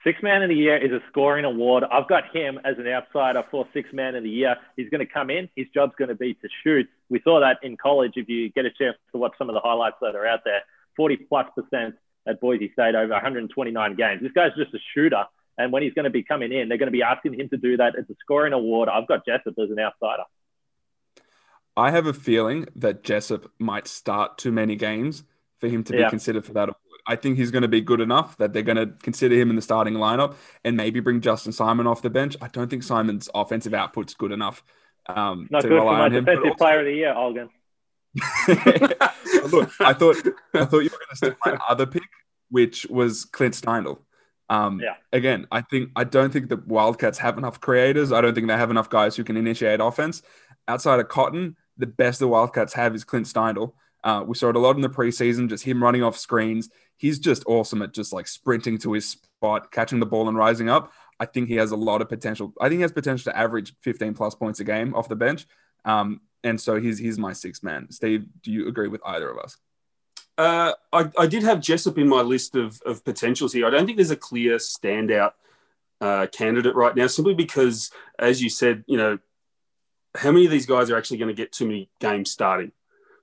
Six 0.04 0.20
man 0.22 0.42
of 0.42 0.48
the 0.48 0.54
year 0.54 0.76
is 0.76 0.90
a 0.90 1.00
scoring 1.08 1.44
award. 1.44 1.84
I've 1.90 2.08
got 2.08 2.24
him 2.34 2.58
as 2.64 2.76
an 2.78 2.88
outsider 2.88 3.44
for 3.50 3.66
six 3.72 3.88
man 3.92 4.16
of 4.16 4.24
the 4.24 4.30
year. 4.30 4.56
He's 4.76 4.88
going 4.90 5.04
to 5.04 5.12
come 5.12 5.30
in. 5.30 5.48
His 5.56 5.66
job's 5.72 5.94
going 5.96 6.08
to 6.08 6.16
be 6.16 6.34
to 6.34 6.48
shoot. 6.64 6.88
We 7.08 7.20
saw 7.22 7.40
that 7.40 7.58
in 7.62 7.76
college. 7.76 8.12
If 8.16 8.28
you 8.28 8.50
get 8.50 8.64
a 8.64 8.70
chance 8.70 8.96
to 9.12 9.18
watch 9.18 9.32
some 9.38 9.48
of 9.48 9.54
the 9.54 9.60
highlights 9.60 9.96
that 10.00 10.16
are 10.16 10.26
out 10.26 10.40
there, 10.44 10.62
40 10.96 11.16
plus 11.28 11.46
percent 11.56 11.94
at 12.26 12.40
Boise 12.40 12.70
State 12.72 12.94
over 12.94 13.12
129 13.12 13.96
games. 13.96 14.22
This 14.22 14.32
guy's 14.32 14.54
just 14.56 14.74
a 14.74 14.78
shooter. 14.94 15.24
And 15.58 15.72
when 15.72 15.82
he's 15.82 15.92
going 15.94 16.04
to 16.04 16.10
be 16.10 16.22
coming 16.22 16.52
in, 16.52 16.68
they're 16.68 16.78
going 16.78 16.88
to 16.88 16.92
be 16.92 17.02
asking 17.02 17.38
him 17.38 17.48
to 17.50 17.56
do 17.56 17.76
that. 17.76 17.94
It's 17.96 18.08
a 18.10 18.14
scoring 18.20 18.52
award. 18.52 18.88
I've 18.88 19.06
got 19.06 19.24
Jessup 19.26 19.54
as 19.58 19.70
an 19.70 19.78
outsider. 19.78 20.24
I 21.76 21.90
have 21.90 22.06
a 22.06 22.12
feeling 22.12 22.66
that 22.76 23.02
Jessup 23.02 23.50
might 23.58 23.86
start 23.86 24.38
too 24.38 24.52
many 24.52 24.76
games 24.76 25.24
for 25.60 25.68
him 25.68 25.84
to 25.84 25.92
be 25.92 26.08
considered 26.10 26.44
for 26.44 26.52
that 26.54 26.64
award. 26.64 26.76
I 27.06 27.16
think 27.16 27.36
he's 27.36 27.50
going 27.50 27.62
to 27.62 27.68
be 27.68 27.80
good 27.80 28.00
enough 28.00 28.36
that 28.36 28.52
they're 28.52 28.62
going 28.62 28.76
to 28.76 28.94
consider 29.02 29.34
him 29.34 29.50
in 29.50 29.56
the 29.56 29.62
starting 29.62 29.94
lineup 29.94 30.36
and 30.64 30.76
maybe 30.76 31.00
bring 31.00 31.20
Justin 31.20 31.52
Simon 31.52 31.86
off 31.86 32.02
the 32.02 32.10
bench. 32.10 32.36
I 32.40 32.48
don't 32.48 32.68
think 32.68 32.82
Simon's 32.82 33.28
offensive 33.34 33.74
output's 33.74 34.14
good 34.14 34.32
enough. 34.32 34.62
Um, 35.06 35.48
Not 35.50 35.62
good 35.62 35.70
for 35.70 35.84
my 35.84 36.08
defensive 36.08 36.44
also... 36.44 36.54
player 36.56 36.80
of 36.80 36.84
the 36.86 36.92
year, 36.92 37.14
Olgun. 37.14 37.48
Look, 39.52 39.72
I 39.80 39.94
thought 39.94 40.16
I 40.54 40.64
thought 40.66 40.80
you 40.80 40.90
were 40.90 40.98
going 40.98 41.10
to 41.10 41.16
steal 41.16 41.34
my 41.44 41.58
other 41.68 41.86
pick, 41.86 42.02
which 42.50 42.86
was 42.86 43.24
Clint 43.24 43.54
Steindl. 43.54 43.98
Um, 44.52 44.80
yeah. 44.80 44.96
Again, 45.12 45.46
I 45.50 45.62
think 45.62 45.90
I 45.96 46.04
don't 46.04 46.30
think 46.30 46.50
the 46.50 46.62
Wildcats 46.66 47.18
have 47.18 47.38
enough 47.38 47.58
creators. 47.58 48.12
I 48.12 48.20
don't 48.20 48.34
think 48.34 48.48
they 48.48 48.56
have 48.56 48.70
enough 48.70 48.90
guys 48.90 49.16
who 49.16 49.24
can 49.24 49.38
initiate 49.38 49.80
offense. 49.80 50.22
outside 50.68 51.00
of 51.00 51.08
Cotton, 51.08 51.56
the 51.78 51.86
best 51.86 52.18
the 52.18 52.28
Wildcats 52.28 52.74
have 52.74 52.94
is 52.94 53.02
Clint 53.02 53.26
Steindl. 53.26 53.72
Uh, 54.04 54.22
we 54.26 54.34
saw 54.34 54.50
it 54.50 54.56
a 54.56 54.58
lot 54.58 54.76
in 54.76 54.82
the 54.82 54.90
preseason, 54.90 55.48
just 55.48 55.64
him 55.64 55.82
running 55.82 56.02
off 56.02 56.18
screens. 56.18 56.68
He's 56.98 57.18
just 57.18 57.44
awesome 57.46 57.80
at 57.80 57.94
just 57.94 58.12
like 58.12 58.28
sprinting 58.28 58.76
to 58.78 58.92
his 58.92 59.08
spot, 59.08 59.72
catching 59.72 60.00
the 60.00 60.06
ball 60.06 60.28
and 60.28 60.36
rising 60.36 60.68
up. 60.68 60.92
I 61.18 61.24
think 61.24 61.48
he 61.48 61.54
has 61.54 61.70
a 61.70 61.76
lot 61.76 62.02
of 62.02 62.10
potential. 62.10 62.52
I 62.60 62.68
think 62.68 62.80
he 62.80 62.82
has 62.82 62.92
potential 62.92 63.32
to 63.32 63.38
average 63.38 63.72
15 63.80 64.12
plus 64.12 64.34
points 64.34 64.60
a 64.60 64.64
game 64.64 64.94
off 64.94 65.08
the 65.08 65.16
bench. 65.16 65.46
Um, 65.86 66.20
and 66.44 66.60
so 66.60 66.78
he's 66.78 66.98
he's 66.98 67.18
my 67.18 67.32
sixth 67.32 67.62
man. 67.62 67.90
Steve, 67.90 68.26
do 68.42 68.52
you 68.52 68.68
agree 68.68 68.88
with 68.88 69.00
either 69.06 69.30
of 69.30 69.38
us? 69.38 69.56
Uh, 70.38 70.72
I, 70.92 71.10
I, 71.18 71.26
did 71.26 71.42
have 71.42 71.60
Jessup 71.60 71.98
in 71.98 72.08
my 72.08 72.22
list 72.22 72.56
of, 72.56 72.80
of 72.86 73.04
potentials 73.04 73.52
here. 73.52 73.66
I 73.66 73.70
don't 73.70 73.84
think 73.84 73.98
there's 73.98 74.10
a 74.10 74.16
clear 74.16 74.56
standout 74.56 75.32
uh, 76.00 76.26
candidate 76.32 76.74
right 76.74 76.96
now, 76.96 77.06
simply 77.06 77.34
because, 77.34 77.90
as 78.18 78.42
you 78.42 78.48
said, 78.48 78.82
you 78.86 78.96
know, 78.96 79.18
how 80.14 80.32
many 80.32 80.46
of 80.46 80.50
these 80.50 80.66
guys 80.66 80.90
are 80.90 80.96
actually 80.96 81.18
going 81.18 81.28
to 81.28 81.34
get 81.34 81.52
too 81.52 81.66
many 81.66 81.90
games 82.00 82.30
starting? 82.30 82.72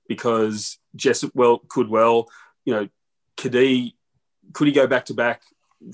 Because 0.08 0.78
Jessup 0.94 1.32
well 1.34 1.58
could 1.68 1.88
well, 1.88 2.28
you 2.64 2.72
know, 2.72 2.88
could 3.36 3.54
he 3.54 3.96
could 4.52 4.66
he 4.66 4.72
go 4.72 4.86
back 4.86 5.06
to 5.06 5.14
back 5.14 5.42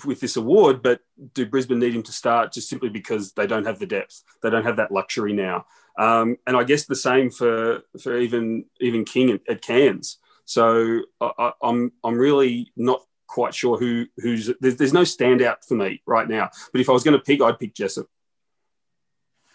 with 0.05 0.21
this 0.21 0.37
award? 0.37 0.83
But 0.83 1.01
do 1.35 1.47
Brisbane 1.47 1.79
need 1.79 1.95
him 1.95 2.03
to 2.05 2.13
start 2.13 2.53
just 2.53 2.69
simply 2.69 2.89
because 2.89 3.33
they 3.33 3.47
don't 3.47 3.67
have 3.67 3.79
the 3.79 3.87
depth? 3.87 4.23
They 4.43 4.51
don't 4.51 4.65
have 4.65 4.77
that 4.77 4.93
luxury 4.93 5.33
now. 5.33 5.67
Um, 5.99 6.37
and 6.47 6.57
I 6.57 6.65
guess 6.65 6.85
the 6.85 6.95
same 6.95 7.31
for 7.31 7.83
for 8.03 8.17
even 8.19 8.67
even 8.81 9.05
King 9.05 9.31
at, 9.31 9.41
at 9.49 9.63
Cairns. 9.63 10.19
So 10.47 11.03
I, 11.21 11.31
am 11.39 11.53
I'm, 11.63 11.93
I'm 12.03 12.19
really 12.19 12.73
not 12.77 13.03
quite 13.27 13.55
sure 13.55 13.77
who 13.77 14.07
who's 14.17 14.51
there's, 14.61 14.77
there's 14.77 14.93
no 14.93 15.03
standout 15.03 15.57
for 15.67 15.75
me 15.75 16.01
right 16.07 16.29
now. 16.29 16.49
But 16.73 16.81
if 16.81 16.89
I 16.89 16.93
was 16.93 17.03
going 17.03 17.19
to 17.19 17.23
pick, 17.23 17.43
I'd 17.43 17.59
pick 17.59 17.75
Jessup. 17.75 18.07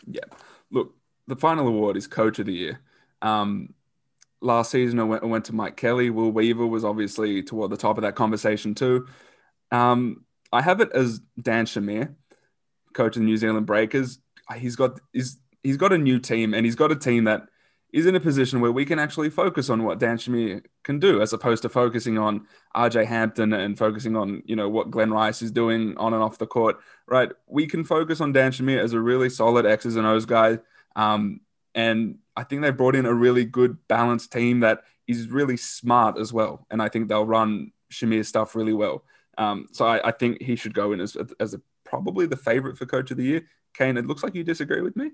Yeah, 0.05 0.25
look, 0.69 0.93
the 1.27 1.35
final 1.35 1.67
award 1.67 1.97
is 1.97 2.07
Coach 2.07 2.39
of 2.39 2.45
the 2.45 2.53
Year. 2.53 2.81
Um, 3.21 3.73
last 4.41 4.71
season, 4.71 4.99
I 4.99 5.03
went, 5.03 5.23
I 5.23 5.27
went, 5.27 5.45
to 5.45 5.55
Mike 5.55 5.77
Kelly. 5.77 6.09
Will 6.09 6.31
Weaver 6.31 6.67
was 6.67 6.83
obviously 6.83 7.41
toward 7.41 7.71
the 7.71 7.77
top 7.77 7.97
of 7.97 8.01
that 8.01 8.15
conversation 8.15 8.75
too. 8.75 9.07
Um, 9.71 10.25
I 10.51 10.61
have 10.61 10.81
it 10.81 10.91
as 10.93 11.21
Dan 11.41 11.65
Shamir, 11.65 12.13
coach 12.93 13.15
of 13.15 13.21
the 13.21 13.25
New 13.25 13.37
Zealand 13.37 13.65
Breakers. 13.65 14.19
He's 14.57 14.75
got 14.75 14.99
he's 15.13 15.39
he's 15.63 15.77
got 15.77 15.93
a 15.93 15.97
new 15.97 16.19
team, 16.19 16.53
and 16.53 16.65
he's 16.65 16.75
got 16.75 16.91
a 16.91 16.95
team 16.95 17.23
that 17.23 17.43
is 17.91 18.05
in 18.05 18.15
a 18.15 18.19
position 18.19 18.61
where 18.61 18.71
we 18.71 18.85
can 18.85 18.99
actually 18.99 19.29
focus 19.29 19.69
on 19.69 19.83
what 19.83 19.99
Dan 19.99 20.17
Shamir 20.17 20.63
can 20.83 20.99
do, 20.99 21.21
as 21.21 21.33
opposed 21.33 21.61
to 21.63 21.69
focusing 21.69 22.17
on 22.17 22.47
RJ 22.75 23.05
Hampton 23.05 23.53
and 23.53 23.77
focusing 23.77 24.15
on 24.15 24.41
you 24.45 24.55
know 24.55 24.69
what 24.69 24.91
Glen 24.91 25.11
Rice 25.11 25.41
is 25.41 25.51
doing 25.51 25.97
on 25.97 26.13
and 26.13 26.23
off 26.23 26.37
the 26.37 26.47
court. 26.47 26.77
Right, 27.07 27.31
we 27.47 27.67
can 27.67 27.83
focus 27.83 28.21
on 28.21 28.31
Dan 28.31 28.51
Shamir 28.51 28.81
as 28.81 28.93
a 28.93 28.99
really 28.99 29.29
solid 29.29 29.65
X's 29.65 29.95
and 29.95 30.07
O's 30.07 30.25
guy, 30.25 30.59
um, 30.95 31.41
and 31.75 32.19
I 32.35 32.43
think 32.43 32.61
they 32.61 32.71
brought 32.71 32.95
in 32.95 33.05
a 33.05 33.13
really 33.13 33.45
good 33.45 33.77
balanced 33.87 34.31
team 34.31 34.61
that 34.61 34.83
is 35.07 35.27
really 35.27 35.57
smart 35.57 36.17
as 36.17 36.31
well, 36.31 36.65
and 36.71 36.81
I 36.81 36.87
think 36.87 37.09
they'll 37.09 37.25
run 37.25 37.71
Shamir's 37.91 38.27
stuff 38.27 38.55
really 38.55 38.73
well. 38.73 39.03
Um, 39.37 39.67
so 39.71 39.85
I, 39.85 40.09
I, 40.09 40.11
think 40.11 40.41
he 40.41 40.55
should 40.55 40.73
go 40.73 40.91
in 40.91 40.99
as 40.99 41.17
as 41.39 41.53
a, 41.53 41.61
probably 41.83 42.25
the 42.25 42.37
favorite 42.37 42.77
for 42.77 42.85
Coach 42.85 43.11
of 43.11 43.17
the 43.17 43.23
Year. 43.23 43.47
Kane, 43.73 43.97
it 43.97 44.05
looks 44.05 44.23
like 44.23 44.35
you 44.35 44.43
disagree 44.43 44.81
with 44.81 44.95
me. 44.95 45.11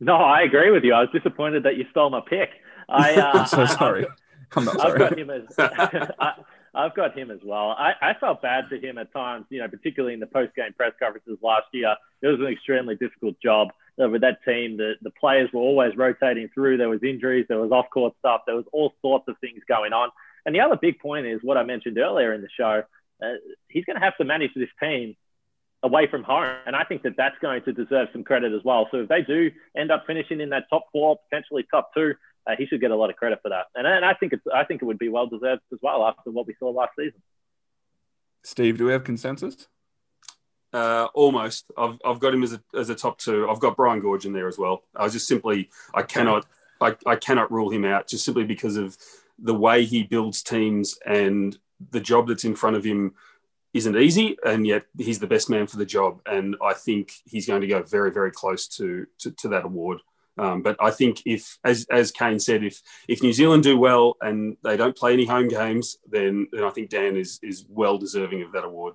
No, 0.00 0.16
I 0.16 0.42
agree 0.42 0.70
with 0.70 0.82
you. 0.82 0.94
I 0.94 1.00
was 1.00 1.10
disappointed 1.12 1.64
that 1.64 1.76
you 1.76 1.84
stole 1.90 2.10
my 2.10 2.20
pick. 2.20 2.50
I, 2.88 3.14
uh, 3.14 3.30
I'm 3.34 3.46
so 3.46 3.66
sorry. 3.66 4.06
I'm 4.56 4.64
not 4.64 4.80
sorry. 4.80 4.92
I've 4.92 4.98
got 4.98 5.18
him 5.18 5.30
as, 5.30 5.42
I, 6.18 6.34
have 6.74 6.94
got 6.94 7.16
him 7.16 7.30
as 7.30 7.40
well. 7.44 7.70
I, 7.70 7.92
I 8.00 8.14
felt 8.14 8.42
bad 8.42 8.64
for 8.68 8.76
him 8.76 8.98
at 8.98 9.12
times, 9.12 9.44
you 9.50 9.60
know, 9.60 9.68
particularly 9.68 10.14
in 10.14 10.20
the 10.20 10.26
post-game 10.26 10.72
press 10.72 10.92
conferences 10.98 11.38
last 11.42 11.66
year. 11.72 11.94
It 12.22 12.28
was 12.28 12.40
an 12.40 12.46
extremely 12.46 12.96
difficult 12.96 13.36
job 13.40 13.68
uh, 14.02 14.08
with 14.08 14.22
that 14.22 14.38
team. 14.44 14.78
The, 14.78 14.94
the 15.02 15.10
players 15.10 15.50
were 15.52 15.60
always 15.60 15.96
rotating 15.96 16.48
through. 16.54 16.78
There 16.78 16.88
was 16.88 17.02
injuries. 17.02 17.46
There 17.48 17.60
was 17.60 17.70
off-court 17.70 18.14
stuff. 18.18 18.42
There 18.46 18.56
was 18.56 18.66
all 18.72 18.94
sorts 19.02 19.28
of 19.28 19.36
things 19.40 19.60
going 19.68 19.92
on. 19.92 20.10
And 20.46 20.54
the 20.54 20.60
other 20.60 20.76
big 20.80 20.98
point 20.98 21.26
is 21.26 21.40
what 21.42 21.58
I 21.58 21.62
mentioned 21.62 21.98
earlier 21.98 22.32
in 22.32 22.40
the 22.40 22.48
show. 22.56 22.82
Uh, 23.22 23.34
he's 23.68 23.84
going 23.84 23.98
to 23.98 24.04
have 24.04 24.16
to 24.16 24.24
manage 24.24 24.52
this 24.54 24.70
team 24.82 25.14
away 25.82 26.06
from 26.10 26.22
home. 26.22 26.56
And 26.66 26.76
I 26.76 26.84
think 26.84 27.02
that 27.02 27.16
that's 27.16 27.36
going 27.40 27.62
to 27.62 27.72
deserve 27.72 28.08
some 28.12 28.24
credit 28.24 28.52
as 28.52 28.62
well. 28.64 28.88
So 28.90 28.98
if 28.98 29.08
they 29.08 29.22
do 29.22 29.50
end 29.76 29.90
up 29.90 30.04
finishing 30.06 30.40
in 30.40 30.50
that 30.50 30.64
top 30.70 30.86
four, 30.92 31.18
potentially 31.28 31.64
top 31.70 31.90
two, 31.94 32.14
uh, 32.46 32.52
he 32.58 32.66
should 32.66 32.80
get 32.80 32.90
a 32.90 32.96
lot 32.96 33.10
of 33.10 33.16
credit 33.16 33.40
for 33.42 33.50
that. 33.50 33.66
And, 33.74 33.86
and 33.86 34.04
I 34.04 34.14
think 34.14 34.32
it's 34.32 34.42
I 34.54 34.64
think 34.64 34.82
it 34.82 34.84
would 34.84 34.98
be 34.98 35.08
well 35.08 35.26
deserved 35.26 35.62
as 35.72 35.78
well 35.82 36.06
after 36.06 36.30
what 36.30 36.46
we 36.46 36.54
saw 36.58 36.70
last 36.70 36.92
season. 36.98 37.22
Steve, 38.42 38.78
do 38.78 38.86
we 38.86 38.92
have 38.92 39.04
consensus? 39.04 39.68
Uh, 40.72 41.08
almost. 41.14 41.70
I've, 41.76 41.98
I've 42.04 42.20
got 42.20 42.32
him 42.32 42.42
as 42.42 42.52
a, 42.52 42.62
as 42.78 42.90
a 42.90 42.94
top 42.94 43.18
two. 43.18 43.48
I've 43.50 43.60
got 43.60 43.76
Brian 43.76 44.00
Goorjian 44.00 44.26
in 44.26 44.32
there 44.32 44.48
as 44.48 44.56
well. 44.56 44.84
I 44.96 45.04
was 45.04 45.12
just 45.12 45.28
simply 45.28 45.68
I 45.94 46.02
cannot 46.02 46.46
I, 46.80 46.96
I 47.06 47.16
cannot 47.16 47.50
rule 47.50 47.70
him 47.70 47.84
out 47.84 48.08
just 48.08 48.24
simply 48.24 48.44
because 48.44 48.76
of 48.76 48.96
the 49.38 49.54
way 49.54 49.84
he 49.84 50.02
builds 50.02 50.42
teams 50.42 50.98
and 51.04 51.58
the 51.90 52.00
job 52.00 52.28
that's 52.28 52.44
in 52.44 52.54
front 52.54 52.76
of 52.76 52.84
him 52.84 53.14
isn't 53.72 53.96
easy, 53.96 54.36
and 54.44 54.66
yet 54.66 54.84
he's 54.98 55.18
the 55.18 55.26
best 55.26 55.48
man 55.48 55.66
for 55.66 55.76
the 55.76 55.86
job. 55.86 56.20
And 56.26 56.56
I 56.62 56.74
think 56.74 57.12
he's 57.24 57.46
going 57.46 57.60
to 57.60 57.66
go 57.66 57.82
very, 57.82 58.10
very 58.10 58.30
close 58.30 58.66
to 58.76 59.06
to, 59.18 59.30
to 59.32 59.48
that 59.48 59.64
award. 59.64 60.00
Um, 60.38 60.62
but 60.62 60.76
I 60.80 60.90
think 60.90 61.22
if, 61.26 61.58
as 61.64 61.86
as 61.90 62.10
Kane 62.10 62.38
said, 62.38 62.64
if 62.64 62.80
if 63.08 63.22
New 63.22 63.32
Zealand 63.32 63.62
do 63.62 63.76
well 63.76 64.16
and 64.20 64.56
they 64.64 64.76
don't 64.76 64.96
play 64.96 65.12
any 65.12 65.26
home 65.26 65.48
games, 65.48 65.98
then 66.08 66.48
then 66.52 66.64
I 66.64 66.70
think 66.70 66.88
Dan 66.88 67.16
is 67.16 67.38
is 67.42 67.64
well 67.68 67.98
deserving 67.98 68.42
of 68.42 68.52
that 68.52 68.64
award. 68.64 68.94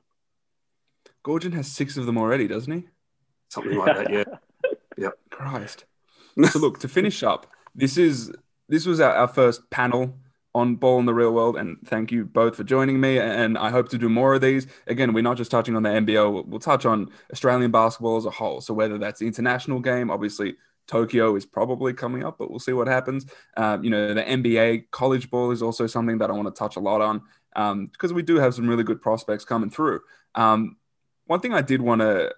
Goorjian 1.23 1.53
has 1.53 1.71
six 1.71 1.97
of 1.97 2.05
them 2.05 2.17
already, 2.17 2.47
doesn't 2.47 2.71
he? 2.71 2.87
Something 3.49 3.77
like 3.77 3.95
that, 3.95 4.11
yeah. 4.11 4.23
yeah. 4.97 5.09
Christ. 5.29 5.85
So 6.51 6.59
look 6.59 6.79
to 6.79 6.87
finish 6.87 7.23
up. 7.23 7.47
This 7.73 7.97
is 7.97 8.31
this 8.67 8.85
was 8.85 8.99
our, 8.99 9.13
our 9.13 9.27
first 9.27 9.69
panel 9.69 10.17
on 10.55 10.77
Ball 10.77 10.99
in 10.99 11.05
the 11.05 11.13
Real 11.13 11.33
World. 11.33 11.57
And 11.57 11.77
thank 11.85 12.11
you 12.11 12.23
both 12.25 12.55
for 12.55 12.63
joining 12.63 12.99
me. 12.99 13.19
And 13.19 13.57
I 13.57 13.69
hope 13.69 13.89
to 13.89 13.97
do 13.97 14.07
more 14.07 14.33
of 14.33 14.41
these. 14.41 14.65
Again, 14.87 15.13
we're 15.13 15.21
not 15.21 15.35
just 15.37 15.51
touching 15.51 15.75
on 15.75 15.83
the 15.83 15.89
NBL, 15.89 16.47
we'll, 16.47 16.59
touch 16.59 16.85
on 16.85 17.09
Australian 17.31 17.71
basketball 17.71 18.15
as 18.17 18.25
a 18.25 18.31
whole. 18.31 18.61
So 18.61 18.73
whether 18.73 18.97
that's 18.97 19.19
the 19.19 19.27
international 19.27 19.81
game, 19.81 20.09
obviously 20.09 20.55
Tokyo 20.87 21.35
is 21.35 21.45
probably 21.45 21.93
coming 21.93 22.23
up, 22.23 22.37
but 22.39 22.49
we'll 22.49 22.59
see 22.59 22.71
what 22.71 22.87
happens. 22.87 23.25
Um, 23.57 23.83
you 23.83 23.89
know, 23.89 24.13
the 24.13 24.23
NBA 24.23 24.91
college 24.91 25.29
ball 25.29 25.51
is 25.51 25.61
also 25.61 25.87
something 25.87 26.19
that 26.19 26.29
I 26.29 26.33
want 26.33 26.47
to 26.47 26.57
touch 26.57 26.77
a 26.77 26.79
lot 26.79 27.01
on 27.01 27.21
um, 27.57 27.87
because 27.87 28.13
we 28.13 28.23
do 28.23 28.37
have 28.37 28.55
some 28.55 28.67
really 28.67 28.83
good 28.83 29.01
prospects 29.01 29.43
coming 29.43 29.69
through. 29.69 29.99
Um, 30.35 30.77
one 31.25 31.41
thing 31.41 31.53
I 31.53 31.61
did 31.61 31.81
want 31.81 31.99
to 31.99 32.33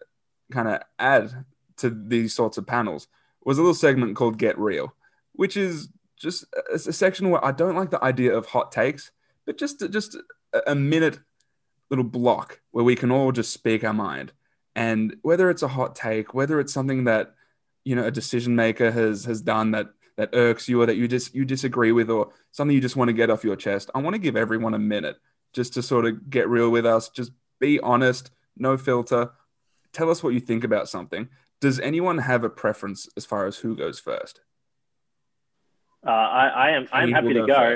kind 0.51 0.68
of 0.68 0.82
add 0.97 1.45
to 1.78 1.91
these 1.91 2.34
sorts 2.34 2.57
of 2.57 2.65
panels 2.65 3.07
was 3.43 3.59
a 3.59 3.61
little 3.61 3.76
segment 3.76 4.15
called 4.15 4.39
Get 4.39 4.57
Real, 4.57 4.93
which 5.34 5.55
is 5.55 5.89
just 6.18 6.45
uh, 6.55 6.61
a, 6.72 6.76
a 6.76 6.93
section 6.93 7.30
where 7.30 7.43
I 7.43 7.51
don't 7.51 7.76
like 7.76 7.91
the 7.91 8.03
idea 8.03 8.36
of 8.36 8.45
hot 8.47 8.72
takes, 8.72 9.11
but 9.45 9.57
just 9.57 9.80
just 9.91 10.18
a 10.65 10.76
minute 10.76 11.20
little 11.89 12.03
block 12.03 12.59
where 12.72 12.84
we 12.84 12.95
can 12.95 13.11
all 13.11 13.32
just 13.32 13.51
speak 13.51 13.84
our 13.84 13.93
mind. 13.93 14.34
And 14.76 15.15
whether 15.22 15.49
it's 15.49 15.63
a 15.63 15.68
hot 15.68 15.95
take, 15.95 16.34
whether 16.34 16.59
it's 16.59 16.74
something 16.74 17.05
that 17.05 17.34
you 17.84 17.95
know 17.95 18.05
a 18.05 18.11
decision 18.11 18.55
maker 18.55 18.91
has 18.91 19.26
has 19.26 19.41
done 19.41 19.72
that 19.72 19.88
that 20.18 20.30
irks 20.34 20.68
you 20.68 20.82
or 20.82 20.86
that 20.86 20.97
you 20.97 21.07
just 21.07 21.34
you 21.34 21.45
disagree 21.45 21.91
with 21.91 22.09
or 22.09 22.32
something 22.51 22.76
you 22.76 22.82
just 22.82 22.95
want 22.95 23.09
to 23.09 23.13
get 23.13 23.30
off 23.30 23.43
your 23.43 23.55
chest, 23.55 23.89
I 23.95 24.01
want 24.01 24.15
to 24.15 24.20
give 24.20 24.36
everyone 24.36 24.74
a 24.74 24.80
minute 24.80 25.18
just 25.53 25.74
to 25.76 25.82
sort 25.82 26.05
of 26.05 26.30
get 26.30 26.49
real 26.49 26.70
with 26.70 26.86
us. 26.86 27.09
Just 27.09 27.32
be 27.59 27.80
honest, 27.80 28.32
no 28.57 28.78
filter. 28.78 29.32
Tell 29.93 30.09
us 30.09 30.22
what 30.22 30.34
you 30.34 30.39
think 30.39 30.63
about 30.63 30.89
something. 30.89 31.30
Does 31.61 31.80
anyone 31.80 32.20
have 32.20 32.43
a 32.43 32.49
preference 32.49 33.07
as 33.18 33.26
far 33.26 33.45
as 33.45 33.57
who 33.57 33.76
goes 33.76 33.99
first? 33.99 34.41
Uh, 36.06 36.10
I, 36.10 36.48
I, 36.48 36.70
am 36.72 36.88
I'm 36.91 37.12
happy 37.12 37.34
to 37.34 37.45
go. 37.45 37.76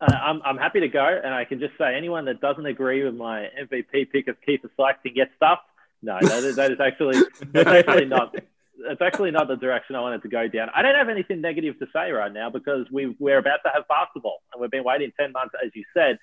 Uh, 0.00 0.12
I'm, 0.12 0.42
I'm 0.44 0.58
happy 0.58 0.80
to 0.80 0.88
go, 0.88 1.20
and 1.24 1.32
I 1.32 1.44
can 1.44 1.58
just 1.58 1.76
say 1.78 1.94
anyone 1.96 2.26
that 2.26 2.40
doesn't 2.40 2.66
agree 2.66 3.02
with 3.02 3.14
my 3.14 3.48
MVP 3.60 4.10
pick 4.10 4.28
of 4.28 4.36
Keifer 4.46 4.68
Sykes 4.76 4.98
can 5.02 5.14
get 5.14 5.30
stuffed. 5.36 5.62
No, 6.02 6.18
that 6.20 6.44
is, 6.44 6.56
that 6.56 6.70
is 6.70 6.80
actually 6.80 7.22
that's 7.52 7.68
actually 7.68 8.04
not 8.16 8.34
that's 8.86 9.00
actually 9.00 9.30
not 9.30 9.48
the 9.48 9.56
direction 9.56 9.96
I 9.96 10.00
wanted 10.00 10.22
to 10.22 10.28
go 10.28 10.48
down. 10.48 10.68
I 10.74 10.82
don't 10.82 10.94
have 10.94 11.08
anything 11.08 11.40
negative 11.40 11.78
to 11.78 11.86
say 11.92 12.10
right 12.10 12.32
now 12.32 12.50
because 12.50 12.86
we 12.90 13.16
we're 13.18 13.38
about 13.38 13.60
to 13.64 13.70
have 13.72 13.88
basketball, 13.88 14.42
and 14.52 14.60
we've 14.60 14.70
been 14.70 14.84
waiting 14.84 15.12
ten 15.18 15.32
months, 15.32 15.54
as 15.64 15.70
you 15.74 15.84
said. 15.94 16.18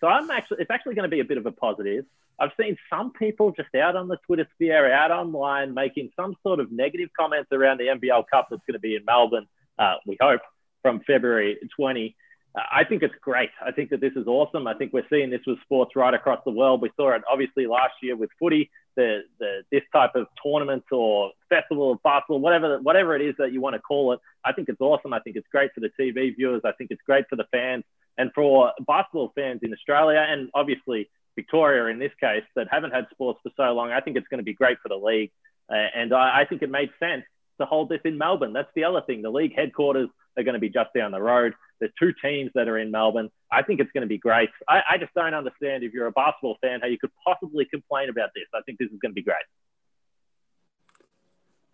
So 0.00 0.06
I'm 0.06 0.30
actually 0.30 0.58
it's 0.60 0.70
actually 0.70 0.94
going 0.94 1.10
to 1.10 1.14
be 1.14 1.20
a 1.20 1.24
bit 1.24 1.38
of 1.38 1.46
a 1.46 1.52
positive. 1.52 2.04
I've 2.38 2.52
seen 2.60 2.76
some 2.90 3.12
people 3.12 3.52
just 3.52 3.74
out 3.74 3.96
on 3.96 4.08
the 4.08 4.18
Twitter 4.26 4.46
sphere, 4.54 4.92
out 4.92 5.10
online, 5.10 5.72
making 5.72 6.10
some 6.14 6.36
sort 6.42 6.60
of 6.60 6.70
negative 6.70 7.08
comments 7.18 7.48
around 7.50 7.78
the 7.78 7.86
NBL 7.86 8.24
Cup 8.30 8.48
that's 8.50 8.62
going 8.66 8.74
to 8.74 8.78
be 8.78 8.94
in 8.94 9.04
Melbourne. 9.06 9.48
Uh, 9.78 9.94
we 10.06 10.18
hope 10.20 10.42
from 10.86 11.00
February 11.04 11.58
20. 11.74 12.14
I 12.54 12.84
think 12.84 13.02
it's 13.02 13.14
great. 13.20 13.50
I 13.60 13.72
think 13.72 13.90
that 13.90 14.00
this 14.00 14.12
is 14.14 14.28
awesome. 14.28 14.68
I 14.68 14.74
think 14.74 14.92
we're 14.92 15.08
seeing 15.10 15.30
this 15.30 15.40
with 15.44 15.60
sports 15.62 15.96
right 15.96 16.14
across 16.14 16.38
the 16.44 16.52
world. 16.52 16.80
We 16.80 16.92
saw 16.94 17.10
it 17.10 17.22
obviously 17.28 17.66
last 17.66 17.94
year 18.02 18.14
with 18.14 18.30
footy, 18.38 18.70
the, 18.94 19.22
the 19.40 19.62
this 19.72 19.82
type 19.92 20.12
of 20.14 20.28
tournament 20.40 20.84
or 20.92 21.32
festival 21.48 21.90
of 21.90 22.02
basketball, 22.04 22.38
whatever 22.38 22.78
whatever 22.78 23.16
it 23.16 23.20
is 23.20 23.34
that 23.38 23.52
you 23.52 23.60
want 23.60 23.74
to 23.74 23.80
call 23.80 24.12
it. 24.12 24.20
I 24.44 24.52
think 24.52 24.68
it's 24.68 24.80
awesome. 24.80 25.12
I 25.12 25.18
think 25.18 25.34
it's 25.34 25.48
great 25.50 25.72
for 25.74 25.80
the 25.80 25.90
TV 26.00 26.36
viewers. 26.36 26.62
I 26.64 26.70
think 26.78 26.92
it's 26.92 27.02
great 27.04 27.24
for 27.28 27.34
the 27.34 27.46
fans 27.50 27.82
and 28.16 28.30
for 28.32 28.70
basketball 28.86 29.32
fans 29.34 29.60
in 29.64 29.72
Australia 29.72 30.24
and 30.26 30.50
obviously 30.54 31.10
Victoria 31.34 31.86
in 31.92 31.98
this 31.98 32.12
case 32.20 32.44
that 32.54 32.68
haven't 32.70 32.92
had 32.92 33.06
sports 33.10 33.40
for 33.42 33.50
so 33.56 33.72
long. 33.72 33.90
I 33.90 34.00
think 34.00 34.16
it's 34.16 34.28
going 34.28 34.38
to 34.38 34.44
be 34.44 34.54
great 34.54 34.78
for 34.80 34.88
the 34.88 35.04
league, 35.04 35.32
uh, 35.68 35.74
and 35.74 36.14
I, 36.14 36.42
I 36.42 36.44
think 36.44 36.62
it 36.62 36.70
made 36.70 36.90
sense 37.00 37.24
to 37.60 37.66
hold 37.66 37.88
this 37.88 38.00
in 38.04 38.18
Melbourne. 38.18 38.52
That's 38.52 38.70
the 38.74 38.84
other 38.84 39.02
thing. 39.02 39.22
The 39.22 39.30
league 39.30 39.54
headquarters 39.54 40.08
are 40.36 40.42
going 40.42 40.54
to 40.54 40.60
be 40.60 40.68
just 40.68 40.90
down 40.94 41.12
the 41.12 41.20
road. 41.20 41.54
There's 41.80 41.92
two 41.98 42.12
teams 42.22 42.50
that 42.54 42.68
are 42.68 42.78
in 42.78 42.90
Melbourne. 42.90 43.30
I 43.50 43.62
think 43.62 43.80
it's 43.80 43.90
going 43.92 44.02
to 44.02 44.08
be 44.08 44.18
great. 44.18 44.48
I, 44.68 44.82
I 44.92 44.98
just 44.98 45.12
don't 45.14 45.34
understand 45.34 45.84
if 45.84 45.92
you're 45.92 46.06
a 46.06 46.12
basketball 46.12 46.56
fan 46.62 46.80
how 46.80 46.88
you 46.88 46.98
could 46.98 47.10
possibly 47.24 47.66
complain 47.66 48.08
about 48.08 48.30
this. 48.34 48.44
I 48.54 48.60
think 48.62 48.78
this 48.78 48.90
is 48.90 48.98
going 49.00 49.12
to 49.12 49.14
be 49.14 49.22
great. 49.22 49.36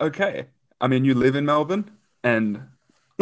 Okay. 0.01 0.47
I 0.81 0.89
mean, 0.89 1.05
you 1.05 1.15
live 1.15 1.37
in 1.37 1.45
Melbourne, 1.45 1.91
and 2.25 2.63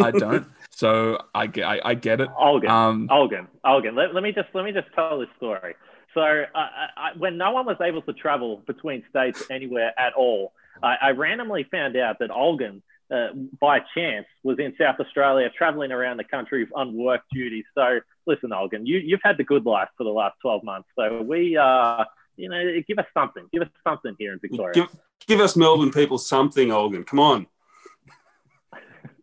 I 0.01 0.11
don't. 0.11 0.47
so 0.71 1.19
I 1.35 1.47
get, 1.47 1.65
I, 1.65 1.79
I 1.83 1.93
get 1.93 2.21
it. 2.21 2.29
Olgun, 2.29 2.69
um, 2.69 3.07
Olgun, 3.09 3.47
Olgun. 3.63 3.95
Let, 3.95 4.15
let 4.15 4.23
me 4.23 4.31
just 4.31 4.49
let 4.53 4.65
me 4.65 4.71
just 4.71 4.87
tell 4.95 5.19
this 5.19 5.29
story. 5.37 5.75
So 6.13 6.21
uh, 6.21 6.47
I, 6.55 7.11
when 7.17 7.37
no 7.37 7.51
one 7.51 7.65
was 7.65 7.77
able 7.81 8.01
to 8.01 8.13
travel 8.13 8.63
between 8.65 9.03
states 9.09 9.43
anywhere 9.49 9.93
at 9.97 10.13
all, 10.13 10.53
I, 10.81 10.95
I 11.01 11.09
randomly 11.11 11.65
found 11.69 11.95
out 11.97 12.19
that 12.19 12.29
Olgun, 12.29 12.81
uh, 13.11 13.29
by 13.59 13.79
chance, 13.95 14.25
was 14.43 14.59
in 14.59 14.73
South 14.79 14.99
Australia 14.99 15.49
traveling 15.55 15.91
around 15.91 16.17
the 16.17 16.23
country 16.23 16.67
on 16.75 16.95
work 16.95 17.21
duty. 17.31 17.63
So 17.75 17.99
listen, 18.25 18.51
Olgun, 18.51 18.85
you, 18.85 18.99
you've 18.99 19.21
had 19.23 19.37
the 19.37 19.43
good 19.43 19.65
life 19.65 19.89
for 19.97 20.03
the 20.03 20.11
last 20.11 20.35
12 20.41 20.63
months. 20.63 20.89
So 20.97 21.21
we, 21.21 21.57
uh, 21.57 22.05
you 22.37 22.49
know, 22.49 22.81
give 22.87 22.99
us 22.99 23.05
something. 23.13 23.47
Give 23.51 23.61
us 23.61 23.69
something 23.85 24.15
here 24.17 24.33
in 24.33 24.39
Victoria. 24.39 24.73
Give, 24.73 24.87
give 25.27 25.39
us 25.39 25.55
Melbourne 25.55 25.91
people 25.91 26.17
something, 26.17 26.69
Olgun. 26.69 27.05
Come 27.05 27.19
on 27.19 27.47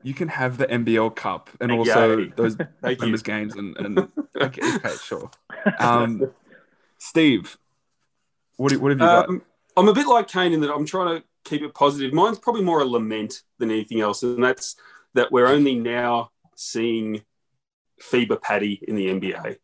you 0.02 0.14
can 0.14 0.28
have 0.28 0.58
the 0.58 0.66
NBL 0.66 1.14
Cup 1.16 1.50
and 1.60 1.72
also 1.72 2.26
those 2.36 2.56
members 2.82 3.22
games 3.22 3.54
and, 3.56 3.76
and 3.76 3.98
okay, 4.40 4.74
okay, 4.76 4.94
sure. 5.02 5.30
Um, 5.78 6.30
Steve, 6.98 7.58
what, 8.56 8.72
what 8.76 8.90
have 8.90 9.00
you 9.00 9.06
got? 9.06 9.28
Um, 9.28 9.42
I'm 9.76 9.88
a 9.88 9.92
bit 9.92 10.06
like 10.06 10.28
Kane 10.28 10.52
in 10.52 10.60
that 10.62 10.72
I'm 10.72 10.86
trying 10.86 11.18
to 11.18 11.24
keep 11.48 11.62
it 11.62 11.74
positive. 11.74 12.12
Mine's 12.12 12.38
probably 12.38 12.62
more 12.62 12.80
a 12.80 12.84
lament 12.84 13.42
than 13.58 13.70
anything 13.70 14.00
else, 14.00 14.22
and 14.22 14.42
that's 14.42 14.76
that 15.14 15.32
we're 15.32 15.46
only 15.46 15.74
now 15.74 16.30
seeing 16.56 17.22
FIBA 18.02 18.42
Patty 18.42 18.80
in 18.86 18.94
the 18.94 19.06
NBA. 19.08 19.56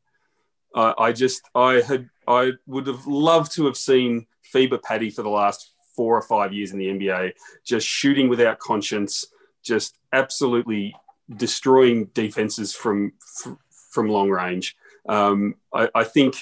I 0.75 1.13
just 1.13 1.43
I 1.55 1.83
had 1.87 2.09
I 2.27 2.53
would 2.67 2.87
have 2.87 3.07
loved 3.07 3.53
to 3.53 3.67
have 3.67 3.77
seen 3.77 4.27
FIBA 4.53 4.83
Patty 4.83 5.11
for 5.11 5.23
the 5.23 5.29
last 5.29 5.73
four 5.95 6.17
or 6.17 6.23
five 6.23 6.53
years 6.53 6.73
in 6.73 6.79
the 6.79 6.89
NBA, 6.89 7.33
just 7.65 7.87
shooting 7.87 8.29
without 8.29 8.59
conscience, 8.59 9.25
just 9.63 9.97
absolutely 10.13 10.95
destroying 11.37 12.07
defenses 12.07 12.75
from 12.75 13.13
from 13.91 14.09
long 14.09 14.31
range. 14.31 14.77
Um, 15.09 15.57
I, 15.73 15.89
I, 15.95 16.05
think 16.05 16.35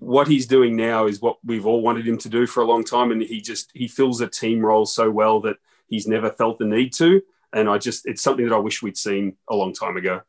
what 0.00 0.28
he's 0.28 0.46
doing 0.46 0.76
now 0.76 1.06
is 1.06 1.20
what 1.20 1.38
we've 1.44 1.66
all 1.66 1.82
wanted 1.82 2.06
him 2.06 2.18
to 2.18 2.28
do 2.28 2.46
for 2.46 2.62
a 2.62 2.66
long 2.66 2.84
time, 2.84 3.12
and 3.12 3.22
he 3.22 3.40
just 3.40 3.70
he 3.74 3.86
fills 3.86 4.20
a 4.20 4.26
team 4.26 4.64
role 4.64 4.86
so 4.86 5.10
well 5.10 5.40
that 5.42 5.56
he's 5.86 6.06
never 6.06 6.30
felt 6.30 6.58
the 6.58 6.66
need 6.66 6.92
to. 6.94 7.22
And 7.52 7.68
I 7.68 7.78
just 7.78 8.06
it's 8.06 8.22
something 8.22 8.48
that 8.48 8.54
I 8.54 8.58
wish 8.58 8.82
we'd 8.82 8.96
seen 8.96 9.36
a 9.48 9.54
long 9.54 9.72
time 9.72 9.96
ago. 9.96 10.22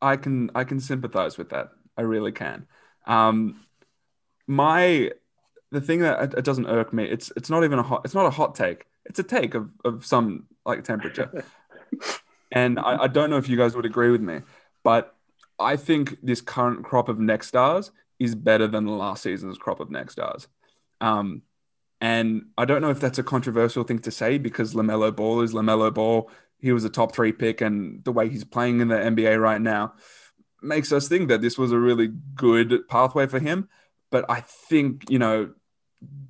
I 0.00 0.16
can 0.16 0.50
I 0.54 0.64
can 0.64 0.80
sympathize 0.80 1.38
with 1.38 1.50
that. 1.50 1.70
I 1.96 2.02
really 2.02 2.32
can. 2.32 2.66
Um, 3.06 3.64
my 4.46 5.12
the 5.70 5.80
thing 5.80 6.00
that 6.00 6.34
it 6.34 6.44
doesn't 6.44 6.66
irk 6.66 6.92
me. 6.92 7.04
It's 7.04 7.32
it's 7.36 7.50
not 7.50 7.64
even 7.64 7.78
a 7.78 7.82
hot. 7.82 8.02
It's 8.04 8.14
not 8.14 8.26
a 8.26 8.30
hot 8.30 8.54
take 8.54 8.86
it's 9.04 9.18
a 9.18 9.22
take 9.22 9.54
of, 9.54 9.70
of 9.84 10.04
some 10.06 10.46
like 10.64 10.84
temperature. 10.84 11.44
and 12.52 12.78
I, 12.78 13.04
I, 13.04 13.06
don't 13.08 13.30
know 13.30 13.36
if 13.36 13.48
you 13.48 13.56
guys 13.56 13.74
would 13.74 13.86
agree 13.86 14.10
with 14.10 14.20
me, 14.20 14.40
but 14.82 15.14
I 15.58 15.76
think 15.76 16.16
this 16.22 16.40
current 16.40 16.84
crop 16.84 17.08
of 17.08 17.18
next 17.18 17.48
stars 17.48 17.90
is 18.18 18.34
better 18.34 18.66
than 18.66 18.86
the 18.86 18.92
last 18.92 19.22
season's 19.22 19.58
crop 19.58 19.80
of 19.80 19.90
next 19.90 20.12
stars. 20.12 20.48
Um, 21.00 21.42
and 22.00 22.46
I 22.58 22.64
don't 22.64 22.82
know 22.82 22.90
if 22.90 23.00
that's 23.00 23.18
a 23.18 23.22
controversial 23.22 23.84
thing 23.84 24.00
to 24.00 24.10
say 24.10 24.38
because 24.38 24.74
LaMelo 24.74 25.14
Ball 25.14 25.42
is 25.42 25.52
LaMelo 25.52 25.92
Ball. 25.92 26.30
He 26.58 26.72
was 26.72 26.84
a 26.84 26.90
top 26.90 27.14
three 27.14 27.32
pick, 27.32 27.60
and 27.60 28.04
the 28.04 28.12
way 28.12 28.28
he's 28.28 28.44
playing 28.44 28.80
in 28.80 28.88
the 28.88 28.96
NBA 28.96 29.40
right 29.40 29.60
now 29.60 29.94
makes 30.60 30.92
us 30.92 31.08
think 31.08 31.28
that 31.28 31.40
this 31.40 31.58
was 31.58 31.72
a 31.72 31.78
really 31.78 32.12
good 32.34 32.88
pathway 32.88 33.26
for 33.26 33.38
him. 33.38 33.68
But 34.10 34.24
I 34.28 34.40
think, 34.40 35.10
you 35.10 35.18
know, 35.18 35.52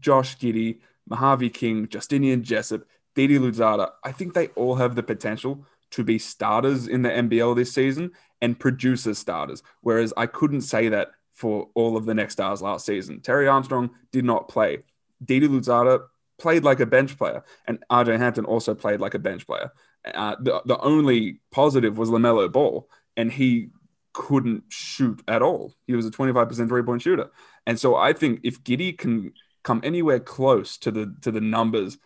Josh 0.01 0.39
Giddey, 0.39 0.81
Mojave 1.09 1.51
King, 1.51 1.89
Justinian 1.89 2.43
Jessup, 2.43 2.85
Didi 3.14 3.39
Louzada, 3.39 3.91
I 4.05 4.12
think 4.12 4.35
they 4.35 4.49
all 4.49 4.77
have 4.77 4.95
the 4.95 5.03
potential 5.03 5.66
to 5.91 6.05
be 6.05 6.18
starters 6.18 6.89
in 6.89 7.03
the 7.03 7.11
NBL 7.11 7.55
this 7.55 7.73
season 7.73 8.12
and 8.43 8.59
produce 8.59 9.07
as 9.07 9.18
starters. 9.18 9.62
Whereas 9.80 10.12
I 10.16 10.26
couldn't 10.26 10.62
say 10.62 10.90
that 10.90 11.12
for 11.32 11.68
all 11.74 11.97
of 11.97 12.05
the 12.05 12.14
next 12.14 12.34
stars 12.34 12.61
last 12.61 12.84
season. 12.84 13.20
Terry 13.20 13.49
Armstrong 13.49 13.90
did 14.11 14.24
not 14.24 14.49
play. 14.49 14.80
Didi 15.24 15.49
Louzada 15.49 16.03
played 16.38 16.64
like 16.64 16.80
a 16.80 16.86
bench 16.86 17.16
player, 17.16 17.43
and 17.66 17.82
RJ 17.90 18.18
Hampton 18.18 18.45
also 18.45 18.74
played 18.74 19.01
like 19.01 19.14
a 19.14 19.18
bench 19.18 19.47
player. 19.47 19.72
Uh, 20.14 20.36
the, 20.40 20.61
the 20.66 20.78
only 20.80 21.40
positive 21.51 21.97
was 21.97 22.11
LaMelo 22.11 22.53
Ball, 22.53 22.86
and 23.16 23.32
he 23.32 23.70
couldn't 24.12 24.64
shoot 24.68 25.22
at 25.26 25.40
all. 25.40 25.72
He 25.86 25.95
was 25.95 26.05
a 26.05 26.11
25% 26.11 26.68
three 26.68 26.82
point 26.82 27.01
shooter. 27.01 27.30
And 27.66 27.78
so 27.78 27.97
I 27.97 28.12
think 28.12 28.40
if 28.43 28.62
Giddey 28.62 28.99
can 28.99 29.32
come 29.62 29.80
anywhere 29.84 30.20
close 30.20 30.76
to 30.78 30.90
the 30.90 31.14
to 31.22 31.30
the 31.30 31.40
numbers 31.40 31.99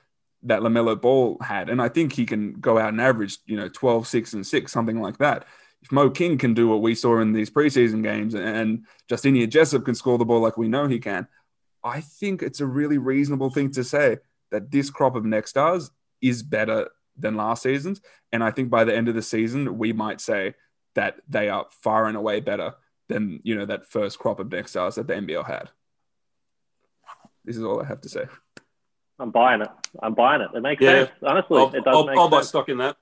that 0.42 0.60
LaMelo 0.60 1.00
Ball 1.00 1.38
had. 1.40 1.68
And 1.68 1.82
I 1.82 1.88
think 1.88 2.12
he 2.12 2.24
can 2.24 2.52
go 2.54 2.78
out 2.78 2.90
and 2.90 3.00
average, 3.00 3.38
you 3.46 3.56
know, 3.56 3.68
12, 3.68 4.06
6, 4.06 4.32
and 4.34 4.46
6, 4.46 4.72
something 4.72 5.00
like 5.00 5.18
that. 5.18 5.46
If 5.86 5.92
Mo 5.92 6.10
King 6.10 6.36
can 6.36 6.52
do 6.52 6.66
what 6.66 6.82
we 6.82 6.96
saw 6.96 7.20
in 7.20 7.32
these 7.32 7.48
preseason 7.48 8.02
games 8.02 8.34
and 8.34 8.86
Justinia 9.08 9.48
Jessup 9.48 9.84
can 9.84 9.94
score 9.94 10.18
the 10.18 10.24
ball 10.24 10.40
like 10.40 10.56
we 10.56 10.66
know 10.66 10.88
he 10.88 10.98
can, 10.98 11.28
I 11.84 12.00
think 12.00 12.42
it's 12.42 12.60
a 12.60 12.66
really 12.66 12.98
reasonable 12.98 13.50
thing 13.50 13.70
to 13.70 13.84
say 13.84 14.18
that 14.50 14.72
this 14.72 14.90
crop 14.90 15.14
of 15.14 15.24
next 15.24 15.50
stars 15.50 15.92
is 16.20 16.42
better 16.42 16.88
than 17.16 17.36
last 17.36 17.62
season's. 17.62 18.00
And 18.32 18.42
I 18.42 18.50
think 18.50 18.68
by 18.68 18.82
the 18.82 18.96
end 18.96 19.06
of 19.06 19.14
the 19.14 19.22
season, 19.22 19.78
we 19.78 19.92
might 19.92 20.20
say 20.20 20.54
that 20.96 21.20
they 21.28 21.50
are 21.50 21.66
far 21.70 22.06
and 22.06 22.16
away 22.16 22.40
better 22.40 22.74
than, 23.08 23.38
you 23.44 23.54
know, 23.54 23.66
that 23.66 23.86
first 23.86 24.18
crop 24.18 24.40
of 24.40 24.50
next 24.50 24.72
stars 24.72 24.96
that 24.96 25.06
the 25.06 25.14
NBL 25.14 25.46
had. 25.46 25.70
This 27.44 27.56
is 27.56 27.62
all 27.62 27.80
I 27.80 27.86
have 27.86 28.00
to 28.00 28.08
say. 28.08 28.24
I'm 29.20 29.30
buying 29.30 29.60
it. 29.60 29.68
I'm 30.02 30.14
buying 30.14 30.40
it. 30.40 30.48
It 30.52 30.62
makes 30.62 30.82
yeah. 30.82 31.04
sense. 31.04 31.10
Honestly, 31.22 31.58
I'll, 31.58 31.68
it 31.68 31.84
does 31.84 31.94
I'll, 31.94 32.06
make 32.06 32.18
I'll 32.18 32.24
sense. 32.28 32.40
buy 32.40 32.42
stock 32.42 32.68
in 32.70 32.78
that. 32.78 32.96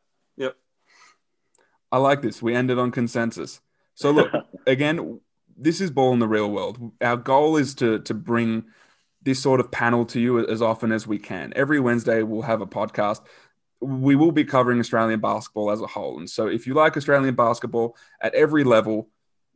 I 1.95 1.99
like 1.99 2.23
this. 2.23 2.43
We 2.43 2.57
ended 2.57 2.77
on 2.77 2.91
consensus. 2.91 3.61
So 3.95 4.11
look, 4.11 4.33
again, 4.67 5.21
this 5.57 5.81
is 5.81 5.93
ball 5.93 6.13
in 6.13 6.19
the 6.19 6.27
real 6.27 6.51
world. 6.51 6.91
Our 7.01 7.17
goal 7.17 7.57
is 7.57 7.77
to 7.77 8.01
to 8.01 8.15
bring 8.15 8.65
this 9.23 9.39
sort 9.39 9.61
of 9.61 9.71
panel 9.71 10.05
to 10.07 10.19
you 10.19 10.45
as 10.45 10.61
often 10.61 10.91
as 10.91 11.07
we 11.07 11.21
can. 11.21 11.53
Every 11.55 11.79
Wednesday 11.79 12.25
we'll 12.25 12.43
have 12.43 12.61
a 12.61 12.67
podcast. 12.67 13.21
We 13.81 14.17
will 14.17 14.33
be 14.33 14.43
covering 14.43 14.81
Australian 14.81 15.21
basketball 15.21 15.71
as 15.71 15.81
a 15.81 15.87
whole. 15.87 16.19
And 16.19 16.29
so 16.29 16.49
if 16.49 16.67
you 16.67 16.75
like 16.75 16.97
Australian 16.97 17.37
basketball 17.37 17.97
at 18.21 18.35
every 18.35 18.65
level, 18.65 19.09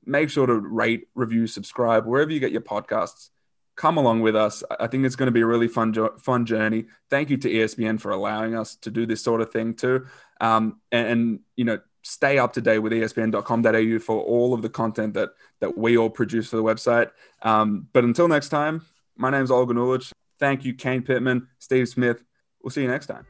make 0.07 0.31
sure 0.31 0.47
to 0.47 0.55
rate, 0.55 1.09
review, 1.17 1.49
subscribe 1.49 2.07
wherever 2.07 2.31
you 2.31 2.39
get 2.39 2.53
your 2.53 2.61
podcasts 2.61 3.31
come 3.75 3.97
along 3.97 4.21
with 4.21 4.37
us. 4.37 4.63
I 4.79 4.87
think 4.87 5.05
it's 5.05 5.17
going 5.17 5.27
to 5.27 5.33
be 5.33 5.41
a 5.41 5.47
really 5.47 5.69
fun, 5.69 5.93
fun 6.19 6.47
journey. 6.47 6.87
Thank 7.11 7.31
you 7.31 7.37
to 7.39 7.51
ESPN 7.51 8.01
for 8.01 8.13
allowing 8.13 8.55
us 8.55 8.77
to 8.77 8.91
do 8.93 9.07
this 9.07 9.23
sort 9.23 9.41
of 9.41 9.51
thing 9.51 9.75
too. 9.75 10.07
Um, 10.41 10.81
and, 10.93 11.07
and, 11.09 11.41
you 11.57 11.65
know, 11.65 11.79
stay 12.09 12.39
up 12.39 12.55
to 12.55 12.61
date 12.61 12.79
with 12.79 12.93
ESPN.com.au 12.93 13.99
for 13.99 14.23
all 14.23 14.55
of 14.55 14.63
the 14.63 14.69
content 14.69 15.15
that 15.15 15.31
that 15.61 15.77
we 15.77 15.99
all 15.99 16.11
produce 16.11 16.49
for 16.49 16.57
the 16.57 16.63
website. 16.63 17.11
Um, 17.43 17.89
but 17.93 18.05
until 18.05 18.29
next 18.29 18.49
time, 18.49 18.87
my 19.17 19.31
name 19.31 19.45
is 19.45 19.51
Olgun 19.51 19.77
Uluc. 19.77 20.13
Thank 20.39 20.65
you, 20.65 20.75
Kane 20.75 21.03
Pitman, 21.03 21.49
Steve 21.59 21.89
Smith. 21.89 22.23
We'll 22.63 22.71
see 22.71 22.83
you 22.83 22.89
next 22.89 23.07
time. 23.07 23.27